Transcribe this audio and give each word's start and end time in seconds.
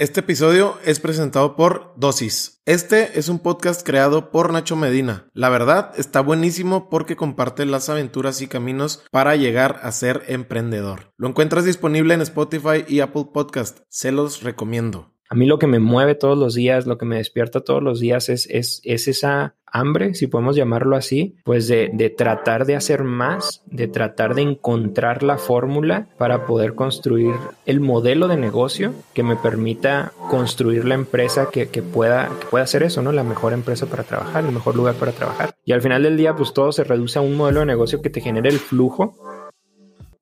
Este 0.00 0.20
episodio 0.20 0.78
es 0.84 1.00
presentado 1.00 1.56
por 1.56 1.92
Dosis. 1.96 2.62
Este 2.66 3.18
es 3.18 3.28
un 3.28 3.40
podcast 3.40 3.84
creado 3.84 4.30
por 4.30 4.52
Nacho 4.52 4.76
Medina. 4.76 5.28
La 5.34 5.48
verdad 5.48 5.92
está 5.96 6.20
buenísimo 6.20 6.88
porque 6.88 7.16
comparte 7.16 7.66
las 7.66 7.88
aventuras 7.88 8.40
y 8.40 8.46
caminos 8.46 9.02
para 9.10 9.34
llegar 9.34 9.80
a 9.82 9.90
ser 9.90 10.22
emprendedor. 10.28 11.12
Lo 11.16 11.26
encuentras 11.26 11.64
disponible 11.64 12.14
en 12.14 12.20
Spotify 12.20 12.84
y 12.86 13.00
Apple 13.00 13.30
Podcast. 13.34 13.80
Se 13.88 14.12
los 14.12 14.44
recomiendo. 14.44 15.17
A 15.28 15.34
mí 15.34 15.46
lo 15.46 15.58
que 15.58 15.66
me 15.66 15.78
mueve 15.78 16.14
todos 16.14 16.38
los 16.38 16.54
días, 16.54 16.86
lo 16.86 16.96
que 16.96 17.04
me 17.04 17.16
despierta 17.16 17.60
todos 17.60 17.82
los 17.82 18.00
días 18.00 18.28
es, 18.28 18.46
es, 18.46 18.80
es 18.84 19.08
esa 19.08 19.54
hambre, 19.70 20.14
si 20.14 20.26
podemos 20.26 20.56
llamarlo 20.56 20.96
así, 20.96 21.36
pues 21.44 21.68
de, 21.68 21.90
de, 21.92 22.08
tratar 22.08 22.64
de 22.64 22.76
hacer 22.76 23.04
más, 23.04 23.62
de 23.66 23.88
tratar 23.88 24.34
de 24.34 24.42
encontrar 24.42 25.22
la 25.22 25.36
fórmula 25.36 26.08
para 26.16 26.46
poder 26.46 26.74
construir 26.74 27.34
el 27.66 27.80
modelo 27.80 28.28
de 28.28 28.38
negocio 28.38 28.94
que 29.12 29.22
me 29.22 29.36
permita 29.36 30.12
construir 30.30 30.86
la 30.86 30.94
empresa 30.94 31.50
que, 31.50 31.68
que, 31.68 31.82
pueda, 31.82 32.30
que 32.40 32.46
pueda 32.46 32.64
hacer 32.64 32.82
eso, 32.82 33.02
¿no? 33.02 33.12
La 33.12 33.24
mejor 33.24 33.52
empresa 33.52 33.86
para 33.86 34.04
trabajar, 34.04 34.44
el 34.44 34.52
mejor 34.52 34.76
lugar 34.76 34.94
para 34.94 35.12
trabajar. 35.12 35.54
Y 35.64 35.72
al 35.72 35.82
final 35.82 36.02
del 36.02 36.16
día, 36.16 36.34
pues 36.34 36.54
todo 36.54 36.72
se 36.72 36.84
reduce 36.84 37.18
a 37.18 37.22
un 37.22 37.36
modelo 37.36 37.60
de 37.60 37.66
negocio 37.66 38.00
que 38.00 38.10
te 38.10 38.20
genere 38.20 38.48
el 38.48 38.58
flujo 38.58 39.14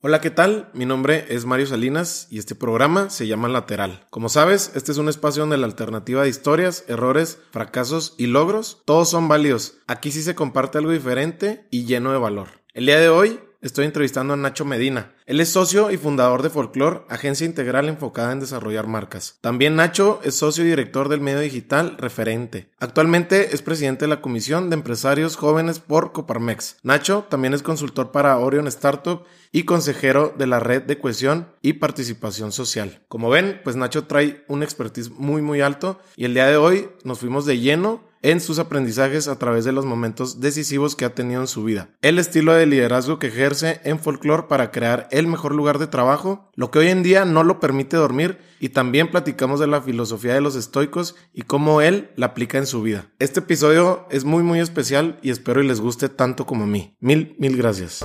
Hola, 0.09 0.21
¿qué 0.21 0.31
tal? 0.31 0.71
Mi 0.73 0.87
nombre 0.87 1.27
es 1.31 1.47
Mario 1.47 1.67
Salinas 1.67 2.29
y 2.31 2.39
este 2.39 2.55
programa 2.55 3.11
se 3.11 3.27
llama 3.27 3.49
Lateral. 3.49 4.07
Como 4.09 4.29
sabes, 4.29 4.71
este 4.77 4.93
es 4.93 4.99
un 4.99 5.09
espacio 5.09 5.43
donde 5.43 5.57
la 5.57 5.67
alternativa 5.67 6.23
de 6.23 6.29
historias, 6.29 6.85
errores, 6.87 7.41
fracasos 7.51 8.15
y 8.17 8.29
logros, 8.29 8.83
todos 8.85 9.11
son 9.11 9.27
válidos. 9.27 9.79
Aquí 9.89 10.13
sí 10.13 10.23
se 10.23 10.37
comparte 10.37 10.79
algo 10.79 10.93
diferente 10.93 11.67
y 11.73 11.87
lleno 11.87 12.13
de 12.13 12.19
valor. 12.19 12.51
El 12.73 12.87
día 12.87 13.01
de 13.01 13.09
hoy 13.09 13.41
estoy 13.67 13.85
entrevistando 13.85 14.35
a 14.35 14.37
Nacho 14.37 14.65
Medina. 14.65 15.13
Él 15.27 15.41
es 15.41 15.51
socio 15.51 15.91
y 15.91 15.97
fundador 15.97 16.43
de 16.43 16.51
Folklore, 16.51 17.03
agencia 17.09 17.47
integral 17.47 17.89
enfocada 17.89 18.33
en 18.33 18.41
desarrollar 18.41 18.87
marcas. 18.87 19.39
También 19.41 19.77
Nacho 19.77 20.21
es 20.23 20.37
socio 20.37 20.65
y 20.65 20.69
director 20.69 21.09
del 21.09 21.21
medio 21.21 21.41
digital 21.41 21.97
Referente. 21.99 22.71
Actualmente 22.79 23.55
es 23.55 23.63
presidente 23.63 24.05
de 24.05 24.09
la 24.09 24.21
Comisión 24.21 24.71
de 24.71 24.75
Empresarios 24.75 25.37
Jóvenes 25.37 25.81
por 25.81 26.13
Coparmex. 26.13 26.77
Nacho 26.83 27.27
también 27.29 27.55
es 27.55 27.63
consultor 27.63 28.13
para 28.13 28.39
Orion 28.39 28.69
Startup 28.69 29.25
y 29.53 29.65
consejero 29.65 30.35
de 30.37 30.47
la 30.47 30.61
red 30.61 30.83
de 30.83 30.99
cohesión 30.99 31.49
y 31.63 31.75
participación 31.75 32.53
social. 32.53 33.01
Como 33.09 33.31
ven, 33.31 33.61
pues 33.65 33.75
Nacho 33.75 34.05
trae 34.05 34.45
un 34.49 34.63
expertise 34.63 35.11
muy 35.11 35.43
muy 35.43 35.61
alto 35.61 35.99
y 36.17 36.25
el 36.25 36.35
día 36.35 36.47
de 36.47 36.57
hoy 36.57 36.89
nos 37.05 37.21
fuimos 37.21 37.47
de 37.47 37.59
lleno 37.59 38.05
en 38.27 38.41
sus 38.41 38.59
aprendizajes 38.59 39.29
a 39.29 39.39
través 39.39 39.65
de 39.65 39.71
los 39.71 39.87
momentos 39.87 40.41
decisivos 40.41 40.97
que 40.97 41.05
ha 41.05 41.15
tenido 41.15 41.43
en 41.43 41.47
su 41.47 41.63
vida. 41.63 41.91
El 42.03 42.19
estilo 42.19 42.55
de 42.55 42.67
liderazgo 42.67 43.21
que 43.21 43.29
ejerce 43.29 43.81
en 43.85 44.01
Folklore 44.01 44.49
para 44.49 44.73
crear 44.73 45.07
el 45.13 45.29
mejor 45.29 45.55
lugar 45.55 45.79
de 45.79 45.87
trabajo, 45.87 46.51
lo 46.57 46.73
que 46.73 46.81
hoy 46.81 46.89
en 46.89 47.05
día 47.05 47.25
no 47.25 47.45
lo 47.45 47.61
permite 47.61 47.97
dormir 47.97 48.39
y 48.59 48.71
también 48.71 49.13
platicamos 49.13 49.61
de 49.61 49.69
la 49.69 49.81
filosofía 49.81 50.35
de 50.35 50.41
los 50.41 50.57
estoicos 50.57 51.15
y 51.33 51.43
cómo 51.43 51.81
él 51.81 52.11
la 52.17 52.27
aplica 52.27 52.59
en 52.59 52.67
su 52.67 52.83
vida. 52.83 53.13
Este 53.21 53.39
episodio 53.39 54.09
es 54.11 54.25
muy 54.25 54.43
muy 54.43 54.59
especial 54.59 55.21
y 55.23 55.31
espero 55.31 55.63
y 55.63 55.69
les 55.69 55.81
guste 55.81 56.09
tanto 56.09 56.47
como 56.47 56.65
a 56.65 56.67
mí. 56.67 56.97
Mil, 56.99 57.37
mil 57.39 57.57
gracias. 57.57 58.05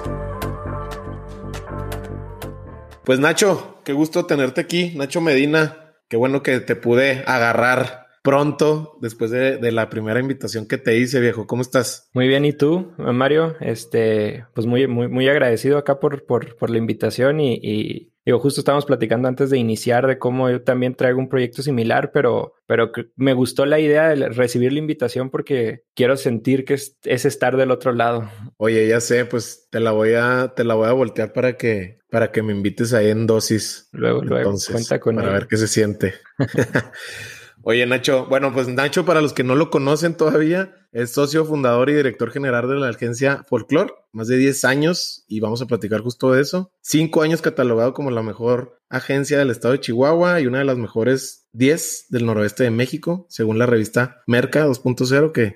Pues 3.03 3.19
Nacho, 3.19 3.81
qué 3.83 3.93
gusto 3.93 4.27
tenerte 4.27 4.61
aquí. 4.61 4.93
Nacho 4.95 5.19
Medina, 5.19 5.95
qué 6.09 6.15
bueno 6.15 6.43
que 6.43 6.59
te 6.59 6.75
pude 6.75 7.23
agarrar 7.25 8.00
pronto 8.21 8.97
después 9.01 9.31
de, 9.31 9.57
de, 9.57 9.71
la 9.71 9.89
primera 9.89 10.19
invitación 10.19 10.67
que 10.67 10.77
te 10.77 10.97
hice, 10.97 11.19
viejo. 11.19 11.47
¿Cómo 11.47 11.61
estás? 11.61 12.09
Muy 12.13 12.27
bien, 12.27 12.45
¿y 12.45 12.53
tú, 12.53 12.91
Mario? 12.97 13.55
Este, 13.59 14.45
pues 14.53 14.67
muy, 14.67 14.87
muy, 14.87 15.07
muy 15.07 15.27
agradecido 15.27 15.77
acá 15.77 15.99
por, 15.99 16.25
por, 16.25 16.55
por 16.55 16.69
la 16.69 16.77
invitación 16.77 17.39
y, 17.39 17.55
y, 17.61 18.13
digo, 18.25 18.39
justo 18.39 18.61
estábamos 18.61 18.85
platicando 18.85 19.27
antes 19.27 19.49
de 19.49 19.57
iniciar 19.57 20.05
de 20.05 20.19
cómo 20.19 20.49
yo 20.49 20.61
también 20.61 20.93
traigo 20.93 21.19
un 21.19 21.29
proyecto 21.29 21.63
similar, 21.63 22.11
pero, 22.13 22.53
pero 22.67 22.91
me 23.15 23.33
gustó 23.33 23.65
la 23.65 23.79
idea 23.79 24.09
de 24.09 24.29
recibir 24.29 24.71
la 24.73 24.79
invitación 24.79 25.29
porque 25.31 25.83
quiero 25.95 26.15
sentir 26.15 26.63
que 26.63 26.75
es, 26.75 26.97
es 27.03 27.25
estar 27.25 27.57
del 27.57 27.71
otro 27.71 27.91
lado. 27.91 28.29
Oye, 28.57 28.87
ya 28.87 29.01
sé, 29.01 29.25
pues 29.25 29.67
te 29.71 29.79
la 29.79 29.91
voy 29.91 30.13
a, 30.13 30.53
te 30.55 30.63
la 30.63 30.75
voy 30.75 30.87
a 30.87 30.93
voltear 30.93 31.33
para 31.33 31.57
que, 31.57 31.99
para 32.11 32.31
que 32.31 32.43
me 32.43 32.53
invites 32.53 32.93
ahí 32.93 33.09
en 33.09 33.25
dosis. 33.25 33.89
Luego, 33.91 34.21
luego, 34.21 34.53
cuenta 34.71 34.99
con 34.99 35.15
Para 35.15 35.29
él. 35.29 35.33
ver 35.33 35.47
qué 35.47 35.57
se 35.57 35.67
siente. 35.67 36.13
Oye, 37.63 37.85
Nacho, 37.85 38.25
bueno, 38.27 38.53
pues 38.53 38.67
Nacho, 38.67 39.05
para 39.05 39.21
los 39.21 39.33
que 39.33 39.43
no 39.43 39.55
lo 39.55 39.69
conocen 39.69 40.15
todavía, 40.15 40.73
es 40.91 41.11
socio 41.11 41.45
fundador 41.45 41.89
y 41.89 41.93
director 41.93 42.31
general 42.31 42.67
de 42.67 42.75
la 42.75 42.89
agencia 42.89 43.45
Folklore, 43.47 43.93
más 44.11 44.27
de 44.27 44.37
10 44.37 44.65
años, 44.65 45.25
y 45.27 45.39
vamos 45.39 45.61
a 45.61 45.67
platicar 45.67 46.01
justo 46.01 46.31
de 46.31 46.41
eso. 46.41 46.71
Cinco 46.81 47.21
años 47.21 47.41
catalogado 47.41 47.93
como 47.93 48.09
la 48.11 48.23
mejor 48.23 48.79
agencia 48.89 49.37
del 49.37 49.51
estado 49.51 49.73
de 49.73 49.79
Chihuahua 49.79 50.41
y 50.41 50.47
una 50.47 50.59
de 50.59 50.65
las 50.65 50.77
mejores 50.77 51.47
10 51.53 52.07
del 52.09 52.25
noroeste 52.25 52.63
de 52.63 52.71
México, 52.71 53.25
según 53.29 53.59
la 53.59 53.65
revista 53.65 54.21
Merca 54.25 54.67
2.0, 54.67 55.31
que 55.31 55.55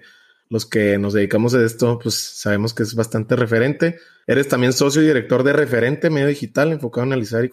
los 0.49 0.65
que 0.65 0.97
nos 0.97 1.13
dedicamos 1.13 1.55
a 1.55 1.63
esto, 1.63 1.99
pues 1.99 2.15
sabemos 2.15 2.73
que 2.73 2.83
es 2.83 2.95
bastante 2.95 3.35
referente. 3.35 3.97
Eres 4.27 4.47
también 4.47 4.73
socio 4.73 5.03
y 5.03 5.05
director 5.05 5.43
de 5.43 5.53
Referente 5.53 6.09
Medio 6.09 6.27
Digital, 6.27 6.71
enfocado 6.71 7.05
en 7.05 7.13
analizar 7.13 7.45
y 7.45 7.49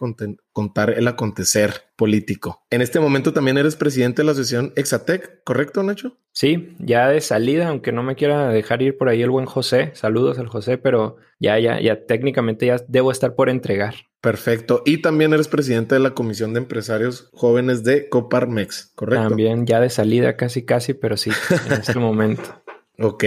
contar 0.53 0.91
el 0.91 1.07
acontecer 1.07 1.73
político. 1.97 2.63
En 2.71 2.81
este 2.81 2.99
momento 2.99 3.35
también 3.35 3.59
eres 3.59 3.77
presidente 3.77 4.23
de 4.23 4.27
la 4.27 4.33
asociación 4.33 4.73
Exatec, 4.77 5.43
¿correcto, 5.45 5.83
Nacho? 5.83 6.17
Sí, 6.33 6.75
ya 6.79 7.09
de 7.09 7.21
salida, 7.21 7.69
aunque 7.69 7.93
no 7.93 8.03
me 8.03 8.15
quiera 8.15 8.49
dejar 8.49 8.81
ir 8.81 8.97
por 8.97 9.11
ahí 9.11 9.21
el 9.21 9.29
buen 9.29 9.45
José. 9.45 9.91
Saludos 9.93 10.39
al 10.39 10.49
José, 10.49 10.79
pero 10.79 11.19
ya, 11.39 11.59
ya, 11.59 11.79
ya 11.79 12.07
técnicamente 12.07 12.65
ya 12.65 12.77
debo 12.89 13.13
estar 13.13 13.35
por 13.35 13.51
entregar. 13.51 13.95
Perfecto. 14.23 14.83
Y 14.87 15.03
también 15.03 15.35
eres 15.35 15.49
presidente 15.49 15.95
de 15.95 16.01
la 16.01 16.15
Comisión 16.15 16.55
de 16.55 16.61
Empresarios 16.61 17.29
Jóvenes 17.35 17.85
de 17.85 18.09
Coparmex, 18.09 18.93
¿correcto? 18.95 19.29
También 19.29 19.67
ya 19.67 19.79
de 19.79 19.91
salida 19.91 20.37
casi, 20.37 20.65
casi, 20.65 20.95
pero 20.95 21.19
sí, 21.19 21.33
en 21.67 21.73
este 21.73 21.99
momento. 21.99 22.63
Ok. 22.99 23.25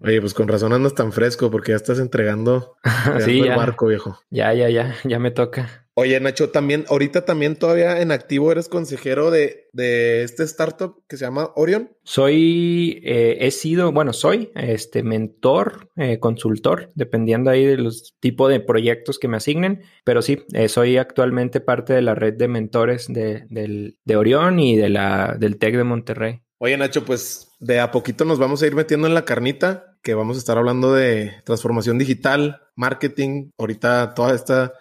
Oye, 0.00 0.20
pues 0.20 0.34
con 0.34 0.48
razón 0.48 0.72
andas 0.72 0.94
tan 0.94 1.12
fresco 1.12 1.50
porque 1.50 1.72
ya 1.72 1.76
estás 1.76 1.98
entregando, 1.98 2.76
entregando 2.84 3.24
sí, 3.24 3.40
el 3.40 3.46
ya. 3.46 3.56
barco, 3.56 3.86
viejo. 3.86 4.18
Ya, 4.30 4.52
ya, 4.52 4.68
ya, 4.68 4.94
ya 5.04 5.18
me 5.18 5.30
toca. 5.30 5.86
Oye, 5.98 6.20
Nacho, 6.20 6.50
también, 6.50 6.84
ahorita 6.90 7.24
también 7.24 7.56
todavía 7.56 8.02
en 8.02 8.12
activo 8.12 8.52
eres 8.52 8.68
consejero 8.68 9.30
de, 9.30 9.70
de 9.72 10.24
este 10.24 10.42
startup 10.42 11.02
que 11.08 11.16
se 11.16 11.24
llama 11.24 11.52
Orion. 11.56 11.90
Soy, 12.04 13.00
eh, 13.02 13.38
he 13.40 13.50
sido, 13.50 13.90
bueno, 13.92 14.12
soy 14.12 14.50
este 14.54 15.02
mentor, 15.02 15.88
eh, 15.96 16.18
consultor, 16.18 16.92
dependiendo 16.94 17.48
ahí 17.48 17.64
de 17.64 17.78
los 17.78 18.14
tipos 18.20 18.50
de 18.50 18.60
proyectos 18.60 19.18
que 19.18 19.28
me 19.28 19.38
asignen, 19.38 19.84
pero 20.04 20.20
sí, 20.20 20.44
eh, 20.52 20.68
soy 20.68 20.98
actualmente 20.98 21.62
parte 21.62 21.94
de 21.94 22.02
la 22.02 22.14
red 22.14 22.34
de 22.34 22.48
mentores 22.48 23.06
de, 23.08 23.46
del, 23.48 23.96
de 24.04 24.16
Orion 24.16 24.60
y 24.60 24.76
de 24.76 24.90
la, 24.90 25.34
del 25.38 25.56
TEC 25.56 25.78
de 25.78 25.84
Monterrey. 25.84 26.42
Oye, 26.58 26.76
Nacho, 26.78 27.04
pues 27.04 27.48
de 27.60 27.80
a 27.80 27.90
poquito 27.90 28.24
nos 28.24 28.38
vamos 28.38 28.62
a 28.62 28.66
ir 28.66 28.74
metiendo 28.74 29.06
en 29.06 29.14
la 29.14 29.26
carnita, 29.26 29.98
que 30.02 30.14
vamos 30.14 30.36
a 30.36 30.40
estar 30.40 30.56
hablando 30.56 30.94
de 30.94 31.34
transformación 31.44 31.98
digital, 31.98 32.62
marketing, 32.76 33.50
ahorita 33.58 34.14
toda 34.14 34.34
esta, 34.34 34.72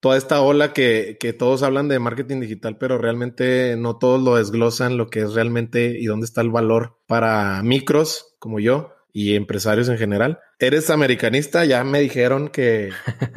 toda 0.00 0.16
esta 0.16 0.40
ola 0.42 0.72
que, 0.72 1.16
que 1.18 1.32
todos 1.32 1.64
hablan 1.64 1.88
de 1.88 1.98
marketing 1.98 2.38
digital, 2.38 2.78
pero 2.78 2.98
realmente 2.98 3.74
no 3.76 3.98
todos 3.98 4.22
lo 4.22 4.36
desglosan 4.36 4.96
lo 4.96 5.08
que 5.08 5.22
es 5.22 5.34
realmente 5.34 5.96
y 5.98 6.06
dónde 6.06 6.26
está 6.26 6.40
el 6.40 6.50
valor 6.50 6.98
para 7.08 7.62
micros 7.64 8.36
como 8.38 8.60
yo 8.60 8.92
y 9.12 9.34
empresarios 9.34 9.88
en 9.88 9.98
general. 9.98 10.38
Eres 10.60 10.88
americanista, 10.90 11.64
ya 11.64 11.82
me 11.82 12.00
dijeron 12.00 12.48
que, 12.48 12.90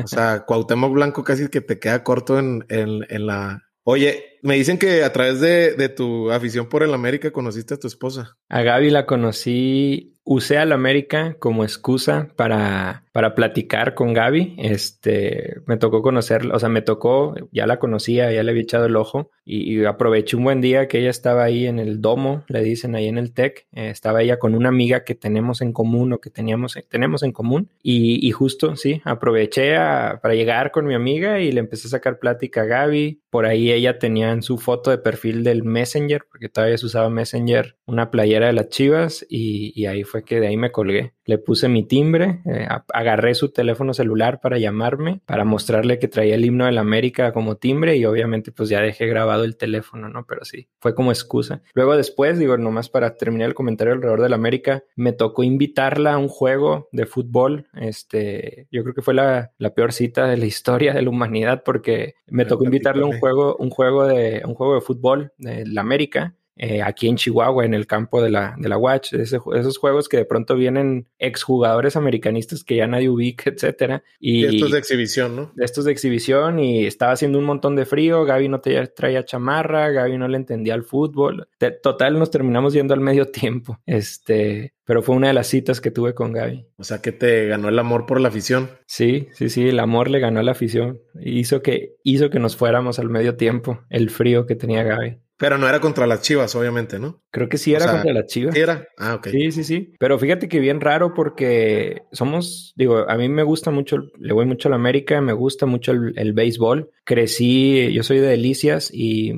o 0.04 0.08
sea, 0.08 0.44
Cuauhtémoc 0.46 0.94
Blanco 0.94 1.24
casi 1.24 1.48
que 1.50 1.62
te 1.62 1.80
queda 1.80 2.04
corto 2.04 2.38
en, 2.38 2.64
en, 2.70 3.06
en 3.10 3.26
la, 3.26 3.67
Oye, 3.90 4.38
me 4.42 4.56
dicen 4.56 4.78
que 4.78 5.06
a 5.06 5.14
través 5.14 5.40
de, 5.40 5.76
de, 5.76 5.88
tu 5.88 6.30
afición 6.30 6.68
por 6.68 6.84
el 6.84 6.94
América 6.94 7.32
conociste 7.32 7.74
a 7.74 7.80
tu 7.80 7.88
esposa. 7.88 8.36
A 8.50 8.62
Gaby 8.62 8.90
la 8.90 9.06
conocí, 9.06 10.17
usé 10.28 10.58
al 10.58 10.74
América 10.74 11.38
como 11.40 11.64
excusa 11.64 12.28
para, 12.36 13.06
para 13.14 13.34
platicar 13.34 13.96
con 13.96 14.14
Gaby. 14.14 14.56
Este, 14.58 15.62
me 15.66 15.78
tocó 15.78 16.02
conocerla, 16.02 16.54
o 16.54 16.60
sea, 16.60 16.68
me 16.68 16.82
tocó, 16.82 17.34
ya 17.52 17.66
la 17.66 17.80
conocía, 17.80 18.32
ya 18.32 18.44
le 18.44 18.52
había 18.52 18.64
echado 18.64 18.86
el 18.86 18.98
ojo 18.98 19.32
y, 19.46 19.86
aproveché 19.86 20.36
un 20.36 20.44
buen 20.44 20.60
día 20.60 20.90
que 20.90 21.00
ella 21.00 21.10
estaba 21.10 21.46
ahí 21.46 21.66
en 21.66 21.80
el 21.80 22.02
domo, 22.02 22.44
le 22.50 22.62
dicen 22.62 22.94
ahí 22.96 23.08
en 23.08 23.18
el 23.18 23.34
TEC. 23.34 23.68
Eh, 23.72 23.90
estaba 23.90 24.22
ella 24.22 24.38
con 24.38 24.54
una 24.54 24.68
amiga 24.68 25.06
que 25.06 25.16
tenemos 25.16 25.62
en 25.62 25.72
común 25.72 26.12
o 26.12 26.20
que 26.20 26.30
teníamos, 26.30 26.78
tenemos 26.90 27.24
en 27.24 27.32
común 27.32 27.70
y, 27.82 28.30
justo, 28.32 28.76
sí, 28.76 29.02
aproveché 29.06 29.76
para 29.78 30.36
llegar 30.36 30.72
con 30.72 30.86
mi 30.86 30.94
amiga 30.94 31.40
y 31.40 31.54
le 31.54 31.62
empecé 31.62 31.88
a 31.88 31.92
sacar 31.92 32.20
plática 32.20 32.64
a 32.64 32.66
Gaby. 32.66 33.22
Por 33.30 33.46
ahí 33.46 33.72
ella 33.72 33.98
tenía 33.98 34.32
en 34.32 34.44
su 34.44 34.58
foto 34.58 34.92
de 34.92 34.98
perfil 34.98 35.46
del 35.46 35.64
Messenger, 35.64 36.24
porque 36.30 36.50
todavía 36.50 36.78
se 36.78 36.86
usaba 36.86 37.10
Messenger, 37.10 37.78
una 37.86 38.12
playera 38.12 38.48
de 38.48 38.54
las 38.54 38.68
chivas 38.68 39.26
y 39.30 39.86
ahí 39.86 40.04
fue 40.04 40.17
fue 40.18 40.24
que 40.24 40.40
de 40.40 40.48
ahí 40.48 40.58
me 40.58 40.72
colgué. 40.72 41.14
Le 41.26 41.38
puse 41.38 41.68
mi 41.68 41.84
timbre, 41.84 42.42
eh, 42.46 42.68
agarré 42.92 43.36
su 43.36 43.50
teléfono 43.50 43.94
celular 43.94 44.40
para 44.42 44.58
llamarme, 44.58 45.22
para 45.26 45.46
mostrarle 45.46 46.00
que 46.00 46.08
traía 46.08 46.36
el 46.36 46.46
himno 46.46 46.66
de 46.66 46.72
la 46.72 46.82
América 46.82 47.34
como 47.34 47.58
timbre 47.58 47.98
y 47.98 48.06
obviamente 48.06 48.52
pues 48.52 48.70
ya 48.70 48.82
dejé 48.82 49.06
grabado 49.06 49.44
el 49.44 49.58
teléfono, 49.58 50.10
¿no? 50.10 50.26
Pero 50.26 50.44
sí, 50.44 50.70
fue 50.80 50.96
como 50.96 51.12
excusa. 51.12 51.62
Luego 51.74 51.96
después, 51.96 52.40
digo, 52.40 52.58
nomás 52.58 52.90
para 52.90 53.16
terminar 53.16 53.50
el 53.50 53.54
comentario 53.54 53.94
alrededor 53.94 54.22
de 54.22 54.30
la 54.30 54.38
América, 54.38 54.84
me 54.96 55.14
tocó 55.14 55.44
invitarla 55.44 56.14
a 56.14 56.18
un 56.18 56.30
juego 56.30 56.88
de 56.92 57.06
fútbol. 57.06 57.68
Este, 57.76 58.68
yo 58.72 58.82
creo 58.82 58.96
que 58.96 59.04
fue 59.04 59.14
la, 59.14 59.52
la 59.60 59.74
peor 59.76 59.94
cita 59.94 60.28
de 60.28 60.38
la 60.38 60.46
historia 60.46 60.94
de 60.94 61.04
la 61.04 61.10
humanidad 61.10 61.62
porque 61.64 62.16
me 62.26 62.46
tocó 62.46 62.64
invitarle 62.64 63.04
a 63.04 63.08
un 63.08 63.20
juego, 63.20 63.56
un 63.58 63.70
juego 63.70 64.08
de, 64.08 64.42
un 64.46 64.56
juego 64.56 64.76
de 64.76 64.82
fútbol 64.82 65.32
de 65.38 65.66
la 65.68 65.82
América 65.82 66.34
eh, 66.58 66.82
aquí 66.82 67.08
en 67.08 67.16
Chihuahua, 67.16 67.66
en 67.66 67.74
el 67.74 67.88
campo 67.88 68.22
de 68.22 68.32
la, 68.32 68.56
de 68.58 68.68
la 68.70 68.78
Watch, 68.78 69.14
esos 69.14 69.78
juegos 69.78 70.10
que 70.10 70.18
de 70.18 70.26
pronto 70.26 70.56
vienen 70.56 71.08
exjugadores 71.20 71.96
americanistas 71.96 72.64
que 72.64 72.78
ya 72.78 72.88
nadie 72.88 73.10
ubica, 73.10 73.50
etcétera. 73.50 74.04
Y, 74.20 74.46
estos 74.46 74.72
de 74.72 74.80
exhibición, 74.80 75.36
¿no? 75.36 75.52
Estos 75.58 75.86
de 75.86 75.92
exhibición 75.92 76.60
y 76.60 76.86
estaba 76.86 77.12
haciendo 77.12 77.40
un 77.40 77.46
montón 77.46 77.76
de 77.76 77.86
frío, 77.86 78.26
Gaby 78.26 78.50
no 78.50 78.62
te 78.62 78.86
traía 78.88 79.26
chamarra, 79.26 79.90
Gaby 79.90 80.18
no 80.18 80.28
le 80.28 80.38
entendía 80.38 80.76
el 80.76 80.84
fútbol. 80.84 81.48
total, 81.82 82.18
nos 82.18 82.32
terminamos 82.32 82.74
yendo 82.74 82.94
al 82.94 83.02
medio 83.02 83.26
tiempo. 83.32 83.80
Este, 83.86 84.74
pero 84.88 85.04
fue 85.04 85.16
una 85.16 85.28
de 85.28 85.34
las 85.34 85.48
citas 85.48 85.82
que 85.82 85.92
tuve 85.92 86.14
con 86.14 86.32
Gaby. 86.32 86.66
O 86.78 86.84
sea 86.84 87.02
que 87.02 87.12
te 87.12 87.46
ganó 87.48 87.70
el 87.70 87.78
amor 87.78 88.06
por 88.06 88.20
la 88.20 88.30
afición. 88.30 88.70
Sí, 88.86 89.28
sí, 89.34 89.50
sí, 89.50 89.68
el 89.68 89.80
amor 89.80 90.10
le 90.10 90.20
ganó 90.20 90.40
a 90.40 90.44
la 90.44 90.52
afición. 90.52 91.02
Hizo 91.22 91.62
que, 91.62 91.98
hizo 92.04 92.30
que 92.30 92.40
nos 92.40 92.56
fuéramos 92.56 92.98
al 92.98 93.10
medio 93.10 93.36
tiempo, 93.36 93.82
el 93.90 94.10
frío 94.10 94.46
que 94.46 94.56
tenía 94.56 94.84
Gaby. 94.84 95.20
Pero 95.38 95.60
no 95.60 95.70
era 95.70 95.80
contra 95.80 96.08
las 96.08 96.22
chivas, 96.22 96.56
obviamente, 96.56 96.98
¿no? 96.98 97.22
Creo 97.30 97.48
que 97.48 97.60
sí 97.60 97.74
era 97.74 97.92
contra 97.92 98.12
las 98.12 98.26
chivas. 98.26 98.56
¿Sí 98.56 98.62
era? 98.62 98.88
Ah, 98.98 99.16
ok. 99.16 99.28
Sí, 99.28 99.52
sí, 99.52 99.64
sí. 99.64 99.94
Pero 100.00 100.18
fíjate 100.18 100.50
que 100.50 100.60
bien 100.60 100.82
raro 100.82 101.14
porque 101.14 102.02
somos, 102.12 102.74
digo, 102.76 103.08
a 103.08 103.16
mí 103.18 103.30
me 103.30 103.44
gusta 103.44 103.70
mucho, 103.70 103.98
le 104.18 104.34
voy 104.34 104.48
mucho 104.48 104.68
a 104.68 104.72
la 104.72 104.78
América, 104.78 105.22
me 105.22 105.34
gusta 105.34 105.68
mucho 105.68 105.92
el, 105.92 106.34
béisbol. 106.34 106.90
Crecí, 107.04 107.94
yo 107.94 108.02
soy 108.02 108.18
de 108.18 108.28
Delicias 108.28 108.90
y 108.92 109.34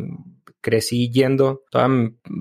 crecí 0.62 1.12
yendo 1.12 1.63
toda 1.69 1.90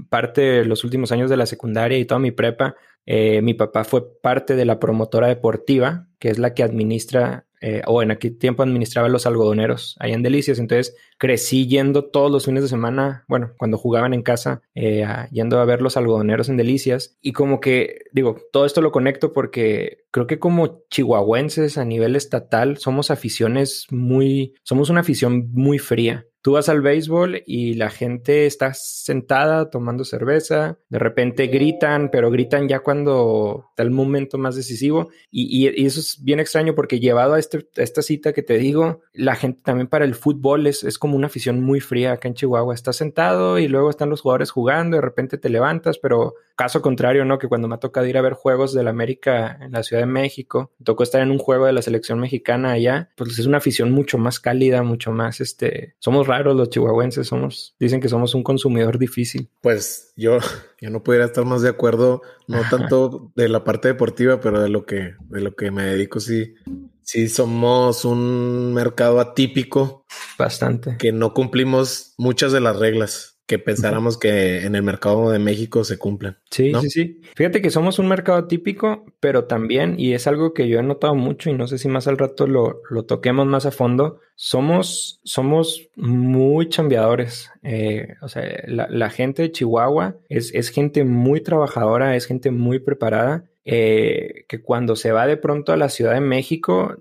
parte 0.08 0.40
de 0.40 0.64
los 0.64 0.84
últimos 0.84 1.10
años 1.10 1.28
de 1.28 1.36
la 1.36 1.46
secundaria 1.46 1.98
y 1.98 2.04
toda 2.04 2.20
mi 2.20 2.30
prepa. 2.30 2.76
Eh, 3.06 3.42
mi 3.42 3.54
papá 3.54 3.82
fue 3.82 4.04
parte 4.20 4.54
de 4.54 4.66
la 4.66 4.78
promotora 4.78 5.26
deportiva, 5.26 6.06
que 6.20 6.28
es 6.28 6.38
la 6.38 6.54
que 6.54 6.62
administra 6.62 7.47
eh, 7.60 7.82
o 7.86 8.02
en 8.02 8.10
aquel 8.10 8.38
tiempo 8.38 8.62
administraba 8.62 9.08
los 9.08 9.26
algodoneros 9.26 9.96
allá 9.98 10.14
en 10.14 10.22
Delicias. 10.22 10.58
Entonces 10.58 10.96
crecí 11.18 11.66
yendo 11.66 12.04
todos 12.04 12.30
los 12.30 12.44
fines 12.46 12.62
de 12.62 12.68
semana, 12.68 13.24
bueno, 13.28 13.52
cuando 13.58 13.78
jugaban 13.78 14.14
en 14.14 14.22
casa, 14.22 14.62
eh, 14.74 15.06
yendo 15.30 15.58
a 15.58 15.64
ver 15.64 15.82
los 15.82 15.96
algodoneros 15.96 16.48
en 16.48 16.56
Delicias. 16.56 17.16
Y 17.20 17.32
como 17.32 17.60
que, 17.60 18.02
digo, 18.12 18.36
todo 18.52 18.64
esto 18.66 18.80
lo 18.80 18.92
conecto 18.92 19.32
porque 19.32 20.04
creo 20.10 20.26
que 20.26 20.38
como 20.38 20.84
chihuahuenses 20.90 21.78
a 21.78 21.84
nivel 21.84 22.16
estatal 22.16 22.78
somos 22.78 23.10
aficiones 23.10 23.86
muy, 23.90 24.54
somos 24.62 24.90
una 24.90 25.00
afición 25.00 25.50
muy 25.52 25.78
fría. 25.78 26.27
Tú 26.48 26.54
vas 26.54 26.70
al 26.70 26.80
béisbol 26.80 27.42
y 27.44 27.74
la 27.74 27.90
gente 27.90 28.46
está 28.46 28.72
sentada 28.72 29.68
tomando 29.68 30.02
cerveza, 30.06 30.78
de 30.88 30.98
repente 30.98 31.48
gritan, 31.48 32.10
pero 32.10 32.30
gritan 32.30 32.68
ya 32.68 32.80
cuando 32.80 33.66
está 33.68 33.82
el 33.82 33.90
momento 33.90 34.38
más 34.38 34.56
decisivo. 34.56 35.10
Y, 35.30 35.66
eso 35.84 36.00
es 36.00 36.24
bien 36.24 36.40
extraño 36.40 36.74
porque 36.74 37.00
llevado 37.00 37.34
a, 37.34 37.38
este, 37.38 37.68
esta 37.76 38.00
cita 38.00 38.32
que 38.32 38.42
te 38.42 38.56
digo, 38.56 39.02
la 39.12 39.36
gente 39.36 39.60
también 39.62 39.88
para 39.88 40.06
el 40.06 40.14
fútbol 40.14 40.66
es, 40.66 40.84
es 40.84 40.98
como 40.98 41.16
una 41.16 41.26
afición 41.26 41.60
muy 41.60 41.80
fría 41.80 42.12
acá 42.12 42.28
en 42.28 42.34
Chihuahua. 42.34 42.74
Estás 42.74 42.96
sentado 42.96 43.58
y 43.58 43.68
luego 43.68 43.90
están 43.90 44.08
los 44.08 44.22
jugadores 44.22 44.50
jugando, 44.50 44.96
de 44.96 45.02
repente 45.02 45.36
te 45.36 45.50
levantas, 45.50 45.98
pero 45.98 46.32
caso 46.58 46.82
contrario, 46.82 47.24
¿no? 47.24 47.38
Que 47.38 47.46
cuando 47.46 47.68
me 47.68 47.76
ha 47.76 47.78
tocado 47.78 48.04
ir 48.08 48.18
a 48.18 48.20
ver 48.20 48.32
juegos 48.32 48.74
de 48.74 48.82
la 48.82 48.90
América 48.90 49.58
en 49.60 49.70
la 49.70 49.84
Ciudad 49.84 50.02
de 50.02 50.06
México, 50.06 50.72
me 50.80 50.84
tocó 50.84 51.04
estar 51.04 51.22
en 51.22 51.30
un 51.30 51.38
juego 51.38 51.66
de 51.66 51.72
la 51.72 51.82
selección 51.82 52.18
mexicana 52.18 52.72
allá, 52.72 53.10
pues 53.14 53.38
es 53.38 53.46
una 53.46 53.58
afición 53.58 53.92
mucho 53.92 54.18
más 54.18 54.40
cálida, 54.40 54.82
mucho 54.82 55.12
más, 55.12 55.40
este, 55.40 55.94
somos 56.00 56.26
raros 56.26 56.56
los 56.56 56.68
chihuahuenses, 56.68 57.28
somos, 57.28 57.76
dicen 57.78 58.00
que 58.00 58.08
somos 58.08 58.34
un 58.34 58.42
consumidor 58.42 58.98
difícil. 58.98 59.48
Pues 59.60 60.12
yo, 60.16 60.38
yo 60.80 60.90
no 60.90 61.04
pudiera 61.04 61.26
estar 61.26 61.44
más 61.44 61.62
de 61.62 61.68
acuerdo, 61.68 62.22
no 62.48 62.60
tanto 62.68 63.30
de 63.36 63.48
la 63.48 63.62
parte 63.62 63.86
deportiva, 63.86 64.40
pero 64.40 64.60
de 64.60 64.68
lo 64.68 64.84
que, 64.84 65.14
de 65.28 65.40
lo 65.40 65.54
que 65.54 65.70
me 65.70 65.84
dedico, 65.84 66.18
sí, 66.18 66.56
sí 67.02 67.28
somos 67.28 68.04
un 68.04 68.74
mercado 68.74 69.20
atípico. 69.20 70.04
Bastante. 70.36 70.96
Que 70.98 71.12
no 71.12 71.34
cumplimos 71.34 72.14
muchas 72.18 72.50
de 72.50 72.60
las 72.60 72.76
reglas 72.76 73.37
que 73.48 73.58
pensáramos 73.58 74.18
que 74.18 74.66
en 74.66 74.74
el 74.74 74.82
mercado 74.82 75.30
de 75.30 75.38
México 75.38 75.82
se 75.82 75.96
cumplen. 75.96 76.36
Sí, 76.50 76.70
sí, 76.82 76.90
sí. 76.90 77.20
Fíjate 77.34 77.62
que 77.62 77.70
somos 77.70 77.98
un 77.98 78.06
mercado 78.06 78.46
típico, 78.46 79.06
pero 79.20 79.46
también, 79.46 79.94
y 79.98 80.12
es 80.12 80.26
algo 80.26 80.52
que 80.52 80.68
yo 80.68 80.78
he 80.78 80.82
notado 80.82 81.14
mucho 81.14 81.48
y 81.48 81.54
no 81.54 81.66
sé 81.66 81.78
si 81.78 81.88
más 81.88 82.06
al 82.06 82.18
rato 82.18 82.46
lo, 82.46 82.82
lo 82.90 83.06
toquemos 83.06 83.46
más 83.46 83.64
a 83.64 83.70
fondo, 83.70 84.20
somos, 84.36 85.22
somos 85.24 85.88
muy 85.96 86.68
chambeadores. 86.68 87.50
Eh, 87.62 88.16
o 88.20 88.28
sea, 88.28 88.44
la, 88.66 88.86
la, 88.90 89.08
gente 89.08 89.40
de 89.40 89.50
Chihuahua 89.50 90.18
es, 90.28 90.52
es 90.52 90.68
gente 90.68 91.04
muy 91.04 91.40
trabajadora, 91.40 92.16
es 92.16 92.26
gente 92.26 92.50
muy 92.50 92.80
preparada. 92.80 93.44
Eh, 93.64 94.44
que 94.48 94.62
cuando 94.62 94.94
se 94.94 95.12
va 95.12 95.26
de 95.26 95.36
pronto 95.36 95.72
a 95.72 95.76
la 95.76 95.88
Ciudad 95.88 96.14
de 96.14 96.20
México, 96.20 96.96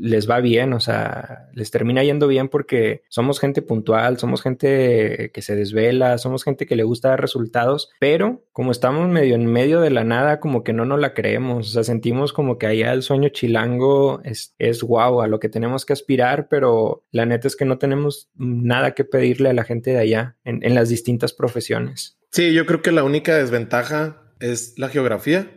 les 0.00 0.28
va 0.28 0.40
bien, 0.40 0.72
o 0.72 0.80
sea, 0.80 1.48
les 1.54 1.70
termina 1.70 2.02
yendo 2.02 2.26
bien 2.26 2.48
porque 2.48 3.02
somos 3.08 3.38
gente 3.38 3.62
puntual, 3.62 4.18
somos 4.18 4.42
gente 4.42 5.30
que 5.32 5.42
se 5.42 5.54
desvela, 5.54 6.18
somos 6.18 6.44
gente 6.44 6.66
que 6.66 6.76
le 6.76 6.84
gusta 6.84 7.10
dar 7.10 7.20
resultados, 7.20 7.90
pero 8.00 8.44
como 8.52 8.72
estamos 8.72 9.08
medio 9.08 9.34
en 9.34 9.46
medio 9.46 9.80
de 9.80 9.90
la 9.90 10.04
nada, 10.04 10.40
como 10.40 10.64
que 10.64 10.72
no 10.72 10.84
nos 10.84 11.00
la 11.00 11.14
creemos, 11.14 11.68
o 11.68 11.70
sea, 11.70 11.84
sentimos 11.84 12.32
como 12.32 12.58
que 12.58 12.66
allá 12.66 12.92
el 12.92 13.02
sueño 13.02 13.28
chilango 13.28 14.20
es, 14.24 14.54
es 14.58 14.82
guau, 14.82 15.20
a 15.20 15.28
lo 15.28 15.38
que 15.38 15.48
tenemos 15.48 15.84
que 15.84 15.92
aspirar, 15.92 16.48
pero 16.48 17.04
la 17.10 17.26
neta 17.26 17.46
es 17.46 17.56
que 17.56 17.64
no 17.64 17.78
tenemos 17.78 18.30
nada 18.34 18.92
que 18.92 19.04
pedirle 19.04 19.50
a 19.50 19.54
la 19.54 19.64
gente 19.64 19.90
de 19.90 19.98
allá 19.98 20.36
en, 20.44 20.74
las 20.74 20.88
distintas 20.88 21.32
profesiones. 21.32 22.18
Sí, 22.30 22.52
yo 22.52 22.64
creo 22.64 22.80
que 22.80 22.92
la 22.92 23.02
única 23.02 23.36
desventaja 23.36 24.22
es 24.38 24.74
la 24.78 24.88
geografía. 24.88 25.50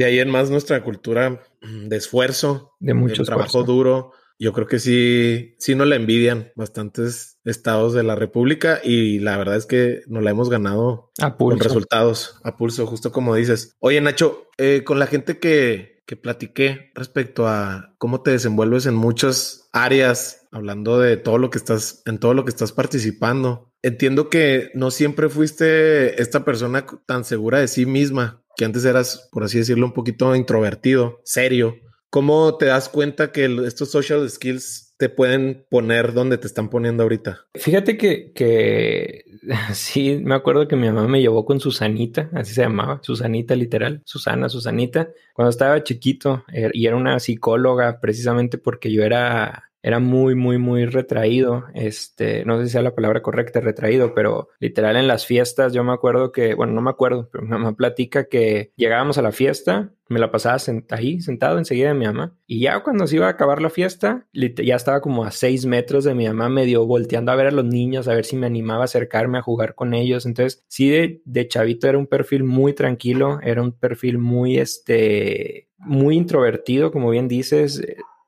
De 0.00 0.06
ahí 0.06 0.18
en 0.18 0.30
más 0.30 0.48
nuestra 0.48 0.82
cultura 0.82 1.42
de 1.60 1.94
esfuerzo, 1.94 2.72
de 2.80 2.94
mucho 2.94 3.22
trabajo 3.22 3.64
duro. 3.64 4.12
Yo 4.38 4.54
creo 4.54 4.66
que 4.66 4.78
sí, 4.78 5.56
sí 5.58 5.74
nos 5.74 5.88
la 5.88 5.96
envidian 5.96 6.52
bastantes 6.56 7.38
estados 7.44 7.92
de 7.92 8.02
la 8.02 8.14
República 8.14 8.80
y 8.82 9.18
la 9.18 9.36
verdad 9.36 9.56
es 9.56 9.66
que 9.66 10.00
nos 10.06 10.22
la 10.22 10.30
hemos 10.30 10.48
ganado 10.48 11.12
con 11.36 11.60
resultados 11.60 12.40
a 12.44 12.56
pulso, 12.56 12.86
justo 12.86 13.12
como 13.12 13.34
dices. 13.34 13.76
Oye, 13.78 14.00
Nacho, 14.00 14.48
eh, 14.56 14.84
con 14.84 14.98
la 14.98 15.06
gente 15.06 15.38
que, 15.38 16.00
que 16.06 16.16
platiqué 16.16 16.92
respecto 16.94 17.46
a 17.46 17.94
cómo 17.98 18.22
te 18.22 18.30
desenvuelves 18.30 18.86
en 18.86 18.94
muchas 18.94 19.68
áreas, 19.74 20.48
hablando 20.50 20.98
de 20.98 21.18
todo 21.18 21.36
lo 21.36 21.50
que 21.50 21.58
estás, 21.58 22.00
en 22.06 22.16
todo 22.16 22.32
lo 22.32 22.46
que 22.46 22.50
estás 22.50 22.72
participando. 22.72 23.70
Entiendo 23.82 24.30
que 24.30 24.70
no 24.72 24.90
siempre 24.90 25.28
fuiste 25.28 26.22
esta 26.22 26.42
persona 26.42 26.86
tan 27.04 27.24
segura 27.24 27.58
de 27.58 27.68
sí 27.68 27.84
misma 27.84 28.39
que 28.56 28.64
antes 28.64 28.84
eras, 28.84 29.28
por 29.32 29.44
así 29.44 29.58
decirlo, 29.58 29.86
un 29.86 29.92
poquito 29.92 30.34
introvertido, 30.34 31.20
serio. 31.24 31.76
¿Cómo 32.10 32.56
te 32.56 32.66
das 32.66 32.88
cuenta 32.88 33.30
que 33.30 33.44
estos 33.66 33.90
social 33.90 34.28
skills 34.28 34.90
te 34.98 35.08
pueden 35.08 35.64
poner 35.70 36.12
donde 36.12 36.36
te 36.36 36.46
están 36.46 36.68
poniendo 36.68 37.04
ahorita? 37.04 37.46
Fíjate 37.54 37.96
que, 37.96 38.32
que 38.34 39.24
sí, 39.72 40.20
me 40.22 40.34
acuerdo 40.34 40.68
que 40.68 40.76
mi 40.76 40.88
mamá 40.88 41.08
me 41.08 41.20
llevó 41.20 41.46
con 41.46 41.58
Susanita, 41.58 42.28
así 42.34 42.52
se 42.52 42.62
llamaba, 42.62 43.00
Susanita 43.02 43.54
literal, 43.54 44.02
Susana, 44.04 44.48
Susanita, 44.48 45.08
cuando 45.32 45.50
estaba 45.50 45.82
chiquito 45.82 46.44
er, 46.52 46.72
y 46.74 46.86
era 46.86 46.96
una 46.96 47.18
psicóloga 47.18 47.98
precisamente 48.00 48.58
porque 48.58 48.92
yo 48.92 49.02
era 49.02 49.69
era 49.82 49.98
muy, 49.98 50.34
muy, 50.34 50.58
muy 50.58 50.84
retraído. 50.84 51.64
Este, 51.74 52.44
no 52.44 52.58
sé 52.58 52.66
si 52.66 52.72
sea 52.72 52.82
la 52.82 52.94
palabra 52.94 53.22
correcta, 53.22 53.60
retraído, 53.60 54.14
pero 54.14 54.48
literal 54.58 54.96
en 54.96 55.08
las 55.08 55.26
fiestas 55.26 55.72
yo 55.72 55.84
me 55.84 55.92
acuerdo 55.92 56.32
que, 56.32 56.54
bueno, 56.54 56.72
no 56.72 56.82
me 56.82 56.90
acuerdo, 56.90 57.28
pero 57.32 57.44
mi 57.44 57.50
mamá 57.50 57.74
platica 57.74 58.28
que 58.28 58.72
llegábamos 58.76 59.18
a 59.18 59.22
la 59.22 59.32
fiesta, 59.32 59.92
me 60.08 60.18
la 60.18 60.32
pasaba 60.32 60.58
ahí, 60.90 61.20
sentado 61.20 61.58
enseguida 61.58 61.88
de 61.88 61.94
mi 61.94 62.04
mamá, 62.04 62.36
y 62.46 62.60
ya 62.60 62.80
cuando 62.80 63.06
se 63.06 63.16
iba 63.16 63.26
a 63.26 63.30
acabar 63.30 63.62
la 63.62 63.70
fiesta, 63.70 64.26
ya 64.32 64.74
estaba 64.74 65.00
como 65.00 65.24
a 65.24 65.30
seis 65.30 65.66
metros 65.66 66.04
de 66.04 66.14
mi 66.14 66.26
mamá, 66.26 66.48
medio 66.48 66.84
volteando 66.84 67.30
a 67.30 67.36
ver 67.36 67.46
a 67.46 67.52
los 67.52 67.64
niños, 67.64 68.08
a 68.08 68.14
ver 68.14 68.24
si 68.24 68.36
me 68.36 68.46
animaba 68.46 68.82
a 68.82 68.84
acercarme 68.84 69.38
a 69.38 69.42
jugar 69.42 69.74
con 69.76 69.94
ellos. 69.94 70.26
Entonces, 70.26 70.64
sí, 70.66 70.90
de, 70.90 71.22
de 71.24 71.48
chavito 71.48 71.88
era 71.88 71.96
un 71.96 72.08
perfil 72.08 72.42
muy 72.42 72.72
tranquilo, 72.74 73.38
era 73.42 73.62
un 73.62 73.72
perfil 73.72 74.18
muy, 74.18 74.58
este, 74.58 75.68
muy 75.78 76.16
introvertido, 76.16 76.90
como 76.90 77.10
bien 77.10 77.28
dices. 77.28 77.80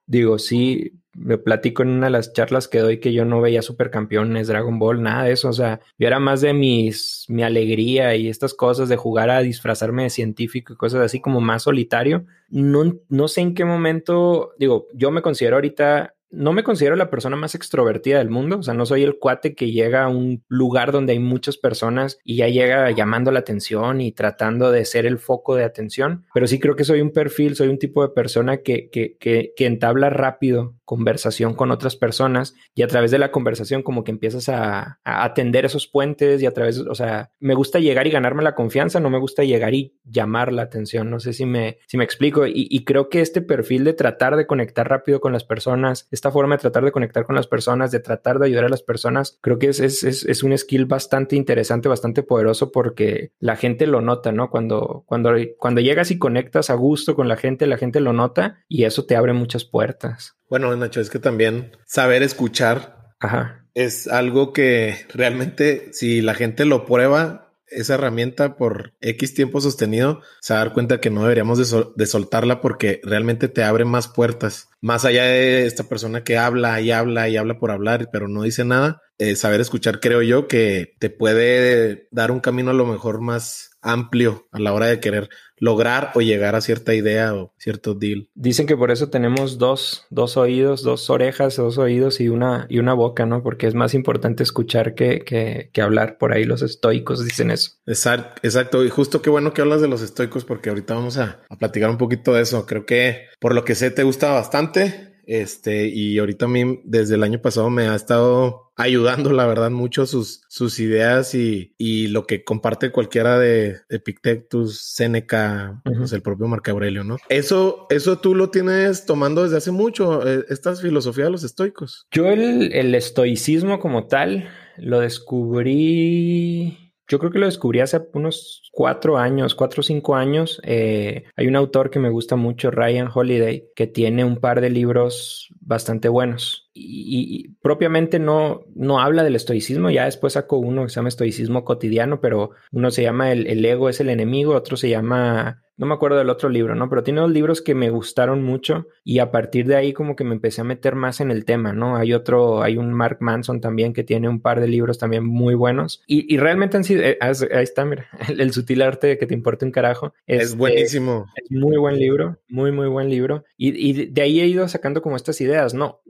Digo, 0.06 0.38
sí, 0.38 1.01
me 1.14 1.38
platico 1.38 1.82
en 1.82 1.90
una 1.90 2.06
de 2.06 2.12
las 2.12 2.32
charlas 2.32 2.68
que 2.68 2.80
doy 2.80 2.98
que 2.98 3.12
yo 3.12 3.24
no 3.24 3.40
veía 3.40 3.62
supercampeones, 3.62 4.48
Dragon 4.48 4.78
Ball, 4.78 5.02
nada 5.02 5.24
de 5.24 5.32
eso. 5.32 5.48
O 5.48 5.52
sea, 5.52 5.80
yo 5.98 6.06
era 6.06 6.18
más 6.18 6.40
de 6.40 6.54
mis, 6.54 7.26
mi 7.28 7.42
alegría 7.42 8.14
y 8.16 8.28
estas 8.28 8.54
cosas 8.54 8.88
de 8.88 8.96
jugar 8.96 9.30
a 9.30 9.40
disfrazarme 9.40 10.04
de 10.04 10.10
científico 10.10 10.72
y 10.72 10.76
cosas 10.76 11.00
así 11.00 11.20
como 11.20 11.40
más 11.40 11.64
solitario. 11.64 12.24
No, 12.48 12.94
no 13.08 13.28
sé 13.28 13.42
en 13.42 13.54
qué 13.54 13.64
momento, 13.64 14.52
digo, 14.58 14.88
yo 14.94 15.10
me 15.10 15.22
considero 15.22 15.56
ahorita 15.56 16.14
no 16.32 16.54
me 16.54 16.64
considero 16.64 16.96
la 16.96 17.10
persona 17.10 17.36
más 17.36 17.54
extrovertida 17.54 18.18
del 18.18 18.30
mundo, 18.30 18.58
o 18.58 18.62
sea, 18.62 18.72
no 18.72 18.86
soy 18.86 19.02
el 19.02 19.18
cuate 19.18 19.54
que 19.54 19.70
llega 19.70 20.04
a 20.04 20.08
un 20.08 20.42
lugar 20.48 20.90
donde 20.90 21.12
hay 21.12 21.18
muchas 21.18 21.58
personas 21.58 22.18
y 22.24 22.36
ya 22.36 22.48
llega 22.48 22.90
llamando 22.90 23.30
la 23.30 23.40
atención 23.40 24.00
y 24.00 24.12
tratando 24.12 24.72
de 24.72 24.86
ser 24.86 25.04
el 25.04 25.18
foco 25.18 25.54
de 25.54 25.64
atención, 25.64 26.24
pero 26.32 26.46
sí 26.46 26.58
creo 26.58 26.74
que 26.74 26.84
soy 26.84 27.02
un 27.02 27.12
perfil, 27.12 27.54
soy 27.54 27.68
un 27.68 27.78
tipo 27.78 28.02
de 28.02 28.14
persona 28.14 28.58
que, 28.58 28.88
que, 28.90 29.16
que, 29.18 29.52
que 29.54 29.66
entabla 29.66 30.08
rápido 30.08 30.74
conversación 30.92 31.54
con 31.54 31.70
otras 31.70 31.96
personas 31.96 32.54
y 32.74 32.82
a 32.82 32.86
través 32.86 33.10
de 33.10 33.18
la 33.18 33.30
conversación 33.30 33.82
como 33.82 34.04
que 34.04 34.10
empiezas 34.10 34.50
a, 34.50 35.00
a, 35.04 35.24
atender 35.24 35.64
esos 35.64 35.86
puentes 35.86 36.42
y 36.42 36.44
a 36.44 36.52
través, 36.52 36.80
o 36.80 36.94
sea, 36.94 37.32
me 37.40 37.54
gusta 37.54 37.78
llegar 37.78 38.06
y 38.06 38.10
ganarme 38.10 38.42
la 38.42 38.54
confianza, 38.54 39.00
no 39.00 39.08
me 39.08 39.18
gusta 39.18 39.42
llegar 39.42 39.72
y 39.72 39.96
llamar 40.04 40.52
la 40.52 40.60
atención, 40.60 41.08
no 41.08 41.18
sé 41.18 41.32
si 41.32 41.46
me, 41.46 41.78
si 41.86 41.96
me 41.96 42.04
explico 42.04 42.46
y, 42.46 42.84
creo 42.84 43.08
que 43.08 43.22
este 43.22 43.40
perfil 43.40 43.84
de 43.84 43.94
tratar 43.94 44.36
de 44.36 44.46
conectar 44.46 44.86
rápido 44.86 45.22
con 45.22 45.32
las 45.32 45.44
personas, 45.44 46.08
esta 46.10 46.30
forma 46.30 46.56
de 46.56 46.60
tratar 46.60 46.84
de 46.84 46.92
conectar 46.92 47.24
con 47.24 47.36
las 47.36 47.46
personas, 47.46 47.90
de 47.90 48.00
tratar 48.00 48.38
de 48.38 48.48
ayudar 48.48 48.66
a 48.66 48.68
las 48.68 48.82
personas, 48.82 49.38
creo 49.40 49.58
que 49.58 49.68
es, 49.68 49.80
es, 49.80 50.04
es, 50.04 50.26
es 50.26 50.42
un 50.42 50.58
skill 50.58 50.84
bastante 50.84 51.36
interesante, 51.36 51.88
bastante 51.88 52.22
poderoso 52.22 52.70
porque 52.70 53.32
la 53.38 53.56
gente 53.56 53.86
lo 53.86 54.02
nota, 54.02 54.30
¿no? 54.30 54.50
Cuando, 54.50 55.04
cuando, 55.06 55.32
cuando 55.56 55.80
llegas 55.80 56.10
y 56.10 56.18
conectas 56.18 56.68
a 56.68 56.74
gusto 56.74 57.14
con 57.14 57.28
la 57.28 57.36
gente, 57.36 57.66
la 57.66 57.78
gente 57.78 58.00
lo 58.00 58.12
nota 58.12 58.58
y 58.68 58.84
eso 58.84 59.06
te 59.06 59.16
abre 59.16 59.32
muchas 59.32 59.64
puertas. 59.64 60.36
Bueno, 60.52 60.76
Nacho, 60.76 61.00
es 61.00 61.08
que 61.08 61.18
también 61.18 61.74
saber 61.86 62.22
escuchar 62.22 63.14
Ajá. 63.20 63.64
es 63.72 64.06
algo 64.06 64.52
que 64.52 64.98
realmente 65.14 65.88
si 65.94 66.20
la 66.20 66.34
gente 66.34 66.66
lo 66.66 66.84
prueba, 66.84 67.54
esa 67.68 67.94
herramienta 67.94 68.58
por 68.58 68.92
X 69.00 69.32
tiempo 69.32 69.62
sostenido, 69.62 70.20
se 70.42 70.52
va 70.52 70.60
a 70.60 70.64
dar 70.64 70.74
cuenta 70.74 71.00
que 71.00 71.08
no 71.08 71.22
deberíamos 71.22 71.56
de, 71.56 71.64
sol 71.64 71.94
de, 71.96 72.04
soltarla 72.04 72.60
porque 72.60 73.00
realmente 73.02 73.48
te 73.48 73.64
abre 73.64 73.86
más 73.86 74.08
puertas. 74.08 74.68
Más 74.82 75.06
allá 75.06 75.24
de 75.24 75.64
esta 75.64 75.84
persona 75.84 76.22
que 76.22 76.36
habla 76.36 76.78
y 76.82 76.90
habla 76.90 77.30
y 77.30 77.38
habla 77.38 77.58
por 77.58 77.70
hablar, 77.70 78.10
pero 78.12 78.28
no 78.28 78.42
dice 78.42 78.66
nada, 78.66 79.00
eh, 79.16 79.36
saber 79.36 79.62
escuchar 79.62 80.00
creo 80.00 80.20
yo 80.20 80.48
que 80.48 80.96
te 80.98 81.08
puede 81.08 82.08
dar 82.10 82.30
un 82.30 82.40
camino 82.40 82.72
a 82.72 82.74
lo 82.74 82.84
mejor 82.84 83.22
más 83.22 83.70
amplio 83.80 84.48
a 84.52 84.58
la 84.58 84.74
hora 84.74 84.86
de 84.86 85.00
querer 85.00 85.30
lograr 85.62 86.10
o 86.16 86.20
llegar 86.20 86.56
a 86.56 86.60
cierta 86.60 86.92
idea 86.92 87.32
o 87.36 87.52
cierto 87.56 87.94
deal. 87.94 88.28
Dicen 88.34 88.66
que 88.66 88.76
por 88.76 88.90
eso 88.90 89.10
tenemos 89.10 89.58
dos, 89.58 90.04
dos 90.10 90.36
oídos, 90.36 90.82
dos 90.82 91.08
orejas, 91.08 91.54
dos 91.54 91.78
oídos 91.78 92.20
y 92.20 92.28
una, 92.28 92.66
y 92.68 92.80
una 92.80 92.94
boca, 92.94 93.26
¿no? 93.26 93.44
Porque 93.44 93.68
es 93.68 93.74
más 93.76 93.94
importante 93.94 94.42
escuchar 94.42 94.96
que, 94.96 95.20
que, 95.20 95.70
que 95.72 95.80
hablar. 95.80 96.18
Por 96.18 96.32
ahí 96.32 96.42
los 96.42 96.62
estoicos 96.62 97.24
dicen 97.24 97.52
eso. 97.52 97.70
Exacto, 97.86 98.40
exacto. 98.42 98.84
Y 98.84 98.88
justo 98.88 99.22
qué 99.22 99.30
bueno 99.30 99.54
que 99.54 99.62
hablas 99.62 99.80
de 99.80 99.86
los 99.86 100.02
estoicos 100.02 100.44
porque 100.44 100.68
ahorita 100.68 100.94
vamos 100.94 101.16
a, 101.18 101.42
a 101.48 101.56
platicar 101.56 101.90
un 101.90 101.98
poquito 101.98 102.34
de 102.34 102.42
eso. 102.42 102.66
Creo 102.66 102.84
que 102.84 103.26
por 103.38 103.54
lo 103.54 103.64
que 103.64 103.76
sé 103.76 103.92
te 103.92 104.02
gusta 104.02 104.32
bastante. 104.32 105.11
Este, 105.32 105.86
y 105.88 106.18
ahorita 106.18 106.44
a 106.44 106.48
mí 106.48 106.82
desde 106.84 107.14
el 107.14 107.22
año 107.22 107.40
pasado 107.40 107.70
me 107.70 107.88
ha 107.88 107.94
estado 107.94 108.70
ayudando, 108.76 109.32
la 109.32 109.46
verdad, 109.46 109.70
mucho 109.70 110.04
sus, 110.04 110.42
sus 110.50 110.78
ideas 110.78 111.34
y, 111.34 111.74
y 111.78 112.08
lo 112.08 112.26
que 112.26 112.44
comparte 112.44 112.92
cualquiera 112.92 113.38
de 113.38 113.78
Epictetus, 113.88 114.82
Seneca, 114.82 115.80
uh 115.86 115.88
-huh. 115.88 115.98
pues 116.00 116.12
el 116.12 116.20
propio 116.20 116.48
Marco 116.48 116.70
Aurelio, 116.70 117.02
¿no? 117.02 117.16
Eso, 117.30 117.86
eso 117.88 118.18
tú 118.18 118.34
lo 118.34 118.50
tienes 118.50 119.06
tomando 119.06 119.42
desde 119.42 119.56
hace 119.56 119.70
mucho, 119.70 120.28
eh, 120.28 120.44
esta 120.50 120.74
filosofía 120.76 121.24
de 121.24 121.30
los 121.30 121.44
estoicos. 121.44 122.06
Yo 122.10 122.26
el, 122.26 122.70
el 122.74 122.94
estoicismo 122.94 123.80
como 123.80 124.08
tal 124.08 124.50
lo 124.76 125.00
descubrí 125.00 126.91
yo 127.08 127.18
creo 127.18 127.30
que 127.30 127.38
lo 127.38 127.46
descubrí 127.46 127.80
hace 127.80 128.00
unos 128.14 128.70
cuatro 128.72 129.18
años, 129.18 129.54
cuatro 129.54 129.80
o 129.80 129.82
cinco 129.82 130.14
años. 130.14 130.60
Eh, 130.64 131.24
hay 131.36 131.46
un 131.46 131.56
autor 131.56 131.90
que 131.90 131.98
me 131.98 132.10
gusta 132.10 132.36
mucho, 132.36 132.70
Ryan 132.70 133.08
Holiday, 133.12 133.68
que 133.74 133.86
tiene 133.86 134.24
un 134.24 134.36
par 134.36 134.60
de 134.60 134.70
libros 134.70 135.48
bastante 135.60 136.08
buenos. 136.08 136.61
Y, 136.74 137.46
y, 137.46 137.48
propiamente 137.60 138.18
no, 138.18 138.64
no 138.74 139.00
habla 139.00 139.24
del 139.24 139.36
estoicismo, 139.36 139.90
ya 139.90 140.06
después 140.06 140.32
sacó 140.32 140.56
uno 140.56 140.84
que 140.84 140.88
se 140.88 140.96
llama 140.96 141.10
estoicismo 141.10 141.64
cotidiano, 141.64 142.20
pero 142.20 142.52
uno 142.70 142.90
se 142.90 143.02
llama 143.02 143.30
el, 143.30 143.46
el 143.46 143.64
ego 143.64 143.88
es 143.88 144.00
el 144.00 144.08
enemigo, 144.08 144.54
otro 144.54 144.76
se 144.76 144.88
llama 144.88 145.62
no 145.82 145.86
me 145.86 145.94
acuerdo 145.94 146.18
del 146.18 146.30
otro 146.30 146.48
libro, 146.48 146.74
¿no? 146.74 146.88
Pero 146.88 147.02
tiene 147.02 147.20
dos 147.20 147.30
libros 147.32 147.62
que 147.62 147.74
me 147.74 147.90
gustaron 147.90 148.42
mucho 148.42 148.86
y 149.04 149.18
a 149.18 149.30
partir 149.30 149.66
de 149.66 149.76
ahí 149.76 149.92
como 149.92 150.16
que 150.16 150.24
me 150.24 150.34
empecé 150.34 150.60
a 150.60 150.64
meter 150.64 150.94
más 150.94 151.20
en 151.20 151.30
el 151.30 151.44
tema, 151.44 151.72
¿no? 151.72 151.96
Hay 151.96 152.12
otro, 152.12 152.62
hay 152.62 152.76
un 152.76 152.92
Mark 152.92 153.16
Manson 153.20 153.60
también 153.60 153.92
que 153.92 154.04
tiene 154.04 154.28
un 154.28 154.40
par 154.40 154.60
de 154.60 154.68
libros 154.68 154.98
también 154.98 155.24
muy 155.24 155.54
buenos 155.54 156.02
y, 156.06 156.32
y 156.32 156.38
realmente 156.38 156.76
han 156.76 156.84
sido, 156.84 157.02
eh, 157.02 157.18
ahí 157.20 157.62
está, 157.62 157.84
mira, 157.84 158.06
el, 158.28 158.40
el, 158.40 158.52
sutil 158.52 158.82
arte 158.82 159.18
que 159.18 159.26
te 159.26 159.34
importa 159.34 159.64
un 159.64 159.72
carajo. 159.72 160.14
Es, 160.26 160.42
es 160.42 160.56
buenísimo. 160.56 161.26
Es 161.34 161.50
muy 161.50 161.76
buen 161.78 161.98
libro, 161.98 162.38
muy, 162.48 162.70
muy 162.70 162.88
buen 162.88 163.08
libro. 163.08 163.44
Y, 163.56 163.70
y, 163.70 164.06
de 164.06 164.22
ahí 164.22 164.40
he 164.40 164.46
ido 164.46 164.68
sacando 164.68 165.02
como 165.02 165.16
estas 165.16 165.40
ideas, 165.40 165.74
¿no? 165.74 166.00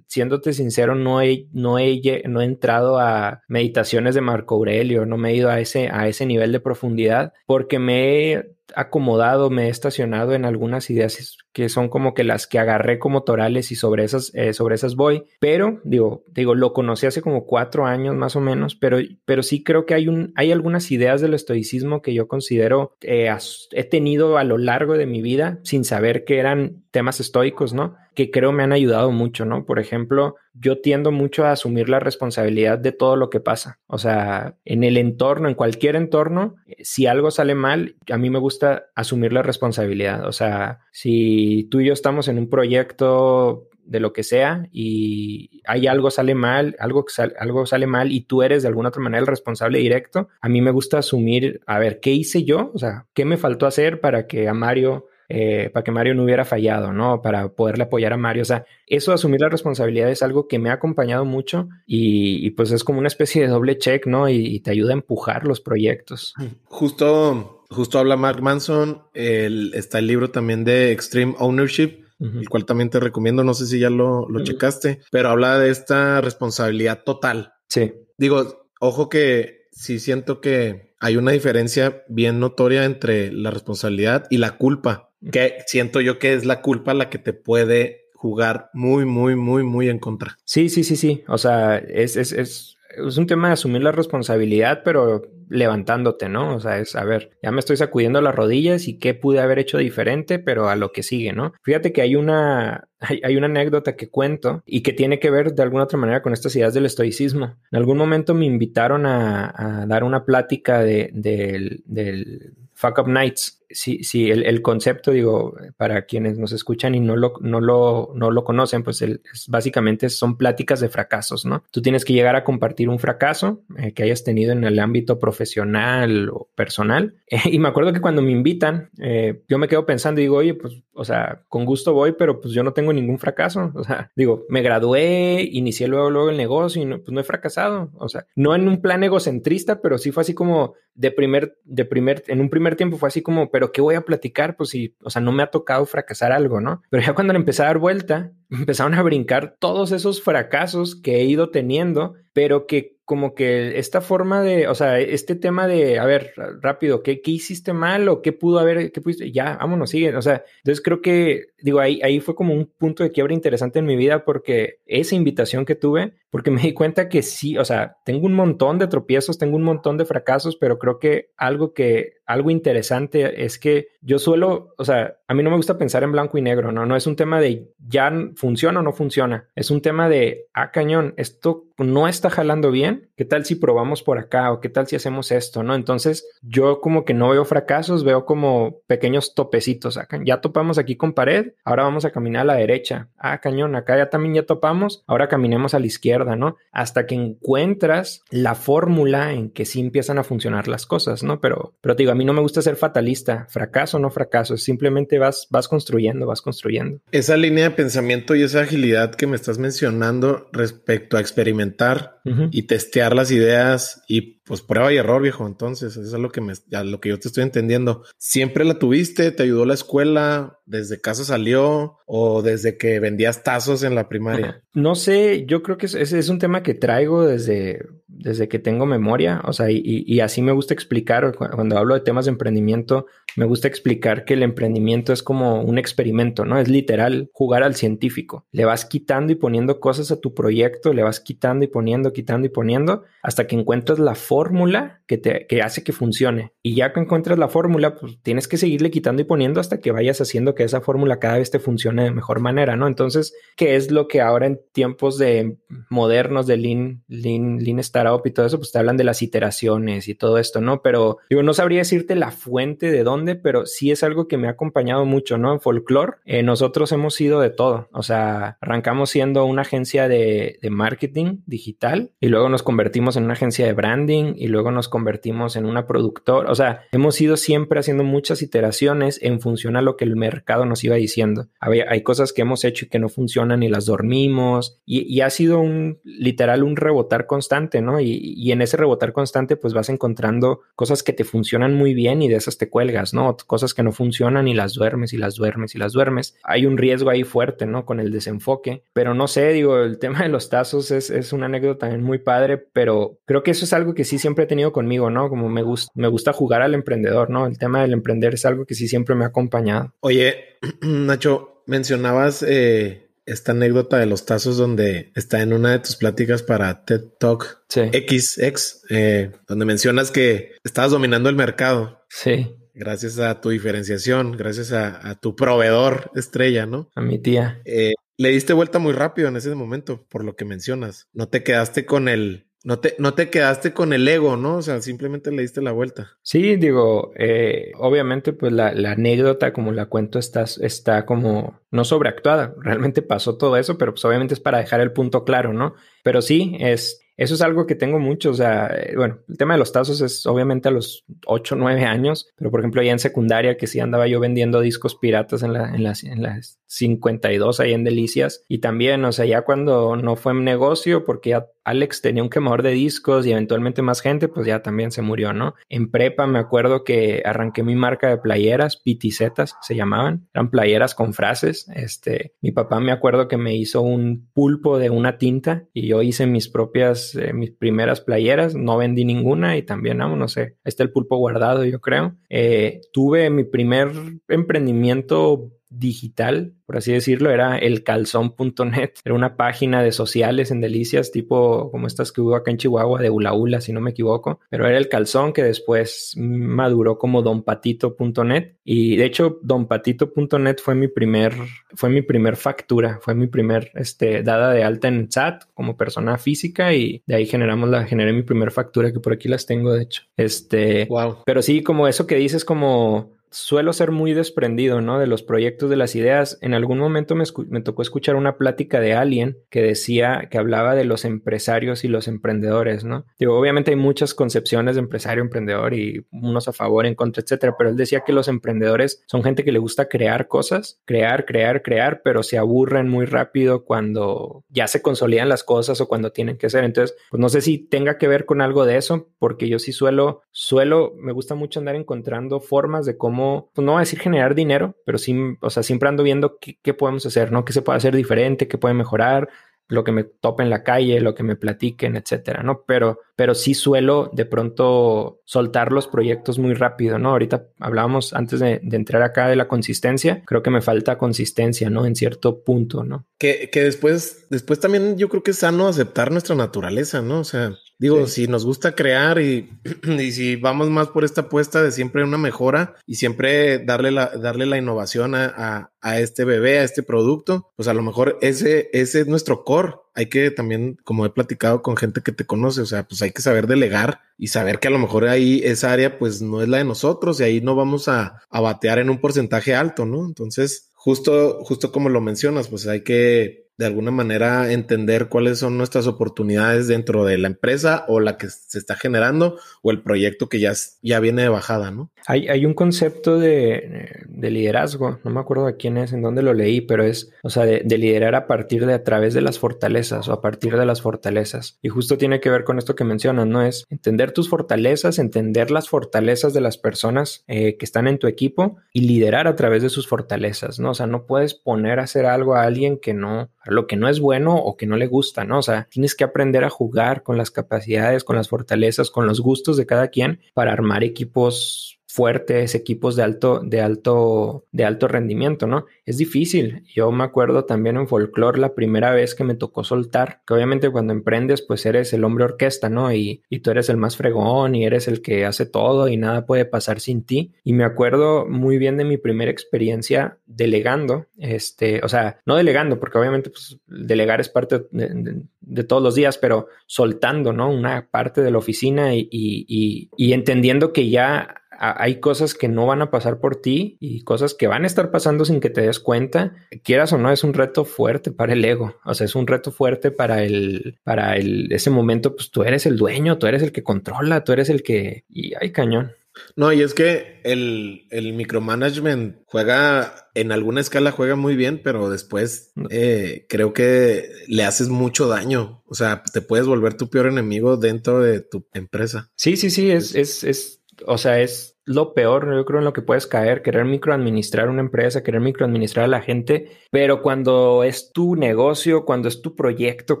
Siéndote 0.12 0.52
sincero, 0.52 0.94
no 0.94 1.22
he, 1.22 1.48
no 1.52 1.78
he, 1.78 2.22
no 2.28 2.42
he 2.42 2.44
entrado 2.44 2.98
a 2.98 3.40
meditaciones 3.48 4.14
de 4.14 4.20
Marco 4.20 4.56
Aurelio, 4.56 5.06
no 5.06 5.16
me 5.16 5.30
he 5.30 5.36
ido 5.36 5.48
a 5.48 5.58
ese, 5.58 5.88
a 5.90 6.06
ese 6.06 6.26
nivel 6.26 6.52
de 6.52 6.60
profundidad 6.60 7.32
porque 7.46 7.78
me 7.78 8.32
he 8.34 8.44
acomodado, 8.74 9.50
me 9.50 9.66
he 9.66 9.68
estacionado 9.68 10.34
en 10.34 10.44
algunas 10.44 10.90
ideas 10.90 11.36
que 11.52 11.68
son 11.68 11.88
como 11.88 12.14
que 12.14 12.24
las 12.24 12.46
que 12.46 12.58
agarré 12.58 12.98
como 12.98 13.22
torales 13.22 13.70
y 13.72 13.76
sobre 13.76 14.04
esas, 14.04 14.34
eh, 14.34 14.52
sobre 14.52 14.74
esas 14.74 14.96
voy. 14.96 15.24
Pero 15.40 15.80
digo, 15.84 16.24
digo, 16.28 16.54
lo 16.54 16.72
conocí 16.72 17.06
hace 17.06 17.22
como 17.22 17.44
cuatro 17.44 17.86
años 17.86 18.14
más 18.14 18.36
o 18.36 18.40
menos, 18.40 18.74
pero, 18.74 18.98
pero 19.24 19.42
sí 19.42 19.62
creo 19.62 19.84
que 19.86 19.94
hay 19.94 20.08
un, 20.08 20.32
hay 20.36 20.52
algunas 20.52 20.90
ideas 20.90 21.20
del 21.20 21.34
estoicismo 21.34 22.02
que 22.02 22.14
yo 22.14 22.28
considero 22.28 22.96
eh, 23.02 23.30
he 23.72 23.84
tenido 23.84 24.38
a 24.38 24.44
lo 24.44 24.58
largo 24.58 24.94
de 24.94 25.06
mi 25.06 25.22
vida 25.22 25.58
sin 25.62 25.84
saber 25.84 26.24
que 26.24 26.38
eran 26.38 26.82
temas 26.90 27.20
estoicos, 27.20 27.72
¿no? 27.72 27.96
Que 28.14 28.30
creo 28.30 28.52
me 28.52 28.62
han 28.62 28.72
ayudado 28.72 29.10
mucho, 29.10 29.44
¿no? 29.44 29.64
Por 29.64 29.78
ejemplo, 29.78 30.36
yo 30.54 30.80
tiendo 30.80 31.12
mucho 31.12 31.44
a 31.44 31.52
asumir 31.52 31.88
la 31.88 32.00
responsabilidad 32.00 32.78
de 32.78 32.92
todo 32.92 33.16
lo 33.16 33.30
que 33.30 33.40
pasa. 33.40 33.80
O 33.86 33.98
sea, 33.98 34.56
en 34.64 34.84
el 34.84 34.96
entorno, 34.96 35.48
en 35.48 35.54
cualquier 35.54 35.96
entorno, 35.96 36.56
si 36.80 37.06
algo 37.06 37.30
sale 37.30 37.54
mal, 37.54 37.96
a 38.10 38.18
mí 38.18 38.30
me 38.30 38.38
gusta 38.38 38.86
asumir 38.94 39.32
la 39.32 39.42
responsabilidad. 39.42 40.26
O 40.26 40.32
sea, 40.32 40.80
si 40.92 41.68
tú 41.70 41.80
y 41.80 41.86
yo 41.86 41.92
estamos 41.92 42.28
en 42.28 42.38
un 42.38 42.50
proyecto 42.50 43.68
de 43.84 44.00
lo 44.00 44.12
que 44.12 44.22
sea 44.22 44.68
y 44.72 45.62
hay 45.66 45.86
algo 45.86 46.10
sale 46.10 46.34
mal, 46.34 46.76
algo, 46.78 47.04
sal, 47.08 47.34
algo 47.38 47.66
sale 47.66 47.86
mal 47.86 48.12
y 48.12 48.22
tú 48.22 48.42
eres 48.42 48.62
de 48.62 48.68
alguna 48.68 48.90
otra 48.90 49.02
manera 49.02 49.20
el 49.20 49.26
responsable 49.26 49.78
directo, 49.78 50.28
a 50.40 50.48
mí 50.48 50.60
me 50.60 50.70
gusta 50.70 50.98
asumir, 50.98 51.60
a 51.66 51.78
ver, 51.78 52.00
¿qué 52.00 52.10
hice 52.10 52.44
yo? 52.44 52.70
O 52.74 52.78
sea, 52.78 53.06
¿qué 53.14 53.24
me 53.24 53.36
faltó 53.36 53.66
hacer 53.66 54.00
para 54.00 54.26
que 54.26 54.48
a 54.48 54.54
Mario 54.54 55.06
eh, 55.34 55.70
para 55.70 55.82
que 55.82 55.90
Mario 55.90 56.14
no 56.14 56.24
hubiera 56.24 56.44
fallado, 56.44 56.92
¿no? 56.92 57.22
Para 57.22 57.48
poderle 57.48 57.84
apoyar 57.84 58.12
a 58.12 58.18
Mario. 58.18 58.42
O 58.42 58.44
sea, 58.44 58.66
eso 58.86 59.12
de 59.12 59.14
asumir 59.14 59.40
la 59.40 59.48
responsabilidad 59.48 60.10
es 60.10 60.22
algo 60.22 60.46
que 60.46 60.58
me 60.58 60.68
ha 60.68 60.74
acompañado 60.74 61.24
mucho 61.24 61.70
y, 61.86 62.46
y 62.46 62.50
pues 62.50 62.70
es 62.70 62.84
como 62.84 62.98
una 62.98 63.08
especie 63.08 63.40
de 63.40 63.48
doble 63.48 63.78
check, 63.78 64.06
¿no? 64.06 64.28
Y, 64.28 64.34
y, 64.34 64.60
te 64.60 64.70
ayuda 64.70 64.90
a 64.90 64.96
empujar 64.96 65.46
los 65.46 65.62
proyectos. 65.62 66.34
Justo, 66.64 67.64
justo 67.70 67.98
habla 67.98 68.16
Mark 68.16 68.42
Manson, 68.42 69.04
el, 69.14 69.72
está 69.72 70.00
el 70.00 70.06
libro 70.06 70.30
también 70.30 70.64
de 70.64 70.92
Extreme 70.92 71.34
Ownership. 71.38 72.02
El 72.20 72.48
cual 72.48 72.64
también 72.66 72.88
te 72.88 73.00
recomiendo, 73.00 73.42
no 73.42 73.52
sé 73.52 73.66
si 73.66 73.80
ya 73.80 73.90
lo, 73.90 74.28
lo 74.28 74.38
uh 74.38 74.42
-huh. 74.42 74.44
checaste, 74.44 75.00
pero 75.10 75.30
habla 75.30 75.58
de 75.58 75.70
esta 75.70 76.20
responsabilidad 76.20 77.02
total. 77.02 77.54
Sí. 77.66 77.94
Digo, 78.16 78.68
ojo 78.78 79.08
que 79.08 79.66
sí 79.72 79.98
siento 79.98 80.40
que 80.40 80.94
hay 81.00 81.16
una 81.16 81.32
diferencia 81.32 82.04
bien 82.08 82.38
notoria 82.38 82.84
entre 82.84 83.32
la 83.32 83.50
responsabilidad 83.50 84.26
y 84.30 84.36
la 84.36 84.56
culpa 84.56 85.11
que 85.30 85.58
siento 85.66 86.00
yo 86.00 86.18
que 86.18 86.34
es 86.34 86.44
la 86.44 86.62
culpa 86.62 86.94
la 86.94 87.10
que 87.10 87.18
te 87.18 87.32
puede 87.32 88.02
jugar 88.14 88.70
muy, 88.72 89.04
muy, 89.04 89.36
muy, 89.36 89.62
muy 89.62 89.88
en 89.88 89.98
contra. 89.98 90.38
Sí, 90.44 90.68
sí, 90.68 90.84
sí, 90.84 90.96
sí. 90.96 91.24
O 91.26 91.38
sea, 91.38 91.76
es, 91.76 92.16
es, 92.16 92.32
es, 92.32 92.76
es 92.96 93.16
un 93.16 93.26
tema 93.26 93.48
de 93.48 93.54
asumir 93.54 93.82
la 93.82 93.92
responsabilidad, 93.92 94.82
pero 94.84 95.22
levantándote, 95.48 96.28
¿no? 96.28 96.56
O 96.56 96.60
sea, 96.60 96.78
es, 96.78 96.96
a 96.96 97.04
ver, 97.04 97.30
ya 97.42 97.50
me 97.50 97.60
estoy 97.60 97.76
sacudiendo 97.76 98.20
las 98.20 98.34
rodillas 98.34 98.88
y 98.88 98.98
qué 98.98 99.14
pude 99.14 99.40
haber 99.40 99.58
hecho 99.58 99.78
diferente, 99.78 100.38
pero 100.38 100.68
a 100.68 100.76
lo 100.76 100.92
que 100.92 101.02
sigue, 101.02 101.32
¿no? 101.32 101.52
Fíjate 101.62 101.92
que 101.92 102.00
hay 102.00 102.16
una, 102.16 102.88
hay, 103.00 103.20
hay, 103.22 103.36
una 103.36 103.46
anécdota 103.46 103.96
que 103.96 104.08
cuento 104.08 104.62
y 104.64 104.82
que 104.82 104.92
tiene 104.92 105.18
que 105.18 105.30
ver 105.30 105.54
de 105.54 105.62
alguna 105.62 105.84
otra 105.84 105.98
manera 105.98 106.22
con 106.22 106.32
estas 106.32 106.56
ideas 106.56 106.74
del 106.74 106.86
estoicismo. 106.86 107.56
En 107.70 107.78
algún 107.78 107.98
momento 107.98 108.34
me 108.34 108.46
invitaron 108.46 109.04
a, 109.04 109.52
a 109.54 109.86
dar 109.86 110.04
una 110.04 110.24
plática 110.24 110.80
de, 110.82 111.10
de, 111.12 111.82
del 111.84 112.54
Fuck 112.74 112.98
Up 112.98 113.08
Nights. 113.08 113.61
Sí, 113.74 114.02
sí, 114.04 114.30
el, 114.30 114.44
el, 114.44 114.62
concepto, 114.62 115.10
digo, 115.10 115.54
para 115.76 116.06
quienes 116.06 116.38
nos 116.38 116.52
escuchan 116.52 116.94
y 116.94 117.00
no 117.00 117.16
lo, 117.16 117.34
no 117.40 117.60
lo, 117.60 118.12
no 118.14 118.30
lo 118.30 118.44
conocen, 118.44 118.82
pues 118.82 119.02
el, 119.02 119.22
básicamente 119.48 120.08
son 120.10 120.36
pláticas 120.36 120.80
de 120.80 120.88
fracasos, 120.88 121.44
¿no? 121.44 121.64
Tú 121.70 121.82
tienes 121.82 122.04
que 122.04 122.12
llegar 122.12 122.36
a 122.36 122.44
compartir 122.44 122.88
un 122.88 122.98
fracaso 122.98 123.62
eh, 123.78 123.92
que 123.92 124.02
hayas 124.02 124.24
tenido 124.24 124.52
en 124.52 124.64
el 124.64 124.78
ámbito 124.78 125.18
profesional 125.18 126.30
o 126.30 126.48
personal. 126.54 127.16
Eh, 127.28 127.38
y 127.52 127.58
me 127.58 127.68
acuerdo 127.68 127.92
que 127.92 128.00
cuando 128.00 128.22
me 128.22 128.32
invitan, 128.32 128.90
eh, 128.98 129.42
yo 129.48 129.58
me 129.58 129.68
quedo 129.68 129.86
pensando 129.86 130.20
y 130.20 130.24
digo, 130.24 130.36
oye, 130.36 130.54
pues 130.54 130.82
o 130.94 131.04
sea, 131.04 131.42
con 131.48 131.64
gusto 131.64 131.94
voy, 131.94 132.12
pero 132.12 132.40
pues 132.40 132.52
yo 132.52 132.62
no 132.62 132.72
tengo 132.72 132.92
ningún 132.92 133.18
fracaso. 133.18 133.72
O 133.82 133.84
sea, 133.84 134.12
digo, 134.14 134.44
me 134.48 134.62
gradué, 134.62 135.42
inicié 135.50 135.88
luego, 135.88 136.08
luego 136.08 136.30
el 136.30 136.36
negocio 136.36 136.80
y 136.80 136.84
no, 136.84 136.98
pues 137.00 137.12
no 137.12 137.20
he 137.20 137.24
fracasado. 137.24 137.90
O 137.96 138.08
sea, 138.08 138.26
no 138.36 138.54
en 138.54 138.68
un 138.68 138.80
plan 138.80 139.02
egocentrista, 139.02 139.80
pero 139.80 139.98
sí 139.98 140.12
fue 140.12 140.20
así 140.20 140.34
como 140.34 140.74
de 140.94 141.10
primer, 141.10 141.58
de 141.64 141.84
primer, 141.84 142.22
en 142.28 142.40
un 142.40 142.48
primer 142.48 142.76
tiempo 142.76 142.98
fue 142.98 143.08
así 143.08 143.22
como, 143.22 143.50
pero 143.50 143.61
¿qué 143.70 143.80
voy 143.80 143.94
a 143.94 144.04
platicar? 144.04 144.56
Pues 144.56 144.70
sí, 144.70 144.96
o 145.04 145.10
sea, 145.10 145.22
no 145.22 145.30
me 145.30 145.44
ha 145.44 145.50
tocado 145.50 145.86
fracasar 145.86 146.32
algo, 146.32 146.60
¿no? 146.60 146.82
Pero 146.90 147.04
ya 147.04 147.14
cuando 147.14 147.32
le 147.32 147.38
empecé 147.38 147.62
a 147.62 147.66
dar 147.66 147.78
vuelta, 147.78 148.32
empezaron 148.50 148.94
a 148.94 149.02
brincar 149.02 149.56
todos 149.60 149.92
esos 149.92 150.22
fracasos 150.22 150.96
que 150.96 151.20
he 151.20 151.24
ido 151.24 151.50
teniendo, 151.50 152.14
pero 152.32 152.66
que 152.66 152.96
como 153.04 153.34
que 153.34 153.78
esta 153.78 154.00
forma 154.00 154.42
de, 154.42 154.68
o 154.68 154.74
sea, 154.74 154.98
este 154.98 155.34
tema 155.34 155.66
de, 155.66 155.98
a 155.98 156.06
ver, 156.06 156.32
rápido, 156.60 157.02
¿qué, 157.02 157.20
qué 157.20 157.32
hiciste 157.32 157.72
mal 157.72 158.08
o 158.08 158.22
qué 158.22 158.32
pudo 158.32 158.58
haber, 158.58 158.90
qué 158.90 159.00
pudiste? 159.00 159.32
Ya, 159.32 159.58
vámonos, 159.60 159.90
sigue. 159.90 160.16
O 160.16 160.22
sea, 160.22 160.44
entonces 160.58 160.82
creo 160.82 161.02
que, 161.02 161.48
digo, 161.60 161.80
ahí, 161.80 162.00
ahí 162.02 162.20
fue 162.20 162.34
como 162.34 162.54
un 162.54 162.66
punto 162.66 163.02
de 163.02 163.10
quiebra 163.10 163.34
interesante 163.34 163.80
en 163.80 163.86
mi 163.86 163.96
vida 163.96 164.24
porque 164.24 164.78
esa 164.86 165.14
invitación 165.14 165.64
que 165.66 165.74
tuve, 165.74 166.14
porque 166.30 166.50
me 166.50 166.62
di 166.62 166.72
cuenta 166.72 167.08
que 167.08 167.22
sí, 167.22 167.58
o 167.58 167.64
sea, 167.64 167.96
tengo 168.04 168.26
un 168.26 168.34
montón 168.34 168.78
de 168.78 168.86
tropiezos, 168.86 169.36
tengo 169.36 169.56
un 169.56 169.64
montón 169.64 169.98
de 169.98 170.06
fracasos, 170.06 170.56
pero 170.56 170.78
creo 170.78 170.98
que 170.98 171.32
algo 171.36 171.74
que, 171.74 172.14
algo 172.32 172.50
interesante 172.50 173.44
es 173.44 173.58
que 173.58 173.88
yo 174.00 174.18
suelo, 174.18 174.74
o 174.78 174.84
sea, 174.84 175.18
a 175.28 175.34
mí 175.34 175.42
no 175.42 175.50
me 175.50 175.56
gusta 175.56 175.78
pensar 175.78 176.02
en 176.02 176.12
blanco 176.12 176.38
y 176.38 176.42
negro, 176.42 176.72
¿no? 176.72 176.86
No 176.86 176.96
es 176.96 177.06
un 177.06 177.14
tema 177.14 177.40
de 177.40 177.72
ya 177.78 178.12
funciona 178.36 178.80
o 178.80 178.82
no 178.82 178.92
funciona, 178.92 179.48
es 179.54 179.70
un 179.70 179.82
tema 179.82 180.08
de, 180.08 180.46
ah, 180.54 180.70
cañón, 180.70 181.14
esto 181.16 181.66
no 181.78 182.08
está 182.08 182.30
jalando 182.30 182.70
bien, 182.70 183.10
¿qué 183.16 183.24
tal 183.24 183.44
si 183.44 183.56
probamos 183.56 184.02
por 184.02 184.18
acá 184.18 184.52
o 184.52 184.60
qué 184.60 184.68
tal 184.68 184.86
si 184.86 184.96
hacemos 184.96 185.30
esto, 185.30 185.62
¿no? 185.62 185.74
Entonces 185.74 186.28
yo 186.42 186.80
como 186.80 187.04
que 187.04 187.14
no 187.14 187.30
veo 187.30 187.44
fracasos, 187.44 188.04
veo 188.04 188.24
como 188.24 188.78
pequeños 188.86 189.34
topecitos, 189.34 189.96
acá 189.96 190.20
ya 190.24 190.40
topamos 190.40 190.78
aquí 190.78 190.96
con 190.96 191.12
pared, 191.12 191.52
ahora 191.64 191.84
vamos 191.84 192.04
a 192.04 192.10
caminar 192.10 192.42
a 192.42 192.44
la 192.44 192.54
derecha, 192.54 193.08
ah, 193.18 193.38
cañón, 193.38 193.76
acá 193.76 193.96
ya 193.96 194.10
también 194.10 194.34
ya 194.34 194.46
topamos, 194.46 195.04
ahora 195.06 195.28
caminemos 195.28 195.74
a 195.74 195.80
la 195.80 195.86
izquierda, 195.86 196.36
¿no? 196.36 196.56
Hasta 196.72 197.06
que 197.06 197.14
encuentras 197.14 198.22
la 198.30 198.54
fórmula 198.54 199.32
en 199.32 199.50
que 199.50 199.64
sí 199.64 199.80
empiezan 199.80 200.18
a 200.18 200.24
funcionar 200.24 200.68
las 200.68 200.86
cosas, 200.86 201.22
¿no? 201.22 201.40
Pero, 201.40 201.74
pero 201.80 201.94
te 201.96 202.02
digo, 202.02 202.12
a 202.12 202.16
mí 202.16 202.21
no 202.24 202.32
me 202.32 202.40
gusta 202.40 202.62
ser 202.62 202.76
fatalista, 202.76 203.46
fracaso 203.48 203.98
no 203.98 204.10
fracaso, 204.10 204.56
simplemente 204.56 205.18
vas, 205.18 205.46
vas 205.50 205.68
construyendo, 205.68 206.26
vas 206.26 206.42
construyendo. 206.42 207.00
Esa 207.10 207.36
línea 207.36 207.64
de 207.64 207.70
pensamiento 207.70 208.34
y 208.34 208.42
esa 208.42 208.60
agilidad 208.60 209.14
que 209.14 209.26
me 209.26 209.36
estás 209.36 209.58
mencionando 209.58 210.48
respecto 210.52 211.16
a 211.16 211.20
experimentar 211.20 212.20
y 212.24 212.62
testear 212.64 213.14
las 213.14 213.30
ideas 213.30 214.02
y 214.08 214.42
pues 214.44 214.60
prueba 214.60 214.92
y 214.92 214.96
error, 214.96 215.22
viejo. 215.22 215.46
Entonces, 215.46 215.96
eso 215.96 216.16
es 216.16 216.20
lo 216.20 216.30
que 216.30 216.40
me, 216.40 216.52
lo 216.84 217.00
que 217.00 217.08
yo 217.08 217.18
te 217.18 217.28
estoy 217.28 217.42
entendiendo. 217.42 218.04
¿Siempre 218.18 218.64
la 218.64 218.78
tuviste? 218.78 219.30
¿Te 219.30 219.44
ayudó 219.44 219.64
la 219.64 219.74
escuela? 219.74 220.58
¿Desde 220.66 221.00
casa 221.00 221.24
salió? 221.24 221.98
¿O 222.06 222.42
desde 222.42 222.76
que 222.76 223.00
vendías 223.00 223.42
tazos 223.42 223.82
en 223.82 223.94
la 223.94 224.08
primaria? 224.08 224.62
No 224.74 224.94
sé, 224.94 225.44
yo 225.46 225.62
creo 225.62 225.78
que 225.78 225.86
es, 225.86 225.94
es, 225.94 226.28
un 226.28 226.38
tema 226.38 226.62
que 226.62 226.74
traigo 226.74 227.24
desde, 227.24 227.86
desde 228.08 228.48
que 228.48 228.58
tengo 228.58 228.84
memoria. 228.84 229.40
O 229.44 229.52
sea, 229.52 229.70
y, 229.70 229.80
y 229.84 230.20
así 230.20 230.42
me 230.42 230.52
gusta 230.52 230.74
explicar 230.74 231.34
cuando 231.36 231.78
hablo 231.78 231.94
de 231.94 232.00
temas 232.00 232.26
de 232.26 232.32
emprendimiento 232.32 233.06
me 233.36 233.46
gusta 233.46 233.68
explicar 233.68 234.24
que 234.24 234.34
el 234.34 234.42
emprendimiento 234.42 235.12
es 235.12 235.22
como 235.22 235.62
un 235.62 235.78
experimento, 235.78 236.44
¿no? 236.44 236.58
Es 236.58 236.68
literal 236.68 237.30
jugar 237.32 237.62
al 237.62 237.74
científico. 237.74 238.46
Le 238.52 238.64
vas 238.64 238.84
quitando 238.84 239.32
y 239.32 239.36
poniendo 239.36 239.80
cosas 239.80 240.10
a 240.10 240.20
tu 240.20 240.34
proyecto, 240.34 240.92
le 240.92 241.02
vas 241.02 241.20
quitando 241.20 241.64
y 241.64 241.68
poniendo, 241.68 242.11
quitando 242.12 242.46
y 242.46 242.50
poniendo, 242.50 243.04
hasta 243.22 243.46
que 243.46 243.56
encuentras 243.56 243.98
la 243.98 244.14
fórmula 244.14 245.02
que, 245.06 245.18
te, 245.18 245.46
que 245.46 245.62
hace 245.62 245.82
que 245.82 245.92
funcione. 245.92 246.52
Y 246.62 246.74
ya 246.74 246.92
que 246.92 247.00
encuentras 247.00 247.38
la 247.38 247.48
fórmula, 247.48 247.94
pues 247.96 248.18
tienes 248.22 248.48
que 248.48 248.56
seguirle 248.56 248.90
quitando 248.90 249.22
y 249.22 249.24
poniendo 249.24 249.60
hasta 249.60 249.80
que 249.80 249.92
vayas 249.92 250.20
haciendo 250.20 250.54
que 250.54 250.64
esa 250.64 250.80
fórmula 250.80 251.18
cada 251.18 251.38
vez 251.38 251.50
te 251.50 251.58
funcione 251.58 252.04
de 252.04 252.10
mejor 252.10 252.40
manera, 252.40 252.76
¿no? 252.76 252.86
Entonces, 252.86 253.34
¿qué 253.56 253.76
es 253.76 253.90
lo 253.90 254.08
que 254.08 254.20
ahora 254.20 254.46
en 254.46 254.60
tiempos 254.72 255.18
de 255.18 255.56
modernos 255.90 256.46
de 256.46 256.56
Lean, 256.56 257.04
Lean, 257.08 257.58
Lean 257.58 257.78
Startup 257.78 258.22
y 258.24 258.30
todo 258.30 258.46
eso, 258.46 258.58
pues 258.58 258.72
te 258.72 258.78
hablan 258.78 258.96
de 258.96 259.04
las 259.04 259.22
iteraciones 259.22 260.08
y 260.08 260.14
todo 260.14 260.38
esto, 260.38 260.60
¿no? 260.60 260.82
Pero 260.82 261.18
digo, 261.28 261.42
no 261.42 261.54
sabría 261.54 261.80
decirte 261.80 262.14
la 262.14 262.30
fuente 262.30 262.90
de 262.90 263.02
dónde 263.04 263.22
pero 263.42 263.66
sí 263.66 263.90
es 263.90 264.02
algo 264.02 264.28
que 264.28 264.36
me 264.36 264.48
ha 264.48 264.52
acompañado 264.52 265.04
mucho, 265.04 265.38
¿no? 265.38 265.52
En 265.52 265.60
folklore, 265.60 266.14
eh, 266.24 266.42
nosotros 266.42 266.92
hemos 266.92 267.14
sido 267.14 267.40
de 267.40 267.50
todo. 267.50 267.88
O 267.92 268.02
sea, 268.02 268.58
arrancamos 268.60 269.10
siendo 269.10 269.44
una 269.44 269.62
agencia 269.62 270.08
de, 270.08 270.58
de, 270.60 270.70
marketing 270.70 271.42
digital 271.46 272.01
y 272.20 272.28
luego 272.28 272.48
nos 272.48 272.62
convertimos 272.62 273.16
en 273.16 273.24
una 273.24 273.34
agencia 273.34 273.66
de 273.66 273.72
branding 273.72 274.34
y 274.36 274.48
luego 274.48 274.70
nos 274.70 274.88
convertimos 274.88 275.56
en 275.56 275.66
una 275.66 275.86
productora. 275.86 276.50
O 276.50 276.54
sea, 276.54 276.82
hemos 276.92 277.20
ido 277.20 277.36
siempre 277.36 277.80
haciendo 277.80 278.04
muchas 278.04 278.42
iteraciones 278.42 279.18
en 279.22 279.40
función 279.40 279.76
a 279.76 279.82
lo 279.82 279.96
que 279.96 280.04
el 280.04 280.16
mercado 280.16 280.64
nos 280.64 280.84
iba 280.84 280.96
diciendo. 280.96 281.48
Había, 281.60 281.86
hay 281.88 282.02
cosas 282.02 282.32
que 282.32 282.42
hemos 282.42 282.64
hecho 282.64 282.84
y 282.84 282.88
que 282.88 282.98
no 282.98 283.08
funcionan 283.08 283.62
y 283.62 283.68
las 283.68 283.86
dormimos 283.86 284.80
y, 284.84 285.02
y 285.02 285.20
ha 285.20 285.30
sido 285.30 285.60
un 285.60 286.00
literal 286.04 286.62
un 286.62 286.76
rebotar 286.76 287.26
constante, 287.26 287.82
¿no? 287.82 288.00
Y, 288.00 288.34
y 288.36 288.52
en 288.52 288.62
ese 288.62 288.76
rebotar 288.76 289.12
constante 289.12 289.56
pues 289.56 289.74
vas 289.74 289.88
encontrando 289.88 290.60
cosas 290.74 291.02
que 291.02 291.12
te 291.12 291.24
funcionan 291.24 291.74
muy 291.74 291.94
bien 291.94 292.22
y 292.22 292.28
de 292.28 292.36
esas 292.36 292.58
te 292.58 292.68
cuelgas. 292.68 293.12
¿no? 293.12 293.36
Cosas 293.46 293.74
que 293.74 293.82
no 293.82 293.92
funcionan 293.92 294.48
y 294.48 294.54
las 294.54 294.74
duermes 294.74 295.12
y 295.12 295.16
las 295.16 295.34
duermes 295.34 295.74
y 295.74 295.78
las 295.78 295.92
duermes. 295.92 296.36
Hay 296.44 296.66
un 296.66 296.76
riesgo 296.78 297.10
ahí 297.10 297.24
fuerte, 297.24 297.66
¿no? 297.66 297.84
Con 297.84 298.00
el 298.00 298.12
desenfoque, 298.12 298.84
pero 298.92 299.14
no 299.14 299.26
sé, 299.28 299.52
digo, 299.52 299.78
el 299.78 299.98
tema 300.00 300.22
de 300.22 300.28
los 300.28 300.48
tazos 300.48 300.90
es, 300.90 301.10
es 301.10 301.32
una 301.32 301.46
anécdota 301.46 301.91
también 301.92 302.04
muy 302.04 302.18
padre, 302.18 302.58
pero 302.58 303.18
creo 303.26 303.42
que 303.42 303.50
eso 303.50 303.64
es 303.64 303.72
algo 303.72 303.94
que 303.94 304.04
sí 304.04 304.18
siempre 304.18 304.44
he 304.44 304.46
tenido 304.46 304.72
conmigo, 304.72 305.10
¿no? 305.10 305.28
Como 305.28 305.48
me, 305.48 305.62
gusta 305.62 305.92
me 305.94 306.08
gusta 306.08 306.32
jugar 306.32 306.62
al 306.62 306.74
emprendedor, 306.74 307.30
¿no? 307.30 307.46
El 307.46 307.58
tema 307.58 307.82
del 307.82 307.92
emprender 307.92 308.34
es 308.34 308.44
algo 308.46 308.64
que 308.64 308.74
sí 308.74 308.88
siempre 308.88 309.14
me 309.14 309.24
ha 309.24 309.28
acompañado. 309.28 309.94
Oye, 310.00 310.58
Nacho, 310.82 311.62
mencionabas 311.66 312.42
eh, 312.42 313.10
esta 313.26 313.52
anécdota 313.52 313.98
de 313.98 314.06
los 314.06 314.24
tazos 314.24 314.56
donde 314.56 315.12
está 315.14 315.42
en 315.42 315.52
una 315.52 315.72
de 315.72 315.80
tus 315.80 315.96
pláticas 315.96 316.42
para 316.42 316.84
TED 316.84 317.02
Talk 317.18 317.64
XX, 317.68 318.84
eh, 318.90 319.30
donde 319.46 319.64
mencionas 319.64 320.10
que 320.10 320.52
estabas 320.64 320.92
dominando 320.92 321.28
el 321.28 321.36
mercado. 321.36 322.00
Sí 322.08 322.56
gracias 322.74 323.18
a 323.18 323.40
tu 323.40 323.50
diferenciación, 323.50 324.32
gracias 324.32 324.72
a, 324.72 325.14
tu 325.20 325.36
proveedor 325.36 326.10
estrella, 326.14 326.66
¿no? 326.66 326.88
A 326.94 327.00
mi 327.00 327.18
tía. 327.18 327.60
Eh, 327.64 327.92
le 328.22 328.30
diste 328.30 328.52
vuelta 328.52 328.78
muy 328.78 328.92
rápido 328.92 329.28
en 329.28 329.36
ese 329.36 329.54
momento, 329.54 330.06
por 330.08 330.24
lo 330.24 330.36
que 330.36 330.44
mencionas. 330.44 331.08
No 331.12 331.28
te 331.28 331.42
quedaste 331.42 331.84
con 331.84 332.08
el, 332.08 332.46
no 332.62 332.78
te, 332.78 332.94
no 332.98 333.14
te 333.14 333.30
quedaste 333.30 333.72
con 333.72 333.92
el 333.92 334.06
ego, 334.06 334.36
¿no? 334.36 334.58
O 334.58 334.62
sea, 334.62 334.80
simplemente 334.80 335.32
le 335.32 335.42
diste 335.42 335.60
la 335.60 335.72
vuelta. 335.72 336.12
Sí, 336.22 336.54
digo, 336.56 337.12
eh, 337.16 337.72
obviamente, 337.78 338.32
pues 338.32 338.52
la, 338.52 338.72
la, 338.72 338.92
anécdota, 338.92 339.52
como 339.52 339.72
la 339.72 339.86
cuento, 339.86 340.20
está, 340.20 340.44
está 340.60 341.04
como 341.04 341.60
no 341.72 341.84
sobreactuada. 341.84 342.54
Realmente 342.60 343.02
pasó 343.02 343.36
todo 343.36 343.56
eso, 343.56 343.76
pero 343.76 343.92
pues 343.92 344.04
obviamente 344.04 344.34
es 344.34 344.40
para 344.40 344.58
dejar 344.58 344.80
el 344.80 344.92
punto 344.92 345.24
claro, 345.24 345.52
¿no? 345.52 345.74
Pero 346.04 346.22
sí, 346.22 346.56
es, 346.60 347.01
eso 347.16 347.34
es 347.34 347.42
algo 347.42 347.66
que 347.66 347.74
tengo 347.74 347.98
mucho, 347.98 348.30
o 348.30 348.34
sea, 348.34 348.66
eh, 348.68 348.94
bueno, 348.96 349.18
el 349.28 349.36
tema 349.36 349.54
de 349.54 349.58
los 349.58 349.72
tazos 349.72 350.00
es 350.00 350.26
obviamente 350.26 350.68
a 350.68 350.72
los 350.72 351.04
8, 351.26 351.56
9 351.56 351.84
años, 351.84 352.30
pero 352.36 352.50
por 352.50 352.60
ejemplo 352.60 352.82
ya 352.82 352.92
en 352.92 352.98
secundaria 352.98 353.56
que 353.56 353.66
sí 353.66 353.80
andaba 353.80 354.06
yo 354.06 354.18
vendiendo 354.18 354.60
discos 354.60 354.94
piratas 354.94 355.42
en, 355.42 355.52
la, 355.52 355.74
en, 355.74 355.84
las, 355.84 356.04
en 356.04 356.22
las 356.22 356.58
52 356.66 357.60
ahí 357.60 357.74
en 357.74 357.84
Delicias 357.84 358.44
y 358.48 358.58
también, 358.58 359.04
o 359.04 359.12
sea, 359.12 359.26
ya 359.26 359.42
cuando 359.42 359.96
no 359.96 360.16
fue 360.16 360.32
un 360.32 360.44
negocio 360.44 361.04
porque 361.04 361.30
ya 361.30 361.46
Alex 361.64 362.02
tenía 362.02 362.22
un 362.22 362.30
quemador 362.30 362.62
de 362.62 362.70
discos 362.70 363.26
y 363.26 363.32
eventualmente 363.32 363.82
más 363.82 364.00
gente, 364.00 364.28
pues 364.28 364.46
ya 364.46 364.62
también 364.62 364.90
se 364.90 365.02
murió, 365.02 365.32
¿no? 365.32 365.54
En 365.68 365.90
prepa 365.90 366.26
me 366.26 366.38
acuerdo 366.38 366.84
que 366.84 367.22
arranqué 367.24 367.62
mi 367.62 367.74
marca 367.74 368.08
de 368.08 368.18
playeras, 368.18 368.76
piticetas 368.76 369.56
se 369.60 369.76
llamaban, 369.76 370.28
eran 370.34 370.50
playeras 370.50 370.94
con 370.94 371.14
frases, 371.14 371.68
este, 371.74 372.34
mi 372.40 372.52
papá 372.52 372.80
me 372.80 372.92
acuerdo 372.92 373.28
que 373.28 373.36
me 373.36 373.54
hizo 373.54 373.80
un 373.80 374.28
pulpo 374.32 374.78
de 374.78 374.90
una 374.90 375.18
tinta 375.18 375.64
y 375.72 375.86
yo 375.86 376.02
hice 376.02 376.26
mis 376.26 376.48
propias 376.48 377.14
eh, 377.14 377.32
mis 377.32 377.50
primeras 377.50 378.00
playeras, 378.00 378.54
no 378.54 378.76
vendí 378.76 379.04
ninguna 379.04 379.56
y 379.56 379.62
también, 379.62 379.98
no, 379.98 380.28
sé, 380.28 380.56
está 380.64 380.82
el 380.82 380.92
pulpo 380.92 381.16
guardado, 381.16 381.64
yo 381.64 381.80
creo. 381.80 382.16
Eh, 382.28 382.80
tuve 382.92 383.30
mi 383.30 383.44
primer 383.44 383.90
emprendimiento 384.28 385.52
digital, 385.78 386.54
por 386.66 386.76
así 386.76 386.92
decirlo, 386.92 387.30
era 387.30 387.58
elcalzón.net. 387.58 388.92
Era 389.04 389.14
una 389.14 389.36
página 389.36 389.82
de 389.82 389.92
sociales 389.92 390.50
en 390.50 390.60
Delicias, 390.60 391.10
tipo 391.10 391.70
como 391.70 391.86
estas 391.86 392.12
que 392.12 392.20
hubo 392.20 392.34
acá 392.34 392.50
en 392.50 392.58
Chihuahua, 392.58 393.00
de 393.00 393.10
Ula 393.10 393.34
Ula, 393.34 393.60
si 393.60 393.72
no 393.72 393.80
me 393.80 393.90
equivoco. 393.90 394.40
Pero 394.48 394.66
era 394.66 394.78
el 394.78 394.88
calzón 394.88 395.32
que 395.32 395.42
después 395.42 396.14
maduró 396.16 396.98
como 396.98 397.22
donpatito.net. 397.22 398.56
Y 398.64 398.96
de 398.96 399.04
hecho, 399.04 399.38
donpatito.net 399.42 400.56
fue 400.62 400.74
mi 400.74 400.88
primer, 400.88 401.34
fue 401.74 401.90
mi 401.90 402.02
primer 402.02 402.36
factura, 402.36 402.98
fue 403.02 403.14
mi 403.14 403.26
primer, 403.26 403.70
este, 403.74 404.22
dada 404.22 404.52
de 404.52 404.64
alta 404.64 404.88
en 404.88 405.10
SAT 405.10 405.44
como 405.54 405.76
persona 405.76 406.18
física 406.18 406.72
y 406.72 407.02
de 407.06 407.16
ahí 407.16 407.26
generamos 407.26 407.68
la, 407.68 407.84
generé 407.84 408.12
mi 408.12 408.22
primer 408.22 408.50
factura 408.50 408.92
que 408.92 409.00
por 409.00 409.12
aquí 409.12 409.28
las 409.28 409.46
tengo, 409.46 409.72
de 409.72 409.82
hecho. 409.82 410.02
Este, 410.16 410.86
wow. 410.86 411.18
pero 411.24 411.42
sí, 411.42 411.62
como 411.62 411.88
eso 411.88 412.06
que 412.06 412.16
dices, 412.16 412.44
como 412.44 413.21
suelo 413.32 413.72
ser 413.72 413.90
muy 413.90 414.12
desprendido, 414.12 414.80
¿no? 414.80 414.98
De 414.98 415.06
los 415.06 415.22
proyectos, 415.22 415.70
de 415.70 415.76
las 415.76 415.96
ideas. 415.96 416.38
En 416.40 416.54
algún 416.54 416.78
momento 416.78 417.14
me, 417.14 417.24
me, 417.48 417.60
tocó 417.60 417.82
escuchar 417.82 418.16
una 418.16 418.36
plática 418.36 418.80
de 418.80 418.94
alguien 418.94 419.38
que 419.50 419.62
decía, 419.62 420.28
que 420.30 420.38
hablaba 420.38 420.74
de 420.74 420.84
los 420.84 421.04
empresarios 421.04 421.84
y 421.84 421.88
los 421.88 422.08
emprendedores, 422.08 422.84
¿no? 422.84 423.04
Obviamente 423.26 423.70
hay 423.70 423.76
muchas 423.76 424.14
concepciones 424.14 424.76
de 424.76 424.80
empresario, 424.80 425.22
emprendedor 425.22 425.74
y 425.74 426.06
unos 426.10 426.48
a 426.48 426.52
favor, 426.52 426.86
en 426.86 426.94
contra, 426.94 427.22
etcétera, 427.22 427.54
pero 427.56 427.70
él 427.70 427.76
decía 427.76 428.02
que 428.04 428.12
los 428.12 428.28
emprendedores 428.28 429.02
son 429.06 429.22
gente 429.22 429.44
que 429.44 429.52
le 429.52 429.58
gusta 429.58 429.88
crear 429.88 430.28
cosas, 430.28 430.80
crear, 430.84 431.24
crear, 431.24 431.62
crear, 431.62 432.02
pero 432.04 432.22
se 432.22 432.38
aburren 432.38 432.88
muy 432.88 433.06
rápido 433.06 433.64
cuando 433.64 434.44
ya 434.48 434.66
se 434.68 434.82
consolidan 434.82 435.28
las 435.28 435.44
cosas 435.44 435.80
o 435.80 435.88
cuando 435.88 436.12
tienen 436.12 436.36
que 436.36 436.50
ser. 436.50 436.64
Entonces, 436.64 436.96
pues 437.10 437.20
no 437.20 437.28
sé 437.28 437.40
si 437.40 437.58
tenga 437.58 437.98
que 437.98 438.08
ver 438.08 438.26
con 438.26 438.40
algo 438.40 438.66
de 438.66 438.76
eso, 438.76 439.08
porque 439.18 439.48
yo 439.48 439.58
sí 439.58 439.72
suelo, 439.72 440.22
suelo, 440.30 440.92
me 440.96 441.12
gusta 441.12 441.34
mucho 441.34 441.60
andar 441.60 441.76
encontrando 441.76 442.40
formas 442.40 442.86
de 442.86 442.96
cómo, 442.96 443.21
pues 443.54 443.64
no 443.64 443.72
voy 443.72 443.78
a 443.78 443.86
decir 443.86 444.00
generar 444.00 444.34
dinero, 444.34 444.76
pero 444.84 444.98
sí, 444.98 445.14
o 445.40 445.50
sea, 445.50 445.62
siempre 445.62 445.88
ando 445.88 446.02
viendo 446.02 446.38
qué, 446.38 446.74
podemos 446.74 447.04
hacer, 447.06 447.32
¿no? 447.32 447.44
¿Qué 447.44 447.52
se 447.52 447.62
puede 447.62 447.76
hacer 447.76 447.94
diferente? 447.96 448.48
¿Qué 448.48 448.58
puede 448.58 448.74
mejorar? 448.74 449.28
lo 449.68 449.84
que 449.84 449.92
me 449.92 450.04
tope 450.04 450.42
en 450.42 450.50
la 450.50 450.62
calle, 450.62 451.00
lo 451.00 451.14
que 451.14 451.22
me 451.22 451.34
platiquen, 451.34 451.96
etcétera, 451.96 452.42
¿no? 452.42 452.64
Pero, 452.66 453.00
pero 453.16 453.34
sí 453.34 453.54
suelo 453.54 454.10
de 454.12 454.26
pronto 454.26 455.22
soltar 455.24 455.72
los 455.72 455.88
proyectos 455.88 456.38
muy 456.38 456.52
rápido, 456.52 456.98
¿no? 456.98 457.10
Ahorita 457.10 457.46
hablábamos 457.58 458.12
antes 458.12 458.40
de, 458.40 458.60
entrar 458.70 459.02
acá 459.02 459.28
de 459.28 459.36
la 459.36 459.48
consistencia, 459.48 460.22
creo 460.26 460.42
que 460.42 460.50
me 460.50 460.60
falta 460.60 460.98
consistencia, 460.98 461.70
¿no? 461.70 461.86
En 461.86 461.96
cierto 461.96 462.44
punto, 462.44 462.84
¿no? 462.84 463.06
Que, 463.18 463.48
que 463.50 463.62
después, 463.62 464.26
después 464.28 464.60
también 464.60 464.98
yo 464.98 465.08
creo 465.08 465.22
que 465.22 465.30
es 465.30 465.38
sano 465.38 465.66
aceptar 465.66 466.10
nuestra 466.10 466.36
naturaleza, 466.36 467.00
¿no? 467.00 467.20
O 467.20 467.24
sea, 467.24 467.54
Digo, 467.82 468.06
si 468.06 468.28
nos 468.28 468.44
gusta 468.44 468.76
crear 468.76 469.20
y, 469.20 469.50
y, 469.82 470.12
si 470.12 470.36
vamos 470.36 470.70
más 470.70 470.86
por 470.86 471.04
esta 471.04 471.22
apuesta 471.22 471.60
de 471.64 471.72
siempre 471.72 472.04
una 472.04 472.16
mejora 472.16 472.76
y 472.86 472.94
siempre 472.94 473.58
darle 473.58 473.90
la, 473.90 474.06
darle 474.06 474.46
la 474.46 474.56
innovación 474.56 475.16
a, 475.16 475.72
a, 475.80 475.98
este 475.98 476.24
bebé, 476.24 476.60
a 476.60 476.62
este 476.62 476.84
producto, 476.84 477.50
pues 477.56 477.66
a 477.66 477.74
lo 477.74 477.82
mejor 477.82 478.18
ese, 478.20 478.70
ese 478.72 479.00
es 479.00 479.08
nuestro 479.08 479.42
core. 479.42 479.74
Hay 479.96 480.06
que 480.06 480.30
también, 480.30 480.76
como 480.84 481.04
he 481.04 481.10
platicado 481.10 481.60
con 481.60 481.76
gente 481.76 482.02
que 482.02 482.12
te 482.12 482.24
conoce, 482.24 482.60
o 482.60 482.66
sea, 482.66 482.86
pues 482.86 483.02
hay 483.02 483.10
que 483.10 483.20
saber 483.20 483.48
delegar 483.48 483.98
y 484.16 484.28
saber 484.28 484.60
que 484.60 484.68
a 484.68 484.70
lo 484.70 484.78
mejor 484.78 485.08
ahí 485.08 485.40
esa 485.42 485.72
área 485.72 485.98
pues 485.98 486.22
no 486.22 486.40
es 486.40 486.48
la 486.48 486.58
de 486.58 486.64
nosotros 486.64 487.18
y 487.18 487.24
ahí 487.24 487.40
no 487.40 487.56
vamos 487.56 487.88
a, 487.88 488.22
a 488.30 488.40
batear 488.40 488.78
en 488.78 488.90
un 488.90 489.00
porcentaje 489.00 489.56
alto, 489.56 489.86
¿no? 489.86 490.06
Entonces, 490.06 490.68
justo, 490.74 491.40
justo 491.42 491.72
como 491.72 491.88
lo 491.88 492.00
mencionas, 492.00 492.46
pues 492.46 492.68
hay 492.68 492.82
que 492.82 493.41
de 493.58 493.66
alguna 493.66 493.90
manera 493.90 494.52
entender 494.52 495.08
cuáles 495.08 495.38
son 495.38 495.58
nuestras 495.58 495.86
oportunidades 495.86 496.68
dentro 496.68 497.04
de 497.04 497.18
la 497.18 497.28
empresa 497.28 497.84
o 497.88 498.00
la 498.00 498.16
que 498.16 498.28
se 498.28 498.58
está 498.58 498.74
generando 498.76 499.38
o 499.62 499.70
el 499.70 499.82
proyecto 499.82 500.28
que 500.28 500.40
ya, 500.40 500.52
ya 500.82 501.00
viene 501.00 501.22
de 501.22 501.28
bajada, 501.28 501.70
¿no? 501.70 501.90
Hay, 502.06 502.28
hay 502.28 502.44
un 502.46 502.54
concepto 502.54 503.18
de, 503.18 504.04
de, 504.08 504.30
liderazgo, 504.30 504.98
no 505.04 505.10
me 505.10 505.20
acuerdo 505.20 505.46
de 505.46 505.56
quién 505.56 505.76
es, 505.76 505.92
en 505.92 506.02
dónde 506.02 506.22
lo 506.22 506.34
leí, 506.34 506.60
pero 506.60 506.82
es, 506.82 507.12
o 507.22 507.30
sea, 507.30 507.44
de, 507.44 507.62
de, 507.64 507.78
liderar 507.78 508.14
a 508.14 508.26
partir 508.26 508.66
de 508.66 508.74
a 508.74 508.82
través 508.82 509.14
de 509.14 509.20
las 509.20 509.38
fortalezas 509.38 510.08
o 510.08 510.12
a 510.12 510.20
partir 510.20 510.56
de 510.56 510.66
las 510.66 510.82
fortalezas. 510.82 511.58
Y 511.62 511.68
justo 511.68 511.98
tiene 511.98 512.20
que 512.20 512.30
ver 512.30 512.44
con 512.44 512.58
esto 512.58 512.74
que 512.74 512.84
mencionas, 512.84 513.26
¿no? 513.26 513.42
Es 513.42 513.66
entender 513.70 514.12
tus 514.12 514.28
fortalezas, 514.28 514.98
entender 514.98 515.50
las 515.50 515.68
fortalezas 515.68 516.32
de 516.32 516.40
las 516.40 516.58
personas 516.58 517.24
eh, 517.28 517.56
que 517.56 517.64
están 517.64 517.86
en 517.86 517.98
tu 517.98 518.06
equipo 518.06 518.56
y 518.72 518.80
liderar 518.80 519.28
a 519.28 519.36
través 519.36 519.62
de 519.62 519.68
sus 519.68 519.86
fortalezas, 519.86 520.58
¿no? 520.58 520.70
O 520.70 520.74
sea, 520.74 520.86
no 520.86 521.06
puedes 521.06 521.34
poner 521.34 521.78
a 521.78 521.84
hacer 521.84 522.06
algo 522.06 522.34
a 522.34 522.42
alguien 522.42 522.78
que 522.78 522.94
no 522.94 523.30
lo 523.46 523.66
que 523.66 523.76
no 523.76 523.88
es 523.88 524.00
bueno 524.00 524.36
o 524.36 524.56
que 524.56 524.66
no 524.66 524.76
le 524.76 524.86
gusta, 524.86 525.24
¿no? 525.24 525.38
O 525.38 525.42
sea, 525.42 525.68
tienes 525.70 525.94
que 525.94 526.04
aprender 526.04 526.44
a 526.44 526.50
jugar 526.50 527.02
con 527.02 527.18
las 527.18 527.30
capacidades, 527.30 528.04
con 528.04 528.16
las 528.16 528.28
fortalezas, 528.28 528.90
con 528.90 529.06
los 529.06 529.20
gustos 529.20 529.56
de 529.56 529.66
cada 529.66 529.88
quien 529.88 530.20
para 530.34 530.52
armar 530.52 530.84
equipos 530.84 531.80
fuertes, 531.92 532.54
equipos 532.54 532.96
de 532.96 533.02
alto, 533.02 533.42
de 533.44 533.60
alto, 533.60 534.46
de 534.50 534.64
alto 534.64 534.88
rendimiento, 534.88 535.46
¿no? 535.46 535.66
Es 535.84 535.98
difícil. 535.98 536.64
Yo 536.74 536.90
me 536.90 537.04
acuerdo 537.04 537.44
también 537.44 537.76
en 537.76 537.86
folclore 537.86 538.40
la 538.40 538.54
primera 538.54 538.92
vez 538.92 539.14
que 539.14 539.24
me 539.24 539.34
tocó 539.34 539.62
soltar, 539.62 540.22
que 540.26 540.32
obviamente 540.32 540.70
cuando 540.70 540.94
emprendes, 540.94 541.42
pues 541.42 541.66
eres 541.66 541.92
el 541.92 542.04
hombre 542.04 542.24
orquesta, 542.24 542.70
¿no? 542.70 542.94
Y, 542.94 543.22
y 543.28 543.40
tú 543.40 543.50
eres 543.50 543.68
el 543.68 543.76
más 543.76 543.98
fregón 543.98 544.54
y 544.54 544.64
eres 544.64 544.88
el 544.88 545.02
que 545.02 545.26
hace 545.26 545.44
todo 545.44 545.86
y 545.88 545.98
nada 545.98 546.24
puede 546.24 546.46
pasar 546.46 546.80
sin 546.80 547.04
ti. 547.04 547.34
Y 547.44 547.52
me 547.52 547.64
acuerdo 547.64 548.26
muy 548.26 548.56
bien 548.56 548.78
de 548.78 548.84
mi 548.84 548.96
primera 548.96 549.30
experiencia 549.30 550.16
delegando, 550.24 551.08
este, 551.18 551.82
o 551.84 551.90
sea, 551.90 552.20
no 552.24 552.36
delegando, 552.36 552.80
porque 552.80 552.96
obviamente 552.96 553.28
pues, 553.28 553.58
delegar 553.66 554.22
es 554.22 554.30
parte 554.30 554.62
de, 554.70 555.64
todos 555.64 555.82
los 555.82 555.94
días, 555.94 556.16
pero 556.16 556.46
soltando, 556.66 557.34
¿no? 557.34 557.50
Una 557.50 557.88
parte 557.90 558.22
de 558.22 558.30
la 558.30 558.38
oficina 558.38 558.94
y, 558.94 559.06
y, 559.10 559.90
y 559.94 560.12
entendiendo 560.14 560.72
que 560.72 560.88
ya 560.88 561.41
hay 561.62 562.00
cosas 562.00 562.34
que 562.34 562.48
no 562.48 562.66
van 562.66 562.82
a 562.82 562.90
pasar 562.90 563.20
por 563.20 563.36
ti 563.36 563.76
y 563.78 564.02
cosas 564.02 564.34
que 564.34 564.48
van 564.48 564.64
a 564.64 564.66
estar 564.66 564.90
pasando 564.90 565.24
sin 565.24 565.38
que 565.38 565.48
te 565.48 565.60
des 565.60 565.78
cuenta. 565.78 566.34
Quieras 566.64 566.92
o 566.92 566.98
no, 566.98 567.12
es 567.12 567.22
un 567.22 567.34
reto 567.34 567.64
fuerte 567.64 568.10
para 568.10 568.32
el 568.32 568.44
ego. 568.44 568.74
O 568.84 568.94
sea, 568.94 569.04
es 569.04 569.14
un 569.14 569.28
reto 569.28 569.52
fuerte 569.52 569.92
para 569.92 570.24
el, 570.24 570.80
para 570.82 571.16
el, 571.16 571.52
ese 571.52 571.70
momento, 571.70 572.16
pues 572.16 572.32
tú 572.32 572.42
eres 572.42 572.66
el 572.66 572.76
dueño, 572.76 573.18
tú 573.18 573.28
eres 573.28 573.42
el 573.42 573.52
que 573.52 573.62
controla, 573.62 574.24
tú 574.24 574.32
eres 574.32 574.48
el 574.48 574.64
que, 574.64 575.04
y 575.08 575.34
hay 575.40 575.52
cañón. 575.52 575.92
No, 576.36 576.52
y 576.52 576.60
es 576.62 576.74
que 576.74 577.20
el, 577.24 577.86
el, 577.90 578.12
micromanagement 578.12 579.18
juega, 579.24 580.10
en 580.14 580.30
alguna 580.30 580.60
escala 580.60 580.90
juega 580.90 581.16
muy 581.16 581.36
bien, 581.36 581.60
pero 581.62 581.88
después 581.88 582.52
eh, 582.70 583.24
creo 583.30 583.54
que 583.54 584.10
le 584.26 584.44
haces 584.44 584.68
mucho 584.68 585.08
daño. 585.08 585.62
O 585.66 585.74
sea, 585.74 586.02
te 586.12 586.20
puedes 586.20 586.46
volver 586.46 586.74
tu 586.74 586.90
peor 586.90 587.06
enemigo 587.06 587.56
dentro 587.56 588.00
de 588.00 588.20
tu 588.20 588.46
empresa. 588.52 589.10
Sí, 589.16 589.36
sí, 589.36 589.48
sí, 589.48 589.70
es, 589.70 589.94
es, 589.94 590.22
es 590.24 590.62
o 590.86 590.98
sea, 590.98 591.20
es 591.20 591.51
lo 591.64 591.94
peor, 591.94 592.34
yo 592.34 592.44
creo, 592.44 592.58
en 592.58 592.64
lo 592.64 592.72
que 592.72 592.82
puedes 592.82 593.06
caer, 593.06 593.42
querer 593.42 593.64
microadministrar 593.64 594.48
una 594.48 594.60
empresa, 594.60 595.02
querer 595.02 595.20
microadministrar 595.20 595.84
a 595.84 595.88
la 595.88 596.00
gente, 596.00 596.50
pero 596.70 597.02
cuando 597.02 597.62
es 597.64 597.92
tu 597.92 598.16
negocio, 598.16 598.84
cuando 598.84 599.08
es 599.08 599.22
tu 599.22 599.36
proyecto, 599.36 600.00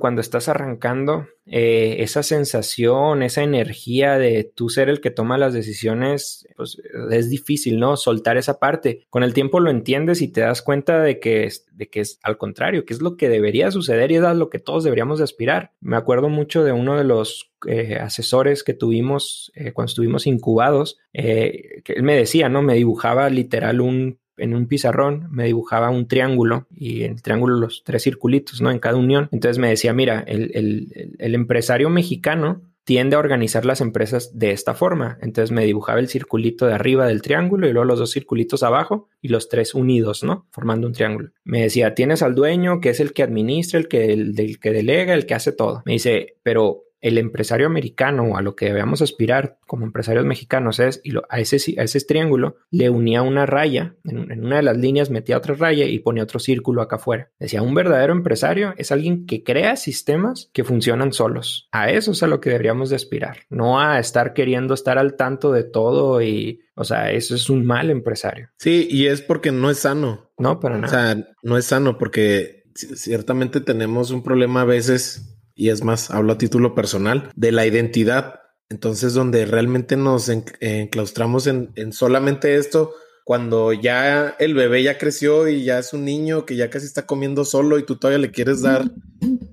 cuando 0.00 0.20
estás 0.20 0.48
arrancando, 0.48 1.26
eh, 1.46 1.96
esa 1.98 2.22
sensación, 2.22 3.22
esa 3.22 3.42
energía 3.42 4.16
de 4.16 4.44
tú 4.44 4.68
ser 4.68 4.88
el 4.88 5.00
que 5.00 5.10
toma 5.10 5.38
las 5.38 5.52
decisiones, 5.52 6.46
pues 6.56 6.80
es 7.10 7.30
difícil, 7.30 7.80
¿no? 7.80 7.96
Soltar 7.96 8.36
esa 8.36 8.60
parte. 8.60 9.06
Con 9.10 9.24
el 9.24 9.34
tiempo 9.34 9.58
lo 9.58 9.70
entiendes 9.70 10.22
y 10.22 10.28
te 10.28 10.42
das 10.42 10.62
cuenta 10.62 11.02
de 11.02 11.18
que, 11.18 11.44
es, 11.44 11.66
de 11.72 11.88
que 11.88 12.00
es 12.00 12.20
al 12.22 12.38
contrario, 12.38 12.84
que 12.84 12.94
es 12.94 13.02
lo 13.02 13.16
que 13.16 13.28
debería 13.28 13.70
suceder 13.72 14.12
y 14.12 14.16
es 14.16 14.22
a 14.22 14.34
lo 14.34 14.50
que 14.50 14.60
todos 14.60 14.84
deberíamos 14.84 15.18
de 15.18 15.24
aspirar. 15.24 15.72
Me 15.80 15.96
acuerdo 15.96 16.28
mucho 16.28 16.62
de 16.62 16.72
uno 16.72 16.96
de 16.96 17.04
los 17.04 17.52
eh, 17.66 17.96
asesores 17.96 18.62
que 18.62 18.74
tuvimos 18.74 19.50
eh, 19.56 19.72
cuando 19.72 19.90
estuvimos 19.90 20.26
incubados, 20.26 20.98
que 21.12 21.82
él 21.86 22.02
me 22.04 22.16
decía, 22.16 22.48
¿no? 22.48 22.62
Me 22.62 22.74
dibujaba 22.74 23.28
literal 23.28 23.80
un 23.80 24.18
en 24.36 24.54
un 24.54 24.66
pizarrón 24.66 25.28
me 25.30 25.44
dibujaba 25.44 25.90
un 25.90 26.06
triángulo 26.06 26.66
y 26.74 27.04
en 27.04 27.12
el 27.12 27.22
triángulo 27.22 27.56
los 27.56 27.82
tres 27.84 28.02
circulitos, 28.02 28.60
¿no? 28.60 28.70
En 28.70 28.78
cada 28.78 28.96
unión. 28.96 29.28
Entonces 29.32 29.58
me 29.58 29.68
decía, 29.68 29.92
mira, 29.92 30.24
el, 30.26 30.88
empresario 31.18 31.90
mexicano 31.90 32.62
tiende 32.84 33.14
a 33.14 33.20
organizar 33.20 33.64
las 33.64 33.80
empresas 33.80 34.36
de 34.36 34.50
esta 34.50 34.74
forma. 34.74 35.18
Entonces 35.20 35.52
me 35.52 35.64
dibujaba 35.64 36.00
el 36.00 36.08
circulito 36.08 36.66
de 36.66 36.74
arriba 36.74 37.06
del 37.06 37.22
triángulo 37.22 37.68
y 37.68 37.72
luego 37.72 37.84
los 37.84 37.98
dos 37.98 38.12
circulitos 38.12 38.62
abajo 38.62 39.08
y 39.20 39.28
los 39.28 39.48
tres 39.48 39.74
unidos, 39.74 40.24
¿no? 40.24 40.46
Formando 40.50 40.86
un 40.86 40.92
triángulo. 40.92 41.30
Me 41.44 41.62
decía, 41.62 41.94
tienes 41.94 42.22
al 42.22 42.34
dueño 42.34 42.80
que 42.80 42.90
es 42.90 43.00
el 43.00 43.12
que 43.12 43.22
administra, 43.22 43.78
el 43.78 43.88
que 43.88 44.72
delega, 44.72 45.14
el 45.14 45.26
que 45.26 45.34
hace 45.34 45.52
todo. 45.52 45.82
Me 45.86 45.92
dice, 45.92 46.36
pero 46.42 46.84
el 47.02 47.18
empresario 47.18 47.66
americano 47.66 48.22
o 48.22 48.36
a 48.36 48.42
lo 48.42 48.54
que 48.54 48.66
debemos 48.66 49.02
aspirar 49.02 49.58
como 49.66 49.84
empresarios 49.84 50.24
mexicanos 50.24 50.78
es, 50.78 51.00
y 51.02 51.12
a, 51.28 51.40
ese, 51.40 51.78
a 51.78 51.82
ese 51.82 52.00
triángulo 52.00 52.56
le 52.70 52.88
unía 52.90 53.22
una 53.22 53.44
raya, 53.44 53.96
en, 54.04 54.44
una 54.44 54.56
de 54.56 54.62
las 54.62 54.78
líneas 54.78 55.10
metía 55.10 55.36
otra 55.36 55.56
raya 55.56 55.84
y 55.84 55.98
ponía 55.98 56.22
otro 56.22 56.38
círculo 56.38 56.80
acá 56.80 56.96
afuera. 56.96 57.30
Decía, 57.40 57.60
un 57.60 57.74
verdadero 57.74 58.12
empresario 58.12 58.72
es 58.76 58.92
alguien 58.92 59.26
que 59.26 59.42
crea 59.42 59.76
sistemas 59.76 60.48
que 60.52 60.64
funcionan 60.64 61.12
solos. 61.12 61.68
A 61.72 61.90
eso 61.90 62.12
es 62.12 62.22
a 62.22 62.28
lo 62.28 62.40
que 62.40 62.50
deberíamos 62.50 62.88
de 62.90 62.96
aspirar, 62.96 63.38
no 63.50 63.80
a 63.80 63.98
estar 63.98 64.32
queriendo 64.32 64.72
estar 64.72 64.96
al 64.96 65.16
tanto 65.16 65.52
de 65.52 65.64
todo 65.64 66.22
y, 66.22 66.60
o 66.76 66.84
sea, 66.84 67.10
eso 67.10 67.34
es 67.34 67.50
un 67.50 67.66
mal 67.66 67.90
empresario. 67.90 68.50
Sí, 68.58 68.86
y 68.88 69.06
es 69.06 69.22
porque 69.22 69.50
no 69.50 69.70
es 69.70 69.78
sano. 69.78 70.30
No, 70.38 70.60
para 70.60 70.78
nada. 70.78 70.86
O 70.86 70.90
sea, 70.90 71.34
no 71.42 71.58
es 71.58 71.64
sano 71.64 71.98
porque 71.98 72.62
ciertamente 72.74 73.60
tenemos 73.60 74.12
un 74.12 74.22
problema 74.22 74.62
a 74.62 74.66
veces 74.66 75.31
y 75.54 75.70
es 75.70 75.82
más, 75.84 76.10
hablo 76.10 76.32
a 76.32 76.38
título 76.38 76.74
personal, 76.74 77.30
de 77.36 77.52
la 77.52 77.66
identidad. 77.66 78.40
Entonces, 78.68 79.14
donde 79.14 79.44
realmente 79.44 79.96
nos 79.96 80.30
enclaustramos 80.30 81.46
en, 81.46 81.72
en 81.74 81.92
solamente 81.92 82.56
esto, 82.56 82.94
cuando 83.24 83.72
ya 83.72 84.34
el 84.38 84.54
bebé 84.54 84.82
ya 84.82 84.98
creció 84.98 85.48
y 85.48 85.64
ya 85.64 85.78
es 85.78 85.92
un 85.92 86.04
niño 86.04 86.44
que 86.44 86.56
ya 86.56 86.70
casi 86.70 86.86
está 86.86 87.06
comiendo 87.06 87.44
solo 87.44 87.78
y 87.78 87.84
tú 87.84 87.96
todavía 87.96 88.18
le 88.18 88.32
quieres 88.32 88.62
dar 88.62 88.90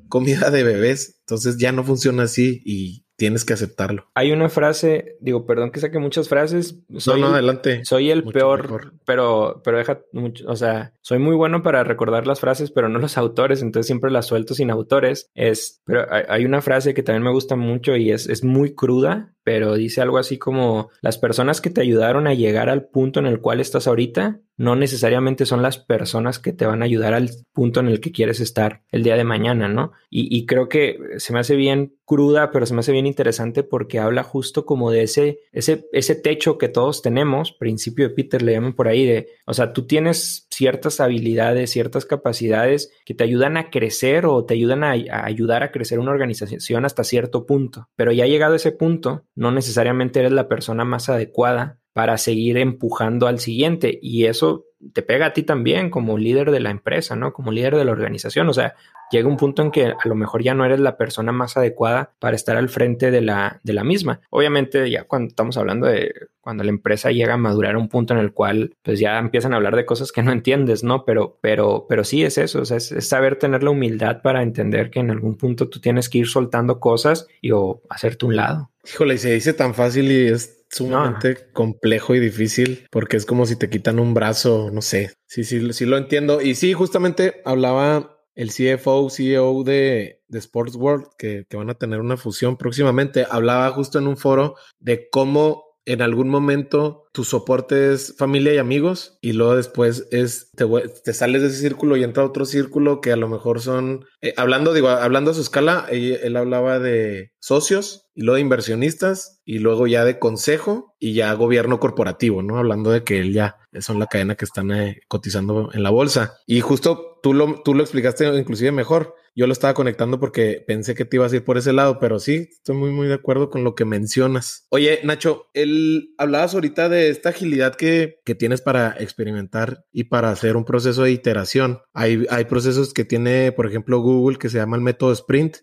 comida 0.09 0.49
de 0.49 0.63
bebés, 0.63 1.19
entonces 1.21 1.57
ya 1.57 1.71
no 1.71 1.83
funciona 1.83 2.23
así 2.23 2.62
y 2.65 3.05
tienes 3.19 3.43
que 3.43 3.53
aceptarlo. 3.53 4.08
Hay 4.15 4.32
una 4.32 4.47
frase, 4.47 5.17
digo, 5.19 5.45
perdón 5.45 5.71
que 5.71 5.82
saque 5.82 5.99
muchas 5.99 6.29
frases. 6.29 6.79
Soy, 6.97 7.19
no, 7.19 7.27
no, 7.27 7.34
adelante. 7.34 7.82
Soy 7.84 8.10
el 8.10 8.23
peor, 8.23 8.93
pero, 9.05 9.62
pero 9.63 9.77
deja 9.77 9.99
mucho, 10.13 10.45
o 10.47 10.55
sea, 10.55 10.93
soy 11.01 11.19
muy 11.19 11.36
bueno 11.36 11.62
para 11.62 11.84
recordar 11.84 12.25
las 12.25 12.39
frases, 12.39 12.71
pero 12.71 12.88
no 12.88 12.97
los 12.97 13.17
autores, 13.17 13.62
entonces 13.62 13.88
siempre 13.88 14.10
las 14.10 14.25
suelto 14.25 14.53
sin 14.53 14.71
autores. 14.71 15.29
Es, 15.36 15.82
pero 15.86 16.08
hay, 16.10 16.45
una 16.45 16.62
frase 16.62 16.93
que 16.93 17.03
también 17.03 17.23
me 17.23 17.34
gusta 17.34 17.58
mucho 17.58 17.97
y 17.97 18.12
es, 18.12 18.29
es 18.29 18.43
muy 18.43 18.73
cruda, 18.73 19.36
pero 19.49 19.73
dice 19.73 19.99
algo 19.99 20.19
así 20.19 20.38
como 20.38 20.91
las 21.01 21.17
personas 21.17 21.59
que 21.59 21.71
te 21.71 21.81
ayudaron 21.81 22.27
a 22.27 22.35
llegar 22.35 22.69
al 22.69 22.85
punto 22.85 23.19
en 23.19 23.25
el 23.25 23.41
cual 23.41 23.59
estás 23.59 23.88
ahorita 23.88 24.41
no 24.59 24.75
necesariamente 24.75 25.45
son 25.45 25.62
las 25.62 25.77
personas 25.77 26.38
que 26.38 26.51
te 26.51 26.65
van 26.65 26.81
a 26.81 26.85
ayudar 26.85 27.13
al 27.13 27.29
punto 27.53 27.79
en 27.79 27.88
el 27.88 28.01
que 28.01 28.12
quieres 28.12 28.41
estar 28.41 28.81
el 28.91 29.03
día 29.03 29.15
de 29.15 29.23
mañana, 29.23 29.69
¿no? 29.69 29.93
Y, 30.09 30.45
creo 30.47 30.67
que 30.67 30.99
se 31.17 31.31
me 31.31 31.39
hace 31.39 31.55
bien 31.55 31.95
cruda, 32.03 32.51
pero 32.51 32.65
se 32.65 32.73
me 32.73 32.81
hace 32.81 32.91
bien 32.91 33.05
interesante 33.05 33.63
porque 33.63 33.99
habla 33.99 34.23
justo 34.23 34.65
como 34.65 34.91
de 34.91 35.03
ese, 35.03 35.39
ese, 35.53 35.88
ese 35.93 36.15
techo 36.15 36.57
que 36.57 36.67
todos 36.67 37.01
tenemos, 37.01 37.53
principio 37.53 38.09
de 38.09 38.15
Peter 38.15 38.41
le 38.41 38.51
llaman 38.51 38.73
por 38.73 38.89
ahí, 38.89 39.05
de, 39.05 39.29
o 39.45 39.53
sea, 39.53 39.71
tú 39.71 39.85
tienes 39.85 40.47
ciertas 40.49 40.99
habilidades, 40.99 41.69
ciertas 41.69 42.05
capacidades 42.05 42.91
que 43.05 43.13
te 43.13 43.23
ayudan 43.23 43.55
a 43.55 43.69
crecer 43.69 44.25
o 44.25 44.43
te 44.43 44.55
ayudan 44.55 44.83
a, 44.83 44.91
a 44.91 45.25
ayudar 45.25 45.63
a 45.63 45.71
crecer 45.71 45.99
una 45.99 46.12
organización 46.12 46.83
hasta 46.83 47.05
cierto 47.05 47.45
punto, 47.45 47.88
pero 47.95 48.12
ya 48.12 48.25
llegado 48.25 48.53
a 48.53 48.57
ese 48.57 48.73
punto, 48.73 49.23
no 49.39 49.54
necesariamente 49.54 50.19
eres 50.19 50.34
la 50.34 50.49
persona 50.49 50.84
más 50.84 51.08
adecuada 51.08 51.80
para 51.93 52.17
seguir 52.17 52.58
empujando 52.58 53.25
al 53.25 53.39
siguiente. 53.39 53.97
Y 54.02 54.25
eso 54.25 54.65
te 54.93 55.01
pega 55.01 55.27
a 55.27 55.33
ti 55.33 55.43
también 55.43 55.89
como 55.89 56.17
líder 56.17 56.51
de 56.51 56.59
la 56.59 56.69
empresa, 56.69 57.15
¿no? 57.15 57.33
Como 57.33 57.51
líder 57.51 57.75
de 57.75 57.85
la 57.85 57.91
organización. 57.91 58.47
O 58.49 58.53
sea, 58.53 58.75
llega 59.11 59.27
un 59.27 59.37
punto 59.37 59.61
en 59.61 59.71
que 59.71 59.87
a 59.87 60.07
lo 60.07 60.15
mejor 60.15 60.43
ya 60.43 60.53
no 60.53 60.65
eres 60.65 60.79
la 60.79 60.97
persona 60.97 61.31
más 61.31 61.57
adecuada 61.57 62.11
para 62.19 62.35
estar 62.35 62.57
al 62.57 62.69
frente 62.69 63.11
de 63.11 63.21
la, 63.21 63.59
de 63.63 63.73
la 63.73 63.83
misma. 63.83 64.21
Obviamente, 64.29 64.89
ya 64.89 65.03
cuando 65.03 65.29
estamos 65.29 65.57
hablando 65.57 65.87
de 65.87 66.13
cuando 66.41 66.63
la 66.63 66.69
empresa 66.69 67.11
llega 67.11 67.35
a 67.35 67.37
madurar 67.37 67.77
un 67.77 67.89
punto 67.89 68.13
en 68.13 68.19
el 68.19 68.33
cual 68.33 68.75
pues 68.81 68.99
ya 68.99 69.19
empiezan 69.19 69.53
a 69.53 69.57
hablar 69.57 69.75
de 69.75 69.85
cosas 69.85 70.11
que 70.11 70.23
no 70.23 70.31
entiendes, 70.31 70.83
¿no? 70.83 71.05
Pero, 71.05 71.37
pero, 71.41 71.85
pero 71.87 72.03
sí 72.03 72.23
es 72.23 72.37
eso, 72.37 72.61
o 72.61 72.65
sea, 72.65 72.77
es, 72.77 72.89
saber 73.07 73.35
tener 73.35 73.61
la 73.61 73.69
humildad 73.69 74.21
para 74.23 74.41
entender 74.41 74.89
que 74.89 74.99
en 74.99 75.11
algún 75.11 75.35
punto 75.35 75.69
tú 75.69 75.79
tienes 75.79 76.09
que 76.09 76.19
ir 76.19 76.27
soltando 76.27 76.79
cosas 76.79 77.27
y 77.41 77.51
o 77.51 77.81
hacerte 77.89 78.25
un 78.25 78.35
lado. 78.35 78.71
Híjole, 78.83 79.15
y 79.15 79.17
se 79.19 79.33
dice 79.33 79.53
tan 79.53 79.75
fácil 79.75 80.11
y 80.11 80.27
es 80.27 80.58
sumamente 80.69 81.51
complejo 81.53 82.15
y 82.15 82.19
difícil 82.19 82.88
porque 82.91 83.17
es 83.17 83.25
como 83.25 83.45
si 83.45 83.55
te 83.55 83.69
quitan 83.69 83.99
un 83.99 84.13
brazo, 84.13 84.69
no 84.71 84.82
sé. 84.82 85.13
Sí, 85.25 85.43
sí, 85.43 85.73
sí 85.73 85.86
lo 85.86 85.97
entiendo. 85.97 86.41
Y 86.41 86.55
sí, 86.55 86.73
justamente 86.73 87.41
hablaba 87.45 88.19
el 88.36 88.51
CFO, 88.51 89.10
CEO 89.10 89.63
de, 89.63 90.21
de 90.27 90.39
Sports 90.39 90.75
World, 90.75 91.08
que, 91.17 91.45
que, 91.49 91.58
van 91.58 91.69
a 91.69 91.73
tener 91.73 91.99
una 91.99 92.15
fusión 92.15 92.55
próximamente, 92.55 93.25
hablaba 93.29 93.69
justo 93.71 93.99
en 93.99 94.08
un 94.08 94.15
foro 94.15 94.55
de 94.79 95.10
cómo 95.10 95.68
en 95.85 96.01
algún 96.01 96.29
momento 96.29 97.05
tu 97.13 97.23
soporte 97.23 97.93
es 97.93 98.15
familia 98.17 98.53
y 98.53 98.57
amigos 98.57 99.17
y 99.21 99.33
luego 99.33 99.55
después 99.55 100.07
es 100.11 100.51
te, 100.55 100.65
te 101.03 101.13
sales 101.13 101.41
de 101.41 101.47
ese 101.47 101.57
círculo 101.57 101.97
y 101.97 102.03
entra 102.03 102.25
otro 102.25 102.45
círculo 102.45 103.01
que 103.01 103.11
a 103.11 103.15
lo 103.15 103.27
mejor 103.27 103.61
son 103.61 104.05
eh, 104.21 104.33
hablando 104.37 104.73
digo 104.73 104.89
hablando 104.89 105.31
a 105.31 105.33
su 105.33 105.41
escala 105.41 105.87
él, 105.89 106.35
hablaba 106.35 106.79
de 106.79 107.31
socios 107.39 108.09
y 108.13 108.21
luego 108.21 108.35
de 108.35 108.41
inversionistas 108.41 109.41
y 109.45 109.59
luego 109.59 109.87
ya 109.87 110.05
de 110.05 110.19
consejo 110.19 110.95
y 110.99 111.13
ya 111.13 111.33
gobierno 111.33 111.79
corporativo 111.79 112.43
no 112.43 112.57
hablando 112.57 112.91
de 112.91 113.03
que 113.03 113.19
él 113.19 113.33
ya 113.33 113.57
son 113.79 113.99
la 113.99 114.07
cadena 114.07 114.35
que 114.35 114.45
están 114.45 114.71
eh, 114.71 115.01
cotizando 115.07 115.69
en 115.73 115.83
la 115.83 115.89
bolsa. 115.89 116.37
Y 116.47 116.61
justo 116.61 117.19
tú 117.21 117.33
lo 117.33 117.61
tú 117.63 117.73
lo 117.73 117.83
explicaste 117.83 118.25
inclusive 118.25 118.71
mejor 118.71 119.15
yo 119.39 119.47
lo 119.47 119.54
estaba 119.54 119.73
conectando 119.73 120.19
porque 120.19 120.62
pensé 120.67 120.95
que 120.95 121.06
te 121.06 121.15
ibas 121.15 121.32
a 121.32 121.38
ir 121.38 121.45
por 121.45 121.58
ese 121.58 121.71
lado, 121.71 121.97
pero 121.97 122.19
sí, 122.19 122.49
estoy 122.52 122.75
muy, 122.75 122.91
muy 122.91 123.08
de 123.08 123.13
acuerdo 123.13 123.49
con 123.49 123.63
lo 123.63 123.73
que 123.73 123.86
mencionas. 123.86 124.67
Oye, 124.67 124.99
Nacho, 125.06 125.45
él 125.54 126.13
hablabas 126.17 126.54
ahorita 126.54 126.89
de 126.89 127.10
esta 127.10 127.30
agilidad 127.30 127.75
que, 127.75 128.19
que 128.25 128.36
tienes 128.36 128.60
para 128.60 128.97
experimentar 128.99 129.86
y 129.93 130.04
para 130.04 130.30
hacer 130.30 130.58
un 130.58 130.65
proceso 130.65 131.04
de 131.04 131.12
iteración. 131.12 131.80
Hay, 131.93 132.25
hay 132.30 132.45
procesos 132.45 132.93
que 132.93 133.06
tiene, 133.06 133.54
por 133.54 133.65
ejemplo, 133.65 134.02
Google 134.02 134.38
que 134.38 134.49
se 134.49 134.58
llama 134.58 134.75
el 134.75 134.84
método 134.84 135.13
Sprint, 135.13 135.60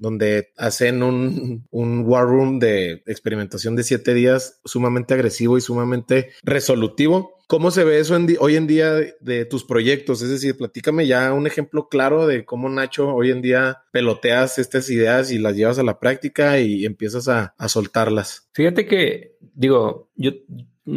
donde 0.00 0.48
hacen 0.56 1.04
un, 1.04 1.68
un 1.70 2.02
war 2.04 2.26
room 2.26 2.58
de 2.58 3.04
experimentación 3.06 3.76
de 3.76 3.84
siete 3.84 4.12
días 4.12 4.60
sumamente 4.64 5.14
agresivo 5.14 5.56
y 5.56 5.60
sumamente 5.60 6.30
resolutivo 6.42 7.39
¿Cómo 7.50 7.72
se 7.72 7.82
ve 7.82 7.98
eso 7.98 8.16
hoy 8.38 8.54
en 8.54 8.68
día 8.68 8.94
de, 9.18 9.44
tus 9.44 9.64
proyectos? 9.64 10.22
Es 10.22 10.30
decir, 10.30 10.56
platícame 10.56 11.08
ya 11.08 11.32
un 11.32 11.48
ejemplo 11.48 11.88
claro 11.88 12.28
de 12.28 12.44
cómo 12.44 12.68
Nacho 12.68 13.12
hoy 13.12 13.32
en 13.32 13.42
día 13.42 13.82
peloteas 13.90 14.60
estas 14.60 14.88
ideas 14.88 15.32
y 15.32 15.40
las 15.40 15.56
llevas 15.56 15.80
a 15.80 15.82
la 15.82 15.98
práctica 15.98 16.60
y 16.60 16.84
empiezas 16.84 17.26
a, 17.26 17.56
a 17.58 17.68
soltarlas. 17.68 18.48
Fíjate 18.52 18.86
que, 18.86 19.36
digo, 19.40 20.12
yo 20.14 20.30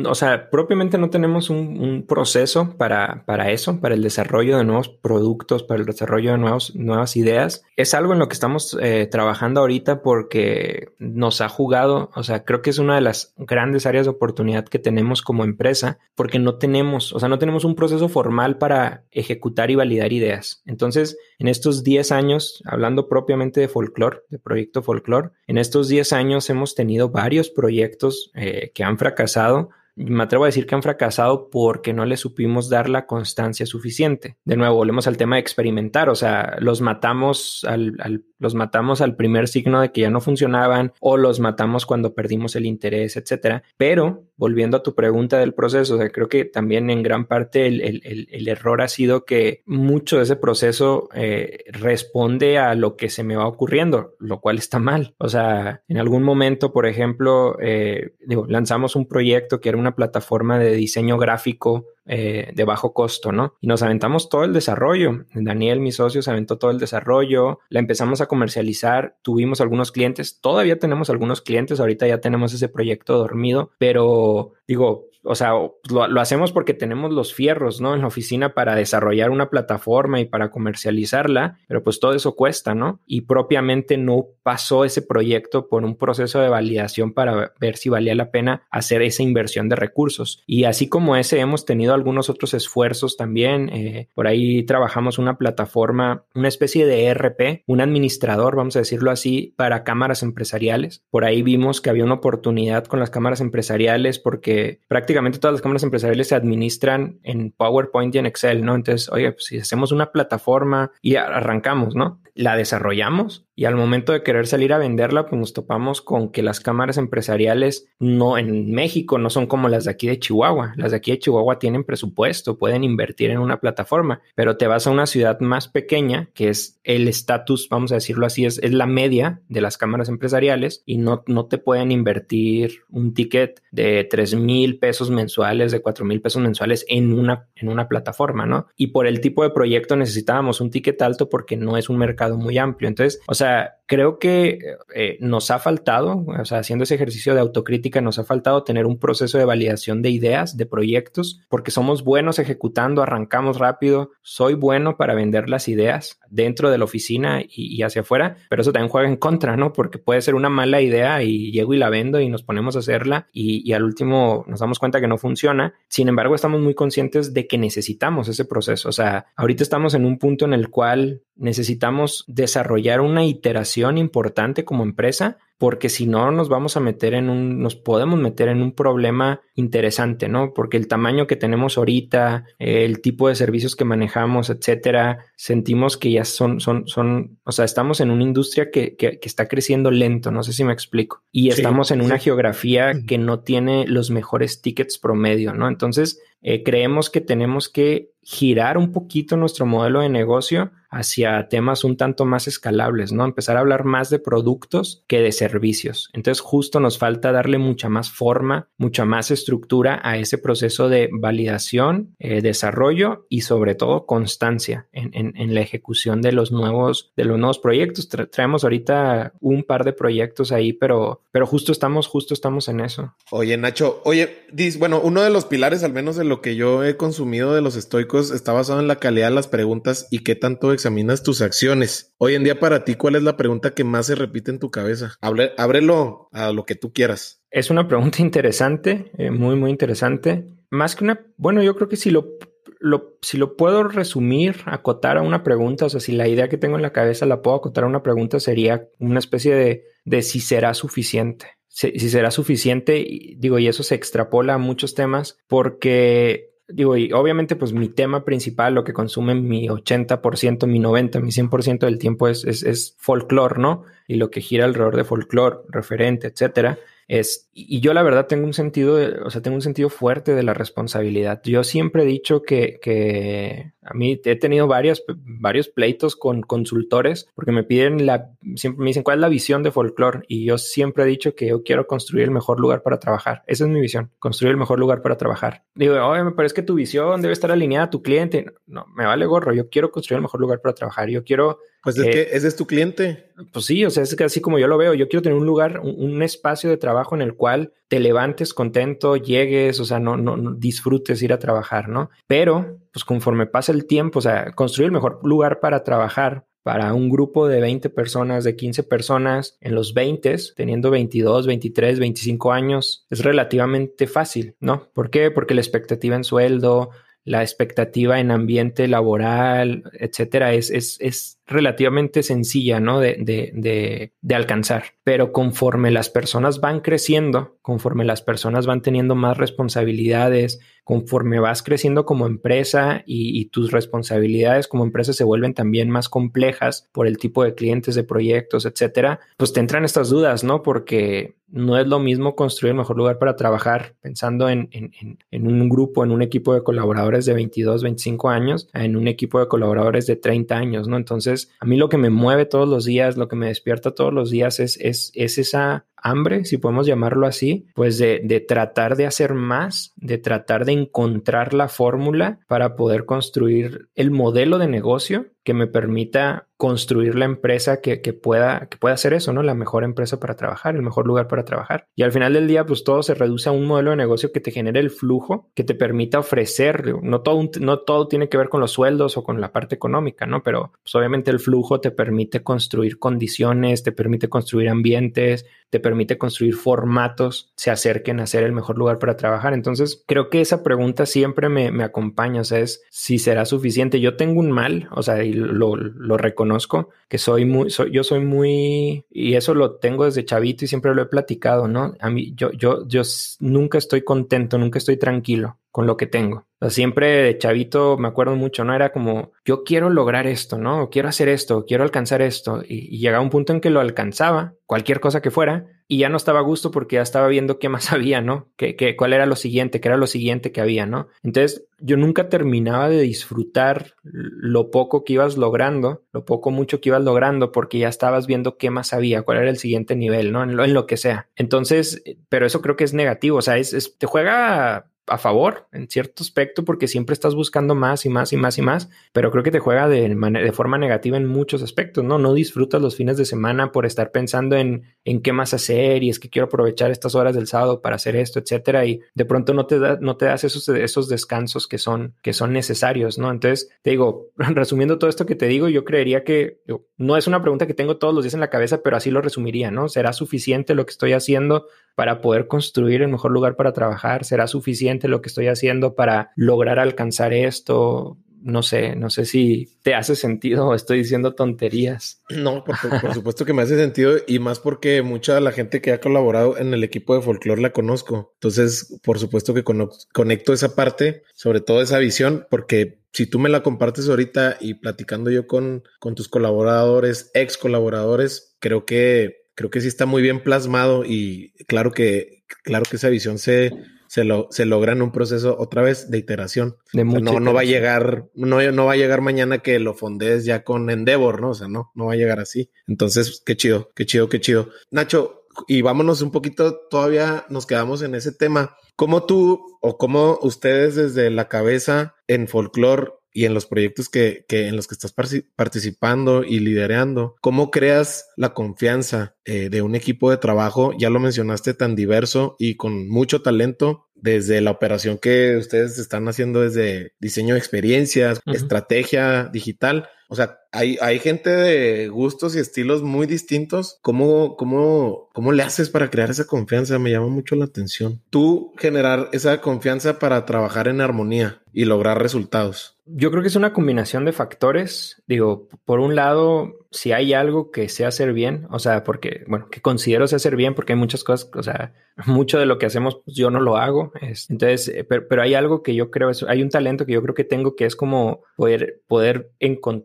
o 0.06 0.15
sea, 0.15 0.49
propiamente 0.49 0.97
no 0.97 1.10
tenemos 1.10 1.49
un, 1.49 2.06
proceso 2.08 2.75
para, 2.77 3.23
para, 3.25 3.51
eso, 3.51 3.79
para 3.79 3.95
el 3.95 4.01
desarrollo 4.01 4.58
de 4.58 4.63
nuevos 4.63 4.89
productos, 4.89 5.63
para 5.63 5.79
el 5.79 5.86
desarrollo 5.86 6.32
de 6.32 6.38
nuevos, 6.38 6.75
nuevas 6.75 7.15
ideas. 7.15 7.63
Es 7.75 7.93
algo 7.93 8.13
en 8.13 8.19
lo 8.19 8.27
que 8.27 8.34
estamos 8.34 8.77
eh, 8.82 9.08
trabajando 9.10 9.62
ahorita 9.62 10.01
porque 10.01 10.89
nos 10.99 11.41
ha 11.41 11.49
jugado, 11.49 12.12
o 12.15 12.23
sea, 12.23 12.43
creo 12.43 12.62
que 12.62 12.69
es 12.69 12.79
una 12.79 12.95
de 12.95 13.01
las 13.01 13.34
grandes 13.38 13.86
áreas 13.86 14.06
de 14.06 14.12
oportunidad 14.12 14.65
que 14.65 14.79
tenemos 14.79 15.21
como 15.21 15.43
empresa 15.43 15.99
porque 16.15 16.39
no 16.39 16.56
tenemos, 16.56 17.13
o 17.13 17.19
sea, 17.19 17.29
no 17.29 17.39
tenemos 17.39 17.63
un 17.63 17.75
proceso 17.75 18.10
formal 18.10 18.58
para 18.58 19.03
ejecutar 19.12 19.71
y 19.71 19.75
validar 19.75 20.13
ideas. 20.13 20.62
Entonces, 20.65 21.17
en 21.39 21.47
estos 21.47 21.84
10 21.84 22.12
años, 22.12 22.63
hablando 22.65 23.08
propiamente 23.08 23.60
de 23.60 23.67
folklore, 23.67 24.21
de 24.29 24.39
proyecto 24.39 24.82
folklore, 24.82 25.29
en 25.47 25.58
estos 25.58 25.88
10 25.88 26.13
años 26.13 26.49
hemos 26.49 26.75
tenido 26.75 27.10
varios 27.10 27.49
proyectos 27.49 28.32
eh, 28.34 28.71
que 28.73 28.84
han 28.84 28.97
fracasado 28.97 29.69
me 29.95 30.23
atrevo 30.23 30.45
a 30.45 30.47
decir 30.47 30.65
que 30.65 30.75
han 30.75 30.84
fracasado 30.84 31.49
porque 31.49 31.93
no 31.93 32.06
le 32.06 32.17
supimos 32.17 32.69
dar 32.69 32.89
la 32.89 33.06
constancia 33.06 33.65
suficiente. 33.65 34.38
De 34.43 34.58
nuevo, 34.58 34.75
volvemos 34.75 35.08
al 35.08 35.17
tema 35.17 35.36
de 35.36 35.41
experimentar, 35.41 36.10
o 36.10 36.15
sea, 36.15 36.56
los 36.60 36.82
matamos 36.82 37.65
al, 37.67 37.95
al 37.99 38.23
los 38.43 38.53
matamos 38.53 39.01
al 39.01 39.15
primer 39.15 39.47
signo 39.47 39.82
de 39.82 39.91
que 39.91 40.01
ya 40.01 40.10
no 40.10 40.21
funcionaban 40.21 40.93
o 40.99 41.17
los 41.17 41.39
matamos 41.39 41.86
cuando 41.86 42.13
perdimos 42.13 42.56
el 42.56 42.65
interés, 42.65 43.15
etcétera. 43.15 43.63
Pero 43.77 44.25
volviendo 44.36 44.77
a 44.77 44.84
tu 44.84 44.93
pregunta 44.93 45.39
del 45.39 45.53
proceso, 45.53 45.97
creo 46.12 46.27
que 46.27 46.43
también 46.43 46.89
en 46.89 47.01
gran 47.01 47.25
parte 47.25 47.65
el, 47.67 48.47
error 48.47 48.82
ha 48.82 48.89
sido 48.89 49.23
que 49.23 49.63
mucho 49.65 50.17
de 50.17 50.23
ese 50.23 50.36
proceso 50.36 51.08
eh, 51.15 51.63
responde 51.71 52.58
a 52.58 52.75
lo 52.75 52.97
que 52.97 53.10
se 53.10 53.23
me 53.23 53.38
va 53.38 53.47
ocurriendo, 53.47 54.15
lo 54.19 54.41
cual 54.41 54.58
está 54.58 54.77
mal. 54.77 55.15
O 55.17 55.29
sea, 55.29 55.82
en 55.88 55.97
algún 55.97 56.23
momento, 56.23 56.73
por 56.73 56.86
ejemplo, 56.86 57.58
eh, 57.62 58.15
lanzamos 58.49 58.97
un 58.97 59.08
proyecto 59.08 59.62
que 59.62 59.69
era 59.69 59.77
una 59.77 59.95
plataforma 59.95 60.60
de 60.60 60.73
diseño 60.73 61.17
gráfico 61.17 61.86
eh, 62.05 62.51
de 62.53 62.63
bajo 62.65 62.93
costo, 62.93 63.31
¿no? 63.31 63.55
Y 63.61 63.67
nos 63.67 63.81
aventamos 63.81 64.29
todo 64.29 64.43
el 64.43 64.53
desarrollo. 64.53 65.25
Daniel, 65.33 65.79
mi 65.79 65.91
socio, 65.91 66.21
se 66.21 66.31
aventó 66.31 66.57
todo 66.57 66.71
el 66.71 66.79
desarrollo, 66.79 67.59
la 67.69 67.79
empezamos 67.79 68.21
a 68.21 68.25
comercializar, 68.25 69.15
tuvimos 69.21 69.61
algunos 69.61 69.91
clientes, 69.91 70.41
todavía 70.41 70.79
tenemos 70.79 71.09
algunos 71.09 71.41
clientes, 71.41 71.79
ahorita 71.79 72.07
ya 72.07 72.19
tenemos 72.19 72.53
ese 72.53 72.69
proyecto 72.69 73.17
dormido, 73.17 73.71
pero 73.77 74.53
digo, 74.67 75.07
o 75.25 75.35
sea, 75.35 75.53
lo, 75.89 76.21
hacemos 76.21 76.51
porque 76.51 76.73
tenemos 76.73 77.11
los 77.11 77.33
fierros, 77.33 77.79
¿no? 77.79 77.95
En 77.95 78.01
la 78.01 78.07
oficina 78.07 78.53
para 78.53 78.75
desarrollar 78.75 79.29
una 79.29 79.49
plataforma 79.49 80.19
y 80.19 80.25
para 80.25 80.51
comercializarla, 80.51 81.59
pero 81.67 81.81
pues 81.81 81.99
todo 81.99 82.13
eso 82.13 82.35
cuesta, 82.35 82.75
¿no? 82.75 82.99
Y 83.05 83.21
propiamente 83.21 83.97
no 83.97 84.25
pasó 84.43 84.83
ese 84.83 85.01
proyecto 85.01 85.69
por 85.69 85.85
un 85.85 85.95
proceso 85.95 86.41
de 86.41 86.49
validación 86.49 87.13
para 87.13 87.53
ver 87.59 87.77
si 87.77 87.87
valía 87.89 88.15
la 88.15 88.31
pena 88.31 88.63
hacer 88.69 89.01
esa 89.01 89.23
inversión 89.23 89.69
de 89.69 89.77
recursos. 89.77 90.43
Y 90.45 90.65
así 90.65 90.89
como 90.89 91.15
ese, 91.15 91.39
hemos 91.39 91.65
tenido 91.65 91.92
algunos 91.93 92.29
otros 92.29 92.53
esfuerzos 92.53 93.17
también. 93.17 93.69
Eh, 93.69 94.10
por 94.13 94.27
ahí 94.27 94.63
trabajamos 94.63 95.17
una 95.17 95.38
plataforma, 95.38 96.25
una 96.34 96.47
especie 96.47 96.86
de 96.86 97.06
ERP, 97.06 97.63
un 97.67 97.82
administrador, 97.82 98.56
vamos 98.56 98.75
a 98.75 98.79
decirlo 98.79 99.12
así, 99.12 99.53
para 99.58 99.84
cámaras 99.84 100.23
empresariales. 100.23 101.03
Por 101.10 101.25
ahí 101.25 101.41
vimos 101.41 101.82
que 101.82 101.89
había 101.89 102.06
una 102.06 102.15
oportunidad 102.15 102.86
con 102.86 102.99
las 102.99 103.10
cámaras 103.10 103.41
empresariales 103.41 104.19
porque 104.19 104.79
prácticamente 104.88 105.39
todas 105.39 105.53
las 105.53 105.62
cámaras 105.62 105.84
empresariales 105.84 106.27
se 106.27 106.36
administran 106.36 107.19
en 107.23 107.51
PowerPoint 107.51 108.13
y 108.15 108.17
en 108.19 108.25
Excel, 108.25 108.63
¿no? 108.63 108.75
Entonces, 108.75 109.10
oye, 109.10 109.32
pues 109.32 109.45
si 109.45 109.60
hacemos 109.60 109.91
una 109.91 110.12
plataforma 110.12 110.91
y 111.01 111.15
arrancamos, 111.15 111.95
¿no? 111.95 112.21
La 112.36 112.56
desarrollamos 112.56 113.45
y 113.55 113.65
al 113.65 113.75
momento 113.75 114.13
de 114.13 114.23
querer 114.23 114.47
salir 114.47 114.73
a 114.73 114.77
venderla, 114.77 115.25
pues 115.25 115.39
nos 115.39 115.53
topamos 115.53 116.01
con 116.01 116.31
que 116.31 116.41
las 116.41 116.59
cámaras 116.59 116.97
empresariales 116.97 117.87
no 117.99 118.37
en 118.37 118.71
México 118.71 119.17
no 119.17 119.29
son 119.29 119.45
como 119.45 119.69
las 119.69 119.85
de 119.85 119.91
aquí 119.91 120.07
de 120.07 120.19
Chihuahua. 120.19 120.73
Las 120.75 120.91
de 120.91 120.97
aquí 120.97 121.11
de 121.11 121.19
Chihuahua 121.19 121.59
tienen 121.59 121.83
presupuesto, 121.83 122.57
pueden 122.57 122.83
invertir 122.83 123.29
en 123.29 123.39
una 123.39 123.59
plataforma, 123.59 124.21
pero 124.35 124.57
te 124.57 124.67
vas 124.67 124.87
a 124.87 124.91
una 124.91 125.05
ciudad 125.05 125.39
más 125.39 125.67
pequeña, 125.67 126.29
que 126.33 126.49
es 126.49 126.79
el 126.83 127.07
estatus, 127.07 127.69
vamos 127.69 127.91
a 127.91 127.95
decirlo 127.95 128.25
así, 128.25 128.45
es, 128.45 128.57
es 128.59 128.73
la 128.73 128.87
media 128.87 129.41
de 129.49 129.61
las 129.61 129.77
cámaras 129.77 130.09
empresariales 130.09 130.83
y 130.85 130.97
no, 130.97 131.23
no 131.27 131.45
te 131.45 131.57
pueden 131.57 131.91
invertir 131.91 132.81
un 132.89 133.13
ticket 133.13 133.61
de 133.71 134.03
3 134.03 134.35
mil 134.35 134.79
pesos 134.79 135.11
mensuales, 135.11 135.71
de 135.71 135.81
4 135.81 136.05
mil 136.05 136.21
pesos 136.21 136.41
mensuales 136.41 136.85
en 136.87 137.13
una, 137.13 137.47
en 137.55 137.69
una 137.69 137.87
plataforma, 137.87 138.45
¿no? 138.45 138.67
Y 138.75 138.87
por 138.87 139.05
el 139.05 139.21
tipo 139.21 139.43
de 139.43 139.51
proyecto 139.51 139.95
necesitábamos 139.95 140.59
un 140.59 140.71
ticket 140.71 141.01
alto 141.01 141.29
porque 141.29 141.55
no 141.55 141.77
es 141.77 141.89
un 141.89 141.97
mercado 141.97 142.37
muy 142.37 142.57
amplio. 142.57 142.87
Entonces, 142.87 143.21
o 143.27 143.33
sea, 143.33 143.42
That. 143.43 143.83
Creo 143.93 144.17
que 144.17 144.58
eh, 144.95 145.17
nos 145.19 145.51
ha 145.51 145.60
faltado, 145.60 146.25
o 146.25 146.45
sea, 146.45 146.58
haciendo 146.58 146.84
ese 146.84 146.95
ejercicio 146.95 147.36
de 147.36 147.41
autocrítica, 147.41 148.01
nos 148.01 148.17
ha 148.17 148.23
faltado 148.23 148.63
tener 148.63 148.88
un 148.88 148.97
proceso 148.97 149.38
de 149.38 149.45
validación 149.45 150.01
de 150.01 150.10
ideas, 150.10 150.58
de 150.58 150.65
proyectos, 150.65 151.41
porque 151.47 151.69
somos 151.69 152.03
buenos 152.03 152.39
ejecutando, 152.39 153.03
arrancamos 153.03 153.60
rápido, 153.60 154.10
soy 154.23 154.56
bueno 154.56 154.97
para 154.97 155.13
vender 155.13 155.47
las 155.47 155.67
ideas 155.67 156.19
dentro 156.27 156.71
de 156.71 156.79
la 156.79 156.86
oficina 156.86 157.43
y, 157.47 157.84
hacia 157.84 158.01
afuera, 158.01 158.38
pero 158.49 158.63
eso 158.63 158.73
también 158.73 158.89
juega 158.89 159.08
en 159.08 159.17
contra, 159.17 159.58
¿no? 159.58 159.73
Porque 159.73 159.99
puede 159.99 160.23
ser 160.23 160.34
una 160.34 160.49
mala 160.49 160.82
idea 160.82 161.21
y 161.21 161.51
llego 161.51 161.75
y 161.75 161.77
la 161.77 161.91
vendo 161.91 162.19
y 162.19 162.29
nos 162.29 162.41
ponemos 162.41 162.75
a 162.75 162.79
hacerla 162.79 163.27
y, 163.32 163.62
y 163.69 163.73
al 163.73 163.84
último 163.84 164.43
nos 164.47 164.62
damos 164.62 164.79
cuenta 164.79 165.01
que 165.01 165.08
no 165.08 165.19
funciona. 165.19 165.75
Sin 165.88 166.08
embargo, 166.08 166.34
estamos 166.34 166.62
muy 166.62 166.73
conscientes 166.73 167.36
de 167.36 167.45
que 167.45 167.60
necesitamos 167.60 168.27
ese 168.27 168.45
proceso. 168.45 168.89
O 168.89 168.91
sea, 168.91 169.27
ahorita 169.36 169.62
estamos 169.62 169.93
en 169.93 170.06
un 170.06 170.17
punto 170.17 170.45
en 170.45 170.53
el 170.53 170.71
cual 170.71 171.21
necesitamos 171.36 172.23
desarrollar 172.27 173.01
una 173.01 173.25
iteración 173.25 173.83
importante 173.91 174.65
como 174.65 174.84
empresa 174.84 175.38
porque 175.63 175.88
si 175.88 176.08
no 176.08 176.30
nos 176.30 176.50
vamos 176.50 176.76
a 176.76 176.82
meter 176.82 177.13
en 177.13 177.30
un, 177.30 177.62
nos 177.62 177.78
podemos 177.78 178.19
meter 178.19 178.50
en 178.50 178.62
un 178.62 178.74
problema 178.74 179.39
interesante, 179.56 180.28
¿no? 180.28 180.54
Porque 180.54 180.76
el 180.76 180.89
tamaño 180.89 181.26
que 181.26 181.38
tenemos 181.38 181.78
ahorita, 181.78 182.43
el 182.60 183.00
tipo 183.00 183.30
de 183.30 183.36
servicios 183.36 183.78
que 183.78 183.86
manejamos, 183.86 184.50
etcétera, 184.50 185.19
sentimos 185.38 185.96
que 185.96 186.12
ya 186.12 186.26
son, 186.26 186.60
son, 186.60 186.86
son, 186.88 187.39
o 187.46 187.54
sea, 187.54 187.63
estamos 187.63 188.02
en 188.02 188.12
una 188.12 188.24
industria 188.24 188.72
que, 188.72 188.98
que, 188.98 189.19
está 189.24 189.48
creciendo 189.48 189.89
lento, 189.89 190.32
no 190.32 190.43
sé 190.43 190.52
si 190.52 190.65
me 190.65 190.74
explico, 190.74 191.24
y 191.32 191.48
estamos 191.48 191.91
en 191.91 192.02
una 192.02 192.19
geografía 192.19 192.91
que 193.08 193.17
no 193.17 193.39
tiene 193.39 193.88
los 193.88 194.12
mejores 194.12 194.62
tickets 194.62 194.98
promedio, 194.98 195.54
¿no? 195.54 195.69
Entonces, 195.69 196.19
eh, 196.41 196.62
creemos 196.63 197.10
que 197.10 197.22
tenemos 197.22 197.69
que 197.69 198.10
girar 198.22 198.78
un 198.78 198.91
poquito 198.91 199.38
nuestro 199.38 199.65
modelo 199.65 200.02
de 200.02 200.10
negocio 200.10 200.72
hacia 200.93 201.49
temas 201.49 201.84
un 201.84 201.97
tanto 201.97 202.25
más 202.25 202.47
escalables, 202.47 203.12
¿no? 203.12 203.25
Empezar 203.25 203.58
a 203.58 203.62
hablar 203.62 203.84
más 203.84 204.10
de 204.10 204.19
productos 204.19 205.03
que 205.08 205.19
de 205.19 205.32
servicios. 205.32 206.10
Entonces, 206.13 206.41
justo 206.41 206.79
nos 206.79 206.97
falta 206.97 207.32
darle 207.32 207.58
mucha 207.58 207.89
más 207.89 208.12
forma, 208.12 208.69
mucha 208.77 209.06
más 209.06 209.32
estructura 209.32 209.99
a 210.03 210.17
ese 210.17 210.38
proceso 210.38 210.89
de 210.89 211.10
validación, 211.12 212.15
eh, 212.19 212.41
desarrollo 212.41 213.25
y 213.29 213.41
sobre 213.41 213.75
todo 213.75 214.06
constancia 214.06 214.88
en, 214.91 215.34
la 215.53 215.62
ejecución 215.62 216.21
de 216.21 216.32
los 216.32 216.51
nuevos, 216.51 217.12
de 217.15 217.25
los 217.25 217.38
nuevos 217.38 217.60
proyectos. 217.60 218.10
traemos 218.10 218.63
ahorita 218.63 219.34
un 219.39 219.63
par 219.63 219.84
de 219.84 219.93
proyectos 219.93 220.51
ahí, 220.51 220.73
pero, 220.73 221.21
pero 221.32 221.45
justo 221.45 221.71
estamos, 221.71 222.08
justo 222.08 222.34
estamos 222.34 222.67
en 222.67 222.79
eso. 222.79 223.13
Oye, 223.32 223.58
Nacho, 223.58 224.01
oye, 224.06 224.45
bueno, 224.77 225.01
uno 225.03 225.21
de 225.21 225.29
los 225.29 225.45
pilares, 225.45 225.84
al 225.84 225.93
menos 225.93 226.15
de 226.15 226.23
lo 226.23 226.41
que 226.41 226.56
yo 226.56 226.84
he 226.84 226.97
consumido 226.97 227.53
de 227.53 227.62
los 227.62 227.75
estoicos, 227.75 228.32
está 228.32 228.53
basado 228.53 228.79
en 228.79 228.88
la 228.88 228.97
calidad 228.97 229.29
de 229.29 229.36
las 229.36 229.47
preguntas 229.47 230.08
y 230.12 230.19
qué 230.19 230.36
tanto 230.36 230.73
examinas 230.84 231.24
tus 231.24 231.41
acciones. 231.41 232.13
Hoy 232.17 232.36
en 232.36 232.43
día 232.43 232.60
para 232.60 232.84
ti, 232.84 232.96
¿cuál 232.96 233.15
es 233.15 233.24
la 233.24 233.38
pregunta 233.38 233.74
que 233.74 233.86
más 233.86 234.08
se 234.08 234.15
repite 234.15 234.52
en 234.52 234.60
tu 234.60 234.69
cabeza? 234.69 235.15
ábrelo 235.22 236.28
a 236.34 236.52
lo 236.52 236.65
que 236.65 236.76
tú 236.76 236.91
quieras. 236.91 237.41
Es 237.52 237.69
una 237.69 237.88
pregunta 237.88 238.22
interesante, 238.22 239.13
eh, 239.17 239.32
muy, 239.32 239.56
muy 239.56 239.72
interesante. 239.72 240.46
Más 240.69 240.98
que 240.98 241.06
una, 241.06 241.26
bueno, 241.38 241.63
yo 241.63 241.74
creo 241.76 241.88
que 241.88 241.96
si 241.96 242.12
lo, 242.12 242.38
lo, 242.80 243.17
si 243.22 243.38
lo 243.38 243.56
puedo 243.56 243.84
resumir, 243.84 244.58
acotar 244.65 245.15
a 245.15 245.22
una 245.22 245.41
pregunta, 245.41 245.86
o 245.86 245.89
sea, 245.89 246.02
si 246.02 246.12
la 246.12 246.28
idea 246.28 246.50
que 246.50 246.58
tengo 246.58 246.76
en 246.76 246.82
la 246.82 246.91
cabeza 246.91 247.26
la 247.26 247.41
puedo 247.41 247.56
acotar 247.56 247.86
a 247.86 247.88
una 247.88 248.04
pregunta, 248.04 248.41
sería 248.41 248.89
una 249.00 249.19
especie 249.19 249.56
de, 249.56 249.86
de 250.04 250.22
si 250.22 250.41
será 250.41 250.74
suficiente. 250.74 251.46
Si, 251.69 251.98
si 251.98 252.10
será 252.10 252.30
suficiente, 252.30 253.08
digo, 253.38 253.58
y 253.58 253.69
eso 253.69 253.84
se 253.84 253.96
extrapola 253.96 254.56
a 254.56 254.60
muchos 254.60 254.96
temas, 254.96 255.38
porque 255.48 256.52
digo, 256.67 256.97
y 256.97 257.12
obviamente 257.12 257.56
pues 257.56 257.73
mi 257.73 257.89
tema 257.89 258.26
principal, 258.26 258.73
lo 258.73 258.84
que 258.84 258.93
consume 258.93 259.36
mi 259.36 259.67
80%, 259.67 260.67
mi 260.67 260.80
90%, 260.80 261.21
mi 261.21 261.32
100% 261.32 261.80
del 261.80 261.99
tiempo 261.99 262.28
es, 262.28 262.45
es, 262.45 262.63
es 262.63 262.95
folclore, 262.97 263.62
¿no? 263.62 263.84
Y 264.08 264.15
lo 264.15 264.30
que 264.30 264.41
gira 264.41 264.65
alrededor 264.65 264.95
de 264.95 265.04
folclore, 265.04 265.58
referente, 265.69 266.28
etcétera. 266.28 266.78
Es, 267.07 267.49
y 267.53 267.81
yo 267.81 267.93
la 267.93 268.03
verdad 268.03 268.27
tengo 268.27 268.45
un 268.45 268.53
sentido, 268.53 268.97
o 269.25 269.29
sea, 269.29 269.41
tengo 269.41 269.55
un 269.55 269.61
sentido 269.61 269.89
fuerte 269.89 270.33
de 270.35 270.43
la 270.43 270.53
responsabilidad. 270.53 271.41
Yo 271.43 271.63
siempre 271.63 272.03
he 272.03 272.05
dicho 272.05 272.43
que, 272.43 272.79
que 272.81 273.73
a 273.81 273.93
mí 273.93 274.19
he 274.23 274.35
tenido 274.35 274.67
varios, 274.67 275.03
varios 275.07 275.67
pleitos 275.67 276.15
con 276.15 276.41
consultores 276.41 277.29
porque 277.35 277.51
me 277.51 277.63
piden 277.63 278.05
la, 278.05 278.31
siempre 278.55 278.83
me 278.83 278.89
dicen 278.89 279.03
cuál 279.03 279.19
es 279.19 279.21
la 279.21 279.29
visión 279.29 279.63
de 279.63 279.71
folklore 279.71 280.21
y 280.27 280.45
yo 280.45 280.57
siempre 280.57 281.03
he 281.03 281.07
dicho 281.07 281.35
que 281.35 281.47
yo 281.47 281.63
quiero 281.63 281.87
construir 281.87 282.25
el 282.25 282.31
mejor 282.31 282.59
lugar 282.59 282.81
para 282.81 282.99
trabajar. 282.99 283.43
Esa 283.47 283.65
es 283.65 283.69
mi 283.69 283.81
visión, 283.81 284.11
construir 284.19 284.51
el 284.51 284.57
mejor 284.57 284.79
lugar 284.79 285.01
para 285.01 285.17
trabajar. 285.17 285.63
Digo, 285.75 285.95
oye, 285.95 286.23
me 286.23 286.31
parece 286.31 286.55
que 286.55 286.63
tu 286.63 286.75
visión 286.75 287.21
debe 287.21 287.33
estar 287.33 287.51
alineada 287.51 287.85
a 287.85 287.89
tu 287.89 288.01
cliente. 288.01 288.45
No, 288.65 288.85
me 288.95 289.05
vale 289.05 289.25
gorro, 289.25 289.53
yo 289.53 289.69
quiero 289.69 289.91
construir 289.91 290.17
el 290.17 290.23
mejor 290.23 290.39
lugar 290.39 290.61
para 290.61 290.73
trabajar. 290.73 291.09
Yo 291.09 291.23
quiero 291.23 291.59
pues 291.84 291.98
es 291.98 292.06
que 292.06 292.22
ese 292.32 292.48
es 292.48 292.56
tu 292.56 292.65
cliente. 292.65 293.32
Pues 293.52 293.65
sí, 293.65 293.84
o 293.84 293.89
sea, 293.89 294.04
es 294.04 294.15
que 294.15 294.24
así 294.24 294.39
como 294.39 294.58
yo 294.58 294.67
lo 294.67 294.78
veo, 294.78 294.93
yo 294.93 295.10
quiero 295.10 295.22
tener 295.22 295.38
un 295.38 295.46
lugar, 295.46 295.82
un, 295.82 296.24
espacio 296.24 296.69
de 296.69 296.78
trabajo 296.78 297.13
en 297.13 297.22
el 297.22 297.36
cual 297.36 297.74
te 297.89 298.00
levantes 298.00 298.54
contento, 298.54 299.17
llegues, 299.17 299.82
o 299.82 299.86
sea, 299.86 300.00
no, 300.00 300.15
no, 300.15 300.38
no, 300.38 300.54
disfrutes 300.54 301.22
ir 301.22 301.34
a 301.34 301.39
trabajar, 301.39 301.89
¿no? 301.89 302.10
Pero, 302.26 302.80
pues 302.93 303.04
conforme 303.04 303.48
pasa 303.48 303.74
el 303.74 303.86
tiempo, 303.86 304.19
o 304.19 304.22
sea, 304.22 304.54
construir 304.54 304.86
el 304.86 304.93
mejor 304.93 305.19
lugar 305.24 305.60
para 305.60 305.84
trabajar 305.84 306.46
para 306.63 306.93
un 306.93 307.10
grupo 307.10 307.50
de 307.50 307.60
20 307.60 307.89
personas, 307.89 308.46
de 308.46 308.56
15 308.56 308.84
personas 308.84 309.58
en 309.60 309.76
los 309.76 309.93
20, 309.93 310.38
teniendo 310.56 310.89
22, 310.89 311.46
23, 311.46 312.00
25 312.00 312.54
años, 312.54 313.06
es 313.10 313.22
relativamente 313.24 314.08
fácil, 314.08 314.56
¿no? 314.62 314.89
¿Por 314.93 315.10
qué? 315.10 315.30
Porque 315.30 315.54
la 315.54 315.62
expectativa 315.62 316.15
en 316.15 316.24
sueldo, 316.24 316.91
la 317.26 317.41
expectativa 317.41 318.19
en 318.19 318.32
ambiente 318.32 318.88
laboral, 318.88 319.84
etcétera, 319.93 320.54
es, 320.54 320.69
es, 320.69 320.98
es 321.00 321.39
relativamente 321.45 322.23
sencilla, 322.23 322.79
¿no? 322.79 322.99
De, 322.99 323.17
de, 323.19 324.12
de, 324.21 324.36
alcanzar. 324.36 324.84
Pero 325.03 325.32
conforme 325.32 325.91
las 325.91 326.10
personas 326.10 326.62
van 326.62 326.79
creciendo, 326.79 327.58
conforme 327.62 328.06
las 328.06 328.21
personas 328.21 328.65
van 328.65 328.82
teniendo 328.82 329.15
más 329.15 329.38
responsabilidades, 329.38 330.60
conforme 330.84 331.39
vas 331.39 331.62
creciendo 331.62 332.06
como 332.06 332.27
empresa 332.27 333.03
y, 333.06 333.39
y, 333.39 333.45
tus 333.45 333.71
responsabilidades 333.71 334.67
como 334.67 334.84
empresa 334.84 335.13
se 335.13 335.23
vuelven 335.23 335.53
también 335.53 335.89
más 335.89 336.10
complejas 336.10 336.89
por 336.91 337.08
el 337.08 337.17
tipo 337.17 337.43
de 337.43 337.56
clientes, 337.56 337.95
de 337.95 338.03
proyectos, 338.03 338.65
etcétera, 338.65 339.19
pues 339.38 339.53
te 339.53 339.60
entran 339.60 339.86
estas 339.86 340.10
dudas, 340.10 340.43
¿no? 340.43 340.63
Porque 340.63 341.36
no 341.53 341.77
es 341.77 341.88
lo 341.88 341.99
mismo 341.99 342.36
construir 342.36 342.71
el 342.71 342.77
mejor 342.77 342.97
lugar 342.97 343.19
para 343.19 343.36
trabajar 343.36 343.93
pensando 344.01 344.49
en, 344.49 344.69
en, 344.71 345.19
en, 345.29 345.47
un 345.47 345.69
grupo, 345.69 346.03
en 346.03 346.12
un 346.12 346.23
equipo 346.23 346.56
de 346.56 346.63
colaboradores 346.63 347.25
de 347.25 347.34
22, 347.34 347.84
25 347.84 348.29
años, 348.29 348.67
en 348.73 348.95
un 348.95 349.08
equipo 349.08 349.39
de 349.39 349.47
colaboradores 349.47 350.08
de 350.08 350.15
30 350.15 350.56
años, 350.56 350.88
¿no? 350.88 350.97
Entonces, 350.97 351.33
a 351.60 351.65
mí 351.65 351.78
lo 351.78 351.89
que 351.89 351.98
me 351.98 352.10
mueve 352.10 352.46
todos 352.46 352.67
los 352.67 352.86
días, 352.86 353.17
lo 353.17 353.28
que 353.28 353.36
me 353.36 353.48
despierta 353.48 353.96
todos 353.96 354.13
los 354.13 354.30
días 354.30 354.60
es, 354.60 354.78
es, 354.78 355.12
es 355.15 355.38
esa 355.38 355.86
hambre, 356.03 356.45
si 356.45 356.57
podemos 356.57 356.85
llamarlo 356.85 357.25
así, 357.25 357.65
pues 357.73 357.97
de, 357.97 358.21
de 358.23 358.39
tratar 358.39 358.95
de 358.95 359.07
hacer 359.07 359.33
más, 359.33 359.93
de 359.95 360.17
tratar 360.17 360.65
de 360.65 360.73
encontrar 360.73 361.53
la 361.53 361.69
fórmula 361.69 362.39
para 362.47 362.75
poder 362.75 363.05
construir 363.05 363.89
el 363.95 364.11
modelo 364.11 364.57
de 364.59 364.67
negocio 364.67 365.27
que 365.43 365.53
me 365.53 365.67
permita 365.67 366.47
construir 366.55 367.15
la 367.15 367.25
empresa 367.25 367.81
que, 367.81 368.01
que, 368.01 368.13
pueda, 368.13 368.67
que 368.69 368.77
pueda 368.77 368.95
hacer 368.95 369.13
eso, 369.13 369.33
¿no? 369.33 369.43
La 369.43 369.53
mejor 369.53 369.83
empresa 369.83 370.17
para 370.17 370.35
trabajar, 370.35 370.75
el 370.75 370.81
mejor 370.81 371.05
lugar 371.05 371.27
para 371.27 371.43
trabajar. 371.43 371.87
Y 371.95 372.03
al 372.03 372.13
final 372.13 372.31
del 372.31 372.47
día, 372.47 372.65
pues 372.65 372.85
todo 372.85 373.03
se 373.03 373.13
reduce 373.13 373.49
a 373.49 373.51
un 373.51 373.65
modelo 373.65 373.91
de 373.91 373.97
negocio 373.97 374.31
que 374.31 374.39
te 374.39 374.51
genere 374.51 374.79
el 374.79 374.89
flujo, 374.89 375.49
que 375.55 375.65
te 375.65 375.75
permita 375.75 376.19
ofrecer, 376.19 376.95
no 377.03 377.21
todo, 377.21 377.49
no 377.59 377.79
todo 377.79 378.07
tiene 378.07 378.29
que 378.29 378.37
ver 378.37 378.47
con 378.47 378.61
los 378.61 378.71
sueldos 378.71 379.17
o 379.17 379.23
con 379.23 379.41
la 379.41 379.51
parte 379.51 379.75
económica, 379.75 380.25
¿no? 380.25 380.41
Pero 380.41 380.71
pues 380.81 380.95
obviamente 380.95 381.31
el 381.31 381.39
flujo 381.39 381.81
te 381.81 381.91
permite 381.91 382.41
construir 382.41 382.97
condiciones, 382.97 383.83
te 383.83 383.91
permite 383.91 384.29
construir 384.29 384.69
ambientes, 384.69 385.45
te 385.69 385.81
permite 385.81 385.92
construir 386.17 386.56
formatos, 386.56 387.51
se 387.56 387.71
acerquen 387.71 388.19
a 388.19 388.27
ser 388.27 388.43
el 388.43 388.51
mejor 388.51 388.77
lugar 388.77 388.99
para 388.99 389.17
trabajar. 389.17 389.53
Entonces, 389.53 390.03
creo 390.08 390.29
que 390.29 390.41
esa 390.41 390.63
pregunta 390.63 391.06
siempre 391.06 391.49
me, 391.49 391.71
me 391.71 391.84
acompaña, 391.84 392.41
o 392.41 392.43
sea, 392.43 392.60
es 392.60 392.84
si 392.89 393.19
será 393.19 393.45
suficiente. 393.45 393.99
Yo 393.99 394.15
tengo 394.15 394.39
un 394.39 394.51
mal, 394.51 394.88
o 394.91 395.03
sea, 395.03 395.23
y 395.23 395.34
lo, 395.34 395.75
lo 395.75 396.17
reconozco, 396.17 396.89
que 397.08 397.17
soy 397.17 397.45
muy, 397.45 397.69
yo 397.91 398.03
soy 398.03 398.19
muy, 398.19 399.06
y 399.10 399.36
eso 399.36 399.53
lo 399.53 399.75
tengo 399.75 400.06
desde 400.06 400.25
chavito 400.25 400.65
y 400.65 400.67
siempre 400.67 400.93
lo 400.93 401.01
he 401.01 401.08
platicado, 401.08 401.67
¿no? 401.67 401.93
A 401.99 402.10
mí, 402.10 402.34
yo, 402.36 402.51
yo, 402.51 402.88
yo 402.88 403.01
nunca 403.39 403.77
estoy 403.77 404.03
contento, 404.03 404.58
nunca 404.58 404.79
estoy 404.79 404.97
tranquilo 404.97 405.58
con 405.71 405.88
lo 405.88 405.97
que 405.97 406.06
tengo. 406.06 406.45
Sea, 406.63 406.69
siempre 406.69 407.23
de 407.23 407.38
chavito 407.38 407.97
me 407.97 408.08
acuerdo 408.08 408.36
mucho, 408.36 408.63
¿no? 408.63 408.73
Era 408.73 408.91
como, 408.91 409.32
yo 409.45 409.63
quiero 409.63 409.89
lograr 409.89 410.28
esto, 410.28 410.58
¿no? 410.58 410.89
Quiero 410.89 411.10
hacer 411.10 411.30
esto, 411.30 411.65
quiero 411.65 411.84
alcanzar 411.84 412.21
esto. 412.21 412.62
Y, 412.67 412.95
y 412.95 412.99
llegaba 412.99 413.23
un 413.23 413.30
punto 413.30 413.54
en 413.54 413.62
que 413.62 413.69
lo 413.69 413.80
alcanzaba, 413.80 414.56
cualquier 414.65 414.99
cosa 414.99 415.21
que 415.21 415.32
fuera, 415.32 415.67
y 415.88 415.99
ya 415.99 416.10
no 416.10 416.17
estaba 416.17 416.39
a 416.39 416.43
gusto 416.43 416.71
porque 416.71 416.95
ya 416.95 417.02
estaba 417.02 417.28
viendo 417.28 417.60
qué 417.60 417.69
más 417.69 417.91
había, 417.93 418.21
¿no? 418.21 418.49
¿Qué, 418.56 418.76
qué, 418.76 418.95
cuál 418.95 419.13
era 419.13 419.26
lo 419.26 419.36
siguiente? 419.36 419.80
¿Qué 419.80 419.89
era 419.89 419.97
lo 419.97 420.08
siguiente 420.08 420.52
que 420.52 420.62
había, 420.62 420.86
¿no? 420.86 421.08
Entonces, 421.21 421.67
yo 421.80 421.97
nunca 421.97 422.30
terminaba 422.30 422.89
de 422.89 423.02
disfrutar 423.02 423.93
lo 424.04 424.71
poco 424.71 425.04
que 425.04 425.13
ibas 425.13 425.38
logrando, 425.38 426.04
lo 426.12 426.26
poco 426.26 426.52
mucho 426.52 426.80
que 426.80 426.89
ibas 426.89 427.04
logrando, 427.04 427.52
porque 427.52 427.80
ya 427.80 427.89
estabas 427.89 428.28
viendo 428.28 428.58
qué 428.58 428.69
más 428.69 428.93
había, 428.93 429.23
cuál 429.23 429.39
era 429.39 429.49
el 429.49 429.58
siguiente 429.58 429.95
nivel, 429.95 430.32
¿no? 430.32 430.43
En 430.43 430.56
lo, 430.56 430.63
en 430.63 430.73
lo 430.73 430.88
que 430.88 430.97
sea. 430.97 431.30
Entonces, 431.36 432.04
pero 432.30 432.45
eso 432.45 432.62
creo 432.62 432.76
que 432.76 432.86
es 432.86 432.93
negativo, 432.93 433.38
o 433.38 433.41
sea, 433.41 433.58
es 433.58 433.95
te 433.97 434.08
juega 434.08 434.88
a 435.07 435.17
favor 435.17 435.67
en 435.71 435.89
cierto 435.89 436.23
aspecto 436.23 436.63
porque 436.63 436.87
siempre 436.87 437.13
estás 437.13 437.35
buscando 437.35 437.75
más 437.75 438.05
y 438.05 438.09
más 438.09 438.31
y 438.33 438.37
más 438.37 438.57
y 438.57 438.61
más, 438.61 438.89
pero 439.11 439.31
creo 439.31 439.43
que 439.43 439.51
te 439.51 439.59
juega 439.59 439.87
de, 439.89 440.09
de 440.09 440.51
forma 440.51 440.77
negativa 440.77 441.17
en 441.17 441.25
muchos 441.25 441.61
aspectos, 441.61 442.03
¿no? 442.03 442.19
No 442.19 442.33
disfrutas 442.33 442.81
los 442.81 442.95
fines 442.95 443.17
de 443.17 443.25
semana 443.25 443.71
por 443.71 443.85
estar 443.85 444.11
pensando 444.11 444.55
en, 444.55 444.83
en 445.05 445.21
qué 445.21 445.33
más 445.33 445.53
hacer 445.53 446.03
y 446.03 446.09
es 446.09 446.19
que 446.19 446.29
quiero 446.29 446.45
aprovechar 446.45 446.91
estas 446.91 447.15
horas 447.15 447.35
del 447.35 447.47
sábado 447.47 447.81
para 447.81 447.97
hacer 447.97 448.15
esto, 448.15 448.39
etcétera, 448.39 448.85
y 448.85 449.01
de 449.13 449.25
pronto 449.25 449.53
no 449.53 449.65
te, 449.65 449.79
da, 449.79 449.97
no 449.99 450.15
te 450.15 450.25
das 450.25 450.43
esos, 450.43 450.67
esos 450.69 451.09
descansos 451.09 451.67
que 451.67 451.77
son, 451.77 452.15
que 452.21 452.33
son 452.33 452.53
necesarios, 452.53 453.17
¿no? 453.17 453.29
Entonces, 453.29 453.69
te 453.81 453.91
digo, 453.91 454.29
resumiendo 454.37 454.97
todo 454.97 455.09
esto 455.09 455.25
que 455.25 455.35
te 455.35 455.47
digo, 455.47 455.67
yo 455.67 455.83
creería 455.83 456.23
que 456.23 456.61
no 456.97 457.17
es 457.17 457.27
una 457.27 457.41
pregunta 457.41 457.67
que 457.67 457.73
tengo 457.73 457.97
todos 457.97 458.13
los 458.13 458.23
días 458.23 458.33
en 458.33 458.39
la 458.39 458.49
cabeza, 458.49 458.81
pero 458.83 458.95
así 458.95 459.11
lo 459.11 459.21
resumiría, 459.21 459.71
¿no? 459.71 459.89
¿Será 459.89 460.13
suficiente 460.13 460.75
lo 460.75 460.85
que 460.85 460.91
estoy 460.91 461.13
haciendo 461.13 461.67
para 461.95 462.21
poder 462.21 462.47
construir 462.47 463.01
el 463.01 463.09
mejor 463.09 463.31
lugar 463.31 463.55
para 463.55 463.73
trabajar? 463.73 464.23
¿Será 464.23 464.47
suficiente 464.47 464.92
lo 465.01 465.21
que 465.21 465.29
estoy 465.29 465.47
haciendo 465.47 465.95
para 465.95 466.32
lograr 466.36 466.79
alcanzar 466.79 467.34
esto? 467.34 468.17
No 468.41 468.62
sé, 468.62 468.97
no 468.97 469.10
sé 469.10 469.23
si 469.23 469.77
te 469.84 469.95
hace 469.95 470.17
sentido 470.17 470.67
o 470.67 470.75
estoy 470.75 470.97
diciendo 470.97 471.34
tonterías. 471.34 472.21
No, 472.29 472.63
por, 472.63 472.75
supuesto 473.13 473.45
que 473.45 473.53
me 473.53 473.62
hace 473.62 473.77
sentido 473.77 474.17
y 474.27 474.39
más 474.39 474.60
porque 474.60 475.01
mucha 475.01 475.36
de 475.36 475.41
la 475.41 475.53
gente 475.53 475.82
que 475.82 475.93
ha 475.93 476.01
colaborado 476.01 476.58
en 476.58 476.73
el 476.73 476.84
equipo 476.84 477.15
de 477.15 477.21
folclore 477.21 477.62
la 477.62 477.71
conozco. 477.71 478.34
Entonces, 478.36 478.99
por 479.03 479.17
supuesto 479.19 479.53
que 479.53 479.63
conecto 479.63 480.51
esa 480.51 480.75
parte, 480.75 481.23
sobre 481.34 481.62
todo 481.62 481.82
esa 481.82 481.99
visión, 481.99 482.45
porque 482.49 482.99
si 483.13 483.27
tú 483.27 483.39
me 483.39 483.49
la 483.49 483.63
compartes 483.63 484.10
ahorita 484.10 484.58
y 484.60 484.73
platicando 484.73 485.32
yo 485.32 485.47
con, 485.47 485.84
con 485.99 486.15
tus 486.15 486.27
colaboradores, 486.27 487.31
ex 487.33 487.58
colaboradores, 487.58 488.58
creo 488.60 488.85
que 488.85 489.44
creo 489.56 489.69
que 489.69 489.81
sí 489.81 489.87
está 489.87 490.06
muy 490.06 490.21
bien 490.21 490.41
plasmado 490.41 491.04
y 491.06 491.54
claro 491.67 491.91
que, 491.91 492.44
claro 492.63 492.83
que 492.89 492.96
esa 492.96 493.10
visión 493.10 493.37
se, 493.37 493.71
se, 494.13 494.25
lo, 494.25 494.47
se 494.51 494.67
logra 494.67 494.91
en 494.91 495.01
un 495.01 495.11
proceso 495.11 495.55
otra 495.57 495.81
vez 495.81 496.11
de 496.11 496.19
iteración. 496.19 496.77
De 496.93 497.03
no, 497.03 497.39
no 497.39 497.51
va 497.51 497.61
a 497.61 497.63
llegar, 497.63 498.29
no, 498.35 498.61
no 498.71 498.85
va 498.85 498.93
a 498.93 498.95
llegar 498.95 499.21
mañana 499.21 499.63
que 499.63 499.79
lo 499.79 499.95
fondees 499.95 500.45
ya 500.45 500.63
con 500.63 500.91
Endeavor, 500.91 501.41
¿no? 501.41 501.49
O 501.49 501.53
sea, 501.55 501.67
no, 501.67 501.91
no 501.95 502.05
va 502.05 502.13
a 502.13 502.15
llegar 502.15 502.39
así. 502.39 502.69
Entonces, 502.85 503.41
qué 503.43 503.57
chido, 503.57 503.89
qué 503.95 504.05
chido, 504.05 504.29
qué 504.29 504.39
chido. 504.39 504.69
Nacho, 504.91 505.47
y 505.67 505.81
vámonos 505.81 506.21
un 506.21 506.29
poquito, 506.29 506.81
todavía 506.91 507.47
nos 507.49 507.65
quedamos 507.65 508.03
en 508.03 508.13
ese 508.13 508.31
tema. 508.31 508.77
¿Cómo 508.95 509.23
tú 509.23 509.79
o 509.81 509.97
cómo 509.97 510.37
ustedes 510.43 510.93
desde 510.93 511.31
la 511.31 511.47
cabeza 511.47 512.13
en 512.27 512.47
folklore 512.47 513.13
y 513.34 513.46
en 513.46 513.54
los 513.54 513.65
proyectos 513.65 514.10
que, 514.10 514.46
que 514.48 514.67
en 514.67 514.75
los 514.75 514.88
que 514.88 514.94
estás 514.94 515.13
participando 515.56 516.44
y 516.44 516.60
liderando, 516.60 517.36
¿cómo 517.42 517.71
creas 517.71 518.27
la 518.38 518.54
confianza 518.54 519.36
eh, 519.46 519.69
de 519.69 519.81
un 519.81 519.96
equipo 519.96 520.29
de 520.29 520.38
trabajo? 520.38 520.94
Ya 520.98 521.10
lo 521.10 521.19
mencionaste 521.19 521.73
tan 521.73 521.96
diverso 521.96 522.56
y 522.60 522.75
con 522.75 523.10
mucho 523.10 523.42
talento, 523.42 524.08
desde 524.15 524.61
la 524.61 524.71
operación 524.71 525.17
que 525.17 525.57
ustedes 525.57 525.97
están 525.97 526.27
haciendo 526.27 526.61
desde 526.61 527.13
diseño 527.19 527.55
de 527.55 527.59
experiencias, 527.59 528.39
estrategia 528.45 529.45
digital. 529.45 530.09
O 530.29 530.35
sea, 530.35 530.59
hay, 530.71 530.97
hay 531.01 531.19
gente 531.19 531.49
de 531.49 532.07
gustos 532.07 532.55
y 532.55 532.59
estilos 532.59 533.03
muy 533.03 533.27
distintos. 533.27 533.99
¿Cómo, 534.01 534.55
cómo, 534.55 535.29
¿Cómo 535.33 535.51
le 535.51 535.61
haces 535.61 535.89
para 535.89 536.09
crear 536.09 536.31
esa 536.31 536.47
confianza? 536.47 536.97
Me 536.97 537.11
llama 537.11 537.27
mucho 537.27 537.55
la 537.55 537.65
atención. 537.65 538.21
Tú 538.29 538.73
generar 538.77 539.29
esa 539.33 539.61
confianza 539.61 540.17
para 540.17 540.45
trabajar 540.45 540.87
en 540.87 541.01
armonía 541.01 541.61
y 541.71 541.85
lograr 541.85 542.21
resultados. 542.21 542.97
Yo 543.05 543.29
creo 543.29 543.43
que 543.43 543.49
es 543.49 543.55
una 543.55 543.73
combinación 543.73 544.25
de 544.25 544.31
factores. 544.31 545.21
Digo, 545.27 545.67
por 545.85 545.99
un 545.99 546.15
lado, 546.15 546.83
si 546.94 547.12
hay 547.12 547.33
algo 547.33 547.71
que 547.71 547.89
sé 547.89 548.06
hacer 548.06 548.33
bien, 548.33 548.67
o 548.69 548.79
sea, 548.79 549.04
porque, 549.04 549.44
bueno, 549.48 549.67
que 549.69 549.81
considero 549.81 550.27
sé 550.27 550.35
hacer 550.35 550.56
bien, 550.56 550.75
porque 550.75 550.94
hay 550.94 551.00
muchas 551.00 551.23
cosas, 551.23 551.50
o 551.56 551.63
sea, 551.63 551.94
mucho 552.27 552.60
de 552.60 552.65
lo 552.65 552.77
que 552.77 552.85
hacemos 552.85 553.19
pues, 553.25 553.35
yo 553.35 553.50
no 553.50 553.60
lo 553.60 553.77
hago. 553.77 554.12
entonces, 554.50 554.87
eh, 554.89 555.04
pero, 555.04 555.41
hay 555.41 555.56
algo 555.56 555.81
que 555.81 555.96
yo 555.96 556.12
creo, 556.12 556.31
hay 556.48 556.62
un 556.62 556.69
talento 556.69 557.06
que 557.06 557.13
yo 557.13 557.21
creo 557.21 557.35
que 557.35 557.44
tengo 557.44 557.75
que 557.75 557.85
es 557.85 557.96
como 557.96 558.44
poder, 558.56 559.02
poder 559.08 559.52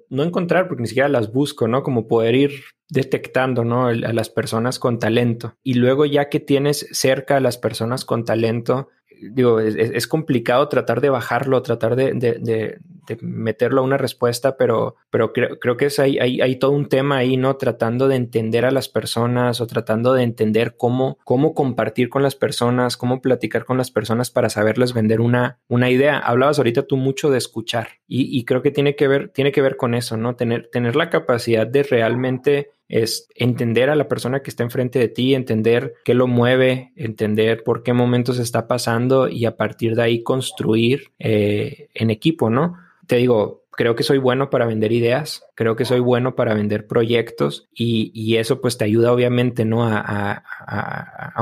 no 0.09 0.23
encontrar, 0.23 0.67
porque 0.67 0.83
ni 0.83 0.89
siquiera 0.89 1.09
las 1.09 1.33
busco, 1.33 1.69
¿no? 1.69 1.83
Como 1.83 2.09
poder 2.09 2.35
ir 2.35 2.53
detectando, 2.89 3.65
¿no? 3.65 3.89
A 3.89 3.93
las 3.93 4.31
personas 4.31 4.79
con 4.79 4.99
talento. 4.99 5.55
Y 5.63 5.75
luego 5.75 6.07
ya 6.07 6.31
que 6.31 6.41
tienes 6.41 6.89
cerca 6.93 7.37
a 7.37 7.41
las 7.41 7.59
personas 7.59 8.07
con 8.07 8.25
talento, 8.25 8.89
digo, 9.21 9.61
es, 9.61 10.07
complicado 10.07 10.69
tratar 10.69 11.01
de 11.01 11.11
bajarlo, 11.11 11.63
tratar 11.63 11.97
de, 11.97 12.13
de, 12.15 12.79
meterlo 13.21 13.81
a 13.81 13.85
una 13.85 13.97
respuesta, 13.97 14.57
pero, 14.57 14.97
pero 15.11 15.33
creo, 15.33 15.59
creo 15.59 15.77
que 15.77 15.87
es 15.87 15.99
hay, 15.99 16.19
hay, 16.19 16.57
todo 16.57 16.73
un 16.73 16.89
tema 16.89 17.19
ahí, 17.19 17.37
¿no? 17.37 17.57
Tratando 17.57 18.09
de 18.09 18.17
entender 18.17 18.65
a 18.65 18.71
las 18.71 18.89
personas 18.89 19.61
o 19.61 19.67
tratando 19.67 20.13
de 20.13 20.23
entender 20.25 20.77
cómo, 20.77 21.19
cómo 21.25 21.55
compartir 21.55 22.09
con 22.09 22.23
las 22.23 22.35
personas, 22.35 22.97
cómo 22.97 23.21
platicar 23.21 23.65
con 23.65 23.79
las 23.79 23.91
personas 23.91 24.31
para 24.31 24.51
saberles 24.51 24.93
vender 24.93 25.21
una, 25.21 25.59
una 25.69 25.91
idea. 25.91 26.19
Hablabas 26.19 26.59
ahorita 26.59 26.83
tú 26.83 26.97
mucho 26.97 27.31
de 27.31 27.39
escuchar 27.39 27.89
y, 28.07 28.37
y 28.37 28.45
creo 28.45 28.63
que 28.63 28.71
tiene 28.71 28.97
que 28.97 29.09
ver, 29.09 29.31
tiene 29.31 29.53
que 29.53 29.63
ver 29.63 29.77
con 29.77 29.95
eso, 29.95 30.17
¿no? 30.17 30.37
Tener, 30.37 30.69
tener 30.71 30.97
la 30.97 31.11
capacidad 31.11 31.67
de 31.67 31.83
realmente 31.83 32.73
es 32.89 33.29
entender 33.35 33.91
a 33.91 33.97
la 33.97 34.09
persona 34.09 34.41
que 34.41 34.51
está 34.51 34.63
enfrente 34.63 34.99
de 34.99 35.09
ti, 35.09 35.35
entender 35.35 35.95
qué 36.05 36.15
lo 36.15 36.27
mueve, 36.27 36.93
entender 36.97 37.63
por 37.63 37.83
qué 37.83 37.93
momentos 37.93 38.39
está 38.39 38.67
pasando 38.67 39.29
y 39.29 39.45
a 39.45 39.57
partir 39.57 39.95
de 39.95 40.03
ahí 40.03 40.23
construir 40.23 41.13
eh, 41.19 41.89
en 41.95 42.11
equipo, 42.11 42.49
¿no? 42.49 42.77
Te 43.09 43.17
digo, 43.17 43.65
creo 43.79 43.95
que 43.97 44.03
soy 44.03 44.19
bueno 44.19 44.51
para 44.51 44.67
vender 44.67 44.93
ideas, 44.93 45.45
creo 45.55 45.77
que 45.77 45.85
soy 45.85 46.01
bueno 46.01 46.35
para 46.35 46.53
vender 46.53 46.87
proyectos 46.87 47.69
y, 47.73 48.37
eso 48.37 48.61
pues 48.61 48.77
te 48.77 48.85
ayuda 48.85 49.13
obviamente, 49.13 49.65
¿no? 49.65 49.85
A, 49.85 50.43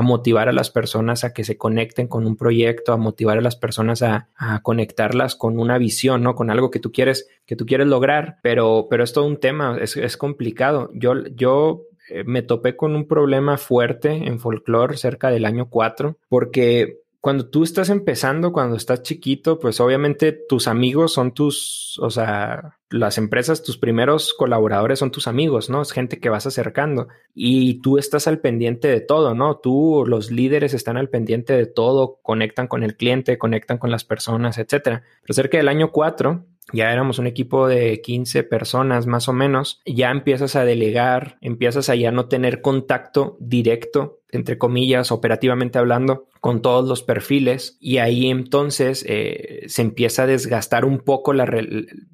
motivar 0.01 0.47
a 0.47 0.53
las 0.53 0.69
personas 0.69 1.23
a 1.23 1.33
que 1.33 1.43
se 1.43 1.57
conecten 1.57 2.07
con 2.07 2.25
un 2.25 2.37
proyecto, 2.37 2.93
a 2.93 2.97
motivar 2.97 3.39
a 3.39 3.41
las 3.41 3.55
personas 3.55 4.01
a, 4.01 4.29
conectarlas 4.63 5.35
con 5.35 5.59
una 5.59 5.77
visión, 5.77 6.23
¿no? 6.23 6.35
Con 6.35 6.49
algo 6.49 6.71
que 6.71 6.79
tú 6.79 6.91
quieres, 6.91 7.27
que 7.45 7.55
tú 7.55 7.65
quieres 7.65 7.87
lograr, 7.87 8.37
pero, 8.43 8.87
pero 8.89 9.03
es 9.03 9.11
todo 9.11 9.25
un 9.25 9.37
tema, 9.37 9.77
es, 9.81 9.97
es 9.97 10.15
complicado. 10.15 10.89
Yo, 10.93 11.25
yo 11.35 11.87
eh, 12.09 12.23
me 12.23 12.43
topé 12.43 12.77
con 12.77 12.95
un 12.95 13.07
problema 13.07 13.57
fuerte 13.57 14.11
en 14.11 14.39
folklore 14.39 14.95
cerca 14.95 15.29
del 15.29 15.43
año 15.43 15.69
4 15.69 16.17
porque 16.29 17.01
cuando 17.27 17.49
tú 17.49 17.63
estás 17.63 17.89
empezando, 17.89 18.53
cuando 18.53 18.77
estás 18.77 19.03
chiquito, 19.03 19.59
pues 19.59 19.81
obviamente 19.81 20.31
tus 20.31 20.65
amigos 20.69 21.11
son 21.11 21.33
tus, 21.33 21.99
o 22.01 22.09
sea, 22.09 22.77
las 22.89 23.17
empresas, 23.17 23.63
tus 23.63 23.77
primeros 23.77 24.33
colaboradores 24.33 24.99
son 24.99 25.11
tus 25.11 25.27
amigos, 25.27 25.69
¿no? 25.69 25.81
Es 25.81 25.91
gente 25.91 26.21
que 26.21 26.29
vas 26.29 26.47
acercando 26.47 27.09
y 27.35 27.81
tú 27.81 27.97
estás 27.97 28.27
al 28.27 28.39
pendiente 28.39 28.87
de 28.87 29.01
todo, 29.01 29.35
¿no? 29.35 29.57
Tú, 29.57 30.05
los 30.07 30.31
líderes 30.31 30.73
están 30.73 30.95
al 30.95 31.09
pendiente 31.09 31.51
de 31.51 31.65
todo, 31.65 32.19
conectan 32.21 32.67
con 32.67 32.81
el 32.81 32.95
cliente, 32.95 33.37
conectan 33.37 33.77
con 33.77 33.91
las 33.91 34.05
personas, 34.05 34.57
etcétera. 34.57 35.03
Pero 35.21 35.33
cerca 35.33 35.57
del 35.57 35.67
año 35.67 35.91
4, 35.91 36.45
ya 36.71 36.93
éramos 36.93 37.19
un 37.19 37.27
equipo 37.27 37.67
de 37.67 38.01
15 38.01 38.43
personas 38.43 39.05
más 39.05 39.27
o 39.27 39.33
menos, 39.33 39.81
ya 39.85 40.11
empiezas 40.11 40.55
a 40.55 40.63
delegar, 40.63 41.37
empiezas 41.41 41.89
a 41.89 41.95
ya 41.95 42.13
no 42.13 42.29
tener 42.29 42.61
contacto 42.61 43.35
directo 43.41 44.21
entre 44.31 44.57
comillas, 44.57 45.11
operativamente 45.11 45.79
hablando, 45.79 46.27
con 46.39 46.61
todos 46.61 46.87
los 46.87 47.03
perfiles 47.03 47.77
y 47.79 47.97
ahí 47.97 48.29
entonces 48.29 49.03
eh, 49.07 49.63
se 49.67 49.81
empieza 49.81 50.23
a 50.23 50.27
desgastar 50.27 50.85
un 50.85 50.99
poco 50.99 51.33
la, 51.33 51.45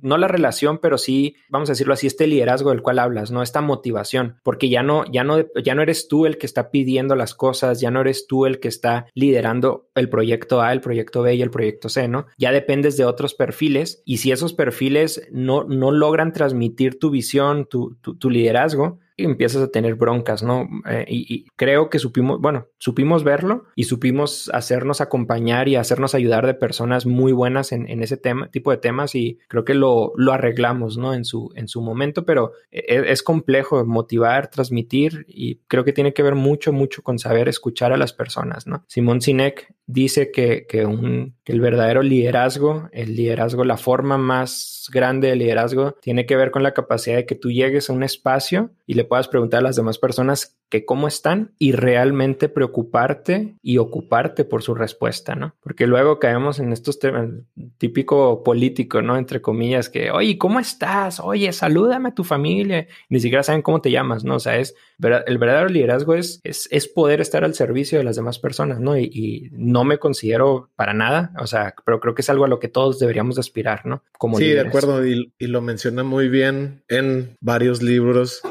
no 0.01 0.17
la 0.17 0.27
relación, 0.27 0.79
pero 0.79 0.97
sí, 0.97 1.35
vamos 1.49 1.69
a 1.69 1.73
decirlo 1.73 1.93
así, 1.93 2.07
este 2.07 2.27
liderazgo 2.27 2.69
del 2.69 2.81
cual 2.81 2.99
hablas, 2.99 3.31
¿no? 3.31 3.43
Esta 3.43 3.61
motivación, 3.61 4.37
porque 4.43 4.69
ya 4.69 4.83
no, 4.83 5.03
ya 5.11 5.23
no, 5.23 5.37
ya 5.63 5.75
no 5.75 5.81
eres 5.81 6.07
tú 6.07 6.25
el 6.25 6.37
que 6.37 6.45
está 6.45 6.71
pidiendo 6.71 7.15
las 7.15 7.33
cosas, 7.33 7.79
ya 7.79 7.91
no 7.91 8.01
eres 8.01 8.27
tú 8.27 8.45
el 8.45 8.59
que 8.59 8.67
está 8.67 9.07
liderando 9.13 9.89
el 9.95 10.09
proyecto 10.09 10.61
A, 10.61 10.71
el 10.71 10.81
proyecto 10.81 11.21
B 11.21 11.35
y 11.35 11.41
el 11.41 11.51
proyecto 11.51 11.89
C, 11.89 12.07
¿no? 12.07 12.25
Ya 12.37 12.51
dependes 12.51 12.97
de 12.97 13.05
otros 13.05 13.33
perfiles 13.33 14.01
y 14.05 14.17
si 14.17 14.31
esos 14.31 14.53
perfiles 14.53 15.27
no, 15.31 15.63
no 15.63 15.91
logran 15.91 16.33
transmitir 16.33 16.97
tu 16.99 17.09
visión, 17.09 17.65
tu, 17.65 17.95
tu 17.95 18.29
liderazgo, 18.29 18.99
empiezas 19.17 19.61
a 19.61 19.71
tener 19.71 19.95
broncas, 19.95 20.43
¿no? 20.43 20.67
Eh, 20.89 21.05
y, 21.07 21.45
creo 21.55 21.89
que 21.89 21.99
supimos, 21.99 22.39
bueno, 22.39 22.67
supimos 22.77 23.23
verlo 23.23 23.65
y 23.75 23.85
supimos 23.85 24.49
hacernos 24.53 25.01
acompañar 25.01 25.67
y 25.67 25.75
hacernos 25.75 26.15
ayudar 26.15 26.45
de 26.45 26.53
personas 26.53 27.05
muy 27.05 27.31
buenas 27.31 27.71
en, 27.71 27.87
ese 28.03 28.17
tema, 28.17 28.49
tipo 28.49 28.71
de 28.71 28.77
temas 28.77 29.15
y 29.15 29.39
creo 29.47 29.63
que 29.65 29.73
lo, 29.73 30.13
lo 30.17 30.33
arreglamos, 30.33 30.97
¿no? 30.97 31.13
En 31.13 31.25
su, 31.25 31.51
en 31.55 31.67
su 31.67 31.81
momento, 31.81 32.25
pero 32.25 32.51
es, 32.71 33.03
es, 33.07 33.23
complejo 33.23 33.85
motivar, 33.85 34.49
transmitir 34.49 35.25
y 35.27 35.59
creo 35.67 35.83
que 35.83 35.93
tiene 35.93 36.13
que 36.13 36.23
ver 36.23 36.35
mucho, 36.35 36.73
mucho 36.73 37.01
con 37.03 37.19
saber 37.19 37.47
escuchar 37.47 37.93
a 37.93 37.97
las 37.97 38.13
personas, 38.13 38.67
¿no? 38.67 38.83
Simón 38.87 39.21
Sinek 39.21 39.73
dice 39.85 40.31
que, 40.31 40.65
que, 40.67 40.85
un, 40.85 41.35
que 41.43 41.51
el 41.51 41.61
verdadero 41.61 42.01
liderazgo, 42.01 42.89
el 42.91 43.15
liderazgo, 43.15 43.63
la 43.63 43.77
forma 43.77 44.17
más 44.17 44.89
grande 44.91 45.29
de 45.29 45.35
liderazgo, 45.35 45.95
tiene 46.01 46.25
que 46.25 46.35
ver 46.35 46.51
con 46.51 46.63
la 46.63 46.73
capacidad 46.73 47.17
de 47.17 47.25
que 47.25 47.35
tú 47.35 47.51
llegues 47.51 47.89
a 47.89 47.93
un 47.93 48.03
espacio 48.03 48.71
y 48.85 48.93
le 48.93 49.02
le 49.03 49.07
puedas 49.09 49.27
preguntar 49.27 49.59
a 49.59 49.63
las 49.63 49.75
demás 49.75 49.97
personas 49.97 50.57
que 50.69 50.85
cómo 50.85 51.07
están 51.07 51.53
y 51.59 51.73
realmente 51.73 52.49
preocuparte 52.49 53.55
y 53.61 53.77
ocuparte 53.77 54.45
por 54.45 54.63
su 54.63 54.73
respuesta, 54.73 55.35
¿no? 55.35 55.55
Porque 55.61 55.87
luego 55.87 56.19
caemos 56.19 56.59
en 56.59 56.71
estos 56.71 56.99
temas 56.99 57.29
típico 57.77 58.43
político, 58.43 59.01
¿no? 59.01 59.17
Entre 59.17 59.41
comillas, 59.41 59.89
que, 59.89 60.09
oye, 60.09 60.37
¿cómo 60.37 60.59
estás? 60.59 61.19
Oye, 61.19 61.51
salúdame 61.53 62.09
a 62.09 62.15
tu 62.15 62.23
familia. 62.23 62.87
Ni 63.09 63.19
siquiera 63.19 63.43
saben 63.43 63.61
cómo 63.61 63.81
te 63.81 63.91
llamas, 63.91 64.23
¿no? 64.23 64.35
O 64.35 64.39
sea, 64.39 64.57
es, 64.57 64.73
el 64.99 65.37
verdadero 65.37 65.67
liderazgo 65.69 66.15
es, 66.15 66.39
es, 66.43 66.87
poder 66.87 67.21
estar 67.21 67.43
al 67.43 67.55
servicio 67.55 67.97
de 67.97 68.03
las 68.03 68.15
demás 68.15 68.39
personas, 68.39 68.79
¿no? 68.79 68.97
Y, 68.97 69.49
no 69.51 69.83
me 69.83 69.97
considero 69.97 70.69
para 70.75 70.93
nada, 70.93 71.33
o 71.39 71.47
sea, 71.47 71.75
pero 71.85 71.99
creo 71.99 72.15
que 72.15 72.21
es 72.21 72.29
algo 72.29 72.45
a 72.45 72.47
lo 72.47 72.59
que 72.59 72.67
todos 72.67 72.99
deberíamos 72.99 73.37
aspirar, 73.37 73.85
¿no? 73.85 74.03
Como 74.17 74.37
sí, 74.37 74.49
de 74.49 74.61
acuerdo, 74.61 75.05
y, 75.05 75.31
lo 75.39 75.61
menciona 75.61 76.03
muy 76.03 76.29
bien 76.29 76.83
en 76.87 77.35
varios 77.41 77.81
libros. 77.81 78.41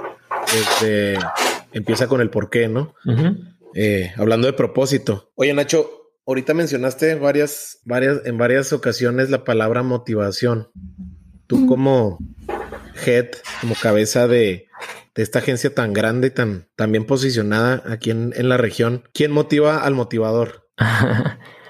Este 0.55 1.19
empieza 1.73 2.07
con 2.07 2.21
el 2.21 2.31
por 2.31 2.51
qué, 2.51 2.69
¿no? 2.69 2.95
Eh, 3.75 4.13
hablando 4.17 4.47
de 4.47 4.53
propósito. 4.53 5.33
Oye, 5.35 5.53
Nacho, 5.55 5.91
ahorita 6.27 6.55
mencionaste 6.55 7.15
varias, 7.15 7.81
varias, 7.85 8.21
en 8.25 8.39
varias 8.39 8.73
ocasiones 8.73 9.31
la 9.31 9.45
palabra 9.45 9.83
motivación. 9.83 10.71
Tú 11.47 11.67
como 11.67 12.19
head, 13.07 13.29
como 13.61 13.75
cabeza 13.75 14.29
de, 14.29 14.67
esta 15.15 15.41
agencia 15.41 15.75
tan 15.75 15.93
grande 15.93 16.29
y 16.29 16.31
tan, 16.31 16.69
tan 16.77 16.93
bien 16.93 17.05
posicionada 17.05 17.83
aquí 17.87 18.11
en, 18.11 18.33
en 18.37 18.49
la 18.49 18.57
región, 18.57 19.05
¿quién 19.13 19.31
motiva 19.31 19.85
al 19.85 19.95
motivador? 19.95 20.69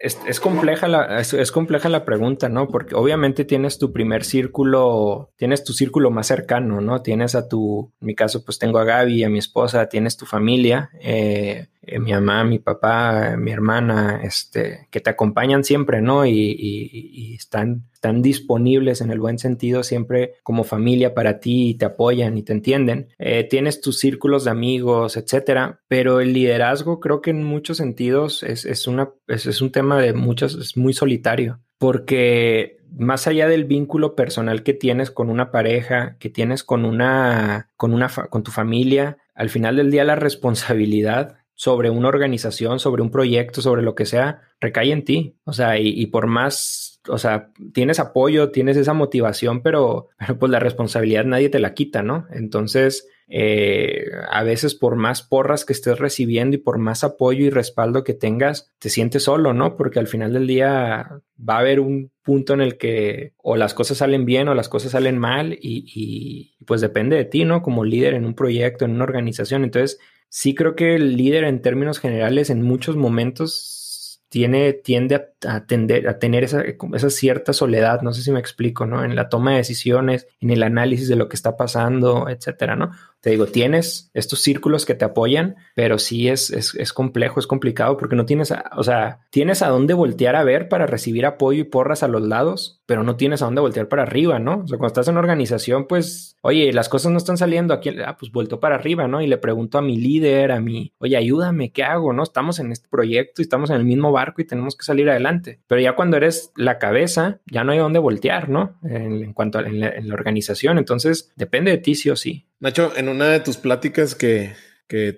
Es, 0.00 0.38
compleja 0.38 0.86
la, 0.86 1.18
es, 1.20 1.50
compleja 1.50 1.88
la 1.88 2.04
pregunta, 2.04 2.48
¿no? 2.48 2.68
Porque 2.68 2.94
obviamente 2.94 3.44
tienes 3.44 3.78
tu 3.78 3.92
primer 3.92 4.24
círculo, 4.24 5.30
tienes 5.36 5.64
tu 5.64 5.72
círculo 5.72 6.12
más 6.12 6.28
cercano, 6.28 6.80
¿no? 6.80 7.02
Tienes 7.02 7.34
a 7.34 7.48
tu, 7.48 7.92
en 8.00 8.06
mi 8.06 8.14
caso, 8.14 8.44
pues 8.44 8.60
tengo 8.60 8.78
a 8.78 8.84
Gaby, 8.84 9.24
a 9.24 9.28
mi 9.28 9.40
esposa, 9.40 9.88
tienes 9.88 10.16
tu 10.16 10.24
familia, 10.24 10.90
eh, 11.00 11.66
eh, 11.90 11.98
mi 11.98 12.12
mamá, 12.12 12.44
mi 12.44 12.58
papá, 12.58 13.36
mi 13.38 13.50
hermana, 13.50 14.20
este, 14.22 14.88
que 14.90 15.00
te 15.00 15.10
acompañan 15.10 15.64
siempre, 15.64 16.00
¿no? 16.00 16.26
Y, 16.26 17.34
están, 17.38 17.84
están 17.92 18.20
disponibles 18.22 19.00
en 19.00 19.10
el 19.10 19.20
buen 19.20 19.38
sentido 19.38 19.82
siempre 19.82 20.34
como 20.42 20.64
familia 20.64 21.14
para 21.14 21.40
ti 21.40 21.70
y 21.70 21.74
te 21.74 21.86
apoyan 21.86 22.36
y 22.36 22.42
te 22.42 22.52
entienden. 22.52 23.08
Eh, 23.18 23.44
tienes 23.44 23.80
tus 23.80 23.98
círculos 23.98 24.44
de 24.44 24.50
amigos, 24.50 25.16
etcétera, 25.16 25.80
pero 25.88 26.20
el 26.20 26.32
liderazgo 26.32 27.00
creo 27.00 27.20
que 27.20 27.30
en 27.30 27.44
muchos 27.44 27.78
sentidos 27.78 28.42
es, 28.42 28.86
una, 28.86 29.10
es, 29.26 29.60
un 29.62 29.72
tema 29.72 30.00
de 30.00 30.12
muchos, 30.12 30.54
es 30.54 30.76
muy 30.76 30.92
solitario, 30.92 31.60
porque 31.78 32.78
más 32.96 33.26
allá 33.26 33.48
del 33.48 33.64
vínculo 33.64 34.14
personal 34.14 34.62
que 34.62 34.74
tienes 34.74 35.10
con 35.10 35.30
una 35.30 35.50
pareja, 35.50 36.16
que 36.18 36.30
tienes 36.30 36.64
con 36.64 36.84
una, 36.84 37.70
con 37.76 37.92
una, 37.94 38.08
con 38.08 38.42
tu 38.42 38.50
familia, 38.50 39.18
al 39.34 39.50
final 39.50 39.76
del 39.76 39.90
día 39.90 40.04
la 40.04 40.16
responsabilidad 40.16 41.37
sobre 41.58 41.90
una 41.90 42.06
organización, 42.06 42.78
sobre 42.78 43.02
un 43.02 43.10
proyecto, 43.10 43.62
sobre 43.62 43.82
lo 43.82 43.96
que 43.96 44.06
sea, 44.06 44.42
recae 44.60 44.92
en 44.92 45.04
ti. 45.04 45.34
O 45.42 45.52
sea, 45.52 45.76
y, 45.76 46.06
por 46.06 46.28
más, 46.28 47.00
o 47.08 47.18
sea, 47.18 47.50
tienes 47.74 47.98
apoyo, 47.98 48.52
tienes 48.52 48.76
esa 48.76 48.92
motivación, 48.92 49.60
pero, 49.60 50.06
pero 50.18 50.38
pues 50.38 50.52
la 50.52 50.60
responsabilidad 50.60 51.24
nadie 51.24 51.48
te 51.48 51.58
la 51.58 51.74
quita, 51.74 52.04
¿no? 52.04 52.28
Entonces, 52.30 53.08
eh, 53.26 54.04
a 54.30 54.44
veces 54.44 54.76
por 54.76 54.94
más 54.94 55.22
porras 55.22 55.64
que 55.64 55.72
estés 55.72 55.98
recibiendo 55.98 56.54
y 56.54 56.60
por 56.60 56.78
más 56.78 57.02
apoyo 57.02 57.44
y 57.44 57.50
respaldo 57.50 58.04
que 58.04 58.14
tengas, 58.14 58.70
te 58.78 58.88
sientes 58.88 59.24
solo, 59.24 59.52
¿no? 59.52 59.76
Porque 59.76 59.98
al 59.98 60.06
final 60.06 60.34
del 60.34 60.46
día 60.46 61.20
va 61.36 61.56
a 61.56 61.58
haber 61.58 61.80
un 61.80 62.12
punto 62.22 62.54
en 62.54 62.60
el 62.60 62.78
que 62.78 63.32
o 63.36 63.56
las 63.56 63.74
cosas 63.74 63.98
salen 63.98 64.26
bien 64.26 64.46
o 64.46 64.54
las 64.54 64.68
cosas 64.68 64.92
salen 64.92 65.18
mal 65.18 65.54
y, 65.54 65.84
y 65.92 66.64
pues 66.66 66.80
depende 66.80 67.16
de 67.16 67.24
ti, 67.24 67.44
¿no? 67.44 67.62
Como 67.62 67.84
líder 67.84 68.14
en 68.14 68.26
un 68.26 68.34
proyecto, 68.34 68.84
en 68.84 68.92
una 68.92 69.04
organización. 69.04 69.64
Entonces, 69.64 69.98
sí 70.28 70.54
creo 70.54 70.76
que 70.76 70.94
el 70.94 71.16
líder 71.16 71.44
en 71.44 71.62
términos 71.62 71.98
generales 71.98 72.50
en 72.50 72.62
muchos 72.62 72.96
momentos 72.96 74.22
tiene, 74.28 74.72
tiende 74.72 75.14
a, 75.14 75.28
tender, 75.66 76.08
a 76.08 76.18
tener 76.18 76.44
esa, 76.44 76.62
esa, 76.62 77.10
cierta 77.10 77.52
soledad, 77.52 78.02
no 78.02 78.12
sé 78.12 78.22
si 78.22 78.32
me 78.32 78.40
explico, 78.40 78.86
¿no? 78.86 79.04
En 79.04 79.14
la 79.14 79.28
toma 79.28 79.52
de 79.52 79.58
decisiones, 79.58 80.26
en 80.40 80.50
el 80.50 80.62
análisis 80.62 81.08
de 81.08 81.16
lo 81.16 81.28
que 81.28 81.36
está 81.36 81.56
pasando, 81.56 82.28
etcétera, 82.28 82.76
¿no? 82.76 82.90
Te 83.20 83.30
digo, 83.30 83.46
tienes 83.46 84.10
estos 84.14 84.40
círculos 84.40 84.86
que 84.86 84.94
te 84.94 85.04
apoyan, 85.04 85.56
pero 85.74 85.98
sí 85.98 86.28
es, 86.28 86.50
es, 86.50 86.92
complejo, 86.92 87.40
es 87.40 87.48
complicado 87.48 87.96
porque 87.96 88.14
no 88.14 88.26
tienes, 88.26 88.54
o 88.76 88.84
sea, 88.84 89.20
tienes 89.30 89.60
a 89.62 89.68
dónde 89.68 89.94
voltear 89.94 90.36
a 90.36 90.44
ver 90.44 90.68
para 90.68 90.86
recibir 90.86 91.26
apoyo 91.26 91.60
y 91.60 91.64
porras 91.64 92.04
a 92.04 92.08
los 92.08 92.22
lados, 92.22 92.80
pero 92.86 93.02
no 93.02 93.16
tienes 93.16 93.42
a 93.42 93.46
dónde 93.46 93.60
voltear 93.60 93.88
para 93.88 94.04
arriba, 94.04 94.38
¿no? 94.38 94.62
O 94.64 94.68
sea, 94.68 94.78
cuando 94.78 94.88
estás 94.88 95.08
en 95.08 95.16
organización, 95.16 95.86
pues, 95.88 96.36
oye, 96.42 96.72
las 96.72 96.88
cosas 96.88 97.10
no 97.10 97.18
están 97.18 97.36
saliendo 97.36 97.74
aquí, 97.74 97.90
ah, 98.04 98.16
pues 98.18 98.30
vuelto 98.30 98.60
para 98.60 98.76
arriba, 98.76 99.08
¿no? 99.08 99.20
Y 99.20 99.26
le 99.26 99.36
pregunto 99.36 99.78
a 99.78 99.82
mi 99.82 99.96
líder, 99.96 100.52
a 100.52 100.60
mi, 100.60 100.92
oye, 100.98 101.16
ayúdame, 101.16 101.72
¿qué 101.72 101.82
hago? 101.82 102.12
¿No? 102.12 102.22
Estamos 102.22 102.60
en 102.60 102.70
este 102.70 102.88
proyecto 102.88 103.42
y 103.42 103.44
estamos 103.44 103.70
en 103.70 103.76
el 103.76 103.84
mismo 103.84 104.12
barco 104.12 104.42
y 104.42 104.46
tenemos 104.46 104.76
que 104.76 104.84
salir 104.84 105.10
adelante. 105.10 105.27
Pero 105.66 105.80
ya 105.80 105.94
cuando 105.94 106.16
eres 106.16 106.52
la 106.56 106.78
cabeza, 106.78 107.40
ya 107.46 107.64
no 107.64 107.72
hay 107.72 107.78
dónde 107.78 107.98
voltear, 107.98 108.48
¿no? 108.48 108.78
En, 108.82 109.32
cuanto 109.32 109.58
a 109.58 109.62
la, 109.62 110.14
organización, 110.14 110.78
entonces 110.78 111.32
depende 111.36 111.70
de 111.70 111.78
ti 111.78 111.94
sí 111.94 112.10
o 112.10 112.16
sí. 112.16 112.46
Nacho, 112.60 112.92
en 112.96 113.08
una 113.08 113.28
de 113.28 113.40
tus 113.40 113.56
pláticas 113.56 114.14
que, 114.14 114.54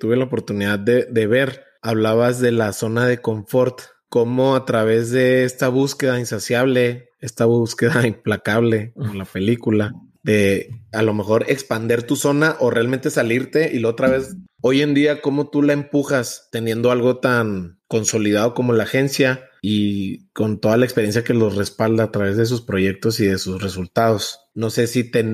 tuve 0.01 0.17
la 0.17 0.25
oportunidad 0.25 0.79
de, 0.79 1.27
ver, 1.27 1.65
hablabas 1.83 2.41
de 2.41 2.53
la 2.53 2.73
zona 2.73 3.07
de 3.07 3.19
confort, 3.19 3.81
cómo 4.09 4.57
a 4.57 4.65
través 4.65 5.11
de 5.11 5.45
esta 5.45 5.69
búsqueda 5.69 6.19
insaciable, 6.19 7.11
esta 7.21 7.45
búsqueda 7.45 8.05
implacable 8.07 8.93
en 8.97 9.19
la 9.19 9.25
película, 9.25 9.93
de 10.23 10.71
a 10.93 11.03
lo 11.03 11.15
mejor 11.15 11.47
expander 11.49 12.03
tu 12.03 12.17
zona 12.17 12.57
o 12.59 12.71
realmente 12.71 13.11
salirte 13.11 13.71
y 13.73 13.79
la 13.79 13.89
otra 13.89 14.09
vez, 14.09 14.37
hoy 14.61 14.83
en 14.83 14.93
día, 14.93 15.23
cómo 15.23 15.49
tú 15.49 15.63
la 15.63 15.73
empujas 15.73 16.49
teniendo 16.51 16.91
algo 16.91 17.19
tan 17.19 17.81
consolidado 17.87 18.55
como 18.55 18.73
la 18.73 18.85
agencia 18.85 19.50
y 19.63 20.29
con 20.33 20.61
toda 20.61 20.77
la 20.77 20.85
experiencia 20.85 21.25
que 21.25 21.35
los 21.35 21.57
respalda 21.57 22.05
a 22.05 22.11
través 22.11 22.37
de 22.37 22.47
sus 22.47 22.63
proyectos 22.63 23.21
y 23.21 23.27
de 23.27 23.39
sus 23.39 23.63
resultados. 23.63 24.41
No 24.55 24.71
sé 24.71 24.87
si 24.87 25.11
te 25.11 25.25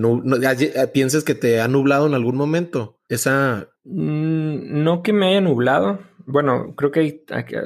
piensas 0.92 1.24
que 1.24 1.34
te 1.34 1.60
ha 1.60 1.68
nublado 1.68 2.06
en 2.06 2.14
algún 2.14 2.36
momento 2.36 2.98
esa. 3.08 3.68
Mm, 3.84 4.82
no 4.82 5.02
que 5.02 5.12
me 5.12 5.28
haya 5.28 5.40
nublado. 5.40 6.00
Bueno, 6.26 6.74
creo 6.76 6.90
que 6.90 7.24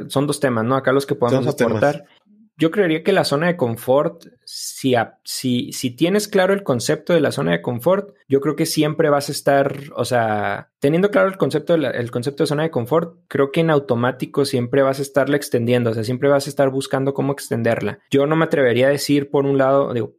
son 0.09 0.27
dos 0.27 0.41
temas, 0.41 0.65
¿no? 0.65 0.77
Acá 0.77 0.93
los 0.93 1.07
que 1.07 1.15
podemos 1.15 1.47
aportar. 1.47 2.05
Yo 2.59 2.71
creería 2.71 3.03
que 3.03 3.13
la 3.13 3.25
zona 3.25 3.47
de 3.47 3.57
confort, 3.57 4.27
si, 4.53 4.95
si, 5.23 5.73
si 5.73 5.91
tienes 5.93 6.27
claro 6.27 6.53
el 6.53 6.65
concepto 6.65 7.13
de 7.13 7.21
la 7.21 7.31
zona 7.31 7.53
de 7.53 7.63
confort, 7.63 8.17
yo 8.29 8.41
creo 8.41 8.57
que 8.57 8.67
siempre 8.67 9.09
vas 9.09 9.29
a 9.29 9.33
estar, 9.33 9.77
o 9.95 10.05
sea, 10.05 10.71
teniendo 10.81 11.13
claro 11.13 11.29
el 11.29 11.37
concepto, 11.37 11.79
de 11.79 11.87
el 11.87 12.11
concepto 12.11 12.43
de 12.43 12.49
zona 12.49 12.65
de 12.65 12.71
confort, 12.73 13.17
creo 13.29 13.53
que 13.53 13.61
en 13.61 13.71
automático 13.71 14.45
siempre 14.45 14.83
vas 14.83 14.99
a 14.99 15.03
estarla 15.03 15.37
extendiendo, 15.37 15.91
o 15.91 15.95
sea, 15.95 16.03
siempre 16.03 16.29
vas 16.29 16.49
a 16.49 16.51
estar 16.51 16.69
buscando 16.71 17.15
cómo 17.15 17.33
extenderla. 17.33 18.01
Yo 18.11 18.27
no 18.27 18.35
me 18.35 18.45
atrevería 18.45 18.89
a 18.89 18.91
decir, 18.91 19.31
por 19.31 19.47
un 19.47 19.57
lado, 19.57 19.95
digo, 19.95 20.17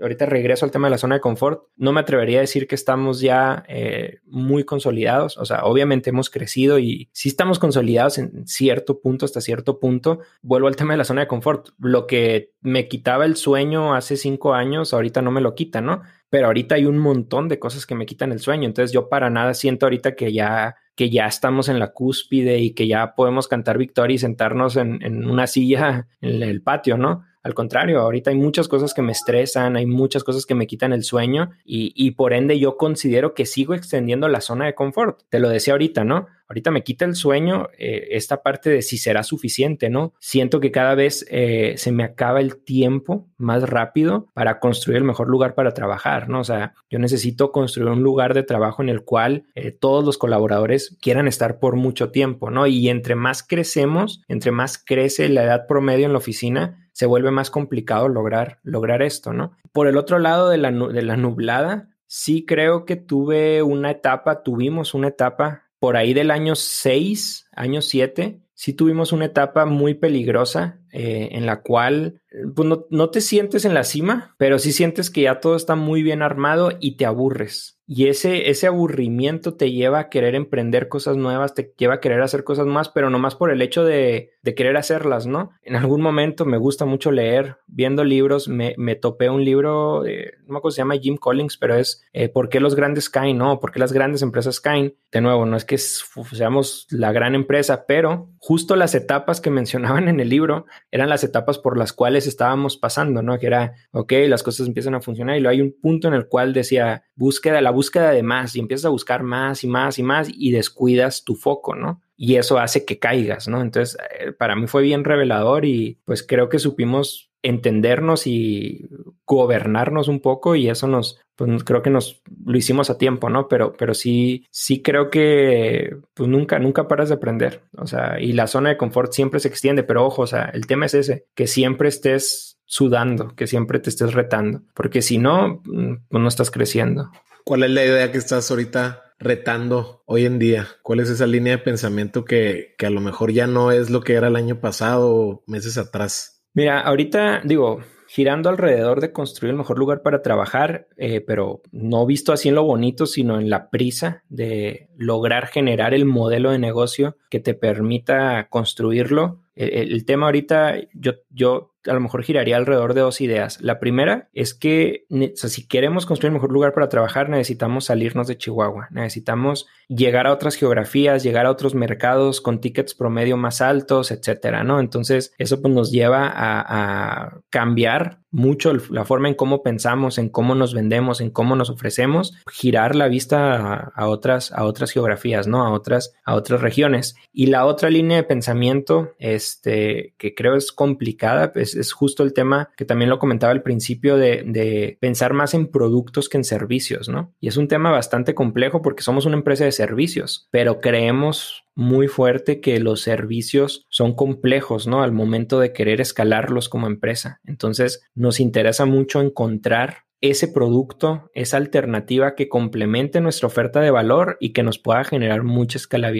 ahorita 0.00 0.26
regreso 0.26 0.64
al 0.64 0.72
tema 0.72 0.88
de 0.88 0.92
la 0.92 0.98
zona 0.98 1.16
de 1.16 1.20
confort, 1.20 1.62
no 1.76 1.92
me 1.92 2.00
atrevería 2.00 2.38
a 2.38 2.42
decir 2.42 2.66
que 2.66 2.74
estamos 2.74 3.20
ya 3.20 3.62
eh, 3.68 4.18
muy 4.26 4.64
consolidados, 4.64 5.38
o 5.38 5.44
sea, 5.44 5.64
obviamente 5.64 6.10
hemos 6.10 6.28
crecido 6.28 6.80
y 6.80 7.08
sí 7.12 7.28
estamos 7.28 7.60
consolidados 7.60 8.18
en 8.18 8.48
cierto 8.48 9.00
punto, 9.00 9.26
hasta 9.26 9.40
cierto 9.40 9.78
punto. 9.78 10.20
Vuelvo 10.42 10.66
al 10.66 10.76
tema 10.76 10.94
de 10.94 10.98
la 10.98 11.04
zona 11.04 11.22
de 11.22 11.28
confort, 11.28 11.68
lo 11.78 12.06
que 12.08 12.52
me 12.62 12.88
quitaba 12.88 13.24
el 13.26 13.36
sueño 13.36 13.59
hace 13.94 14.16
cinco 14.16 14.54
años, 14.54 14.92
ahorita 14.92 15.22
no 15.22 15.30
me 15.30 15.40
lo 15.40 15.54
quita, 15.54 15.80
¿no? 15.80 16.02
pero 16.30 16.46
ahorita 16.46 16.76
hay 16.76 16.86
un 16.86 16.96
montón 16.96 17.48
de 17.48 17.58
cosas 17.58 17.84
que 17.84 17.96
me 17.96 18.06
quitan 18.06 18.30
el 18.30 18.38
sueño. 18.38 18.66
Entonces 18.66 18.92
yo 18.92 19.08
para 19.08 19.28
nada 19.28 19.52
siento 19.52 19.86
ahorita 19.86 20.14
que 20.14 20.32
ya, 20.32 20.76
que 20.94 21.10
ya 21.10 21.26
estamos 21.26 21.68
en 21.68 21.80
la 21.80 21.92
cúspide 21.92 22.60
y 22.60 22.72
que 22.72 22.86
ya 22.86 23.14
podemos 23.16 23.48
cantar 23.48 23.76
victoria 23.78 24.14
y 24.14 24.18
sentarnos 24.18 24.76
en, 24.76 25.02
en 25.02 25.28
una 25.28 25.48
silla 25.48 26.06
en 26.20 26.42
el 26.42 26.62
patio, 26.62 26.96
¿no? 26.96 27.24
Al 27.42 27.54
contrario, 27.54 28.00
ahorita 28.00 28.30
hay 28.30 28.36
muchas 28.36 28.68
cosas 28.68 28.94
que 28.94 29.02
me 29.02 29.12
estresan, 29.12 29.76
hay 29.76 29.86
muchas 29.86 30.24
cosas 30.24 30.46
que 30.46 30.54
me 30.54 30.66
quitan 30.66 30.92
el 30.92 31.04
sueño 31.04 31.50
y, 31.64 31.92
y, 31.96 32.12
por 32.12 32.32
ende 32.32 32.58
yo 32.58 32.76
considero 32.76 33.34
que 33.34 33.46
sigo 33.46 33.74
extendiendo 33.74 34.28
la 34.28 34.40
zona 34.40 34.66
de 34.66 34.74
confort. 34.74 35.22
Te 35.28 35.38
lo 35.38 35.48
decía 35.48 35.72
ahorita, 35.74 36.04
¿no? 36.04 36.26
Ahorita 36.50 36.72
me 36.72 36.82
quita 36.82 37.04
el 37.04 37.14
sueño 37.14 37.68
eh, 37.78 38.08
esta 38.10 38.42
parte 38.42 38.70
de 38.70 38.82
si 38.82 38.98
será 38.98 39.22
suficiente, 39.22 39.88
¿no? 39.88 40.14
Siento 40.18 40.58
que 40.58 40.72
cada 40.72 40.96
vez 40.96 41.24
eh, 41.30 41.74
se 41.76 41.92
me 41.92 42.02
acaba 42.02 42.40
el 42.40 42.56
tiempo 42.64 43.28
más 43.36 43.70
rápido 43.70 44.26
para 44.34 44.58
construir 44.58 44.98
el 44.98 45.04
mejor 45.04 45.28
lugar 45.28 45.54
para 45.54 45.74
trabajar, 45.74 46.28
¿no? 46.28 46.40
O 46.40 46.44
sea, 46.44 46.74
yo 46.90 46.98
necesito 46.98 47.52
construir 47.52 47.88
un 47.88 48.02
lugar 48.02 48.34
de 48.34 48.42
trabajo 48.42 48.82
en 48.82 48.88
el 48.88 49.04
cual 49.04 49.44
eh, 49.54 49.70
todos 49.70 50.04
los 50.04 50.18
colaboradores 50.18 50.98
quieran 51.00 51.28
estar 51.28 51.60
por 51.60 51.76
mucho 51.76 52.10
tiempo, 52.10 52.50
¿no? 52.50 52.66
Y 52.66 52.88
entre 52.88 53.14
más 53.14 53.44
crecemos, 53.44 54.20
entre 54.26 54.50
más 54.50 54.76
crece 54.76 55.28
la 55.28 55.44
edad 55.44 55.68
promedio 55.68 56.06
en 56.06 56.12
la 56.12 56.18
oficina, 56.18 56.89
se 57.00 57.06
vuelve 57.06 57.30
más 57.30 57.50
complicado 57.50 58.10
lograr, 58.10 58.58
lograr 58.62 59.00
esto, 59.00 59.32
¿no? 59.32 59.56
Por 59.72 59.86
el 59.86 59.96
otro 59.96 60.18
lado 60.18 60.50
de 60.50 60.58
la, 60.58 60.70
de 60.70 61.00
la 61.00 61.16
nublada, 61.16 61.88
sí 62.06 62.44
creo 62.44 62.84
que 62.84 62.96
tuve 62.96 63.62
una 63.62 63.90
etapa, 63.90 64.42
tuvimos 64.42 64.92
una 64.92 65.08
etapa 65.08 65.70
por 65.78 65.96
ahí 65.96 66.12
del 66.12 66.30
año 66.30 66.56
6, 66.56 67.48
año 67.56 67.80
7, 67.80 68.42
sí 68.52 68.74
tuvimos 68.74 69.12
una 69.12 69.24
etapa 69.24 69.64
muy 69.64 69.94
peligrosa 69.94 70.79
eh, 70.92 71.30
en 71.32 71.46
la 71.46 71.62
cual 71.62 72.20
pues 72.54 72.68
no, 72.68 72.86
no, 72.90 73.10
te 73.10 73.20
sientes 73.20 73.64
en 73.64 73.74
la 73.74 73.82
cima, 73.82 74.36
pero 74.38 74.58
sí 74.60 74.72
sientes 74.72 75.10
que 75.10 75.22
ya 75.22 75.40
todo 75.40 75.56
está 75.56 75.74
muy 75.74 76.02
bien 76.02 76.22
armado 76.22 76.70
y 76.78 76.96
te 76.96 77.04
aburres. 77.04 77.80
Y 77.88 78.06
ese, 78.06 78.50
ese 78.50 78.68
aburrimiento 78.68 79.54
te 79.54 79.72
lleva 79.72 79.98
a 79.98 80.08
querer 80.10 80.36
emprender 80.36 80.86
cosas 80.86 81.16
nuevas, 81.16 81.54
te 81.54 81.74
lleva 81.76 81.94
a 81.94 82.00
querer 82.00 82.22
hacer 82.22 82.44
cosas 82.44 82.66
más, 82.66 82.88
pero 82.88 83.10
no 83.10 83.18
más 83.18 83.34
por 83.34 83.50
el 83.50 83.62
hecho 83.62 83.82
de, 83.82 84.30
de 84.42 84.54
querer 84.54 84.76
hacerlas, 84.76 85.26
¿no? 85.26 85.50
En 85.62 85.74
algún 85.74 86.00
momento 86.00 86.44
me 86.44 86.56
gusta 86.56 86.84
mucho 86.84 87.10
leer, 87.10 87.56
viendo 87.66 88.04
libros, 88.04 88.46
me, 88.46 88.74
me 88.78 88.94
topé 88.94 89.28
un 89.28 89.44
libro, 89.44 90.02
de, 90.02 90.34
no 90.46 90.52
me 90.52 90.58
acuerdo 90.58 90.76
se 90.76 90.82
llama 90.82 90.98
Jim 90.98 91.16
Collins, 91.16 91.56
pero 91.56 91.74
es 91.74 92.04
eh, 92.12 92.28
¿Por 92.28 92.48
qué 92.48 92.60
los 92.60 92.76
grandes 92.76 93.10
caen? 93.10 93.38
¿No? 93.38 93.58
¿Por 93.58 93.72
qué 93.72 93.80
las 93.80 93.92
grandes 93.92 94.22
empresas 94.22 94.60
caen? 94.60 94.94
De 95.10 95.20
nuevo, 95.20 95.44
no 95.46 95.56
es 95.56 95.64
que 95.64 95.78
seamos 95.78 96.86
la 96.90 97.10
gran 97.10 97.34
empresa, 97.34 97.86
pero 97.86 98.30
justo 98.38 98.76
las 98.76 98.94
etapas 98.94 99.40
que 99.40 99.50
mencionaban 99.50 100.06
en 100.08 100.20
el 100.20 100.28
libro 100.28 100.66
eran 100.90 101.08
las 101.08 101.24
etapas 101.24 101.58
por 101.58 101.76
las 101.76 101.92
cuales 101.92 102.26
estábamos 102.26 102.76
pasando, 102.76 103.22
¿no? 103.22 103.38
Que 103.38 103.46
era, 103.46 103.74
ok, 103.92 104.12
las 104.26 104.42
cosas 104.42 104.66
empiezan 104.66 104.94
a 104.94 105.00
funcionar 105.00 105.36
y 105.36 105.40
luego 105.40 105.52
hay 105.52 105.60
un 105.60 105.74
punto 105.80 106.08
en 106.08 106.14
el 106.14 106.26
cual 106.26 106.52
decía, 106.52 107.04
búsqueda, 107.14 107.60
la 107.60 107.70
búsqueda 107.70 108.10
de 108.10 108.22
más 108.22 108.56
y 108.56 108.60
empiezas 108.60 108.86
a 108.86 108.90
buscar 108.90 109.22
más 109.22 109.64
y 109.64 109.68
más 109.68 109.98
y 109.98 110.02
más 110.02 110.28
y 110.32 110.50
descuidas 110.50 111.24
tu 111.24 111.36
foco, 111.36 111.74
¿no? 111.74 112.02
Y 112.16 112.36
eso 112.36 112.58
hace 112.58 112.84
que 112.84 112.98
caigas, 112.98 113.48
¿no? 113.48 113.62
Entonces, 113.62 113.96
eh, 114.18 114.32
para 114.32 114.56
mí 114.56 114.66
fue 114.66 114.82
bien 114.82 115.04
revelador 115.04 115.64
y 115.64 115.98
pues 116.04 116.22
creo 116.22 116.48
que 116.48 116.58
supimos 116.58 117.30
entendernos 117.42 118.26
y 118.26 118.88
gobernarnos 119.24 120.08
un 120.08 120.20
poco 120.20 120.56
y 120.56 120.68
eso 120.68 120.86
nos, 120.86 121.20
pues 121.40 121.64
creo 121.64 121.80
que 121.80 121.88
nos 121.88 122.20
lo 122.44 122.58
hicimos 122.58 122.90
a 122.90 122.98
tiempo, 122.98 123.30
¿no? 123.30 123.48
Pero, 123.48 123.72
pero 123.72 123.94
sí, 123.94 124.46
sí 124.50 124.82
creo 124.82 125.08
que 125.08 125.96
pues 126.12 126.28
nunca, 126.28 126.58
nunca 126.58 126.86
paras 126.86 127.08
de 127.08 127.14
aprender, 127.14 127.62
o 127.78 127.86
sea, 127.86 128.20
y 128.20 128.34
la 128.34 128.46
zona 128.46 128.68
de 128.68 128.76
confort 128.76 129.10
siempre 129.14 129.40
se 129.40 129.48
extiende, 129.48 129.82
pero 129.82 130.04
ojo, 130.04 130.20
o 130.20 130.26
sea, 130.26 130.50
el 130.52 130.66
tema 130.66 130.84
es 130.84 130.92
ese, 130.92 131.28
que 131.34 131.46
siempre 131.46 131.88
estés 131.88 132.58
sudando, 132.66 133.34
que 133.36 133.46
siempre 133.46 133.78
te 133.78 133.88
estés 133.88 134.12
retando, 134.12 134.64
porque 134.74 135.00
si 135.00 135.16
no, 135.16 135.62
pues 135.64 136.22
no 136.22 136.28
estás 136.28 136.50
creciendo. 136.50 137.10
¿Cuál 137.42 137.62
es 137.62 137.70
la 137.70 137.86
idea 137.86 138.12
que 138.12 138.18
estás 138.18 138.50
ahorita 138.50 139.14
retando 139.18 140.02
hoy 140.04 140.26
en 140.26 140.38
día? 140.38 140.68
¿Cuál 140.82 141.00
es 141.00 141.08
esa 141.08 141.26
línea 141.26 141.56
de 141.56 141.62
pensamiento 141.62 142.26
que, 142.26 142.74
que 142.76 142.84
a 142.84 142.90
lo 142.90 143.00
mejor 143.00 143.32
ya 143.32 143.46
no 143.46 143.72
es 143.72 143.88
lo 143.88 144.02
que 144.02 144.12
era 144.12 144.28
el 144.28 144.36
año 144.36 144.60
pasado 144.60 145.10
o 145.10 145.42
meses 145.46 145.78
atrás? 145.78 146.42
Mira, 146.52 146.80
ahorita 146.80 147.40
digo, 147.44 147.80
girando 148.12 148.48
alrededor 148.48 149.00
de 149.00 149.12
construir 149.12 149.52
el 149.52 149.58
mejor 149.58 149.78
lugar 149.78 150.02
para 150.02 150.20
trabajar, 150.20 150.88
eh, 150.96 151.20
pero 151.20 151.62
no 151.70 152.06
visto 152.06 152.32
así 152.32 152.48
en 152.48 152.56
lo 152.56 152.64
bonito, 152.64 153.06
sino 153.06 153.38
en 153.38 153.48
la 153.48 153.70
prisa 153.70 154.24
de 154.28 154.88
lograr 154.96 155.46
generar 155.46 155.94
el 155.94 156.06
modelo 156.06 156.50
de 156.50 156.58
negocio 156.58 157.16
que 157.30 157.38
te 157.38 157.54
permita 157.54 158.48
construirlo. 158.50 159.42
El, 159.54 159.92
el 159.92 160.04
tema 160.04 160.26
ahorita, 160.26 160.74
yo, 160.92 161.12
yo 161.30 161.70
a 161.86 161.92
lo 161.92 162.00
mejor 162.00 162.22
giraría 162.22 162.56
alrededor 162.56 162.94
de 162.94 163.00
dos 163.00 163.20
ideas. 163.20 163.60
La 163.60 163.78
primera 163.78 164.28
es 164.32 164.54
que 164.54 165.06
si 165.34 165.66
queremos 165.66 166.06
construir 166.06 166.30
un 166.30 166.34
mejor 166.34 166.52
lugar 166.52 166.72
para 166.72 166.88
trabajar, 166.88 167.28
necesitamos 167.28 167.86
salirnos 167.86 168.26
de 168.26 168.38
Chihuahua. 168.38 168.88
Necesitamos 168.90 169.66
llegar 169.88 170.26
a 170.26 170.32
otras 170.32 170.56
geografías, 170.56 171.22
llegar 171.22 171.46
a 171.46 171.50
otros 171.50 171.74
mercados 171.74 172.40
con 172.40 172.60
tickets 172.60 172.94
promedio 172.94 173.36
más 173.36 173.60
altos, 173.60 174.10
etcétera, 174.10 174.64
¿no? 174.64 174.80
Entonces, 174.80 175.32
eso 175.38 175.60
pues, 175.60 175.72
nos 175.72 175.90
lleva 175.90 176.26
a, 176.26 177.24
a 177.24 177.40
cambiar 177.50 178.20
mucho 178.30 178.72
la 178.90 179.04
forma 179.04 179.28
en 179.28 179.34
cómo 179.34 179.62
pensamos, 179.62 180.18
en 180.18 180.28
cómo 180.28 180.54
nos 180.54 180.72
vendemos, 180.72 181.20
en 181.20 181.30
cómo 181.30 181.56
nos 181.56 181.70
ofrecemos, 181.70 182.34
girar 182.50 182.94
la 182.94 183.08
vista 183.08 183.92
a, 183.94 184.06
otras, 184.08 184.52
a 184.52 184.64
otras 184.64 184.92
geografías, 184.92 185.46
¿no? 185.46 185.66
A 185.66 185.72
otras, 185.72 186.14
a 186.24 186.34
otras 186.34 186.60
regiones. 186.60 187.16
Y 187.32 187.46
la 187.46 187.66
otra 187.66 187.90
línea 187.90 188.18
de 188.18 188.24
pensamiento, 188.24 189.14
este, 189.18 190.14
que 190.18 190.34
creo 190.34 190.54
es 190.54 190.72
complicada, 190.72 191.52
pues 191.52 191.69
es 191.74 191.92
justo 191.92 192.22
el 192.22 192.32
tema 192.32 192.70
que 192.76 192.84
también 192.84 193.10
lo 193.10 193.18
comentaba 193.18 193.52
al 193.52 193.62
principio 193.62 194.16
de, 194.16 194.42
de 194.46 194.98
pensar 195.00 195.32
más 195.32 195.54
en 195.54 195.68
productos 195.68 196.28
que 196.28 196.38
en 196.38 196.44
servicios, 196.44 197.08
¿no? 197.08 197.34
Y 197.40 197.48
es 197.48 197.56
un 197.56 197.68
tema 197.68 197.90
bastante 197.90 198.34
complejo 198.34 198.82
porque 198.82 199.02
somos 199.02 199.26
una 199.26 199.36
empresa 199.36 199.64
de 199.64 199.72
servicios, 199.72 200.48
pero 200.50 200.80
creemos 200.80 201.64
muy 201.74 202.08
fuerte 202.08 202.60
que 202.60 202.78
los 202.80 203.00
servicios 203.00 203.86
son 203.88 204.14
complejos, 204.14 204.86
¿no? 204.86 205.02
Al 205.02 205.12
momento 205.12 205.60
de 205.60 205.72
querer 205.72 206.00
escalarlos 206.00 206.68
como 206.68 206.86
empresa. 206.86 207.40
Entonces, 207.44 208.02
nos 208.14 208.40
interesa 208.40 208.84
mucho 208.84 209.20
encontrar 209.20 210.04
ese 210.20 210.48
producto, 210.48 211.30
esa 211.34 211.56
alternativa 211.56 212.34
que 212.34 212.48
complemente 212.48 213.20
nuestra 213.20 213.46
oferta 213.46 213.80
de 213.80 213.90
valor 213.90 214.36
y 214.40 214.52
que 214.52 214.62
nos 214.62 214.78
pueda 214.78 215.04
generar 215.04 215.42
mucha 215.42 215.78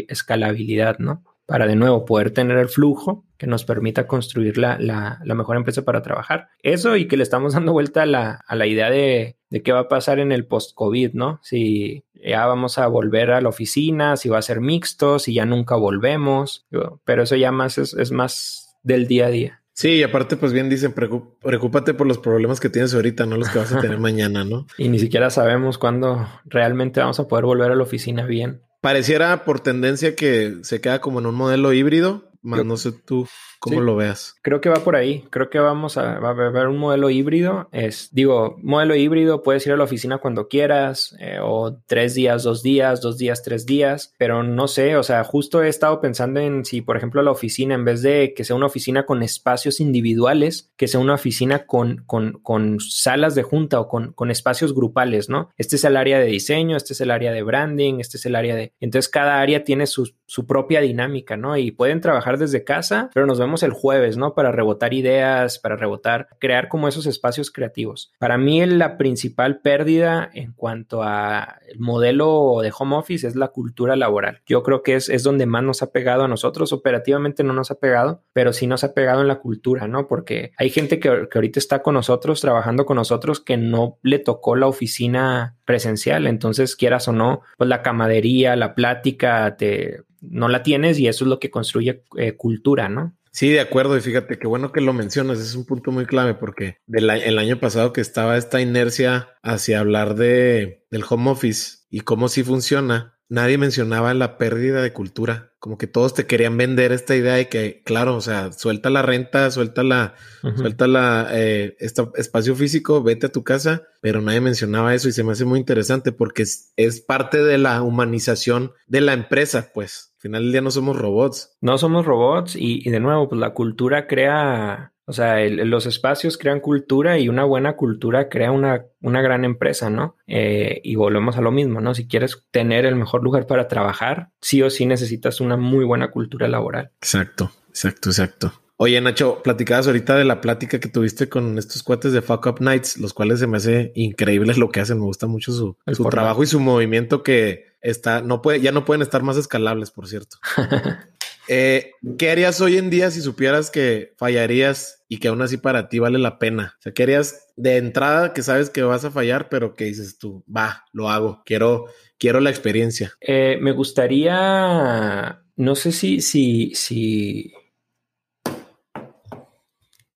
escalabilidad, 0.09 0.98
¿no? 0.98 1.22
Para 1.51 1.66
de 1.66 1.74
nuevo 1.74 2.05
poder 2.05 2.30
tener 2.30 2.59
el 2.59 2.68
flujo 2.68 3.24
que 3.36 3.48
nos 3.48 3.64
permita 3.64 4.07
construir 4.07 4.57
la, 4.57 4.78
la, 4.78 5.34
mejor 5.34 5.57
empresa 5.57 5.82
para 5.82 6.01
trabajar. 6.01 6.48
Eso 6.62 6.94
y 6.94 7.09
que 7.09 7.16
le 7.16 7.24
estamos 7.24 7.55
dando 7.55 7.72
vuelta 7.72 8.03
a 8.03 8.07
la, 8.07 8.40
a 8.46 8.55
la 8.55 8.68
idea 8.68 8.88
de, 8.88 9.36
de, 9.51 9.62
qué 9.62 9.72
va 9.72 9.80
a 9.80 9.88
pasar 9.88 10.20
en 10.20 10.30
el 10.30 10.46
post-COVID, 10.46 11.14
¿no? 11.14 11.40
Si 11.42 12.05
ya 12.14 12.46
vamos 12.46 12.78
a 12.78 12.86
volver 12.86 13.32
a 13.32 13.40
la 13.40 13.48
oficina, 13.48 14.16
si 14.16 14.28
va 14.28 14.38
a 14.38 14.42
ser 14.42 14.61
mixto, 14.61 15.18
si 15.18 15.34
ya 15.34 15.44
nunca 15.44 15.74
volvemos, 15.74 16.68
pero 17.05 17.24
eso 17.24 17.34
ya 17.34 17.51
más 17.51 17.78
es, 17.78 17.94
es 17.94 18.12
más 18.12 18.76
del 18.84 19.09
día 19.09 19.26
a 19.26 19.30
día. 19.30 19.62
Sí, 19.72 19.88
y 19.96 20.03
aparte, 20.03 20.36
pues 20.36 20.53
bien 20.53 20.68
dicen, 20.68 20.92
preocúpate 20.92 21.94
por 21.94 22.07
los 22.07 22.18
problemas 22.18 22.61
que 22.61 22.68
tienes 22.68 22.94
ahorita, 22.94 23.24
no 23.24 23.38
los 23.38 23.48
que 23.48 23.59
vas 23.59 23.72
a 23.72 23.80
tener 23.80 23.98
mañana, 23.98 24.44
¿no? 24.44 24.66
Y 24.76 24.88
ni 24.88 24.98
siquiera 24.98 25.30
sabemos 25.30 25.78
cuándo 25.78 26.28
realmente 26.44 27.01
vamos 27.01 27.18
a 27.18 27.26
poder 27.26 27.46
volver 27.46 27.72
a 27.72 27.74
la 27.74 27.82
oficina 27.82 28.26
bien. 28.26 28.61
Pareciera 28.81 29.45
por 29.45 29.61
tendencia 29.61 30.16
que 30.16 30.59
se 30.62 30.81
queda 30.81 31.01
como 31.01 31.20
en 31.20 31.26
un 31.26 31.35
modelo 31.35 31.72
híbrido, 31.72 32.31
más 32.43 32.64
no 32.64 32.76
sé 32.76 32.93
tú 32.93 33.28
cómo 33.61 33.80
lo 33.80 33.94
veas. 33.94 34.34
Creo 34.42 34.61
que 34.61 34.68
va 34.68 34.76
por 34.76 34.96
ahí. 34.96 35.24
Creo 35.30 35.50
que 35.50 35.58
vamos 35.58 35.96
a, 35.96 36.18
va 36.18 36.28
a 36.30 36.32
haber 36.32 36.66
un 36.66 36.78
modelo 36.78 37.11
híbrido. 37.11 37.68
Es, 37.72 38.08
digo, 38.12 38.56
modelo 38.62 38.96
híbrido, 38.96 39.42
puedes 39.42 39.66
ir 39.66 39.72
a 39.72 39.76
la 39.76 39.84
oficina 39.84 40.18
cuando 40.18 40.48
quieras, 40.48 41.14
eh, 41.20 41.38
o 41.42 41.78
tres 41.86 42.14
días, 42.14 42.42
dos 42.42 42.62
días, 42.62 43.00
dos 43.00 43.18
días, 43.18 43.42
tres 43.42 43.66
días, 43.66 44.14
pero 44.18 44.42
no 44.42 44.66
sé, 44.66 44.96
o 44.96 45.02
sea, 45.02 45.22
justo 45.24 45.62
he 45.62 45.68
estado 45.68 46.00
pensando 46.00 46.40
en 46.40 46.64
si, 46.64 46.80
por 46.80 46.96
ejemplo, 46.96 47.22
la 47.22 47.30
oficina, 47.30 47.74
en 47.74 47.84
vez 47.84 48.02
de 48.02 48.32
que 48.34 48.44
sea 48.44 48.56
una 48.56 48.66
oficina 48.66 49.04
con 49.04 49.22
espacios 49.22 49.80
individuales, 49.80 50.72
que 50.76 50.88
sea 50.88 51.00
una 51.00 51.14
oficina 51.14 51.66
con, 51.66 52.02
con, 52.06 52.32
con 52.42 52.80
salas 52.80 53.34
de 53.34 53.42
junta 53.42 53.78
o 53.78 53.88
con, 53.88 54.12
con 54.12 54.30
espacios 54.30 54.74
grupales, 54.74 55.28
¿no? 55.28 55.50
Este 55.58 55.76
es 55.76 55.84
el 55.84 55.96
área 55.96 56.18
de 56.18 56.26
diseño, 56.26 56.76
este 56.76 56.94
es 56.94 57.00
el 57.00 57.11
área 57.11 57.32
de 57.32 57.42
branding, 57.42 58.00
este 58.00 58.16
es 58.16 58.26
el 58.26 58.36
área 58.36 58.56
de... 58.56 58.72
Entonces, 58.80 59.11
cada 59.11 59.40
área 59.40 59.64
tiene 59.64 59.86
su, 59.86 60.11
su 60.26 60.46
propia 60.46 60.80
dinámica, 60.80 61.36
¿no? 61.36 61.56
Y 61.56 61.70
pueden 61.70 62.00
trabajar 62.00 62.38
desde 62.38 62.64
casa, 62.64 63.11
pero 63.12 63.26
nos 63.26 63.38
vemos 63.38 63.49
el 63.62 63.72
jueves, 63.72 64.16
¿no? 64.16 64.34
Para 64.34 64.53
rebotar 64.53 64.94
ideas, 64.94 65.59
para 65.59 65.76
rebotar, 65.76 66.28
crear 66.38 66.68
como 66.68 66.88
esos 66.88 67.07
espacios 67.07 67.51
creativos. 67.51 68.12
Para 68.18 68.38
mí 68.38 68.64
la 68.66 68.96
principal 68.96 69.61
pérdida 69.61 70.30
en 70.34 70.53
cuanto 70.53 71.03
a 71.03 71.59
el 71.68 71.78
modelo 71.78 72.59
de 72.62 72.72
home 72.76 72.96
office 72.96 73.26
es 73.26 73.36
la 73.36 73.48
cultura 73.48 73.96
laboral. 73.96 74.40
Yo 74.46 74.62
creo 74.62 74.82
que 74.82 74.96
es, 74.96 75.09
es 75.09 75.22
donde 75.22 75.46
más 75.46 75.62
nos 75.62 75.82
ha 75.82 75.92
pegado 75.92 76.24
a 76.24 76.28
nosotros. 76.28 76.72
Operativamente 76.72 77.44
no 77.44 77.53
nos 77.53 77.70
ha 77.70 77.78
pegado, 77.78 78.22
pero 78.32 78.53
sí 78.53 78.66
nos 78.66 78.84
ha 78.84 78.94
pegado 78.94 79.20
en 79.20 79.28
la 79.28 79.40
cultura, 79.40 79.88
¿no? 79.88 80.07
Porque 80.07 80.53
hay 80.57 80.70
gente 80.70 81.01
que, 81.01 81.28
que 81.30 81.38
ahorita 81.38 81.59
está 81.59 81.82
con 81.82 81.94
nosotros, 81.94 82.40
trabajando 82.40 82.86
con 82.86 82.96
nosotros, 82.96 83.40
que 83.40 83.57
no 83.57 83.98
le 84.03 84.18
tocó 84.18 84.57
la 84.57 84.66
oficina 84.66 85.57
presencial. 85.64 86.26
Entonces, 86.26 86.76
quieras 86.76 87.09
o 87.09 87.12
no, 87.12 87.42
pues 87.59 87.68
la 87.68 87.82
camadería, 87.82 88.57
la 88.57 88.74
plática, 88.74 89.57
te 89.57 90.05
no 90.20 90.48
la 90.48 90.62
tienes 90.62 90.98
y 90.98 91.09
eso 91.09 91.24
es 91.24 91.28
lo 91.28 91.38
que 91.38 91.51
construye 91.51 92.05
eh, 92.16 92.36
cultura, 92.36 92.88
¿no? 92.88 93.14
Sí, 93.33 93.51
de 93.51 93.61
acuerdo. 93.61 93.97
Y 93.97 94.01
fíjate 94.01 94.39
qué 94.39 94.47
bueno 94.47 94.72
que 94.72 94.81
lo 94.81 94.93
mencionas. 94.93 95.39
Es 95.39 95.55
un 95.55 95.64
punto 95.64 95.93
muy 95.93 96.07
clave 96.07 96.35
porque 96.35 96.78
del, 96.87 97.11
el 97.11 97.39
año 97.39 97.59
pasado 97.61 97.93
que 97.93 98.01
estaba 98.01 98.37
esta 98.37 98.61
inercia 98.61 99.37
hacia 99.43 99.81
hablar 99.81 100.14
de, 100.14 100.85
del 100.91 101.05
home 101.09 101.31
office 101.31 101.78
y 101.91 102.01
cómo 102.01 102.28
sí 102.28 102.43
funciona, 102.43 103.18
nadie 103.31 103.57
mencionaba 103.57 104.12
la 104.12 104.37
pérdida 104.37 104.83
de 104.83 104.93
cultura. 104.93 105.53
Como 105.59 105.78
que 105.78 105.87
todos 105.87 106.14
te 106.14 106.26
querían 106.26 106.57
vender 106.57 106.93
esta 106.93 107.14
idea 107.16 107.35
de 107.35 107.49
que, 107.49 107.83
claro, 107.85 108.16
o 108.16 108.20
sea, 108.20 108.53
suelta 108.53 108.91
la 108.91 109.03
renta, 109.03 109.51
suelta 109.51 109.83
la, 109.83 110.14
suelta 110.57 110.87
la, 110.87 111.28
eh, 111.31 111.76
este 111.78 112.03
espacio 112.16 112.55
físico, 112.57 113.03
vete 113.03 113.26
a 113.26 113.33
tu 113.33 113.45
casa, 113.45 113.85
pero 114.01 114.20
nadie 114.20 114.41
mencionaba 114.41 114.95
eso 114.95 115.09
y 115.09 115.12
se 115.12 115.22
me 115.22 115.33
hace 115.33 115.45
muy 115.45 115.59
interesante 115.59 116.12
porque 116.12 116.43
es, 116.43 116.72
es 116.76 117.01
parte 117.01 117.43
de 117.43 117.59
la 117.59 117.83
humanización 117.83 118.72
de 118.87 119.01
la 119.01 119.12
empresa, 119.12 119.70
pues. 119.72 120.12
Al 120.16 120.20
final 120.20 120.43
del 120.43 120.53
día 120.53 120.61
no 120.61 120.70
somos 120.70 120.99
robots. 120.99 121.57
No 121.61 121.78
somos 121.78 122.05
robots 122.05 122.57
y, 122.57 122.87
y 122.87 122.91
de 122.91 123.01
nuevo, 123.01 123.28
pues 123.28 123.41
la 123.41 123.55
cultura 123.55 124.07
crea 124.07 124.93
o 125.11 125.12
sea, 125.12 125.44
los 125.48 125.86
espacios 125.86 126.38
crean 126.38 126.61
cultura 126.61 127.18
y 127.18 127.28
una 127.28 127.42
buena 127.42 127.74
cultura 127.74 128.28
crea 128.28 128.52
una, 128.52 128.84
una 129.00 129.20
gran 129.22 129.44
empresa, 129.44 129.90
¿no? 129.90 130.16
Eh, 130.28 130.80
y 130.84 130.94
volvemos 130.94 131.36
a 131.36 131.40
lo 131.40 131.50
mismo, 131.50 131.80
¿no? 131.80 131.96
Si 131.96 132.06
quieres 132.06 132.44
tener 132.52 132.86
el 132.86 132.94
mejor 132.94 133.24
lugar 133.24 133.48
para 133.48 133.66
trabajar, 133.66 134.30
sí 134.40 134.62
o 134.62 134.70
sí 134.70 134.86
necesitas 134.86 135.40
una 135.40 135.56
muy 135.56 135.84
buena 135.84 136.12
cultura 136.12 136.46
laboral. 136.46 136.92
Exacto, 137.02 137.50
exacto, 137.70 138.11
exacto. 138.11 138.52
Oye, 138.76 139.00
Nacho, 139.00 139.42
platicabas 139.42 139.88
ahorita 139.88 140.14
de 140.14 140.24
la 140.24 140.40
plática 140.40 140.78
que 140.78 140.88
tuviste 140.88 141.28
con 141.28 141.58
estos 141.58 141.82
cuates 141.82 142.12
de 142.12 142.22
Fuck 142.22 142.46
Up 142.46 142.61
Nights, 142.61 142.96
los 142.98 143.12
cuales 143.12 143.40
se 143.40 143.48
me 143.48 143.56
hace 143.56 143.90
increíbles 143.96 144.58
lo 144.58 144.70
que 144.70 144.78
hacen. 144.78 144.98
Me 144.98 145.06
gusta 145.06 145.26
mucho 145.26 145.50
su, 145.50 145.76
su 145.92 146.04
trabajo 146.04 146.44
y 146.44 146.46
su 146.46 146.61
movimiento 146.61 147.24
que 147.24 147.74
está, 147.80 148.22
no 148.22 148.42
puede, 148.42 148.61
ya 148.61 148.70
no 148.70 148.84
pueden 148.84 149.02
estar 149.02 149.24
más 149.24 149.36
escalables, 149.36 149.90
por 149.90 150.06
cierto. 150.06 150.36
Eh, 151.52 151.94
¿Qué 152.16 152.30
harías 152.30 152.61
hoy 152.61 152.76
en 152.76 152.90
día 152.90 153.11
si 153.11 153.20
supieras 153.20 153.72
que 153.72 154.14
fallarías 154.16 154.99
y 155.12 155.18
que 155.18 155.26
aún 155.26 155.42
así 155.42 155.56
para 155.56 155.88
ti 155.88 155.98
vale 155.98 156.20
la 156.20 156.38
pena? 156.38 156.76
O 156.78 156.82
sea, 156.82 156.94
¿qué 156.94 157.02
harías 157.02 157.48
de 157.56 157.78
entrada 157.78 158.32
que 158.32 158.44
sabes 158.44 158.70
que 158.70 158.82
vas 158.82 159.04
a 159.04 159.11
fallar, 159.11 159.48
pero 159.48 159.74
que 159.74 159.86
dices 159.86 160.18
tú, 160.18 160.44
va, 160.48 160.84
lo 160.92 161.11
hago, 161.11 161.42
quiero, 161.44 161.86
quiero 162.16 162.38
la 162.38 162.50
experiencia? 162.50 163.12
Eh, 163.20 163.58
me 163.61 163.72
gustaría, 163.72 165.42
no 165.56 165.74
sé 165.74 165.90
si, 165.90 166.20
si, 166.20 166.72
si... 166.76 167.52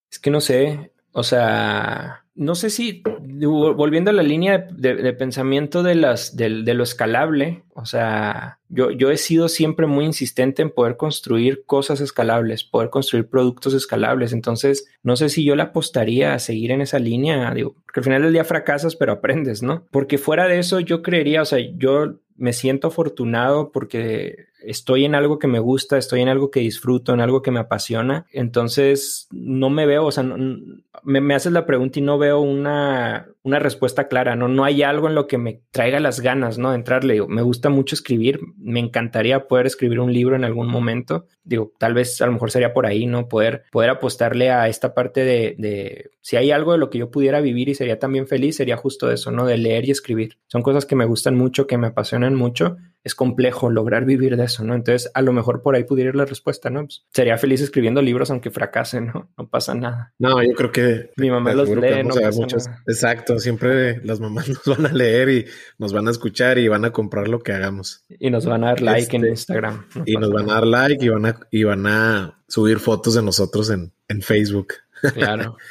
Es 0.08 0.20
que 0.20 0.30
no 0.30 0.40
sé, 0.40 0.92
o 1.10 1.24
sea, 1.24 2.23
no 2.36 2.56
sé 2.56 2.68
si, 2.70 3.02
volviendo 3.04 4.10
a 4.10 4.14
la 4.14 4.24
línea 4.24 4.66
de, 4.70 5.12
pensamiento 5.12 5.84
de, 5.84 5.94
las, 5.94 6.36
de, 6.36 6.48
lo 6.48 6.82
escalable, 6.82 7.62
o 7.74 7.86
sea, 7.86 8.58
yo, 8.68 8.90
yo 8.90 9.12
he 9.12 9.16
sido 9.16 9.48
siempre 9.48 9.86
muy 9.86 10.04
insistente 10.04 10.60
en 10.62 10.70
poder 10.70 10.96
construir 10.96 11.64
cosas 11.64 12.00
escalables, 12.00 12.64
poder 12.64 12.90
construir 12.90 13.28
productos 13.28 13.72
escalables. 13.74 14.32
Entonces, 14.32 14.88
no 15.04 15.14
sé 15.14 15.28
si 15.28 15.44
yo 15.44 15.54
le 15.54 15.62
apostaría 15.62 16.34
a 16.34 16.40
seguir 16.40 16.72
en 16.72 16.80
esa 16.80 16.98
línea, 16.98 17.54
digo, 17.54 17.76
porque 17.86 18.00
al 18.00 18.04
final 18.04 18.22
del 18.22 18.32
día 18.32 18.44
fracasas, 18.44 18.96
pero 18.96 19.12
aprendes, 19.12 19.62
¿no? 19.62 19.86
Porque 19.92 20.18
fuera 20.18 20.48
de 20.48 20.58
eso, 20.58 20.80
yo 20.80 21.02
creería, 21.02 21.42
o 21.42 21.44
sea, 21.44 21.60
yo 21.76 22.16
me 22.36 22.52
siento 22.52 22.88
afortunado 22.88 23.70
porque 23.70 24.48
estoy 24.66 25.04
en 25.04 25.14
algo 25.14 25.38
que 25.38 25.46
me 25.46 25.58
gusta, 25.58 25.98
estoy 25.98 26.20
en 26.20 26.28
algo 26.28 26.50
que 26.50 26.60
disfruto, 26.60 27.12
en 27.12 27.20
algo 27.20 27.42
que 27.42 27.50
me 27.50 27.60
apasiona. 27.60 28.26
Entonces, 28.32 29.28
no 29.30 29.70
me 29.70 29.86
veo, 29.86 30.06
o 30.06 30.12
sea, 30.12 30.22
me, 30.22 31.20
me, 31.20 31.34
haces 31.34 31.52
la 31.52 31.66
pregunta 31.66 31.98
y 31.98 32.02
no 32.02 32.18
veo 32.18 32.40
una, 32.40 33.28
una, 33.42 33.58
respuesta 33.58 34.08
clara, 34.08 34.36
¿no? 34.36 34.48
No 34.48 34.64
hay 34.64 34.82
algo 34.82 35.08
en 35.08 35.14
lo 35.14 35.26
que 35.26 35.38
me 35.38 35.62
traiga 35.70 36.00
las 36.00 36.20
ganas, 36.20 36.58
¿no? 36.58 36.70
De 36.70 36.76
entrarle. 36.76 37.24
Me 37.28 37.42
gusta 37.42 37.68
mucho 37.68 37.94
escribir, 37.94 38.40
me 38.56 38.80
encantaría 38.80 39.46
poder 39.46 39.66
escribir 39.66 40.00
un 40.00 40.12
libro 40.12 40.36
en 40.36 40.44
algún 40.44 40.68
momento. 40.68 41.26
Digo, 41.44 41.72
tal 41.78 41.94
vez 41.94 42.20
a 42.20 42.26
lo 42.26 42.32
mejor 42.32 42.50
sería 42.50 42.72
por 42.72 42.86
ahí, 42.86 43.06
¿no? 43.06 43.28
Poder, 43.28 43.64
poder 43.70 43.90
apostarle 43.90 44.50
a 44.50 44.68
esta 44.68 44.94
parte 44.94 45.24
de, 45.24 45.54
de, 45.58 46.10
si 46.20 46.36
hay 46.36 46.50
algo 46.50 46.72
de 46.72 46.78
lo 46.78 46.90
que 46.90 46.98
yo 46.98 47.10
pudiera 47.10 47.40
vivir 47.40 47.68
y 47.68 47.74
sería 47.74 47.98
también 47.98 48.26
feliz, 48.26 48.56
sería 48.56 48.76
justo 48.76 49.10
eso, 49.10 49.30
¿no? 49.30 49.44
De 49.44 49.58
leer 49.58 49.86
y 49.86 49.90
escribir. 49.90 50.38
Son 50.46 50.62
cosas 50.62 50.86
que 50.86 50.96
me 50.96 51.04
gustan 51.04 51.36
mucho, 51.36 51.66
que 51.66 51.78
me 51.78 51.88
apasionan 51.88 52.34
mucho 52.34 52.76
es 53.04 53.14
complejo 53.14 53.70
lograr 53.70 54.06
vivir 54.06 54.36
de 54.36 54.44
eso, 54.44 54.64
¿no? 54.64 54.74
Entonces, 54.74 55.10
a 55.14 55.20
lo 55.20 55.32
mejor 55.34 55.62
por 55.62 55.76
ahí 55.76 55.84
pudiera 55.84 56.08
ir 56.08 56.16
la 56.16 56.24
respuesta, 56.24 56.70
¿no? 56.70 56.84
Pues, 56.84 57.04
sería 57.12 57.36
feliz 57.36 57.60
escribiendo 57.60 58.00
libros 58.00 58.30
aunque 58.30 58.50
fracasen, 58.50 59.08
¿no? 59.08 59.30
No 59.36 59.48
pasa 59.48 59.74
nada. 59.74 60.14
No, 60.18 60.42
yo 60.42 60.52
creo 60.54 60.72
que... 60.72 61.10
Mi 61.16 61.30
mamá 61.30 61.52
los 61.52 61.68
lee, 61.68 62.02
no 62.02 62.14
muchos. 62.32 62.66
Exacto, 62.86 63.38
siempre 63.38 64.00
las 64.04 64.20
mamás 64.20 64.48
nos 64.48 64.64
van 64.64 64.86
a 64.86 64.92
leer 64.92 65.28
y 65.28 65.44
nos 65.78 65.92
van 65.92 66.08
a 66.08 66.10
escuchar 66.10 66.58
y 66.58 66.66
van 66.66 66.86
a 66.86 66.92
comprar 66.92 67.28
lo 67.28 67.40
que 67.40 67.52
hagamos. 67.52 68.04
Y 68.08 68.30
nos 68.30 68.46
van 68.46 68.64
a 68.64 68.68
dar 68.68 68.80
like 68.80 69.14
en 69.14 69.24
este, 69.24 69.30
Instagram. 69.30 69.86
y 70.06 70.16
nos 70.16 70.30
van 70.30 70.50
a 70.50 70.54
dar 70.54 70.66
like 70.66 71.04
y 71.04 71.08
van 71.10 71.26
a, 71.26 71.40
y 71.50 71.64
van 71.64 71.86
a 71.86 72.42
subir 72.48 72.78
fotos 72.78 73.14
de 73.14 73.22
nosotros 73.22 73.68
en, 73.68 73.92
en 74.08 74.22
Facebook. 74.22 74.74
Claro. 75.12 75.58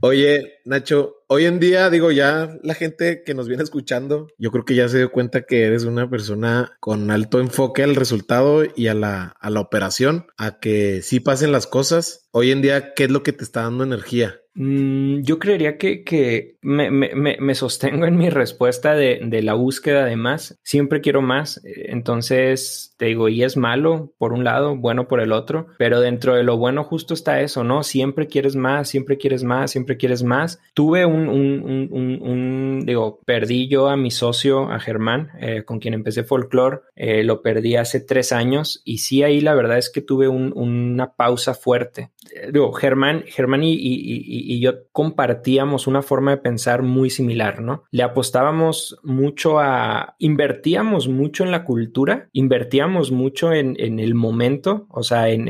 Oye, 0.00 0.60
Nacho, 0.64 1.24
hoy 1.26 1.46
en 1.46 1.58
día, 1.58 1.90
digo, 1.90 2.12
ya 2.12 2.56
la 2.62 2.74
gente 2.74 3.24
que 3.26 3.34
nos 3.34 3.48
viene 3.48 3.64
escuchando, 3.64 4.28
yo 4.38 4.52
creo 4.52 4.64
que 4.64 4.76
ya 4.76 4.88
se 4.88 4.98
dio 4.98 5.10
cuenta 5.10 5.42
que 5.42 5.64
eres 5.64 5.82
una 5.82 6.08
persona 6.08 6.76
con 6.78 7.10
alto 7.10 7.40
enfoque 7.40 7.82
al 7.82 7.96
resultado 7.96 8.62
y 8.76 8.86
a 8.86 8.94
la, 8.94 9.34
a 9.40 9.50
la 9.50 9.58
operación, 9.58 10.26
a 10.36 10.60
que 10.60 11.02
sí 11.02 11.18
pasen 11.18 11.50
las 11.50 11.66
cosas. 11.66 12.28
Hoy 12.30 12.52
en 12.52 12.62
día, 12.62 12.94
¿qué 12.94 13.04
es 13.04 13.10
lo 13.10 13.24
que 13.24 13.32
te 13.32 13.42
está 13.42 13.62
dando 13.62 13.82
energía? 13.82 14.40
Mm, 14.58 15.22
yo 15.22 15.38
creería 15.38 15.78
que, 15.78 16.02
que 16.02 16.56
me, 16.62 16.90
me, 16.90 17.36
me, 17.38 17.54
sostengo 17.54 18.06
en 18.06 18.16
mi 18.16 18.28
respuesta 18.28 18.96
de, 18.96 19.20
de, 19.22 19.40
la 19.40 19.54
búsqueda 19.54 20.04
de 20.04 20.16
más. 20.16 20.58
Siempre 20.64 21.00
quiero 21.00 21.22
más. 21.22 21.60
Entonces, 21.64 22.92
te 22.96 23.06
digo, 23.06 23.28
y 23.28 23.44
es 23.44 23.56
malo 23.56 24.12
por 24.18 24.32
un 24.32 24.42
lado, 24.42 24.76
bueno 24.76 25.06
por 25.06 25.20
el 25.20 25.30
otro, 25.30 25.68
pero 25.78 26.00
dentro 26.00 26.34
de 26.34 26.42
lo 26.42 26.56
bueno 26.56 26.82
justo 26.82 27.14
está 27.14 27.40
eso, 27.40 27.62
¿no? 27.62 27.84
Siempre 27.84 28.26
quieres 28.26 28.56
más, 28.56 28.88
siempre 28.88 29.16
quieres 29.16 29.44
más, 29.44 29.70
siempre 29.70 29.96
quieres 29.96 30.24
más. 30.24 30.60
Tuve 30.74 31.06
un, 31.06 31.28
un, 31.28 31.88
un, 32.20 32.82
digo, 32.84 33.20
perdí 33.24 33.68
yo 33.68 33.88
a 33.88 33.96
mi 33.96 34.10
socio, 34.10 34.72
a 34.72 34.80
Germán, 34.80 35.30
eh, 35.40 35.62
con 35.64 35.78
quien 35.78 35.94
empecé 35.94 36.24
folklore, 36.24 36.80
eh, 36.96 37.22
lo 37.22 37.42
perdí 37.42 37.76
hace 37.76 38.00
tres 38.00 38.32
años 38.32 38.82
y 38.84 38.98
sí 38.98 39.22
ahí 39.22 39.40
la 39.40 39.54
verdad 39.54 39.78
es 39.78 39.88
que 39.88 40.00
tuve 40.00 40.26
una 40.26 41.14
pausa 41.14 41.54
fuerte. 41.54 42.10
Eh, 42.34 42.50
digo, 42.52 42.72
Germán, 42.72 43.22
Germán 43.28 43.62
y 43.62 44.47
yo 44.60 44.90
compartíamos 44.92 45.86
una 45.86 46.02
forma 46.02 46.32
de 46.32 46.38
pensar 46.38 46.82
muy 46.82 47.10
similar, 47.10 47.60
¿no? 47.60 47.84
Le 47.90 48.02
apostábamos 48.02 48.98
mucho 49.02 49.58
a, 49.60 50.14
invertíamos 50.18 51.08
mucho 51.08 51.44
en 51.44 51.50
la 51.50 51.64
cultura, 51.64 52.28
invertíamos 52.32 53.12
mucho 53.12 53.52
en, 53.52 53.76
el 53.78 54.14
momento, 54.14 54.86
o 54.90 55.02
sea, 55.02 55.28
en, 55.28 55.48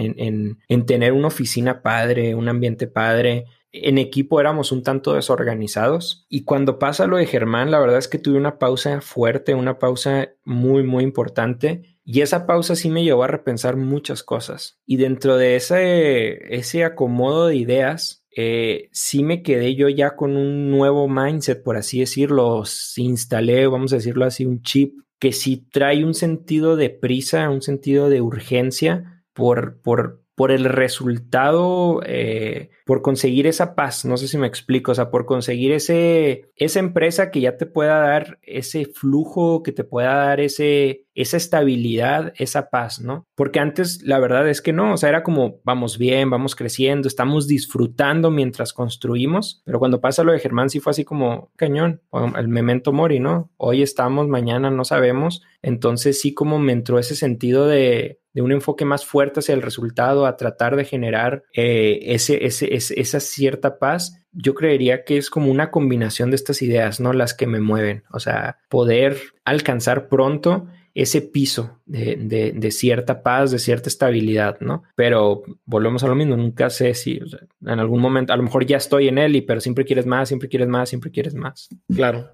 en 0.68 0.86
tener 0.86 1.12
una 1.12 1.28
oficina 1.28 1.82
padre, 1.82 2.34
un 2.34 2.48
ambiente 2.48 2.86
padre, 2.86 3.46
en 3.72 3.98
equipo 3.98 4.40
éramos 4.40 4.72
un 4.72 4.82
tanto 4.82 5.14
desorganizados 5.14 6.26
y 6.28 6.44
cuando 6.44 6.78
pasa 6.78 7.06
lo 7.06 7.18
de 7.18 7.26
Germán, 7.26 7.70
la 7.70 7.78
verdad 7.78 7.98
es 7.98 8.08
que 8.08 8.18
tuve 8.18 8.38
una 8.38 8.58
pausa 8.58 9.00
fuerte, 9.00 9.54
una 9.54 9.78
pausa 9.78 10.30
muy, 10.44 10.82
muy 10.82 11.04
importante 11.04 11.98
y 12.04 12.22
esa 12.22 12.46
pausa 12.46 12.74
sí 12.74 12.88
me 12.88 13.04
llevó 13.04 13.24
a 13.24 13.28
repensar 13.28 13.76
muchas 13.76 14.22
cosas. 14.22 14.78
Y 14.86 14.96
dentro 14.96 15.36
de 15.36 15.56
ese, 15.56 16.54
ese 16.54 16.82
acomodo 16.82 17.48
de 17.48 17.56
ideas, 17.56 18.17
eh, 18.40 18.88
sí 18.92 19.24
me 19.24 19.42
quedé 19.42 19.74
yo 19.74 19.88
ya 19.88 20.14
con 20.14 20.36
un 20.36 20.70
nuevo 20.70 21.08
mindset, 21.08 21.60
por 21.60 21.76
así 21.76 21.98
decirlo. 21.98 22.62
Instalé, 22.96 23.66
vamos 23.66 23.92
a 23.92 23.96
decirlo 23.96 24.24
así, 24.24 24.46
un 24.46 24.62
chip 24.62 24.94
que 25.18 25.32
sí 25.32 25.66
trae 25.72 26.04
un 26.04 26.14
sentido 26.14 26.76
de 26.76 26.88
prisa, 26.88 27.50
un 27.50 27.62
sentido 27.62 28.08
de 28.08 28.20
urgencia 28.20 29.24
por, 29.32 29.82
por, 29.82 30.22
por 30.38 30.52
el 30.52 30.66
resultado, 30.66 32.00
eh, 32.06 32.70
por 32.86 33.02
conseguir 33.02 33.48
esa 33.48 33.74
paz, 33.74 34.04
no 34.04 34.16
sé 34.16 34.28
si 34.28 34.38
me 34.38 34.46
explico, 34.46 34.92
o 34.92 34.94
sea, 34.94 35.10
por 35.10 35.26
conseguir 35.26 35.72
ese, 35.72 36.52
esa 36.54 36.78
empresa 36.78 37.32
que 37.32 37.40
ya 37.40 37.56
te 37.56 37.66
pueda 37.66 37.98
dar 37.98 38.38
ese 38.42 38.86
flujo, 38.86 39.64
que 39.64 39.72
te 39.72 39.82
pueda 39.82 40.14
dar 40.14 40.38
ese, 40.38 41.06
esa 41.16 41.36
estabilidad, 41.36 42.32
esa 42.36 42.70
paz, 42.70 43.00
¿no? 43.00 43.26
Porque 43.34 43.58
antes 43.58 44.00
la 44.04 44.20
verdad 44.20 44.48
es 44.48 44.62
que 44.62 44.72
no, 44.72 44.92
o 44.92 44.96
sea, 44.96 45.08
era 45.08 45.24
como 45.24 45.58
vamos 45.64 45.98
bien, 45.98 46.30
vamos 46.30 46.54
creciendo, 46.54 47.08
estamos 47.08 47.48
disfrutando 47.48 48.30
mientras 48.30 48.72
construimos, 48.72 49.60
pero 49.64 49.80
cuando 49.80 50.00
pasa 50.00 50.22
lo 50.22 50.30
de 50.30 50.38
Germán 50.38 50.70
sí 50.70 50.78
fue 50.78 50.92
así 50.92 51.04
como 51.04 51.50
cañón, 51.56 52.00
el 52.36 52.46
memento 52.46 52.92
mori, 52.92 53.18
¿no? 53.18 53.50
Hoy 53.56 53.82
estamos, 53.82 54.28
mañana 54.28 54.70
no 54.70 54.84
sabemos, 54.84 55.42
entonces 55.62 56.20
sí 56.20 56.32
como 56.32 56.60
me 56.60 56.70
entró 56.70 57.00
ese 57.00 57.16
sentido 57.16 57.66
de 57.66 58.20
de 58.38 58.42
un 58.42 58.52
enfoque 58.52 58.84
más 58.84 59.04
fuerte 59.04 59.40
hacia 59.40 59.52
el 59.52 59.62
resultado, 59.62 60.24
a 60.24 60.36
tratar 60.36 60.76
de 60.76 60.84
generar 60.84 61.42
eh, 61.52 61.98
ese, 62.02 62.46
ese, 62.46 62.68
esa 62.70 63.18
cierta 63.18 63.80
paz, 63.80 64.22
yo 64.30 64.54
creería 64.54 65.02
que 65.02 65.16
es 65.16 65.28
como 65.28 65.50
una 65.50 65.72
combinación 65.72 66.30
de 66.30 66.36
estas 66.36 66.62
ideas, 66.62 67.00
¿no? 67.00 67.12
Las 67.12 67.34
que 67.34 67.48
me 67.48 67.58
mueven, 67.58 68.04
o 68.12 68.20
sea, 68.20 68.58
poder 68.68 69.16
alcanzar 69.44 70.08
pronto 70.08 70.68
ese 70.94 71.20
piso 71.20 71.80
de, 71.84 72.52
de, 72.54 72.70
cierta 72.70 73.24
paz, 73.24 73.50
de 73.50 73.58
cierta 73.58 73.88
estabilidad, 73.88 74.60
¿no? 74.60 74.84
Pero 74.94 75.42
volvemos 75.64 76.04
a 76.04 76.06
lo 76.06 76.14
mismo, 76.14 76.36
nunca 76.36 76.70
sé 76.70 76.94
si 76.94 77.20
en 77.66 77.80
algún 77.80 78.00
momento, 78.00 78.32
a 78.32 78.36
lo 78.36 78.44
mejor 78.44 78.66
ya 78.66 78.76
estoy 78.76 79.08
en 79.08 79.18
él, 79.18 79.34
y, 79.34 79.40
pero 79.40 79.60
siempre 79.60 79.84
quieres 79.84 80.06
más, 80.06 80.28
siempre 80.28 80.48
quieres 80.48 80.68
más, 80.68 80.90
siempre 80.90 81.10
quieres 81.10 81.34
más. 81.34 81.70
Claro. 81.92 82.30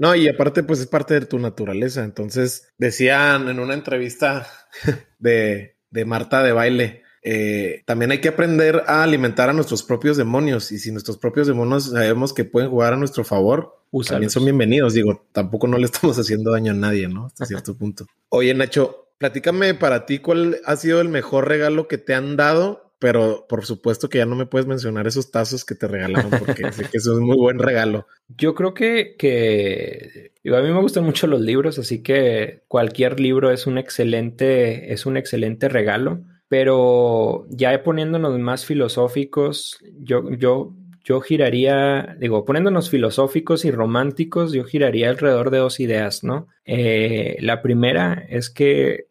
No, 0.00 0.14
y 0.14 0.28
aparte, 0.28 0.62
pues 0.62 0.80
es 0.80 0.86
parte 0.86 1.12
de 1.12 1.26
tu 1.26 1.38
naturaleza. 1.38 2.02
Entonces, 2.02 2.72
decían 2.78 3.50
en 3.50 3.60
una 3.60 3.74
entrevista 3.74 4.46
de, 5.18 5.76
de 5.90 6.04
Marta 6.06 6.42
de 6.42 6.52
baile, 6.52 7.02
eh, 7.22 7.82
también 7.84 8.10
hay 8.10 8.18
que 8.22 8.30
aprender 8.30 8.82
a 8.86 9.02
alimentar 9.02 9.50
a 9.50 9.52
nuestros 9.52 9.82
propios 9.82 10.16
demonios. 10.16 10.72
Y 10.72 10.78
si 10.78 10.90
nuestros 10.90 11.18
propios 11.18 11.48
demonios 11.48 11.90
sabemos 11.90 12.32
que 12.32 12.46
pueden 12.46 12.70
jugar 12.70 12.94
a 12.94 12.96
nuestro 12.96 13.24
favor, 13.24 13.84
también 14.08 14.30
son 14.30 14.44
bienvenidos. 14.46 14.94
Digo, 14.94 15.26
tampoco 15.32 15.68
no 15.68 15.76
le 15.76 15.84
estamos 15.92 16.18
haciendo 16.18 16.52
daño 16.52 16.72
a 16.72 16.76
nadie, 16.76 17.06
¿no? 17.06 17.26
Hasta 17.26 17.44
cierto 17.44 17.76
punto. 17.76 18.06
Oye, 18.30 18.54
Nacho, 18.54 19.12
platícame 19.18 19.74
para 19.74 20.06
ti 20.06 20.20
cuál 20.20 20.62
ha 20.64 20.76
sido 20.76 21.02
el 21.02 21.10
mejor 21.10 21.46
regalo 21.46 21.88
que 21.88 21.98
te 21.98 22.14
han 22.14 22.38
dado 22.38 22.89
pero 23.00 23.46
por 23.48 23.64
supuesto 23.64 24.08
que 24.08 24.18
ya 24.18 24.26
no 24.26 24.36
me 24.36 24.46
puedes 24.46 24.68
mencionar 24.68 25.06
esos 25.06 25.30
tazos 25.30 25.64
que 25.64 25.74
te 25.74 25.88
regalaron 25.88 26.30
porque 26.30 26.70
sé 26.70 26.84
que 26.84 26.98
eso 26.98 27.14
es 27.14 27.18
muy 27.18 27.36
buen 27.36 27.58
regalo. 27.58 28.06
Yo 28.36 28.54
creo 28.54 28.74
que, 28.74 29.16
que 29.18 30.32
a 30.44 30.60
mí 30.60 30.70
me 30.70 30.80
gustan 30.80 31.04
mucho 31.04 31.26
los 31.26 31.40
libros, 31.40 31.78
así 31.78 32.02
que 32.02 32.62
cualquier 32.68 33.18
libro 33.18 33.50
es 33.50 33.66
un 33.66 33.78
excelente, 33.78 34.92
es 34.92 35.06
un 35.06 35.16
excelente 35.16 35.68
regalo. 35.68 36.20
Pero 36.48 37.46
ya 37.48 37.82
poniéndonos 37.82 38.38
más 38.38 38.66
filosóficos, 38.66 39.78
yo, 40.00 40.30
yo, 40.32 40.74
yo 41.04 41.20
giraría, 41.20 42.16
digo, 42.18 42.44
poniéndonos 42.44 42.90
filosóficos 42.90 43.64
y 43.64 43.70
románticos, 43.70 44.52
yo 44.52 44.64
giraría 44.64 45.10
alrededor 45.10 45.50
de 45.50 45.58
dos 45.58 45.78
ideas, 45.78 46.24
¿no? 46.24 46.48
Eh, 46.64 47.36
la 47.40 47.62
primera 47.62 48.26
es 48.28 48.50
que 48.50 49.06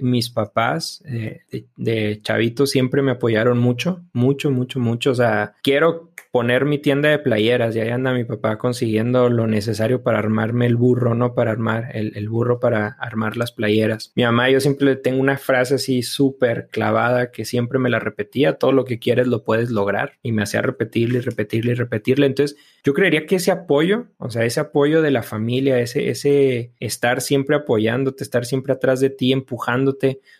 mis 0.00 0.30
papás 0.30 1.02
eh, 1.06 1.40
de, 1.76 2.20
chavito 2.22 2.66
siempre 2.66 3.02
me 3.02 3.12
apoyaron 3.12 3.58
mucho, 3.58 4.02
mucho, 4.12 4.50
mucho, 4.50 4.80
mucho. 4.80 5.10
O 5.10 5.14
sea, 5.14 5.54
quiero 5.62 6.10
poner 6.30 6.64
mi 6.64 6.78
tienda 6.78 7.08
de 7.08 7.18
playeras 7.18 7.74
y 7.74 7.80
ahí 7.80 7.88
anda 7.88 8.12
mi 8.12 8.24
papá 8.24 8.56
consiguiendo 8.56 9.28
lo 9.28 9.46
necesario 9.46 10.02
para 10.02 10.18
armarme 10.18 10.66
el 10.66 10.76
burro, 10.76 11.14
¿no? 11.14 11.34
Para 11.34 11.50
armar 11.50 11.90
el, 11.92 12.28
burro 12.28 12.60
para 12.60 12.88
armar 13.00 13.36
las 13.36 13.52
playeras. 13.52 14.12
Mi 14.14 14.22
mamá, 14.22 14.48
yo 14.48 14.60
siempre 14.60 14.94
tengo 14.96 15.20
una 15.20 15.38
frase 15.38 15.74
así 15.74 16.02
súper 16.02 16.68
clavada 16.70 17.32
que 17.32 17.44
siempre 17.44 17.78
me 17.78 17.90
la 17.90 17.98
repetía, 17.98 18.58
todo 18.58 18.72
lo 18.72 18.84
que 18.84 18.98
quieres 18.98 19.26
lo 19.26 19.42
puedes 19.42 19.70
lograr 19.70 20.18
y 20.22 20.32
me 20.32 20.42
hacía 20.42 20.62
repetirle 20.62 21.18
y 21.18 21.22
repetirle 21.22 21.72
y 21.72 21.74
repetirle. 21.74 22.26
Entonces, 22.26 22.56
yo 22.84 22.94
creería 22.94 23.26
que 23.26 23.36
ese 23.36 23.50
apoyo, 23.50 24.06
o 24.18 24.30
sea, 24.30 24.44
ese 24.44 24.60
apoyo 24.60 25.02
de 25.02 25.10
la 25.10 25.22
familia, 25.22 25.80
ese, 25.80 26.10
ese 26.10 26.72
estar 26.78 27.20
siempre 27.20 27.56
apoyándote, 27.56 28.22
estar 28.22 28.46
siempre 28.46 28.72
atrás 28.72 29.00
de 29.00 29.10
ti, 29.10 29.32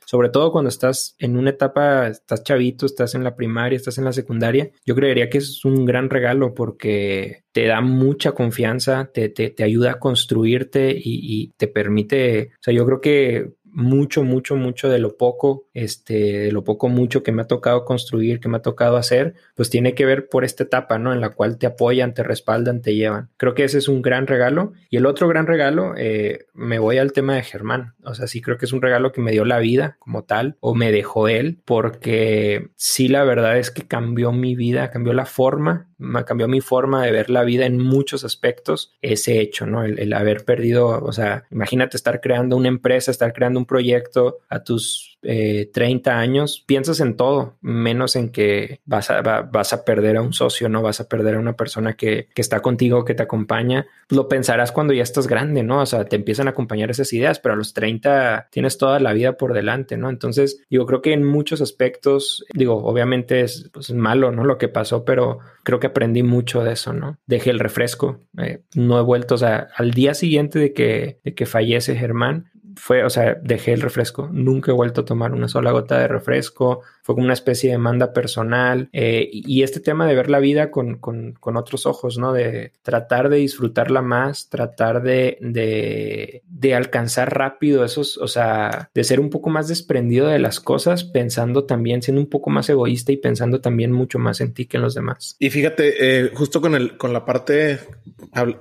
sobre 0.06 0.28
todo 0.28 0.50
cuando 0.50 0.68
estás 0.68 1.14
en 1.18 1.36
una 1.36 1.50
etapa, 1.50 2.08
estás 2.08 2.42
chavito, 2.42 2.86
estás 2.86 3.14
en 3.14 3.22
la 3.22 3.36
primaria, 3.36 3.76
estás 3.76 3.98
en 3.98 4.04
la 4.04 4.12
secundaria, 4.12 4.70
yo 4.84 4.94
creería 4.94 5.30
que 5.30 5.38
es 5.38 5.64
un 5.64 5.84
gran 5.84 6.10
regalo 6.10 6.54
porque 6.54 7.44
te 7.52 7.66
da 7.66 7.80
mucha 7.80 8.32
confianza, 8.32 9.10
te, 9.12 9.28
te, 9.28 9.50
te 9.50 9.64
ayuda 9.64 9.92
a 9.92 9.98
construirte 9.98 10.90
y, 10.92 11.00
y, 11.04 11.52
te 11.56 11.68
permite, 11.68 12.50
o 12.54 12.62
sea, 12.62 12.74
yo 12.74 12.86
creo 12.86 13.00
que 13.00 13.52
mucho, 13.72 14.24
mucho, 14.24 14.56
mucho 14.56 14.88
de 14.88 14.98
lo 14.98 15.16
poco, 15.16 15.66
este, 15.74 16.14
de 16.14 16.52
lo 16.52 16.64
poco, 16.64 16.88
mucho 16.88 17.22
que 17.22 17.32
me 17.32 17.42
ha 17.42 17.46
tocado 17.46 17.84
construir, 17.84 18.40
que 18.40 18.48
me 18.48 18.58
ha 18.58 18.62
tocado 18.62 18.96
hacer, 18.96 19.34
pues 19.54 19.70
tiene 19.70 19.94
que 19.94 20.06
ver 20.06 20.28
por 20.28 20.44
esta 20.44 20.64
etapa, 20.64 20.98
¿no? 20.98 21.12
En 21.12 21.20
la 21.20 21.30
cual 21.30 21.58
te 21.58 21.66
apoyan, 21.66 22.14
te 22.14 22.22
respaldan, 22.22 22.82
te 22.82 22.94
llevan. 22.94 23.30
Creo 23.36 23.54
que 23.54 23.64
ese 23.64 23.78
es 23.78 23.88
un 23.88 24.02
gran 24.02 24.26
regalo. 24.26 24.72
Y 24.88 24.96
el 24.96 25.06
otro 25.06 25.28
gran 25.28 25.46
regalo, 25.46 25.94
eh, 25.96 26.46
me 26.54 26.78
voy 26.78 26.98
al 26.98 27.12
tema 27.12 27.34
de 27.34 27.42
Germán. 27.42 27.94
O 28.04 28.14
sea, 28.14 28.26
sí 28.26 28.40
creo 28.40 28.58
que 28.58 28.66
es 28.66 28.72
un 28.72 28.82
regalo 28.82 29.12
que 29.12 29.20
me 29.20 29.32
dio 29.32 29.44
la 29.44 29.58
vida 29.58 29.96
como 29.98 30.24
tal, 30.24 30.56
o 30.60 30.74
me 30.74 30.92
dejó 30.92 31.28
él, 31.28 31.60
porque 31.64 32.70
sí, 32.76 33.08
la 33.08 33.24
verdad 33.24 33.58
es 33.58 33.70
que 33.70 33.82
cambió 33.82 34.32
mi 34.32 34.54
vida, 34.54 34.90
cambió 34.90 35.12
la 35.12 35.26
forma 35.26 35.89
me 36.00 36.24
cambió 36.24 36.48
mi 36.48 36.60
forma 36.60 37.04
de 37.04 37.12
ver 37.12 37.30
la 37.30 37.44
vida 37.44 37.66
en 37.66 37.78
muchos 37.78 38.24
aspectos, 38.24 38.94
ese 39.02 39.40
hecho, 39.40 39.66
¿no? 39.66 39.84
El, 39.84 40.12
haber 40.12 40.44
perdido, 40.44 40.88
o 40.88 41.12
sea, 41.12 41.44
imagínate 41.50 41.96
estar 41.96 42.20
creando 42.20 42.56
una 42.56 42.68
empresa, 42.68 43.10
estar 43.10 43.32
creando 43.32 43.60
un 43.60 43.66
proyecto 43.66 44.38
a 44.48 44.64
tus 44.64 45.18
30 45.20 46.10
eh, 46.10 46.14
años, 46.14 46.64
piensas 46.66 47.00
en 47.00 47.16
todo, 47.16 47.56
menos 47.60 48.16
en 48.16 48.30
que 48.30 48.80
vas 48.86 49.10
a, 49.10 49.20
vas 49.20 49.72
a 49.72 49.84
perder 49.84 50.16
a 50.16 50.22
un 50.22 50.32
socio, 50.32 50.68
¿no? 50.68 50.80
Vas 50.82 51.00
a 51.00 51.08
perder 51.08 51.34
a 51.34 51.38
una 51.38 51.54
persona 51.54 51.94
que, 51.94 52.28
que 52.34 52.40
está 52.40 52.60
contigo, 52.60 53.04
que 53.04 53.14
te 53.14 53.22
acompaña. 53.22 53.86
Lo 54.08 54.28
pensarás 54.28 54.72
cuando 54.72 54.94
ya 54.94 55.02
estás 55.02 55.26
grande, 55.26 55.62
¿no? 55.62 55.82
O 55.82 55.86
sea, 55.86 56.06
te 56.06 56.16
empiezan 56.16 56.48
a 56.48 56.52
acompañar 56.52 56.90
esas 56.90 57.12
ideas, 57.12 57.38
pero 57.38 57.52
a 57.52 57.56
los 57.56 57.74
30 57.74 58.48
tienes 58.50 58.78
toda 58.78 58.98
la 58.98 59.12
vida 59.12 59.36
por 59.36 59.52
delante, 59.52 59.98
¿no? 59.98 60.08
Entonces, 60.08 60.62
yo 60.70 60.86
creo 60.86 61.02
que 61.02 61.12
en 61.12 61.24
muchos 61.24 61.60
aspectos, 61.60 62.44
digo, 62.54 62.76
obviamente 62.84 63.42
es 63.42 63.68
pues, 63.72 63.92
malo, 63.92 64.32
¿no? 64.32 64.44
Lo 64.44 64.56
que 64.56 64.68
pasó, 64.68 65.04
pero 65.04 65.40
creo 65.62 65.80
que 65.80 65.89
aprendí 65.90 66.22
mucho 66.22 66.64
de 66.64 66.72
eso, 66.72 66.92
¿no? 66.92 67.18
Dejé 67.26 67.50
el 67.50 67.60
refresco, 67.60 68.20
eh, 68.38 68.62
no 68.74 68.98
he 68.98 69.02
vuelto, 69.02 69.36
o 69.36 69.38
sea, 69.38 69.68
al 69.76 69.92
día 69.92 70.14
siguiente 70.14 70.58
de 70.58 70.72
que, 70.72 71.20
de 71.22 71.34
que 71.34 71.46
fallece 71.46 71.96
Germán, 71.96 72.49
fue, 72.76 73.04
o 73.04 73.10
sea, 73.10 73.36
dejé 73.42 73.72
el 73.72 73.80
refresco, 73.80 74.28
nunca 74.32 74.70
he 74.70 74.74
vuelto 74.74 75.02
a 75.02 75.04
tomar 75.04 75.32
una 75.32 75.48
sola 75.48 75.72
gota 75.72 75.98
de 75.98 76.08
refresco, 76.08 76.82
fue 77.02 77.14
como 77.14 77.24
una 77.24 77.34
especie 77.34 77.70
de 77.70 77.76
demanda 77.76 78.12
personal 78.12 78.88
eh, 78.92 79.28
y 79.32 79.62
este 79.62 79.80
tema 79.80 80.06
de 80.06 80.14
ver 80.14 80.30
la 80.30 80.38
vida 80.38 80.70
con, 80.70 80.98
con, 80.98 81.32
con, 81.32 81.56
otros 81.56 81.86
ojos, 81.86 82.18
¿no? 82.18 82.32
De 82.32 82.72
tratar 82.82 83.28
de 83.28 83.38
disfrutarla 83.38 84.02
más, 84.02 84.48
tratar 84.48 85.02
de, 85.02 85.38
de, 85.40 86.42
de, 86.46 86.74
alcanzar 86.74 87.36
rápido 87.36 87.84
esos, 87.84 88.16
o 88.18 88.28
sea, 88.28 88.90
de 88.94 89.04
ser 89.04 89.20
un 89.20 89.30
poco 89.30 89.50
más 89.50 89.68
desprendido 89.68 90.28
de 90.28 90.38
las 90.38 90.60
cosas, 90.60 91.04
pensando 91.04 91.64
también, 91.64 92.02
siendo 92.02 92.20
un 92.20 92.28
poco 92.28 92.50
más 92.50 92.68
egoísta 92.68 93.12
y 93.12 93.16
pensando 93.16 93.60
también 93.60 93.92
mucho 93.92 94.18
más 94.18 94.40
en 94.40 94.54
ti 94.54 94.66
que 94.66 94.76
en 94.76 94.82
los 94.82 94.94
demás. 94.94 95.36
Y 95.38 95.50
fíjate, 95.50 95.94
eh, 95.98 96.30
justo 96.34 96.60
con, 96.60 96.74
el, 96.74 96.96
con 96.96 97.12
la 97.12 97.24
parte, 97.24 97.80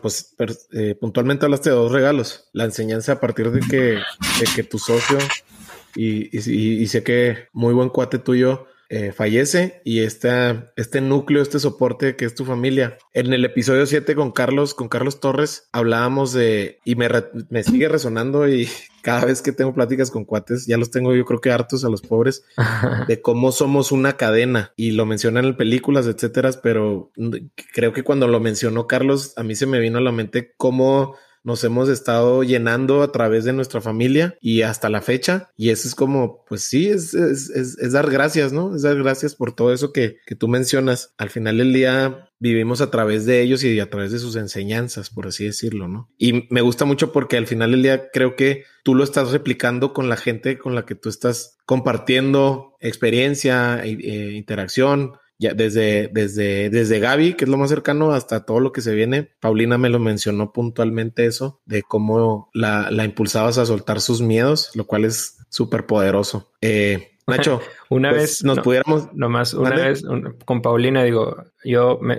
pues 0.01 0.36
eh, 0.72 0.95
puntualmente 0.99 1.45
hablaste 1.45 1.70
de 1.70 1.76
dos 1.76 1.91
regalos, 1.91 2.49
la 2.53 2.66
enseñanza 2.66 3.14
a 3.14 3.20
partir 3.20 3.51
de 3.51 3.60
que, 3.60 3.99
de 4.39 4.45
que 4.56 4.64
tu 4.64 4.80
socio 4.80 5.18
y, 5.95 6.38
y, 6.38 6.88
sé 6.88 7.04
que 7.04 7.47
muy 7.54 7.74
buen 7.74 7.89
cuate 7.89 8.20
tuyo 8.20 8.68
eh, 8.91 9.12
fallece 9.12 9.82
y 9.84 10.00
este, 10.00 10.64
este 10.76 11.00
núcleo, 11.00 11.43
este 11.43 11.60
soporte 11.60 12.16
que 12.16 12.26
es 12.26 12.34
tu 12.34 12.43
familia. 12.43 12.97
En 13.14 13.32
el 13.34 13.45
episodio 13.45 13.86
7 13.86 14.16
con 14.16 14.32
Carlos, 14.32 14.74
con 14.74 14.88
Carlos 14.88 15.20
Torres, 15.20 15.70
hablábamos 15.72 16.34
de, 16.34 16.80
y 16.86 16.95
me, 16.95 17.08
me 17.50 17.64
sigue 17.64 17.88
resonando 17.88 18.47
y 18.47 18.68
cada 19.04 19.26
vez 19.26 19.41
que 19.43 19.52
tengo 19.52 19.74
pláticas 19.74 20.10
con 20.10 20.26
cuates, 20.26 20.66
ya 20.66 20.78
los 20.78 20.89
tengo 20.89 21.14
yo 21.14 21.24
creo 21.24 21.39
que 21.39 21.52
hartos 21.52 21.86
a 21.86 21.89
los 21.89 22.02
pobres, 22.02 22.43
de 23.08 23.22
cómo 23.22 23.52
somos 23.52 23.91
una 23.91 24.18
cadena 24.18 24.74
y 24.76 24.91
lo 24.91 25.06
mencionan 25.06 25.45
en 25.45 25.58
películas, 25.58 26.08
etcétera, 26.08 26.50
pero 26.64 27.12
creo 27.74 27.93
que 27.93 28.04
cuando 28.04 28.28
lo 28.28 28.39
mencionó 28.39 28.88
Carlos, 28.88 29.34
a 29.38 29.43
mí 29.43 29.56
se 29.56 29.68
me 29.68 29.80
vino 29.80 30.00
a 30.00 30.02
la 30.02 30.12
mente 30.12 30.54
cómo 30.58 31.16
nos 31.44 31.64
hemos 31.64 31.90
estado 31.90 32.44
llenando 32.44 33.02
a 33.02 33.12
través 33.12 33.46
de 33.46 33.54
nuestra 33.54 33.82
familia 33.82 34.38
y 34.42 34.62
hasta 34.62 34.90
la 34.90 35.02
fecha. 35.02 35.50
Y 35.56 35.70
eso 35.70 35.88
es 35.88 35.96
como, 35.96 36.44
pues 36.48 36.64
sí, 36.64 36.90
es, 36.90 37.14
es, 37.14 37.92
dar 37.92 38.10
gracias, 38.10 38.54
¿no? 38.54 38.76
Es 38.76 38.82
dar 38.82 38.98
gracias 38.98 39.36
por 39.36 39.56
todo 39.56 39.74
eso 39.74 39.94
que, 39.94 40.18
que 40.26 40.36
tú 40.36 40.48
mencionas. 40.48 41.14
Al 41.18 41.30
final 41.30 41.58
del 41.58 41.74
día 41.74 42.30
vivimos 42.40 42.82
a 42.82 42.90
través 42.90 43.26
de 43.26 43.42
ellos 43.42 43.64
y 43.64 43.80
a 43.80 43.90
través 43.90 44.12
de 44.12 44.20
sus 44.20 44.36
enseñanzas, 44.36 45.10
por 45.10 45.28
así 45.28 45.46
decirlo, 45.46 45.88
¿no? 45.88 46.10
Y 46.18 46.48
me 46.50 46.62
gusta 46.62 46.86
mucho 46.86 47.12
porque 47.12 47.38
al 47.38 47.48
final 47.48 47.72
del 47.72 47.84
día 47.84 48.10
creo 48.12 48.36
que 48.36 48.64
tú 48.84 48.96
lo 48.96 49.04
estás 49.04 49.32
replicando 49.32 49.94
con 49.94 50.10
la 50.10 50.18
gente 50.18 50.58
con 50.58 50.76
la 50.76 50.86
que 50.86 50.96
tú 50.96 51.10
estás 51.10 51.58
compartiendo 51.66 52.76
experiencia, 52.80 53.84
e, 53.84 54.36
interacción, 54.36 55.14
ya 55.40 55.54
desde, 55.54 56.10
desde, 56.10 56.70
desde 56.70 57.00
Gaby, 57.00 57.34
que 57.34 57.46
es 57.46 57.50
lo 57.50 57.58
más 57.58 57.70
cercano, 57.70 58.12
hasta 58.12 58.46
todo 58.46 58.60
lo 58.60 58.74
que 58.74 58.82
se 58.82 58.94
viene. 58.94 59.30
Paulina 59.40 59.78
me 59.78 59.90
lo 59.90 59.98
mencionó 59.98 60.52
puntualmente 60.52 61.26
eso, 61.26 61.62
de 61.66 61.82
cómo 61.82 62.50
la, 62.54 62.92
la 62.92 63.06
impulsabas 63.06 63.58
a 63.58 63.66
soltar 63.66 64.02
sus 64.02 64.22
miedos, 64.22 64.72
lo 64.76 64.86
cual 64.86 65.06
es 65.06 65.38
súper 65.50 65.86
poderoso. 65.86 66.52
Eh, 66.62 67.12
Nacho, 67.26 67.62
una 67.90 68.10
pues, 68.10 68.22
vez 68.22 68.44
nos 68.44 68.60
pudiéramos. 68.60 69.14
Nomás, 69.14 69.54
una 69.54 69.76
vez 69.76 70.04
con 70.46 70.62
Paulina, 70.62 71.04
digo, 71.04 71.44
yo 71.64 72.00
me, 72.02 72.18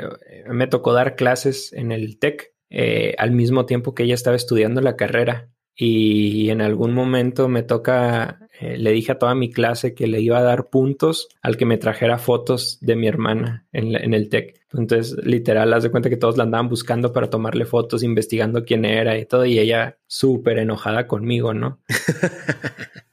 me, 0.49 0.67
tocó 0.67 0.93
dar 0.93 1.15
clases 1.15 1.73
en 1.73 1.93
el 1.93 2.19
TEC 2.19 2.55
eh, 2.71 3.15
al 3.19 3.33
mismo 3.33 3.67
tiempo 3.67 3.95
que 3.95 4.05
ella 4.05 4.15
estaba 4.15 4.37
estudiando 4.37 4.81
la 4.81 4.97
carrera. 4.97 5.51
Y 5.83 6.51
en 6.51 6.61
algún 6.61 6.93
momento 6.93 7.49
me 7.49 7.63
toca 7.63 8.41
eh, 8.61 8.77
le 8.77 8.93
dije 8.93 9.13
a 9.13 9.19
toda 9.19 9.35
mi 9.35 9.51
clase 9.51 9.95
que 9.95 10.07
le 10.07 10.21
iba 10.21 10.39
a 10.39 10.43
dar 10.43 10.69
puntos 10.69 11.29
al 11.41 11.57
que 11.57 11.65
me 11.65 11.79
trajera 11.79 12.19
fotos 12.19 12.77
de 12.83 12.95
mi 12.95 13.09
hermana 13.09 13.67
en, 13.73 13.95
en 13.97 14.13
el 14.13 14.29
TEC. 14.29 14.61
Entonces, 14.75 15.17
literal, 15.25 15.73
haz 15.73 15.83
de 15.83 15.91
cuenta 15.91 16.11
que 16.11 16.19
todos 16.19 16.37
la 16.37 16.45
andaban 16.45 16.69
buscando 16.69 17.11
para 17.11 17.31
tomarle 17.31 17.65
fotos, 17.65 18.03
investigando 18.03 18.65
quién 18.65 18.85
era 18.85 19.17
y 19.19 19.25
todo, 19.25 19.47
y 19.47 19.59
ella 19.59 19.97
súper 20.07 20.59
enojada 20.59 21.07
conmigo, 21.07 21.55
¿no? 21.55 21.81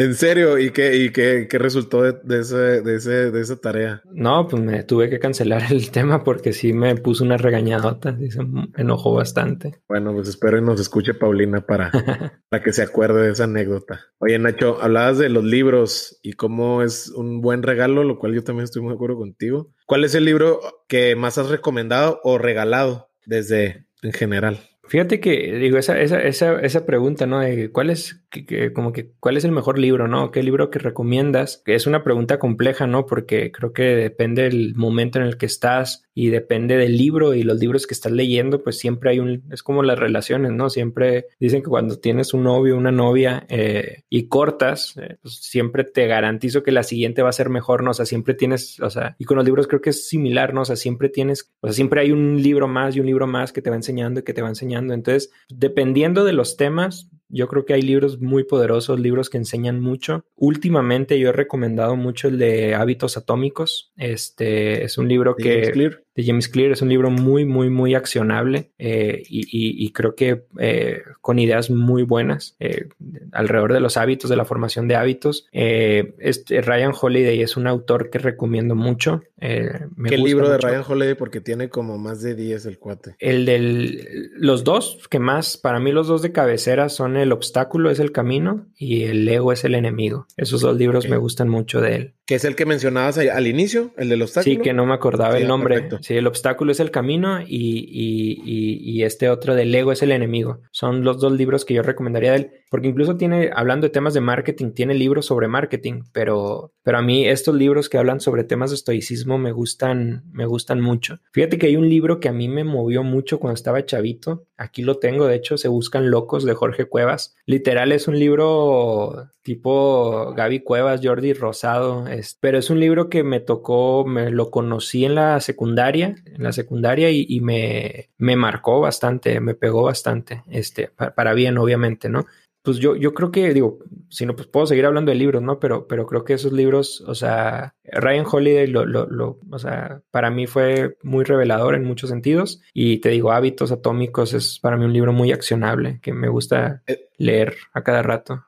¿En 0.00 0.14
serio? 0.14 0.58
¿Y 0.58 0.70
qué, 0.70 0.96
y 0.96 1.10
qué, 1.10 1.46
qué 1.46 1.58
resultó 1.58 2.00
de, 2.00 2.14
de, 2.24 2.40
ese, 2.40 2.56
de, 2.56 2.94
ese, 2.94 3.30
de 3.30 3.38
esa 3.38 3.56
tarea? 3.56 4.00
No, 4.10 4.48
pues 4.48 4.62
me 4.62 4.82
tuve 4.82 5.10
que 5.10 5.18
cancelar 5.18 5.70
el 5.70 5.90
tema 5.92 6.24
porque 6.24 6.54
sí 6.54 6.72
me 6.72 6.96
puso 6.96 7.22
una 7.22 7.36
regañadota 7.36 8.16
y 8.18 8.30
se 8.30 8.40
enojó 8.78 9.12
bastante. 9.12 9.82
Bueno, 9.88 10.14
pues 10.14 10.26
espero 10.28 10.56
y 10.56 10.62
nos 10.62 10.80
escuche 10.80 11.12
Paulina 11.12 11.60
para, 11.66 11.90
para 12.48 12.62
que 12.62 12.72
se 12.72 12.80
acuerde 12.80 13.26
de 13.26 13.32
esa 13.32 13.44
anécdota. 13.44 14.00
Oye, 14.20 14.38
Nacho, 14.38 14.78
hablabas 14.80 15.18
de 15.18 15.28
los 15.28 15.44
libros 15.44 16.18
y 16.22 16.32
cómo 16.32 16.80
es 16.80 17.10
un 17.10 17.42
buen 17.42 17.62
regalo, 17.62 18.02
lo 18.02 18.18
cual 18.18 18.32
yo 18.32 18.42
también 18.42 18.64
estoy 18.64 18.80
muy 18.80 18.92
de 18.92 18.94
acuerdo 18.94 19.18
contigo. 19.18 19.70
¿Cuál 19.84 20.04
es 20.04 20.14
el 20.14 20.24
libro 20.24 20.60
que 20.88 21.14
más 21.14 21.36
has 21.36 21.50
recomendado 21.50 22.20
o 22.24 22.38
regalado 22.38 23.10
desde 23.26 23.84
en 24.00 24.12
general? 24.12 24.60
Fíjate 24.90 25.20
que, 25.20 25.54
digo, 25.54 25.78
esa, 25.78 26.00
esa, 26.00 26.20
esa, 26.20 26.58
esa 26.62 26.84
pregunta, 26.84 27.24
¿no? 27.24 27.38
De 27.38 27.70
cuál 27.70 27.90
es, 27.90 28.24
que, 28.28 28.72
como 28.72 28.92
que, 28.92 29.12
cuál 29.20 29.36
es 29.36 29.44
el 29.44 29.52
mejor 29.52 29.78
libro, 29.78 30.08
¿no? 30.08 30.32
¿Qué 30.32 30.42
libro 30.42 30.68
que 30.68 30.80
recomiendas? 30.80 31.62
Que 31.64 31.76
es 31.76 31.86
una 31.86 32.02
pregunta 32.02 32.40
compleja, 32.40 32.88
¿no? 32.88 33.06
Porque 33.06 33.52
creo 33.52 33.72
que 33.72 33.84
depende 33.84 34.42
del 34.42 34.74
momento 34.74 35.20
en 35.20 35.26
el 35.26 35.38
que 35.38 35.46
estás 35.46 36.02
y 36.12 36.30
depende 36.30 36.76
del 36.76 36.96
libro 36.96 37.34
y 37.34 37.44
los 37.44 37.60
libros 37.60 37.86
que 37.86 37.94
estás 37.94 38.10
leyendo, 38.10 38.64
pues 38.64 38.80
siempre 38.80 39.10
hay 39.10 39.20
un, 39.20 39.44
es 39.52 39.62
como 39.62 39.84
las 39.84 39.96
relaciones, 39.96 40.50
¿no? 40.50 40.70
Siempre 40.70 41.26
dicen 41.38 41.62
que 41.62 41.68
cuando 41.68 42.00
tienes 42.00 42.34
un 42.34 42.42
novio, 42.42 42.76
una 42.76 42.90
novia 42.90 43.46
eh, 43.48 44.02
y 44.10 44.26
cortas, 44.26 44.96
eh, 44.96 45.18
pues 45.22 45.36
siempre 45.36 45.84
te 45.84 46.08
garantizo 46.08 46.64
que 46.64 46.72
la 46.72 46.82
siguiente 46.82 47.22
va 47.22 47.28
a 47.28 47.32
ser 47.32 47.48
mejor, 47.48 47.84
¿no? 47.84 47.92
O 47.92 47.94
sea, 47.94 48.06
siempre 48.06 48.34
tienes, 48.34 48.80
o 48.80 48.90
sea, 48.90 49.14
y 49.20 49.24
con 49.24 49.36
los 49.36 49.46
libros 49.46 49.68
creo 49.68 49.80
que 49.80 49.90
es 49.90 50.08
similar, 50.08 50.52
¿no? 50.52 50.62
O 50.62 50.64
sea, 50.64 50.74
siempre 50.74 51.10
tienes, 51.10 51.52
o 51.60 51.68
sea, 51.68 51.74
siempre 51.74 52.00
hay 52.00 52.10
un 52.10 52.42
libro 52.42 52.66
más 52.66 52.96
y 52.96 53.00
un 53.00 53.06
libro 53.06 53.28
más 53.28 53.52
que 53.52 53.62
te 53.62 53.70
va 53.70 53.76
enseñando 53.76 54.18
y 54.18 54.24
que 54.24 54.34
te 54.34 54.42
va 54.42 54.48
enseñando 54.48 54.79
entonces, 54.80 55.30
dependiendo 55.48 56.24
de 56.24 56.32
los 56.32 56.56
temas, 56.56 57.10
yo 57.28 57.48
creo 57.48 57.64
que 57.64 57.74
hay 57.74 57.82
libros 57.82 58.20
muy 58.20 58.44
poderosos, 58.44 58.98
libros 58.98 59.30
que 59.30 59.38
enseñan 59.38 59.80
mucho. 59.80 60.24
Últimamente 60.36 61.18
yo 61.18 61.28
he 61.28 61.32
recomendado 61.32 61.96
mucho 61.96 62.28
el 62.28 62.38
de 62.38 62.74
Hábitos 62.74 63.16
Atómicos. 63.16 63.92
Este 63.96 64.84
es 64.84 64.98
un 64.98 65.08
libro 65.08 65.36
que... 65.36 65.92
de 66.14 66.24
James 66.24 66.48
Clear. 66.48 66.72
Es 66.72 66.82
un 66.82 66.88
libro 66.88 67.10
muy, 67.10 67.44
muy, 67.44 67.70
muy 67.70 67.94
accionable 67.94 68.70
eh, 68.78 69.22
y, 69.28 69.90
creo 69.92 70.14
que 70.14 70.44
eh, 70.58 71.02
con 71.20 71.38
ideas 71.38 71.70
muy 71.70 72.02
buenas 72.02 72.56
eh, 72.60 72.88
alrededor 73.32 73.72
de 73.72 73.80
los 73.80 73.96
hábitos, 73.96 74.30
de 74.30 74.36
la 74.36 74.44
formación 74.44 74.88
de 74.88 74.96
hábitos. 74.96 75.48
este 75.52 76.60
Ryan 76.62 76.92
Holiday 76.98 77.42
es 77.42 77.56
un 77.56 77.66
autor 77.66 78.10
que 78.10 78.18
recomiendo 78.18 78.74
mucho. 78.74 79.22
¿Qué 79.38 80.18
libro 80.18 80.48
de 80.48 80.58
Ryan 80.58 80.84
Holiday? 80.86 81.14
Porque 81.14 81.40
tiene 81.40 81.68
como 81.68 81.98
más 81.98 82.22
de 82.22 82.34
10 82.34 82.66
el 82.66 82.78
cuate. 82.78 83.16
El 83.18 83.46
del... 83.46 84.30
Los 84.34 84.64
dos 84.64 85.00
que 85.08 85.18
más, 85.18 85.56
para 85.56 85.80
mí 85.80 85.92
los 85.92 86.08
dos 86.08 86.22
de 86.22 86.32
cabecera 86.32 86.88
son 86.88 87.16
El 87.16 87.32
obstáculo 87.32 87.90
es 87.90 87.98
el 87.98 88.12
camino 88.12 88.66
y 88.76 89.04
El 89.04 89.28
ego 89.28 89.52
es 89.52 89.64
el 89.64 89.74
enemigo. 89.74 90.26
Esos 90.36 90.60
dos 90.60 90.76
libros 90.76 91.08
me 91.08 91.16
gustan 91.16 91.48
mucho 91.48 91.80
de 91.80 91.94
él. 91.94 92.14
Que 92.26 92.36
es 92.36 92.44
el 92.44 92.54
que 92.54 92.64
mencionabas 92.64 93.18
al 93.18 93.46
inicio, 93.46 93.92
el 93.96 94.08
del 94.08 94.22
obstáculo. 94.22 94.54
Sí, 94.54 94.60
que 94.60 94.72
no 94.72 94.86
me 94.86 94.94
acordaba 94.94 95.36
el 95.36 95.48
nombre. 95.48 95.88
Sí, 96.00 96.14
el 96.14 96.26
obstáculo 96.26 96.72
es 96.72 96.80
el 96.80 96.90
camino 96.90 97.40
y, 97.46 99.02
este 99.02 99.30
otro 99.30 99.54
del 99.54 99.74
ego 99.74 99.92
es 99.92 100.02
el 100.02 100.12
enemigo. 100.12 100.60
Son 100.72 101.04
los 101.04 101.20
dos 101.20 101.32
libros 101.32 101.64
que 101.64 101.74
yo 101.74 101.82
recomendaría 101.82 102.32
de 102.32 102.36
él, 102.36 102.50
porque 102.70 102.88
incluso 102.88 103.16
tiene, 103.16 103.50
hablando 103.54 103.86
de 103.86 103.92
temas 103.92 104.14
de 104.14 104.20
marketing, 104.20 104.72
tiene 104.72 104.94
libros 104.94 105.26
sobre 105.26 105.48
marketing, 105.48 106.02
pero, 106.12 106.72
pero 106.82 106.98
a 106.98 107.02
mí 107.02 107.26
estos 107.26 107.54
libros 107.54 107.88
que 107.88 107.98
hablan 107.98 108.20
sobre 108.20 108.44
temas 108.44 108.70
de 108.70 108.76
estoicismo 108.76 109.38
me 109.38 109.52
gustan, 109.52 110.24
me 110.32 110.44
gustan 110.44 110.80
mucho. 110.80 111.18
Fíjate 111.32 111.58
que 111.58 111.66
hay 111.66 111.76
un 111.76 111.88
libro 111.88 112.20
que 112.20 112.28
a 112.28 112.32
mí 112.32 112.48
me 112.48 112.64
movió 112.64 113.02
mucho 113.02 113.40
cuando 113.40 113.54
estaba 113.54 113.84
chavito. 113.84 114.44
Aquí 114.56 114.82
lo 114.82 114.98
tengo, 114.98 115.26
de 115.26 115.36
hecho, 115.36 115.56
Se 115.56 115.68
Buscan 115.68 116.10
Locos 116.10 116.44
de 116.44 116.54
Jorge 116.54 116.84
Cuevas. 116.84 117.34
Literal 117.46 117.92
es 117.92 118.06
un 118.06 118.18
libro 118.18 119.30
tipo 119.42 120.34
Gaby 120.36 120.60
Cuevas, 120.60 121.00
Jordi 121.02 121.32
Rosado, 121.32 122.04
pero 122.40 122.58
es 122.58 122.70
un 122.70 122.78
libro 122.78 123.08
que 123.08 123.24
me 123.24 123.40
tocó, 123.40 124.04
me 124.06 124.30
lo 124.30 124.50
conocí 124.50 125.04
en 125.04 125.14
la 125.14 125.40
secundaria, 125.40 125.89
en 125.98 126.42
la 126.42 126.52
secundaria 126.52 127.10
y, 127.10 127.40
me, 127.40 128.10
me, 128.18 128.36
marcó 128.36 128.80
bastante, 128.80 129.40
me 129.40 129.54
pegó 129.54 129.82
bastante, 129.82 130.42
este, 130.48 130.88
para, 130.88 131.34
bien, 131.34 131.58
obviamente, 131.58 132.08
¿no? 132.08 132.26
Pues 132.62 132.76
yo, 132.76 132.94
yo 132.94 133.14
creo 133.14 133.30
que, 133.30 133.54
digo, 133.54 133.78
si 134.10 134.26
no, 134.26 134.36
pues 134.36 134.46
puedo 134.46 134.66
seguir 134.66 134.84
hablando 134.84 135.10
de 135.10 135.16
libros, 135.16 135.42
¿no? 135.42 135.58
Pero, 135.58 135.86
pero 135.86 136.06
creo 136.06 136.24
que 136.24 136.34
esos 136.34 136.52
libros, 136.52 137.02
o 137.06 137.14
sea, 137.14 137.74
Ryan 137.84 138.26
Holiday, 138.30 138.66
lo, 138.66 138.84
lo, 138.84 139.06
lo, 139.06 139.38
o 139.50 139.58
sea, 139.58 140.02
para 140.10 140.30
mí 140.30 140.46
fue 140.46 140.98
muy 141.02 141.24
revelador 141.24 141.74
en 141.74 141.84
muchos 141.84 142.10
sentidos. 142.10 142.60
Y 142.74 142.98
te 142.98 143.08
digo, 143.08 143.32
Hábitos 143.32 143.72
Atómicos 143.72 144.34
es 144.34 144.58
para 144.58 144.76
mí 144.76 144.84
un 144.84 144.92
libro 144.92 145.14
muy 145.14 145.32
accionable 145.32 146.00
que 146.02 146.12
me 146.12 146.28
gusta 146.28 146.82
eh, 146.86 147.08
leer 147.16 147.56
a 147.72 147.82
cada 147.82 148.02
rato. 148.02 148.44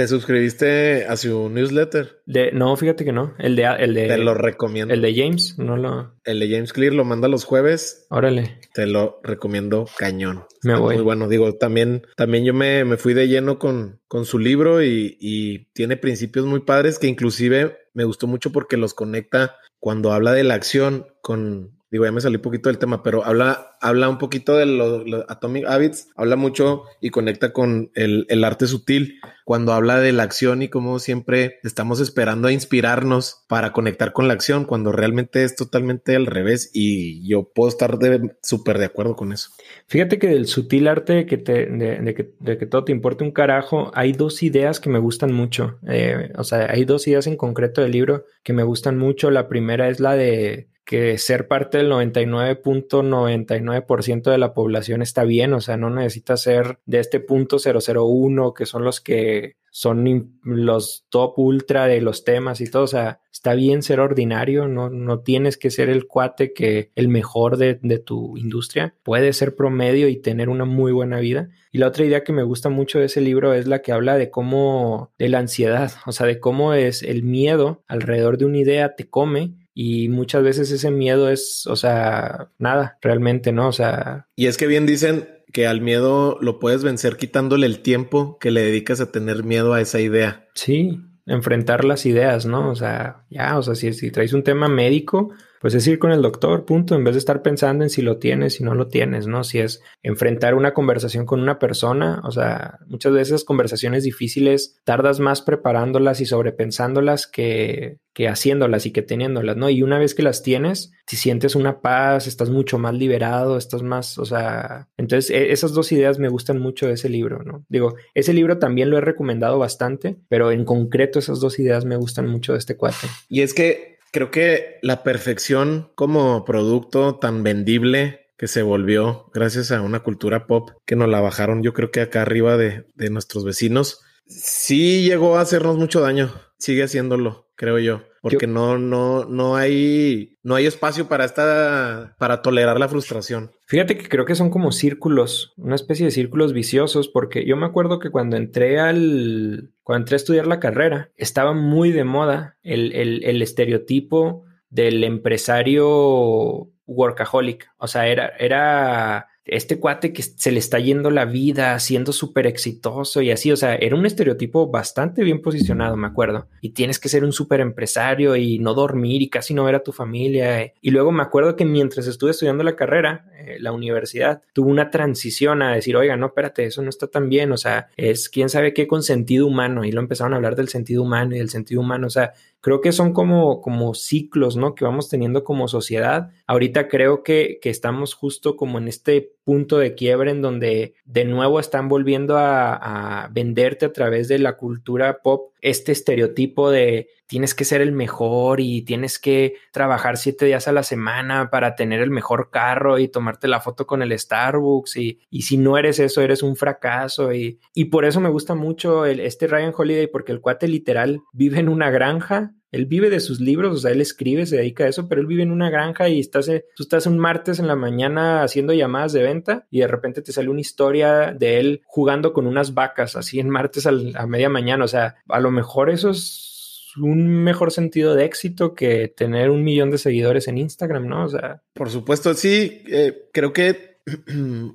¿Te 0.00 0.08
suscribiste 0.08 1.04
a 1.04 1.14
su 1.14 1.50
newsletter? 1.50 2.22
De, 2.24 2.52
no, 2.52 2.74
fíjate 2.74 3.04
que 3.04 3.12
no. 3.12 3.34
El 3.38 3.54
de, 3.54 3.64
el 3.64 3.92
de. 3.92 4.06
Te 4.06 4.16
lo 4.16 4.32
recomiendo. 4.32 4.94
El 4.94 5.02
de 5.02 5.14
James, 5.14 5.58
no 5.58 5.76
lo. 5.76 6.14
El 6.24 6.40
de 6.40 6.48
James 6.48 6.72
Clear 6.72 6.94
lo 6.94 7.04
manda 7.04 7.28
los 7.28 7.44
jueves. 7.44 8.06
Órale. 8.08 8.58
Te 8.72 8.86
lo 8.86 9.20
recomiendo 9.22 9.84
cañón. 9.98 10.44
Me 10.62 10.78
voy. 10.78 10.94
Muy 10.94 11.04
bueno. 11.04 11.28
Digo, 11.28 11.52
también, 11.56 12.06
también 12.16 12.46
yo 12.46 12.54
me, 12.54 12.86
me 12.86 12.96
fui 12.96 13.12
de 13.12 13.28
lleno 13.28 13.58
con, 13.58 14.00
con 14.08 14.24
su 14.24 14.38
libro 14.38 14.82
y, 14.82 15.18
y 15.20 15.66
tiene 15.74 15.98
principios 15.98 16.46
muy 16.46 16.60
padres 16.60 16.98
que 16.98 17.06
inclusive 17.06 17.76
me 17.92 18.04
gustó 18.04 18.26
mucho 18.26 18.52
porque 18.52 18.78
los 18.78 18.94
conecta 18.94 19.58
cuando 19.80 20.14
habla 20.14 20.32
de 20.32 20.44
la 20.44 20.54
acción 20.54 21.08
con, 21.20 21.78
digo, 21.90 22.04
ya 22.04 22.12
me 22.12 22.20
salí 22.20 22.36
un 22.36 22.42
poquito 22.42 22.68
del 22.68 22.78
tema, 22.78 23.02
pero 23.02 23.24
habla, 23.24 23.76
habla 23.80 24.08
un 24.08 24.18
poquito 24.18 24.56
de 24.56 24.66
los, 24.66 25.04
Atomic 25.28 25.66
Habits, 25.66 26.08
habla 26.16 26.36
mucho 26.36 26.84
y 27.00 27.10
conecta 27.10 27.52
con 27.52 27.90
el, 27.94 28.26
el, 28.28 28.44
arte 28.44 28.66
sutil 28.66 29.20
cuando 29.44 29.72
habla 29.72 29.98
de 29.98 30.12
la 30.12 30.22
acción 30.22 30.62
y 30.62 30.68
cómo 30.68 31.00
siempre 31.00 31.58
estamos 31.64 32.00
esperando 32.00 32.46
a 32.46 32.52
inspirarnos 32.52 33.44
para 33.48 33.72
conectar 33.72 34.12
con 34.12 34.28
la 34.28 34.34
acción, 34.34 34.64
cuando 34.64 34.92
realmente 34.92 35.42
es 35.42 35.56
totalmente 35.56 36.14
al 36.14 36.26
revés 36.26 36.70
y 36.72 37.28
yo 37.28 37.50
puedo 37.52 37.68
estar 37.68 37.98
súper 38.42 38.78
de, 38.78 38.84
acuerdo 38.84 39.16
con 39.16 39.32
eso. 39.32 39.50
Fíjate 39.86 40.20
que 40.20 40.28
del 40.28 40.46
sutil 40.46 40.86
arte 40.86 41.26
que 41.26 41.38
te, 41.38 41.66
de, 41.66 42.14
que, 42.14 42.32
de, 42.38 42.58
que, 42.58 42.66
todo 42.66 42.84
te 42.84 42.92
importe 42.92 43.24
un 43.24 43.32
carajo, 43.32 43.90
hay 43.94 44.12
dos 44.12 44.42
ideas 44.44 44.78
que 44.78 44.90
me 44.90 45.00
gustan 45.00 45.32
mucho. 45.32 45.78
Eh, 45.88 46.30
o 46.36 46.44
sea, 46.44 46.70
hay 46.70 46.84
dos 46.84 47.08
ideas 47.08 47.26
en 47.26 47.36
concreto 47.36 47.82
del 47.82 47.90
libro 47.90 48.26
que 48.44 48.52
me 48.52 48.62
gustan 48.62 48.98
mucho. 48.98 49.32
La 49.32 49.48
primera 49.48 49.88
es 49.88 49.98
la 49.98 50.14
de 50.14 50.69
que 50.90 51.16
ser 51.18 51.46
parte 51.46 51.78
del 51.78 51.92
99.99% 51.92 54.28
de 54.28 54.38
la 54.38 54.54
población 54.54 55.02
está 55.02 55.22
bien, 55.22 55.52
o 55.52 55.60
sea, 55.60 55.76
no 55.76 55.88
necesita 55.88 56.36
ser 56.36 56.80
de 56.84 56.98
este 56.98 57.20
punto 57.20 57.58
001, 57.58 58.54
que 58.54 58.66
son 58.66 58.82
los 58.82 59.00
que 59.00 59.54
son 59.70 60.34
los 60.42 61.06
top 61.08 61.38
ultra 61.38 61.86
de 61.86 62.00
los 62.00 62.24
temas 62.24 62.60
y 62.60 62.68
todo, 62.68 62.82
o 62.82 62.88
sea, 62.88 63.20
está 63.32 63.54
bien 63.54 63.84
ser 63.84 64.00
ordinario, 64.00 64.66
no, 64.66 64.90
no 64.90 65.20
tienes 65.20 65.56
que 65.56 65.70
ser 65.70 65.90
el 65.90 66.08
cuate 66.08 66.52
que 66.52 66.90
el 66.96 67.06
mejor 67.06 67.56
de, 67.56 67.78
de 67.80 68.00
tu 68.00 68.36
industria, 68.36 68.96
puedes 69.04 69.36
ser 69.36 69.54
promedio 69.54 70.08
y 70.08 70.16
tener 70.16 70.48
una 70.48 70.64
muy 70.64 70.90
buena 70.90 71.20
vida. 71.20 71.50
Y 71.70 71.78
la 71.78 71.86
otra 71.86 72.04
idea 72.04 72.24
que 72.24 72.32
me 72.32 72.42
gusta 72.42 72.68
mucho 72.68 72.98
de 72.98 73.04
ese 73.04 73.20
libro 73.20 73.54
es 73.54 73.68
la 73.68 73.80
que 73.80 73.92
habla 73.92 74.16
de 74.16 74.28
cómo, 74.28 75.12
de 75.20 75.28
la 75.28 75.38
ansiedad, 75.38 75.92
o 76.04 76.10
sea, 76.10 76.26
de 76.26 76.40
cómo 76.40 76.74
es 76.74 77.04
el 77.04 77.22
miedo 77.22 77.84
alrededor 77.86 78.38
de 78.38 78.46
una 78.46 78.58
idea 78.58 78.96
te 78.96 79.08
come 79.08 79.59
y 79.74 80.08
muchas 80.08 80.42
veces 80.42 80.70
ese 80.70 80.90
miedo 80.90 81.30
es, 81.30 81.66
o 81.66 81.76
sea, 81.76 82.50
nada, 82.58 82.98
realmente, 83.00 83.52
¿no? 83.52 83.68
O 83.68 83.72
sea... 83.72 84.26
Y 84.36 84.46
es 84.46 84.56
que 84.56 84.66
bien 84.66 84.86
dicen 84.86 85.28
que 85.52 85.66
al 85.66 85.80
miedo 85.80 86.38
lo 86.40 86.58
puedes 86.58 86.84
vencer 86.84 87.16
quitándole 87.16 87.66
el 87.66 87.80
tiempo 87.80 88.38
que 88.38 88.50
le 88.50 88.62
dedicas 88.62 89.00
a 89.00 89.10
tener 89.10 89.44
miedo 89.44 89.72
a 89.72 89.80
esa 89.80 90.00
idea. 90.00 90.48
Sí, 90.54 91.00
enfrentar 91.26 91.84
las 91.84 92.06
ideas, 92.06 92.46
¿no? 92.46 92.70
O 92.70 92.74
sea, 92.74 93.24
ya, 93.30 93.58
o 93.58 93.62
sea, 93.62 93.74
si, 93.74 93.92
si 93.92 94.10
traes 94.10 94.32
un 94.32 94.42
tema 94.42 94.68
médico, 94.68 95.32
pues 95.60 95.74
es 95.74 95.86
ir 95.86 95.98
con 95.98 96.10
el 96.10 96.22
doctor, 96.22 96.64
punto, 96.64 96.94
en 96.94 97.04
vez 97.04 97.14
de 97.14 97.18
estar 97.18 97.42
pensando 97.42 97.84
en 97.84 97.90
si 97.90 98.00
lo 98.00 98.16
tienes, 98.16 98.54
si 98.54 98.64
no 98.64 98.74
lo 98.74 98.88
tienes, 98.88 99.26
¿no? 99.26 99.44
Si 99.44 99.58
es 99.58 99.82
enfrentar 100.02 100.54
una 100.54 100.72
conversación 100.72 101.26
con 101.26 101.40
una 101.40 101.58
persona, 101.58 102.22
o 102.24 102.30
sea, 102.30 102.78
muchas 102.86 103.12
veces 103.12 103.44
conversaciones 103.44 104.02
difíciles 104.04 104.80
tardas 104.84 105.20
más 105.20 105.42
preparándolas 105.42 106.22
y 106.22 106.24
sobrepensándolas 106.24 107.26
que, 107.26 107.98
que 108.14 108.26
haciéndolas 108.26 108.86
y 108.86 108.90
que 108.90 109.02
teniéndolas, 109.02 109.58
¿no? 109.58 109.68
Y 109.68 109.82
una 109.82 109.98
vez 109.98 110.14
que 110.14 110.22
las 110.22 110.42
tienes, 110.42 110.92
si 111.06 111.16
sientes 111.16 111.54
una 111.54 111.82
paz, 111.82 112.26
estás 112.26 112.48
mucho 112.48 112.78
más 112.78 112.94
liberado, 112.94 113.58
estás 113.58 113.82
más, 113.82 114.16
o 114.16 114.24
sea, 114.24 114.88
entonces 114.96 115.30
e, 115.30 115.52
esas 115.52 115.74
dos 115.74 115.92
ideas 115.92 116.18
me 116.18 116.30
gustan 116.30 116.58
mucho 116.58 116.86
de 116.86 116.94
ese 116.94 117.10
libro, 117.10 117.42
¿no? 117.44 117.66
Digo, 117.68 117.96
ese 118.14 118.32
libro 118.32 118.58
también 118.58 118.88
lo 118.88 118.96
he 118.96 119.02
recomendado 119.02 119.58
bastante, 119.58 120.16
pero 120.30 120.52
en 120.52 120.64
concreto 120.64 121.18
esas 121.18 121.38
dos 121.38 121.58
ideas 121.58 121.84
me 121.84 121.96
gustan 121.96 122.28
mucho 122.28 122.54
de 122.54 122.58
este 122.60 122.78
cuate. 122.78 123.08
Y 123.28 123.42
es 123.42 123.52
que 123.52 123.99
Creo 124.12 124.30
que 124.30 124.78
la 124.82 125.02
perfección 125.02 125.92
como 125.94 126.44
producto 126.44 127.16
tan 127.16 127.42
vendible 127.42 128.28
que 128.36 128.48
se 128.48 128.62
volvió 128.62 129.30
gracias 129.34 129.70
a 129.70 129.82
una 129.82 130.00
cultura 130.00 130.46
pop 130.46 130.70
que 130.86 130.96
nos 130.96 131.08
la 131.08 131.20
bajaron, 131.20 131.62
yo 131.62 131.74
creo 131.74 131.90
que 131.90 132.00
acá 132.00 132.22
arriba 132.22 132.56
de, 132.56 132.86
de 132.94 133.10
nuestros 133.10 133.44
vecinos, 133.44 134.00
sí 134.26 135.04
llegó 135.04 135.36
a 135.36 135.42
hacernos 135.42 135.76
mucho 135.76 136.00
daño. 136.00 136.32
Sigue 136.60 136.84
haciéndolo, 136.84 137.48
creo 137.56 137.80
yo 137.80 138.02
porque 138.22 138.46
no, 138.46 138.78
no, 138.78 139.24
no 139.24 139.56
hay, 139.56 140.38
no 140.42 140.54
hay 140.54 140.66
espacio 140.66 141.08
para 141.08 141.24
esta, 141.24 142.14
para 142.18 142.42
tolerar 142.42 142.78
la 142.78 142.88
frustración. 142.88 143.52
Fíjate 143.66 143.96
que 143.96 144.08
creo 144.08 144.26
que 144.26 144.34
son 144.34 144.50
como 144.50 144.72
círculos, 144.72 145.54
una 145.56 145.74
especie 145.74 146.04
de 146.04 146.12
círculos 146.12 146.52
viciosos, 146.52 147.08
porque 147.08 147.46
yo 147.46 147.56
me 147.56 147.66
acuerdo 147.66 147.98
que 147.98 148.10
cuando 148.10 148.36
entré 148.36 148.78
al, 148.78 149.72
cuando 149.82 150.02
entré 150.02 150.16
a 150.16 150.16
estudiar 150.16 150.46
la 150.46 150.60
carrera, 150.60 151.10
estaba 151.16 151.54
muy 151.54 151.92
de 151.92 152.04
moda 152.04 152.56
el, 152.62 152.92
el, 152.92 153.24
el 153.24 153.40
estereotipo 153.40 154.44
del 154.68 155.02
empresario 155.02 156.68
workaholic. 156.86 157.70
O 157.78 157.86
sea, 157.86 158.06
era, 158.06 158.28
era 158.38 159.28
este 159.44 159.78
cuate 159.80 160.12
que 160.12 160.22
se 160.22 160.52
le 160.52 160.58
está 160.58 160.78
yendo 160.78 161.10
la 161.10 161.24
vida 161.24 161.78
siendo 161.78 162.12
súper 162.12 162.46
exitoso 162.46 163.22
y 163.22 163.30
así, 163.30 163.50
o 163.50 163.56
sea, 163.56 163.74
era 163.74 163.96
un 163.96 164.06
estereotipo 164.06 164.70
bastante 164.70 165.24
bien 165.24 165.42
posicionado, 165.42 165.96
me 165.96 166.06
acuerdo. 166.06 166.48
Y 166.60 166.70
tienes 166.70 166.98
que 166.98 167.08
ser 167.08 167.24
un 167.24 167.32
súper 167.32 167.60
empresario 167.60 168.36
y 168.36 168.58
no 168.58 168.74
dormir 168.74 169.22
y 169.22 169.30
casi 169.30 169.54
no 169.54 169.64
ver 169.64 169.74
a 169.74 169.82
tu 169.82 169.92
familia. 169.92 170.72
Y 170.80 170.90
luego 170.90 171.12
me 171.12 171.22
acuerdo 171.22 171.56
que 171.56 171.64
mientras 171.64 172.06
estuve 172.06 172.32
estudiando 172.32 172.64
la 172.64 172.76
carrera, 172.76 173.29
eh, 173.40 173.56
la 173.60 173.72
universidad, 173.72 174.42
tuvo 174.52 174.68
una 174.68 174.90
transición 174.90 175.62
a 175.62 175.74
decir, 175.74 175.96
oiga, 175.96 176.16
no, 176.16 176.26
espérate, 176.26 176.64
eso 176.64 176.82
no 176.82 176.90
está 176.90 177.06
tan 177.06 177.28
bien, 177.28 177.52
o 177.52 177.56
sea, 177.56 177.88
es 177.96 178.28
quién 178.28 178.48
sabe 178.48 178.74
qué 178.74 178.86
con 178.86 179.02
sentido 179.02 179.46
humano. 179.46 179.84
Y 179.84 179.92
lo 179.92 180.00
empezaron 180.00 180.32
a 180.32 180.36
hablar 180.36 180.56
del 180.56 180.68
sentido 180.68 181.02
humano 181.02 181.34
y 181.34 181.38
del 181.38 181.50
sentido 181.50 181.80
humano, 181.80 182.06
o 182.06 182.10
sea, 182.10 182.34
creo 182.60 182.80
que 182.80 182.92
son 182.92 183.12
como, 183.12 183.60
como 183.62 183.94
ciclos, 183.94 184.56
¿no? 184.56 184.74
Que 184.74 184.84
vamos 184.84 185.08
teniendo 185.08 185.44
como 185.44 185.68
sociedad. 185.68 186.30
Ahorita 186.46 186.88
creo 186.88 187.22
que, 187.22 187.58
que 187.62 187.70
estamos 187.70 188.14
justo 188.14 188.56
como 188.56 188.78
en 188.78 188.88
este 188.88 189.32
punto 189.44 189.78
de 189.78 189.94
quiebre 189.94 190.30
en 190.30 190.42
donde 190.42 190.94
de 191.04 191.24
nuevo 191.24 191.58
están 191.58 191.88
volviendo 191.88 192.36
a, 192.36 193.24
a 193.24 193.28
venderte 193.28 193.86
a 193.86 193.92
través 193.92 194.28
de 194.28 194.38
la 194.38 194.56
cultura 194.56 195.22
pop 195.22 195.49
este 195.62 195.92
estereotipo 195.92 196.70
de 196.70 197.08
tienes 197.26 197.54
que 197.54 197.64
ser 197.64 197.80
el 197.80 197.92
mejor 197.92 198.60
y 198.60 198.82
tienes 198.82 199.18
que 199.18 199.54
trabajar 199.72 200.16
siete 200.16 200.46
días 200.46 200.66
a 200.66 200.72
la 200.72 200.82
semana 200.82 201.48
para 201.50 201.76
tener 201.76 202.00
el 202.00 202.10
mejor 202.10 202.50
carro 202.50 202.98
y 202.98 203.08
tomarte 203.08 203.46
la 203.46 203.60
foto 203.60 203.86
con 203.86 204.02
el 204.02 204.18
Starbucks 204.18 204.96
y, 204.96 205.20
y 205.30 205.42
si 205.42 205.56
no 205.56 205.78
eres 205.78 206.00
eso 206.00 206.22
eres 206.22 206.42
un 206.42 206.56
fracaso 206.56 207.32
y, 207.32 207.60
y 207.72 207.86
por 207.86 208.04
eso 208.04 208.20
me 208.20 208.30
gusta 208.30 208.54
mucho 208.54 209.06
el, 209.06 209.20
este 209.20 209.46
Ryan 209.46 209.72
Holiday 209.76 210.08
porque 210.08 210.32
el 210.32 210.40
cuate 210.40 210.66
literal 210.66 211.22
vive 211.32 211.60
en 211.60 211.68
una 211.68 211.90
granja 211.90 212.54
Él 212.70 212.86
vive 212.86 213.10
de 213.10 213.20
sus 213.20 213.40
libros, 213.40 213.76
o 213.76 213.78
sea, 213.78 213.90
él 213.90 214.00
escribe, 214.00 214.46
se 214.46 214.56
dedica 214.56 214.84
a 214.84 214.88
eso, 214.88 215.08
pero 215.08 215.20
él 215.20 215.26
vive 215.26 215.42
en 215.42 215.50
una 215.50 215.70
granja 215.70 216.08
y 216.08 216.20
estás, 216.20 216.50
tú 216.76 216.82
estás 216.82 217.06
un 217.06 217.18
martes 217.18 217.58
en 217.58 217.66
la 217.66 217.76
mañana 217.76 218.42
haciendo 218.42 218.72
llamadas 218.72 219.12
de 219.12 219.22
venta 219.22 219.66
y 219.70 219.80
de 219.80 219.88
repente 219.88 220.22
te 220.22 220.32
sale 220.32 220.48
una 220.48 220.60
historia 220.60 221.32
de 221.32 221.58
él 221.58 221.82
jugando 221.86 222.32
con 222.32 222.46
unas 222.46 222.74
vacas, 222.74 223.16
así 223.16 223.40
en 223.40 223.50
martes 223.50 223.86
a 223.86 224.26
media 224.26 224.48
mañana. 224.48 224.84
O 224.84 224.88
sea, 224.88 225.16
a 225.28 225.40
lo 225.40 225.50
mejor 225.50 225.90
eso 225.90 226.10
es 226.10 226.50
un 226.96 227.28
mejor 227.44 227.70
sentido 227.70 228.14
de 228.14 228.24
éxito 228.24 228.74
que 228.74 229.08
tener 229.08 229.50
un 229.50 229.62
millón 229.62 229.90
de 229.90 229.98
seguidores 229.98 230.48
en 230.48 230.58
Instagram, 230.58 231.06
¿no? 231.06 231.24
O 231.24 231.28
sea. 231.28 231.62
Por 231.74 231.90
supuesto, 231.90 232.34
sí. 232.34 232.82
Eh, 232.88 233.28
creo 233.32 233.52
que 233.52 234.00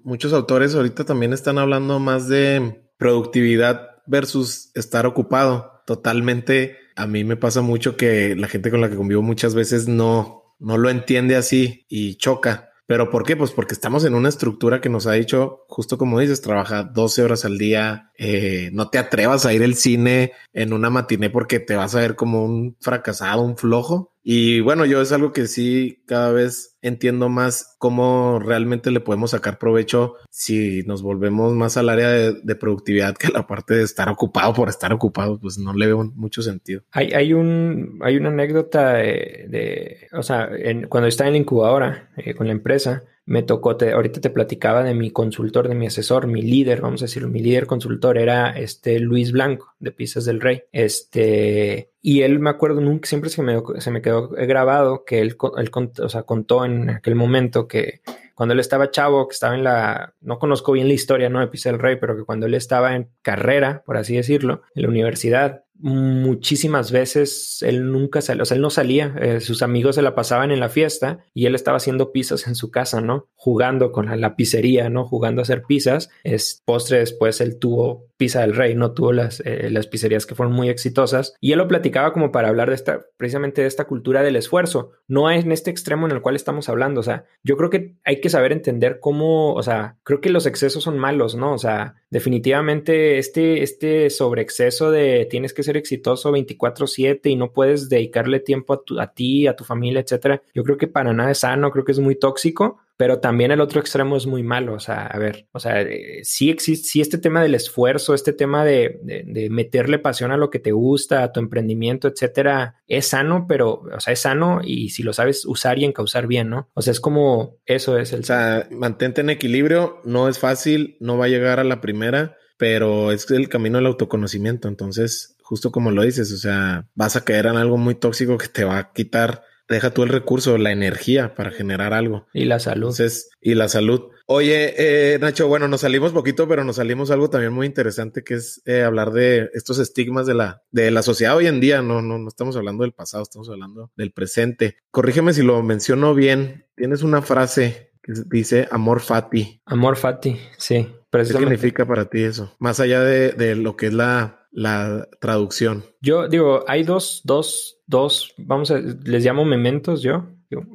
muchos 0.04 0.34
autores 0.34 0.76
ahorita 0.76 1.06
también 1.06 1.34
están 1.34 1.58
hablando 1.58 2.00
más 2.00 2.28
de 2.28 2.82
productividad 2.98 3.90
versus 4.06 4.72
estar 4.76 5.06
ocupado. 5.06 5.75
Totalmente. 5.86 6.78
A 6.96 7.08
mí 7.08 7.24
me 7.24 7.38
pasa 7.38 7.62
mucho 7.62 7.96
que 7.96 8.36
la 8.36 8.48
gente 8.48 8.72
con 8.72 8.82
la 8.82 8.90
que 8.90 8.96
convivo 8.96 9.22
muchas 9.22 9.54
veces 9.54 9.88
no, 9.88 10.56
no 10.60 10.78
lo 10.78 10.90
entiende 10.90 11.36
así 11.36 11.86
y 11.88 12.16
choca. 12.16 12.72
¿Pero 12.88 13.10
por 13.10 13.24
qué? 13.24 13.36
Pues 13.36 13.52
porque 13.52 13.74
estamos 13.74 14.06
en 14.06 14.14
una 14.14 14.30
estructura 14.30 14.80
que 14.80 14.90
nos 14.90 15.08
ha 15.08 15.14
dicho, 15.14 15.66
justo 15.68 15.98
como 15.98 16.20
dices, 16.20 16.42
trabaja 16.42 16.84
12 16.84 17.24
horas 17.24 17.44
al 17.44 17.58
día, 17.58 18.12
eh, 18.18 18.70
no 18.74 18.90
te 18.90 19.00
atrevas 19.00 19.46
a 19.46 19.54
ir 19.54 19.64
al 19.64 19.74
cine 19.74 20.34
en 20.54 20.72
una 20.72 20.92
matiné 20.92 21.32
porque 21.32 21.60
te 21.60 21.76
vas 21.76 21.96
a 21.96 22.02
ver 22.02 22.16
como 22.16 22.46
un 22.46 22.78
fracasado, 22.80 23.42
un 23.42 23.58
flojo. 23.58 24.15
Y 24.28 24.60
bueno, 24.62 24.86
yo 24.86 25.04
es 25.04 25.12
algo 25.12 25.32
que 25.34 25.46
sí 25.46 26.02
cada 26.08 26.32
vez 26.32 26.80
entiendo 26.82 27.30
más 27.30 27.76
cómo 27.78 28.40
realmente 28.40 28.90
le 28.90 29.00
podemos 29.00 29.32
sacar 29.32 29.60
provecho 29.60 30.16
si 30.32 30.82
nos 30.88 31.04
volvemos 31.04 31.54
más 31.54 31.78
al 31.78 31.90
área 31.90 32.10
de, 32.10 32.56
productividad 32.56 33.16
que 33.16 33.28
la 33.28 33.46
parte 33.46 33.76
de 33.76 33.84
estar 33.84 34.10
ocupado 34.10 34.52
por 34.56 34.68
estar 34.68 34.92
ocupado, 34.92 35.40
pues 35.40 35.60
no 35.60 35.76
le 35.76 35.86
veo 35.86 36.12
mucho 36.16 36.42
sentido. 36.42 36.82
Hay, 36.92 37.12
hay, 37.14 37.34
un, 37.34 38.00
hay 38.02 38.18
una 38.18 38.30
anécdota 38.30 38.94
de, 38.94 40.08
o 40.12 40.24
sea, 40.24 40.50
cuando 40.90 41.08
estaba 41.08 41.28
en 41.28 41.34
la 41.34 41.40
incubadora 41.40 42.10
eh, 42.18 42.34
con 42.34 42.48
la 42.48 42.54
empresa, 42.54 43.04
me 43.26 43.42
tocó, 43.42 43.76
te, 43.76 43.92
ahorita 43.92 44.22
te 44.22 44.30
platicaba 44.30 44.84
de 44.84 44.94
mi 44.94 45.12
consultor, 45.12 45.68
de 45.68 45.76
mi 45.76 45.88
asesor, 45.88 46.28
mi 46.28 46.42
líder, 46.42 46.82
vamos 46.82 47.02
a 47.02 47.06
decirlo, 47.06 47.28
mi 47.28 47.42
líder 47.42 47.66
consultor 47.66 48.18
era 48.18 48.52
este 48.52 49.00
Luis 49.00 49.32
Blanco 49.32 49.74
de 49.80 49.92
Pizzas 49.92 50.26
del 50.26 50.42
Rey. 50.42 50.64
Este, 50.72 51.92
y 52.02 52.22
él 52.22 52.40
me 52.40 52.52
acuerdo 52.52 52.82
nunca, 52.82 53.08
siempre 53.08 53.30
se 53.30 53.42
me, 53.42 53.62
se 53.80 53.92
me 53.92 54.02
quedó 54.02 54.30
grabado 54.30 55.04
que 55.06 55.22
él, 55.22 55.36
él 55.58 55.72
o 56.04 56.10
sea, 56.10 56.24
contó 56.24 56.66
en 56.66 56.92
aquel 56.92 57.16
momento 57.16 57.68
que 57.68 58.02
cuando 58.36 58.54
él 58.54 58.60
estaba 58.60 58.92
chavo, 58.92 59.28
que 59.28 59.34
estaba 59.34 59.56
en 59.56 59.64
la, 59.64 60.14
no 60.22 60.38
conozco 60.38 60.74
bien 60.74 60.88
la 60.88 60.94
historia, 60.94 61.30
¿no? 61.30 61.40
De 61.40 61.48
Pizza 61.48 61.72
del 61.72 61.80
Rey, 61.80 61.96
pero 61.96 62.16
que 62.16 62.26
cuando 62.26 62.46
él 62.46 62.54
estaba 62.54 62.96
en 62.96 63.10
carrera, 63.22 63.82
por 63.86 63.98
así 63.98 64.16
decirlo, 64.16 64.62
en 64.76 64.84
la 64.84 64.90
universidad, 64.90 65.65
muchísimas 65.80 66.92
veces 66.92 67.62
él 67.62 67.92
nunca 67.92 68.22
salió, 68.22 68.44
o 68.44 68.46
sea, 68.46 68.56
él 68.56 68.62
no 68.62 68.70
salía, 68.70 69.14
eh, 69.20 69.42
sus 69.42 69.62
amigos 69.62 69.96
se 69.96 70.02
la 70.02 70.16
pasaban 70.16 70.52
en 70.52 70.60
la 70.60 70.70
fiesta 70.70 71.20
y 71.34 71.46
él 71.46 71.56
estaba 71.56 71.78
haciendo 71.78 72.12
pizzas 72.12 72.48
en 72.48 72.56
su 72.56 72.72
casa, 72.72 73.02
¿no? 73.02 73.28
Jugando 73.36 73.92
con 73.92 74.20
la, 74.20 74.36
pizzería, 74.36 74.90
¿no? 74.90 75.06
Jugando 75.06 75.42
a 75.42 75.44
hacer 75.44 75.64
pizzas. 75.64 76.10
Es 76.24 76.62
postre 76.66 77.00
después 77.00 77.42
él 77.42 77.60
tuvo 77.60 78.08
Pizza 78.18 78.42
del 78.42 78.56
Rey, 78.56 78.76
no 78.76 78.94
tuvo 78.94 79.12
las, 79.12 79.42
eh, 79.42 79.70
las 79.70 79.88
pizzerías 79.88 80.26
que 80.26 80.36
fueron 80.36 80.56
muy 80.56 80.70
exitosas 80.70 81.34
y 81.42 81.52
él 81.52 81.58
lo 81.58 81.68
platicaba 81.68 82.14
como 82.14 82.32
para 82.32 82.48
hablar 82.48 82.70
de 82.70 82.76
esta, 82.76 83.06
precisamente 83.18 83.62
de 83.62 83.68
esta 83.68 83.86
cultura 83.86 84.24
del 84.24 84.38
esfuerzo, 84.38 84.92
no 85.08 85.30
en 85.30 85.52
este 85.52 85.70
extremo 85.70 86.06
en 86.06 86.14
el 86.14 86.22
cual 86.22 86.38
estamos 86.38 86.70
hablando, 86.70 87.02
o 87.02 87.04
sea, 87.04 87.26
yo 87.44 87.58
creo 87.58 87.70
que 87.70 87.96
hay 88.06 88.22
que 88.22 88.30
saber 88.30 88.54
entender 88.54 89.00
cómo, 89.02 89.54
o 89.54 89.64
sea, 89.64 89.98
creo 90.04 90.22
que 90.22 90.30
los 90.30 90.46
excesos 90.46 90.84
son 90.84 90.98
malos, 90.98 91.36
¿no? 91.36 91.54
O 91.54 91.58
sea, 91.58 91.96
definitivamente 92.10 93.18
este, 93.18 93.64
este 93.64 94.10
sobreexceso 94.10 94.92
de 94.92 95.28
tienes 95.30 95.54
que 95.54 95.64
ser 95.66 95.78
exitoso 95.78 96.32
24/7 96.32 97.30
y 97.30 97.36
no 97.36 97.52
puedes 97.52 97.90
dedicarle 97.90 98.40
tiempo 98.40 98.74
a, 98.74 99.02
a 99.02 99.14
ti, 99.14 99.48
a 99.48 99.56
tu 99.56 99.64
familia, 99.64 100.02
etcétera. 100.02 100.42
Yo 100.54 100.64
creo 100.64 100.78
que 100.78 100.88
para 100.88 101.14
nada 101.14 101.32
es 101.32 101.40
sano, 101.40 101.72
creo 101.72 101.84
que 101.84 101.92
es 101.92 102.00
muy 102.00 102.16
tóxico 102.16 102.80
pero 102.98 103.20
también 103.20 103.52
el 103.52 103.60
otro 103.60 103.82
extremo 103.82 104.16
es 104.16 104.26
muy 104.26 104.44
malo. 104.44 104.74
O 104.74 104.80
sea, 104.80 105.06
a 105.06 105.18
ver, 105.20 105.48
o 105.52 105.60
sea, 105.60 105.82
eh, 105.82 106.22
sí 106.24 106.50
existe, 106.50 106.88
sí 106.88 107.02
este 107.02 107.18
tema 107.18 107.42
del 107.42 107.56
esfuerzo, 107.56 108.14
este 108.14 108.32
tema 108.32 108.64
de, 108.64 109.00
de, 109.04 109.50
meterle 109.50 110.00
pasión 110.00 110.32
a 110.32 110.38
lo 110.38 110.50
que 110.50 110.60
te 110.60 110.72
gusta, 110.72 111.24
a 111.24 111.32
tu 111.32 111.40
emprendimiento, 111.40 112.08
etcétera, 112.08 112.82
es 112.88 113.08
sano, 113.08 113.46
pero, 113.48 113.84
o 113.94 114.00
sea, 114.00 114.14
es 114.14 114.20
sano 114.20 114.62
y 114.64 114.90
si 114.90 115.04
lo 115.04 115.14
sabes 115.14 115.46
usar 115.46 115.78
y 115.78 115.86
encauzar 115.86 116.28
bien, 116.28 116.50
¿no? 116.50 116.70
O 116.74 116.82
sea, 116.82 116.92
es 116.92 117.00
como 117.00 117.58
eso 117.66 117.98
es 117.98 118.14
el. 118.14 118.22
O 118.22 118.24
sea, 118.24 118.68
mantente 118.72 119.22
en 119.22 119.30
equilibrio, 119.30 120.00
no 120.06 120.30
es 120.30 120.40
fácil, 120.40 120.98
no 121.00 121.18
va 121.18 121.26
a 121.26 121.30
llegar 121.30 121.60
a 121.60 121.66
la 121.66 121.82
primera, 121.82 122.38
pero 122.58 123.12
es 123.12 123.30
el 123.30 123.50
camino 123.50 123.78
del 123.78 123.88
autoconocimiento. 123.88 124.70
Entonces, 124.70 125.35
justo 125.46 125.72
como 125.72 125.92
lo 125.92 126.02
dices, 126.02 126.32
o 126.32 126.38
sea, 126.38 126.88
vas 126.96 127.16
a 127.16 127.24
caer 127.24 127.46
en 127.46 127.56
algo 127.56 127.78
muy 127.78 127.94
tóxico 127.94 128.36
que 128.38 128.48
te 128.48 128.64
va 128.64 128.80
a 128.80 128.92
quitar, 128.94 129.44
deja 129.70 129.92
tú 129.92 130.02
el 130.02 130.10
recurso, 130.10 130.58
la 130.58 130.72
energía 130.72 131.36
para 131.36 131.52
generar 131.52 131.94
algo. 131.94 132.26
Y 132.34 132.46
la 132.46 132.60
salud. 132.60 132.88
Entonces, 132.88 133.30
y 133.42 133.54
la 133.54 133.70
salud. 133.70 134.10
Oye, 134.26 134.74
eh, 134.76 135.20
Nacho, 135.20 135.48
bueno, 135.48 135.68
nos 135.68 135.82
salimos 135.82 136.14
poquito, 136.14 136.48
pero 136.48 136.64
nos 136.64 136.78
salimos 136.78 137.12
algo 137.12 137.30
también 137.30 137.54
muy 137.54 137.68
interesante 137.68 138.24
que 138.24 138.34
es 138.34 138.64
eh, 138.66 138.82
hablar 138.82 139.12
de 139.12 139.52
estos 139.54 139.78
estigmas 139.78 140.26
de 140.26 140.34
la, 140.34 140.64
de 140.72 140.90
la 140.90 141.04
sociedad 141.04 141.36
hoy 141.36 141.46
en 141.46 141.60
día. 141.60 141.84
No, 141.84 142.02
no, 142.02 142.18
no 142.18 142.28
estamos 142.28 142.56
hablando 142.56 142.82
del 142.82 142.94
pasado, 142.94 143.22
estamos 143.22 143.48
hablando 143.50 143.92
del 143.96 144.14
presente. 144.14 144.78
Corrígeme 144.90 145.32
si 145.32 145.44
lo 145.44 145.62
menciono 145.62 146.16
bien. 146.16 146.66
Tienes 146.76 147.04
una 147.04 147.22
frase 147.22 147.92
que 148.02 148.14
dice 148.26 148.68
amor 148.72 149.00
fati. 149.00 149.62
Amor 149.66 149.96
fati, 149.96 150.40
sí. 150.58 150.88
¿Qué 151.24 151.26
significa 151.26 151.86
para 151.86 152.06
ti 152.06 152.24
eso? 152.24 152.54
Más 152.60 152.80
allá 152.80 153.02
de, 153.02 153.56
lo 153.56 153.76
que 153.76 153.88
es 153.88 153.94
la, 153.94 154.45
la, 154.56 155.08
traducción. 155.20 155.84
Yo 156.02 156.28
digo, 156.28 156.64
hay 156.68 156.84
dos, 156.84 157.22
dos, 157.24 157.80
dos, 157.86 158.34
vamos 158.38 158.72
a, 158.72 158.80
les 158.80 159.24
llamo 159.24 159.46
mementos 159.46 160.02
yo, 160.02 160.26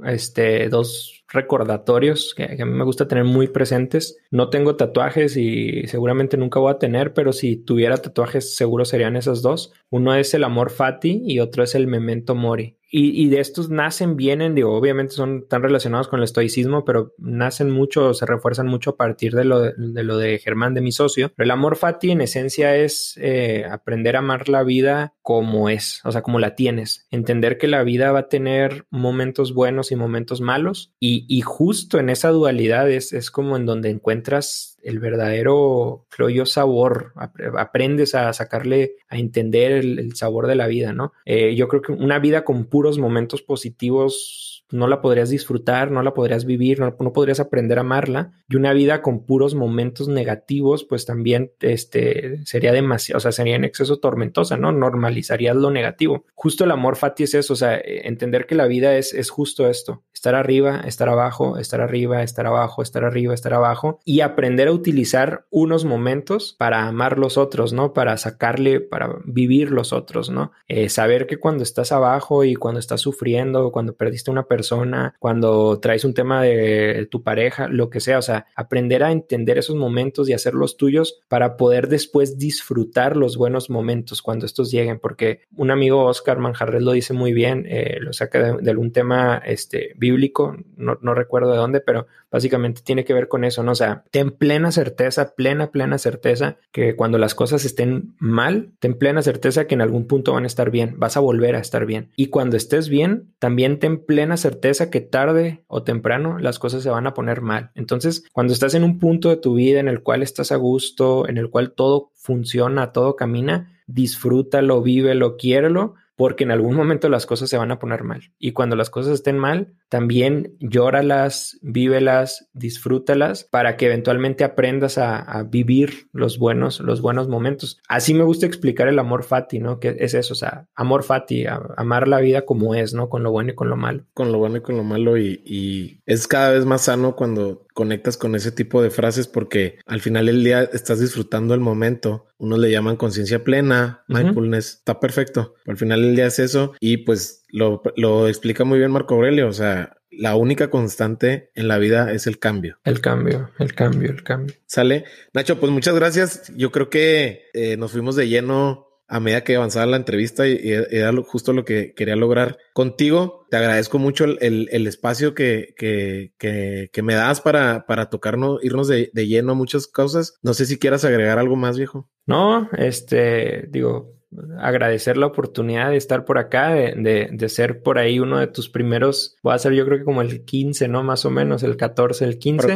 este, 0.04 0.68
dos 0.68 1.24
recordatorios 1.28 2.34
que, 2.34 2.44
a 2.44 2.66
mí 2.66 2.72
me 2.72 2.84
gusta 2.84 3.08
tener 3.08 3.24
muy 3.24 3.48
presentes. 3.48 4.18
No 4.30 4.50
tengo 4.50 4.76
tatuajes 4.76 5.36
y 5.36 5.86
seguramente 5.86 6.36
nunca 6.36 6.60
voy 6.60 6.72
a 6.72 6.78
tener, 6.78 7.14
pero 7.14 7.32
si 7.32 7.56
tuviera 7.56 7.96
tatuajes 7.96 8.56
seguro 8.56 8.84
serían 8.84 9.16
esos 9.16 9.42
dos. 9.42 9.72
Uno 9.88 10.14
es 10.14 10.34
el 10.34 10.44
amor 10.44 10.70
fati 10.70 11.22
y 11.24 11.40
otro 11.40 11.62
es 11.62 11.74
el 11.74 11.86
memento 11.86 12.34
mori. 12.34 12.76
Y, 12.92 13.28
de 13.28 13.38
estos 13.38 13.70
nacen, 13.70 14.16
vienen, 14.16 14.56
digo, 14.56 14.74
obviamente 14.74 15.14
son 15.14 15.46
tan 15.46 15.62
relacionados 15.62 16.08
con 16.08 16.18
el 16.18 16.24
estoicismo, 16.24 16.84
pero 16.84 17.14
nacen 17.18 17.70
mucho, 17.70 18.14
se 18.14 18.26
refuerzan 18.26 18.66
mucho 18.66 18.90
a 18.90 18.96
partir 18.96 19.32
de 19.34 19.44
lo 19.44 19.60
de, 19.60 19.74
lo 19.76 20.18
de 20.18 20.38
Germán, 20.40 20.74
de 20.74 20.80
mi 20.80 20.90
socio. 20.90 21.30
Pero 21.36 21.44
el 21.44 21.52
amor 21.52 21.76
fati 21.76 22.10
en 22.10 22.20
esencia 22.20 22.74
es 22.74 23.16
eh, 23.20 23.64
aprender 23.70 24.16
a 24.16 24.18
amar 24.18 24.48
la 24.48 24.64
vida 24.64 25.14
como 25.22 25.68
es, 25.68 26.00
o 26.04 26.10
sea, 26.10 26.22
como 26.22 26.40
la 26.40 26.56
tienes. 26.56 27.06
Entender 27.12 27.58
que 27.58 27.68
la 27.68 27.84
vida 27.84 28.10
va 28.10 28.20
a 28.20 28.28
tener 28.28 28.86
momentos 28.90 29.54
buenos 29.54 29.92
y 29.92 29.96
momentos 29.96 30.40
malos. 30.40 30.92
Y, 30.98 31.26
y 31.28 31.42
justo 31.42 32.00
en 32.00 32.10
esa 32.10 32.30
dualidad 32.30 32.90
es, 32.90 33.12
es 33.12 33.30
como 33.30 33.56
en 33.56 33.66
donde 33.66 33.90
encuentras 33.90 34.79
el 34.82 34.98
verdadero, 34.98 36.06
creo 36.08 36.28
yo, 36.28 36.46
sabor, 36.46 37.12
aprendes 37.58 38.14
a 38.14 38.32
sacarle, 38.32 38.96
a 39.08 39.18
entender 39.18 39.72
el, 39.72 40.14
sabor 40.16 40.46
de 40.46 40.54
la 40.54 40.66
vida, 40.66 40.92
¿no? 40.92 41.12
Eh, 41.24 41.54
yo 41.54 41.68
creo 41.68 41.82
que 41.82 41.92
una 41.92 42.18
vida 42.18 42.44
con 42.44 42.66
puros 42.66 42.98
momentos 42.98 43.42
positivos 43.42 44.59
no 44.70 44.88
la 44.88 45.00
podrías 45.00 45.30
disfrutar, 45.30 45.90
no 45.90 46.02
la 46.02 46.14
podrías 46.14 46.44
vivir, 46.44 46.80
no, 46.80 46.96
podrías 46.96 47.40
aprender 47.40 47.78
a 47.78 47.82
amarla. 47.82 48.32
Y 48.48 48.56
una 48.56 48.72
vida 48.72 49.02
con 49.02 49.24
puros 49.24 49.54
momentos 49.54 50.08
negativos, 50.08 50.84
pues 50.84 51.06
también 51.06 51.52
este, 51.60 52.44
sería 52.44 52.72
demasiado, 52.72 53.18
o 53.18 53.20
sea, 53.20 53.32
sería 53.32 53.56
en 53.56 53.64
exceso 53.64 53.98
tormentosa, 53.98 54.56
¿no? 54.56 54.72
Normalizarías 54.72 55.56
lo 55.56 55.70
negativo. 55.70 56.24
Justo 56.34 56.64
el 56.64 56.70
amor, 56.70 56.96
Fati, 56.96 57.24
es 57.24 57.34
eso, 57.34 57.52
o 57.54 57.56
sea, 57.56 57.80
entender 57.82 58.46
que 58.46 58.54
la 58.54 58.66
vida 58.66 58.96
es, 58.96 59.12
es 59.12 59.30
justo 59.30 59.68
esto, 59.68 60.02
estar 60.12 60.34
arriba, 60.34 60.82
estar 60.86 61.08
abajo, 61.08 61.58
estar 61.58 61.80
arriba, 61.80 62.22
estar 62.22 62.46
abajo, 62.46 62.82
estar 62.82 63.04
arriba, 63.04 63.34
estar 63.34 63.54
abajo, 63.54 64.00
y 64.04 64.20
aprender 64.20 64.68
a 64.68 64.72
utilizar 64.72 65.46
unos 65.50 65.84
momentos 65.84 66.54
para 66.58 66.86
amar 66.86 67.18
los 67.18 67.38
otros, 67.38 67.72
¿no? 67.72 67.92
Para 67.92 68.16
sacarle, 68.16 68.80
para 68.80 69.16
vivir 69.24 69.70
los 69.70 69.92
otros, 69.92 70.30
¿no? 70.30 70.52
Eh, 70.68 70.88
saber 70.88 71.26
que 71.26 71.38
cuando 71.38 71.62
estás 71.62 71.92
abajo 71.92 72.44
y 72.44 72.54
cuando 72.54 72.80
estás 72.80 73.00
sufriendo, 73.00 73.72
cuando 73.72 73.94
perdiste 73.94 74.30
una 74.30 74.44
persona, 74.44 74.59
persona, 74.60 75.14
cuando 75.18 75.80
traes 75.80 76.04
un 76.04 76.12
tema 76.12 76.42
de 76.42 77.08
tu 77.10 77.22
pareja, 77.22 77.66
lo 77.68 77.88
que 77.88 78.00
sea, 78.00 78.18
o 78.18 78.22
sea, 78.22 78.46
aprender 78.54 79.02
a 79.02 79.10
entender 79.10 79.56
esos 79.56 79.74
momentos 79.74 80.28
y 80.28 80.34
hacerlos 80.34 80.76
tuyos 80.76 81.22
para 81.28 81.56
poder 81.56 81.88
después 81.88 82.36
disfrutar 82.36 83.16
los 83.16 83.38
buenos 83.38 83.70
momentos 83.70 84.20
cuando 84.20 84.44
estos 84.44 84.70
lleguen, 84.70 84.98
porque 84.98 85.40
un 85.56 85.70
amigo 85.70 86.04
Oscar 86.04 86.38
Manjarres 86.38 86.82
lo 86.82 86.92
dice 86.92 87.14
muy 87.14 87.32
bien, 87.32 87.64
eh, 87.68 87.96
lo 88.00 88.12
saca 88.12 88.56
de, 88.56 88.70
algún 88.70 88.92
tema 88.92 89.38
este, 89.38 89.94
bíblico, 89.96 90.58
no, 90.76 90.98
no 91.00 91.14
recuerdo 91.14 91.52
de 91.52 91.58
dónde, 91.58 91.80
pero 91.80 92.06
básicamente 92.30 92.82
tiene 92.82 93.04
que 93.04 93.14
ver 93.14 93.28
con 93.28 93.44
eso, 93.44 93.62
¿no? 93.62 93.72
O 93.72 93.76
sea, 93.76 94.04
ten 94.10 94.30
plena 94.30 94.70
certeza, 94.72 95.34
plena, 95.34 95.70
plena 95.70 95.98
certeza 95.98 96.58
que 96.70 96.94
cuando 96.94 97.18
las 97.18 97.34
cosas 97.34 97.64
estén 97.64 98.14
mal, 98.18 98.70
ten 98.78 98.94
plena 98.94 99.22
certeza 99.22 99.66
que 99.66 99.74
en 99.74 99.80
algún 99.80 100.06
punto 100.06 100.34
van 100.34 100.44
a 100.44 100.46
estar 100.46 100.70
bien, 100.70 100.94
vas 100.98 101.16
a 101.16 101.20
volver 101.20 101.56
a 101.56 101.60
estar 101.60 101.86
bien. 101.86 102.10
Y 102.16 102.26
cuando 102.26 102.56
estés 102.56 102.88
bien, 102.88 103.32
también 103.38 103.78
ten 103.78 104.04
plena 104.04 104.36
certeza 104.36 104.49
que 104.90 105.00
tarde 105.00 105.64
o 105.68 105.82
temprano 105.82 106.38
las 106.38 106.58
cosas 106.58 106.82
se 106.82 106.90
van 106.90 107.06
a 107.06 107.14
poner 107.14 107.40
mal. 107.40 107.70
Entonces, 107.74 108.24
cuando 108.32 108.52
estás 108.52 108.74
en 108.74 108.84
un 108.84 108.98
punto 108.98 109.28
de 109.28 109.36
tu 109.36 109.54
vida 109.54 109.80
en 109.80 109.88
el 109.88 110.02
cual 110.02 110.22
estás 110.22 110.52
a 110.52 110.56
gusto, 110.56 111.28
en 111.28 111.38
el 111.38 111.50
cual 111.50 111.72
todo 111.72 112.10
funciona, 112.14 112.92
todo 112.92 113.16
camina, 113.16 113.78
disfrútalo, 113.86 114.82
vívelo, 114.82 115.36
quiérelo 115.36 115.94
porque 116.20 116.44
en 116.44 116.50
algún 116.50 116.76
momento 116.76 117.08
las 117.08 117.24
cosas 117.24 117.48
se 117.48 117.56
van 117.56 117.70
a 117.70 117.78
poner 117.78 118.04
mal. 118.04 118.34
Y 118.38 118.52
cuando 118.52 118.76
las 118.76 118.90
cosas 118.90 119.14
estén 119.14 119.38
mal, 119.38 119.72
también 119.88 120.54
llóralas, 120.60 121.58
vívelas, 121.62 122.50
disfrútalas 122.52 123.44
para 123.44 123.78
que 123.78 123.86
eventualmente 123.86 124.44
aprendas 124.44 124.98
a, 124.98 125.42
vivir 125.48 126.10
los 126.12 126.38
buenos, 126.38 126.80
los 126.80 127.00
buenos 127.00 127.26
momentos. 127.26 127.80
Así 127.88 128.12
me 128.12 128.24
gusta 128.24 128.44
explicar 128.44 128.86
el 128.88 128.98
amor 128.98 129.24
fati, 129.24 129.60
¿no? 129.60 129.80
Que 129.80 129.96
es 129.98 130.12
eso, 130.12 130.34
o 130.34 130.36
sea, 130.36 130.68
amor 130.74 131.04
fati, 131.04 131.46
amar 131.46 132.06
la 132.06 132.20
vida 132.20 132.44
como 132.44 132.74
es, 132.74 132.92
¿no? 132.92 133.08
Con 133.08 133.22
lo 133.22 133.30
bueno 133.30 133.52
y 133.52 133.54
con 133.54 133.70
lo 133.70 133.78
malo. 133.78 134.04
Con 134.12 134.30
lo 134.30 134.36
bueno 134.36 134.58
y 134.58 134.60
con 134.60 134.76
lo 134.76 134.84
malo 134.84 135.16
y, 135.16 135.42
y 135.46 136.02
es 136.04 136.28
cada 136.28 136.50
vez 136.50 136.66
más 136.66 136.82
sano 136.82 137.16
cuando 137.16 137.64
conectas 137.74 138.16
con 138.16 138.34
ese 138.34 138.52
tipo 138.52 138.82
de 138.82 138.90
frases 138.90 139.26
porque 139.26 139.78
al 139.86 140.00
final 140.00 140.26
del 140.26 140.44
día 140.44 140.62
estás 140.62 141.00
disfrutando 141.00 141.54
el 141.54 141.60
momento. 141.60 142.26
Unos 142.38 142.58
le 142.58 142.70
llaman 142.70 142.96
conciencia 142.96 143.44
plena, 143.44 144.04
mindfulness, 144.08 144.74
está 144.78 145.00
perfecto. 145.00 145.54
al 145.66 145.76
final 145.76 146.02
del 146.02 146.16
día 146.16 146.26
es 146.26 146.38
eso 146.38 146.74
y 146.80 146.98
pues 146.98 147.44
lo, 147.48 147.82
lo 147.96 148.28
explica 148.28 148.64
muy 148.64 148.78
bien 148.78 148.90
Marco 148.90 149.14
Aurelio. 149.14 149.48
O 149.48 149.52
sea, 149.52 149.96
la 150.10 150.36
única 150.36 150.70
constante 150.70 151.50
en 151.54 151.68
la 151.68 151.78
vida 151.78 152.12
es 152.12 152.26
el 152.26 152.38
cambio. 152.38 152.78
El 152.84 153.00
cambio, 153.00 153.50
el 153.58 153.74
cambio, 153.74 154.10
el 154.10 154.22
cambio. 154.22 154.56
Sale. 154.66 155.04
Nacho, 155.32 155.58
pues 155.60 155.72
muchas 155.72 155.94
gracias. 155.94 156.52
Yo 156.56 156.70
creo 156.72 156.90
que 156.90 157.44
eh, 157.54 157.76
nos 157.76 157.92
fuimos 157.92 158.16
de 158.16 158.28
lleno 158.28 158.89
a 159.10 159.18
medida 159.18 159.42
que 159.42 159.56
avanzaba 159.56 159.86
la 159.86 159.96
entrevista 159.96 160.46
y, 160.46 160.60
era 160.62 161.12
justo 161.24 161.52
lo 161.52 161.64
que 161.64 161.94
quería 161.94 162.14
lograr 162.14 162.58
contigo. 162.72 163.46
Te 163.50 163.56
agradezco 163.56 163.98
mucho 163.98 164.24
el, 164.24 164.86
espacio 164.86 165.34
que, 165.34 165.74
que, 165.76 167.02
me 167.02 167.14
das 167.14 167.40
para, 167.40 167.86
para 167.86 168.08
tocarnos, 168.08 168.62
irnos 168.62 168.86
de, 168.86 169.10
de, 169.12 169.26
lleno 169.26 169.52
a 169.52 169.56
muchas 169.56 169.88
cosas. 169.88 170.38
No 170.42 170.54
sé 170.54 170.64
si 170.64 170.78
quieras 170.78 171.04
agregar 171.04 171.38
algo 171.38 171.56
más, 171.56 171.76
viejo. 171.76 172.08
No, 172.24 172.70
este, 172.78 173.66
digo, 173.68 174.14
agradecer 174.60 175.16
la 175.16 175.26
oportunidad 175.26 175.90
de 175.90 175.96
estar 175.96 176.24
por 176.24 176.38
acá, 176.38 176.70
de, 176.70 177.28
de, 177.32 177.48
ser 177.48 177.82
por 177.82 177.98
ahí 177.98 178.20
uno 178.20 178.38
de 178.38 178.46
tus 178.46 178.68
primeros, 178.68 179.36
voy 179.42 179.54
a 179.54 179.58
ser 179.58 179.72
yo 179.72 179.84
creo 179.84 179.98
que 179.98 180.04
como 180.04 180.22
el 180.22 180.44
15, 180.44 180.86
¿no? 180.86 181.02
Más 181.02 181.24
o 181.24 181.30
menos, 181.30 181.64
el 181.64 181.76
14, 181.76 182.24
el 182.24 182.38
15. 182.38 182.74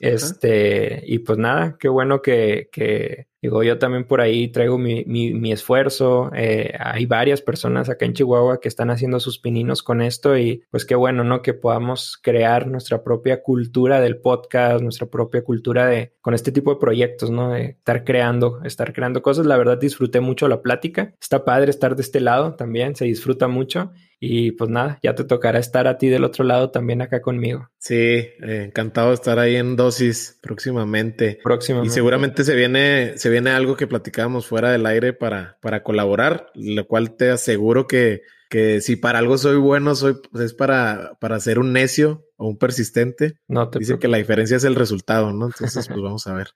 este, 0.00 1.02
y 1.06 1.20
pues 1.20 1.38
nada, 1.38 1.76
qué 1.78 1.88
bueno 1.88 2.20
que, 2.20 2.68
que, 2.70 3.28
Digo, 3.42 3.62
yo 3.62 3.78
también 3.78 4.04
por 4.04 4.20
ahí 4.20 4.48
traigo 4.48 4.76
mi, 4.76 5.04
mi, 5.06 5.52
esfuerzo. 5.52 6.30
Eh, 6.34 6.74
hay 6.78 7.06
varias 7.06 7.40
personas 7.40 7.88
acá 7.88 8.04
en 8.04 8.12
Chihuahua 8.12 8.60
que 8.60 8.68
están 8.68 8.90
haciendo 8.90 9.18
sus 9.18 9.38
pininos 9.38 9.82
con 9.82 10.02
esto 10.02 10.36
y 10.36 10.62
pues 10.70 10.84
qué 10.84 10.94
bueno, 10.94 11.24
¿no? 11.24 11.40
Que 11.40 11.54
podamos 11.54 12.18
crear 12.22 12.66
nuestra 12.66 13.02
propia 13.02 13.42
cultura 13.42 14.00
del 14.00 14.18
podcast, 14.18 14.82
nuestra 14.82 15.06
propia 15.06 15.42
cultura 15.42 15.86
de 15.86 16.12
con 16.20 16.34
este 16.34 16.52
tipo 16.52 16.74
de 16.74 16.80
proyectos, 16.80 17.30
¿no? 17.30 17.52
De 17.52 17.64
estar 17.78 18.04
creando, 18.04 18.60
estar 18.62 18.92
creando 18.92 19.22
cosas. 19.22 19.46
La 19.46 19.56
verdad 19.56 19.78
disfruté 19.78 20.20
mucho 20.20 20.46
la 20.46 20.60
plática. 20.60 21.14
Está 21.18 21.44
padre 21.46 21.70
estar 21.70 21.96
de 21.96 22.02
este 22.02 22.20
lado 22.20 22.56
también, 22.56 22.94
se 22.94 23.06
disfruta 23.06 23.48
mucho. 23.48 23.90
Y 24.22 24.52
pues 24.52 24.68
nada, 24.68 24.98
ya 25.02 25.14
te 25.14 25.24
tocará 25.24 25.58
estar 25.58 25.88
a 25.88 25.96
ti 25.96 26.08
del 26.08 26.24
otro 26.24 26.44
lado 26.44 26.70
también 26.70 27.00
acá 27.00 27.22
conmigo. 27.22 27.70
Sí, 27.78 27.94
eh, 27.94 28.64
encantado 28.66 29.08
de 29.08 29.14
estar 29.14 29.38
ahí 29.38 29.56
en 29.56 29.76
dosis 29.76 30.38
próximamente. 30.42 31.38
Próximamente. 31.42 31.90
Y 31.90 31.94
seguramente 31.94 32.44
se 32.44 32.54
viene, 32.54 33.14
se 33.16 33.30
viene 33.30 33.50
algo 33.50 33.76
que 33.76 33.86
platicábamos 33.86 34.46
fuera 34.46 34.70
del 34.70 34.84
aire 34.84 35.14
para, 35.14 35.56
para 35.62 35.82
colaborar, 35.82 36.50
lo 36.54 36.86
cual 36.86 37.16
te 37.16 37.30
aseguro 37.30 37.86
que, 37.86 38.20
que 38.50 38.82
si 38.82 38.96
para 38.96 39.20
algo 39.20 39.38
soy 39.38 39.56
bueno, 39.56 39.94
soy, 39.94 40.16
pues, 40.30 40.44
es 40.44 40.54
para, 40.54 41.16
para 41.18 41.40
ser 41.40 41.58
un 41.58 41.72
necio 41.72 42.26
o 42.40 42.48
un 42.48 42.56
persistente. 42.56 43.34
No 43.46 43.68
te 43.68 43.78
que 43.98 44.08
la 44.08 44.16
diferencia 44.16 44.56
es 44.56 44.64
el 44.64 44.74
resultado, 44.74 45.32
¿no? 45.32 45.46
Entonces, 45.60 45.86
pues 45.86 46.00
vamos 46.00 46.26
a 46.26 46.34
ver. 46.34 46.48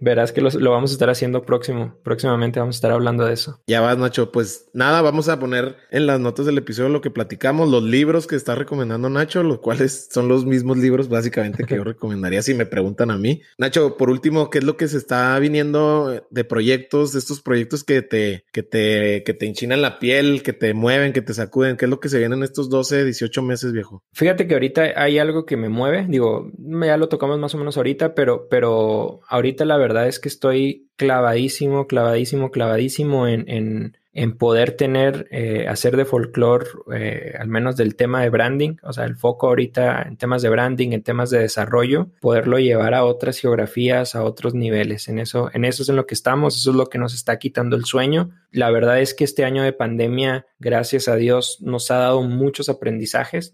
Verás 0.00 0.32
que 0.32 0.40
lo, 0.40 0.70
vamos 0.70 0.90
a 0.90 0.94
estar 0.94 1.10
haciendo 1.10 1.42
próximo. 1.42 1.96
Próximamente 2.02 2.58
vamos 2.58 2.76
a 2.76 2.78
estar 2.78 2.90
hablando 2.90 3.26
de 3.26 3.34
eso. 3.34 3.60
Ya 3.66 3.80
vas, 3.80 3.98
Nacho. 3.98 4.32
Pues 4.32 4.70
nada, 4.72 5.02
vamos 5.02 5.28
a 5.28 5.38
poner 5.38 5.76
en 5.90 6.06
las 6.06 6.18
notas 6.18 6.46
del 6.46 6.58
episodio 6.58 6.88
lo 6.88 7.02
que 7.02 7.10
platicamos, 7.10 7.68
los 7.68 7.82
libros 7.82 8.26
que 8.26 8.36
está 8.36 8.54
recomendando 8.54 9.10
Nacho, 9.10 9.42
los 9.42 9.58
cuales 9.58 10.08
son 10.10 10.28
los 10.28 10.46
mismos 10.46 10.78
libros 10.78 11.08
básicamente 11.08 11.64
que 11.64 11.76
yo 11.76 11.84
recomendaría 11.84 12.40
si 12.42 12.54
me 12.54 12.64
preguntan 12.64 13.10
a 13.10 13.18
mí. 13.18 13.42
Nacho, 13.58 13.98
por 13.98 14.08
último, 14.08 14.48
¿qué 14.48 14.58
es 14.58 14.64
lo 14.64 14.78
que 14.78 14.88
se 14.88 14.96
está 14.96 15.38
viniendo 15.38 16.26
de 16.30 16.44
proyectos, 16.44 17.12
de 17.12 17.18
estos 17.18 17.42
proyectos 17.42 17.84
que 17.84 18.00
te, 18.00 18.44
que 18.52 18.62
te, 18.62 19.22
que 19.24 19.34
te 19.34 19.46
enchinan 19.46 19.82
la 19.82 19.98
piel, 19.98 20.42
que 20.42 20.54
te 20.54 20.72
mueven, 20.72 21.12
que 21.12 21.22
te 21.22 21.34
sacuden? 21.34 21.76
¿Qué 21.76 21.84
es 21.84 21.90
lo 21.90 22.00
que 22.00 22.08
se 22.08 22.18
viene 22.18 22.34
en 22.34 22.44
estos 22.44 22.70
12, 22.70 23.04
18 23.04 23.42
meses, 23.42 23.72
viejo? 23.72 24.02
Fíjate 24.14 24.46
que 24.46 24.54
ahorita 24.54 24.92
hay 24.96 25.17
algo 25.18 25.46
que 25.46 25.56
me 25.56 25.68
mueve. 25.68 26.06
Digo, 26.08 26.50
ya 26.58 26.96
lo 26.96 27.08
tocamos 27.08 27.38
más 27.38 27.54
o 27.54 27.58
menos 27.58 27.76
ahorita, 27.76 28.14
pero, 28.14 28.48
pero 28.48 29.20
ahorita 29.28 29.64
la 29.64 29.76
verdad 29.76 30.08
es 30.08 30.18
que 30.18 30.28
estoy 30.28 30.88
clavadísimo, 30.96 31.86
clavadísimo, 31.86 32.50
clavadísimo 32.50 33.26
en, 33.26 33.48
en, 33.48 33.96
en 34.18 34.36
poder 34.36 34.72
tener, 34.72 35.28
eh, 35.30 35.66
hacer 35.68 35.96
de 35.96 36.04
folclore, 36.04 36.66
eh, 36.92 37.34
al 37.38 37.46
menos 37.46 37.76
del 37.76 37.94
tema 37.94 38.20
de 38.20 38.30
branding, 38.30 38.74
o 38.82 38.92
sea, 38.92 39.04
el 39.04 39.14
foco 39.14 39.46
ahorita 39.46 40.02
en 40.02 40.16
temas 40.16 40.42
de 40.42 40.48
branding, 40.48 40.90
en 40.90 41.04
temas 41.04 41.30
de 41.30 41.38
desarrollo, 41.38 42.08
poderlo 42.20 42.58
llevar 42.58 42.94
a 42.94 43.04
otras 43.04 43.38
geografías, 43.38 44.16
a 44.16 44.24
otros 44.24 44.54
niveles. 44.54 45.06
En 45.06 45.20
eso, 45.20 45.50
en 45.54 45.64
eso 45.64 45.84
es 45.84 45.88
en 45.88 45.94
lo 45.94 46.06
que 46.06 46.14
estamos, 46.14 46.56
eso 46.56 46.70
es 46.70 46.76
lo 46.76 46.86
que 46.86 46.98
nos 46.98 47.14
está 47.14 47.38
quitando 47.38 47.76
el 47.76 47.84
sueño. 47.84 48.30
La 48.50 48.72
verdad 48.72 49.00
es 49.00 49.14
que 49.14 49.22
este 49.22 49.44
año 49.44 49.62
de 49.62 49.72
pandemia, 49.72 50.46
gracias 50.58 51.06
a 51.06 51.14
Dios, 51.14 51.58
nos 51.60 51.92
ha 51.92 51.98
dado 51.98 52.22
muchos 52.22 52.68
aprendizajes, 52.68 53.52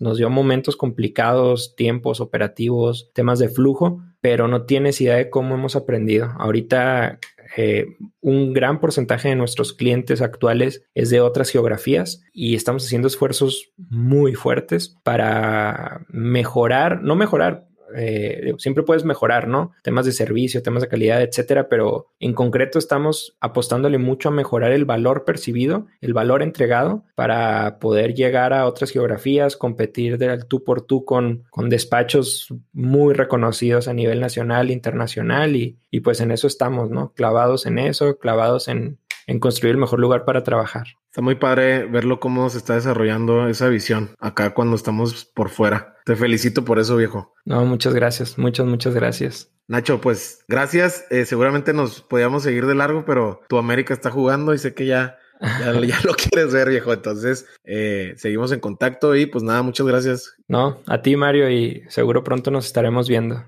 nos 0.00 0.16
dio 0.16 0.30
momentos 0.30 0.76
complicados, 0.76 1.76
tiempos 1.76 2.22
operativos, 2.22 3.10
temas 3.12 3.38
de 3.38 3.50
flujo, 3.50 4.00
pero 4.22 4.48
no 4.48 4.62
tienes 4.64 4.98
idea 5.02 5.16
de 5.16 5.28
cómo 5.28 5.56
hemos 5.56 5.76
aprendido. 5.76 6.32
Ahorita 6.38 7.20
eh, 7.56 7.86
un 8.20 8.52
gran 8.52 8.80
porcentaje 8.80 9.28
de 9.28 9.36
nuestros 9.36 9.72
clientes 9.72 10.20
actuales 10.20 10.84
es 10.94 11.08
de 11.10 11.20
otras 11.20 11.50
geografías 11.50 12.22
y 12.32 12.54
estamos 12.54 12.84
haciendo 12.84 13.08
esfuerzos 13.08 13.72
muy 13.76 14.34
fuertes 14.34 14.96
para 15.02 16.04
mejorar, 16.08 17.02
no 17.02 17.16
mejorar, 17.16 17.66
eh, 17.94 18.54
siempre 18.58 18.84
puedes 18.84 19.04
mejorar, 19.04 19.48
¿no? 19.48 19.72
Temas 19.82 20.06
de 20.06 20.12
servicio, 20.12 20.62
temas 20.62 20.82
de 20.82 20.88
calidad, 20.88 21.22
etcétera, 21.22 21.68
pero 21.68 22.08
en 22.18 22.34
concreto 22.34 22.78
estamos 22.78 23.36
apostándole 23.40 23.98
mucho 23.98 24.28
a 24.28 24.32
mejorar 24.32 24.72
el 24.72 24.84
valor 24.84 25.24
percibido, 25.24 25.86
el 26.00 26.14
valor 26.14 26.42
entregado 26.42 27.04
para 27.14 27.78
poder 27.78 28.14
llegar 28.14 28.52
a 28.52 28.66
otras 28.66 28.90
geografías, 28.90 29.56
competir 29.56 30.18
del 30.18 30.46
tú 30.46 30.64
por 30.64 30.82
tú 30.82 31.04
con, 31.04 31.44
con 31.50 31.68
despachos 31.68 32.48
muy 32.72 33.14
reconocidos 33.14 33.88
a 33.88 33.94
nivel 33.94 34.20
nacional, 34.20 34.70
internacional 34.70 35.56
y, 35.56 35.78
y 35.90 36.00
pues 36.00 36.20
en 36.20 36.30
eso 36.30 36.46
estamos, 36.46 36.90
¿no? 36.90 37.12
Clavados 37.14 37.66
en 37.66 37.78
eso, 37.78 38.18
clavados 38.18 38.68
en, 38.68 38.98
en 39.26 39.40
construir 39.40 39.74
el 39.74 39.80
mejor 39.80 39.98
lugar 39.98 40.24
para 40.24 40.42
trabajar. 40.42 40.86
Está 41.10 41.22
muy 41.22 41.34
padre 41.34 41.86
verlo 41.86 42.20
cómo 42.20 42.48
se 42.50 42.58
está 42.58 42.74
desarrollando 42.74 43.48
esa 43.48 43.68
visión 43.68 44.10
acá 44.18 44.54
cuando 44.54 44.76
estamos 44.76 45.24
por 45.24 45.48
fuera. 45.48 45.96
Te 46.04 46.16
felicito 46.16 46.64
por 46.64 46.78
eso, 46.78 46.96
viejo. 46.96 47.34
No, 47.44 47.64
muchas 47.64 47.94
gracias, 47.94 48.38
muchas, 48.38 48.66
muchas 48.66 48.94
gracias. 48.94 49.50
Nacho, 49.68 50.00
pues 50.00 50.44
gracias. 50.46 51.06
Eh, 51.10 51.24
seguramente 51.24 51.72
nos 51.72 52.00
podíamos 52.00 52.44
seguir 52.44 52.66
de 52.66 52.74
largo, 52.74 53.04
pero 53.04 53.40
tu 53.48 53.58
América 53.58 53.92
está 53.92 54.10
jugando 54.10 54.54
y 54.54 54.58
sé 54.58 54.74
que 54.74 54.86
ya, 54.86 55.18
ya, 55.40 55.72
lo 56.04 56.14
quieres 56.14 56.52
ver, 56.52 56.68
viejo. 56.68 56.92
Entonces, 56.92 57.46
eh, 57.64 58.14
seguimos 58.16 58.52
en 58.52 58.60
contacto 58.60 59.16
y 59.16 59.26
pues 59.26 59.42
nada, 59.42 59.62
muchas 59.62 59.86
gracias. 59.86 60.36
No, 60.46 60.80
a 60.86 61.02
ti, 61.02 61.16
Mario, 61.16 61.50
y 61.50 61.82
seguro 61.88 62.22
pronto 62.22 62.50
nos 62.52 62.66
estaremos 62.66 63.08
viendo. 63.08 63.42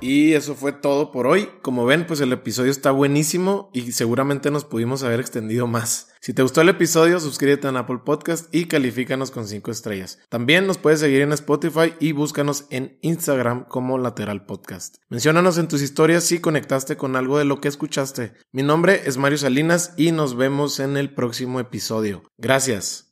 Y 0.00 0.32
eso 0.32 0.54
fue 0.54 0.72
todo 0.72 1.12
por 1.12 1.26
hoy. 1.26 1.48
Como 1.62 1.84
ven, 1.84 2.06
pues 2.06 2.20
el 2.20 2.32
episodio 2.32 2.70
está 2.70 2.90
buenísimo 2.90 3.70
y 3.72 3.92
seguramente 3.92 4.50
nos 4.50 4.64
pudimos 4.64 5.02
haber 5.02 5.20
extendido 5.20 5.66
más. 5.66 6.08
Si 6.20 6.34
te 6.34 6.42
gustó 6.42 6.60
el 6.60 6.68
episodio, 6.68 7.20
suscríbete 7.20 7.68
en 7.68 7.76
Apple 7.76 8.00
Podcast 8.04 8.54
y 8.54 8.66
califícanos 8.66 9.30
con 9.30 9.46
5 9.46 9.70
estrellas. 9.70 10.18
También 10.28 10.66
nos 10.66 10.78
puedes 10.78 11.00
seguir 11.00 11.22
en 11.22 11.32
Spotify 11.32 11.94
y 11.98 12.12
búscanos 12.12 12.66
en 12.70 12.98
Instagram 13.02 13.64
como 13.64 13.98
Lateral 13.98 14.44
Podcast. 14.44 14.96
Menciónanos 15.08 15.58
en 15.58 15.68
tus 15.68 15.82
historias 15.82 16.24
si 16.24 16.40
conectaste 16.40 16.96
con 16.96 17.16
algo 17.16 17.38
de 17.38 17.44
lo 17.44 17.60
que 17.60 17.68
escuchaste. 17.68 18.34
Mi 18.52 18.62
nombre 18.62 19.02
es 19.06 19.16
Mario 19.16 19.38
Salinas 19.38 19.94
y 19.96 20.12
nos 20.12 20.36
vemos 20.36 20.80
en 20.80 20.96
el 20.96 21.12
próximo 21.14 21.60
episodio. 21.60 22.22
Gracias. 22.38 23.09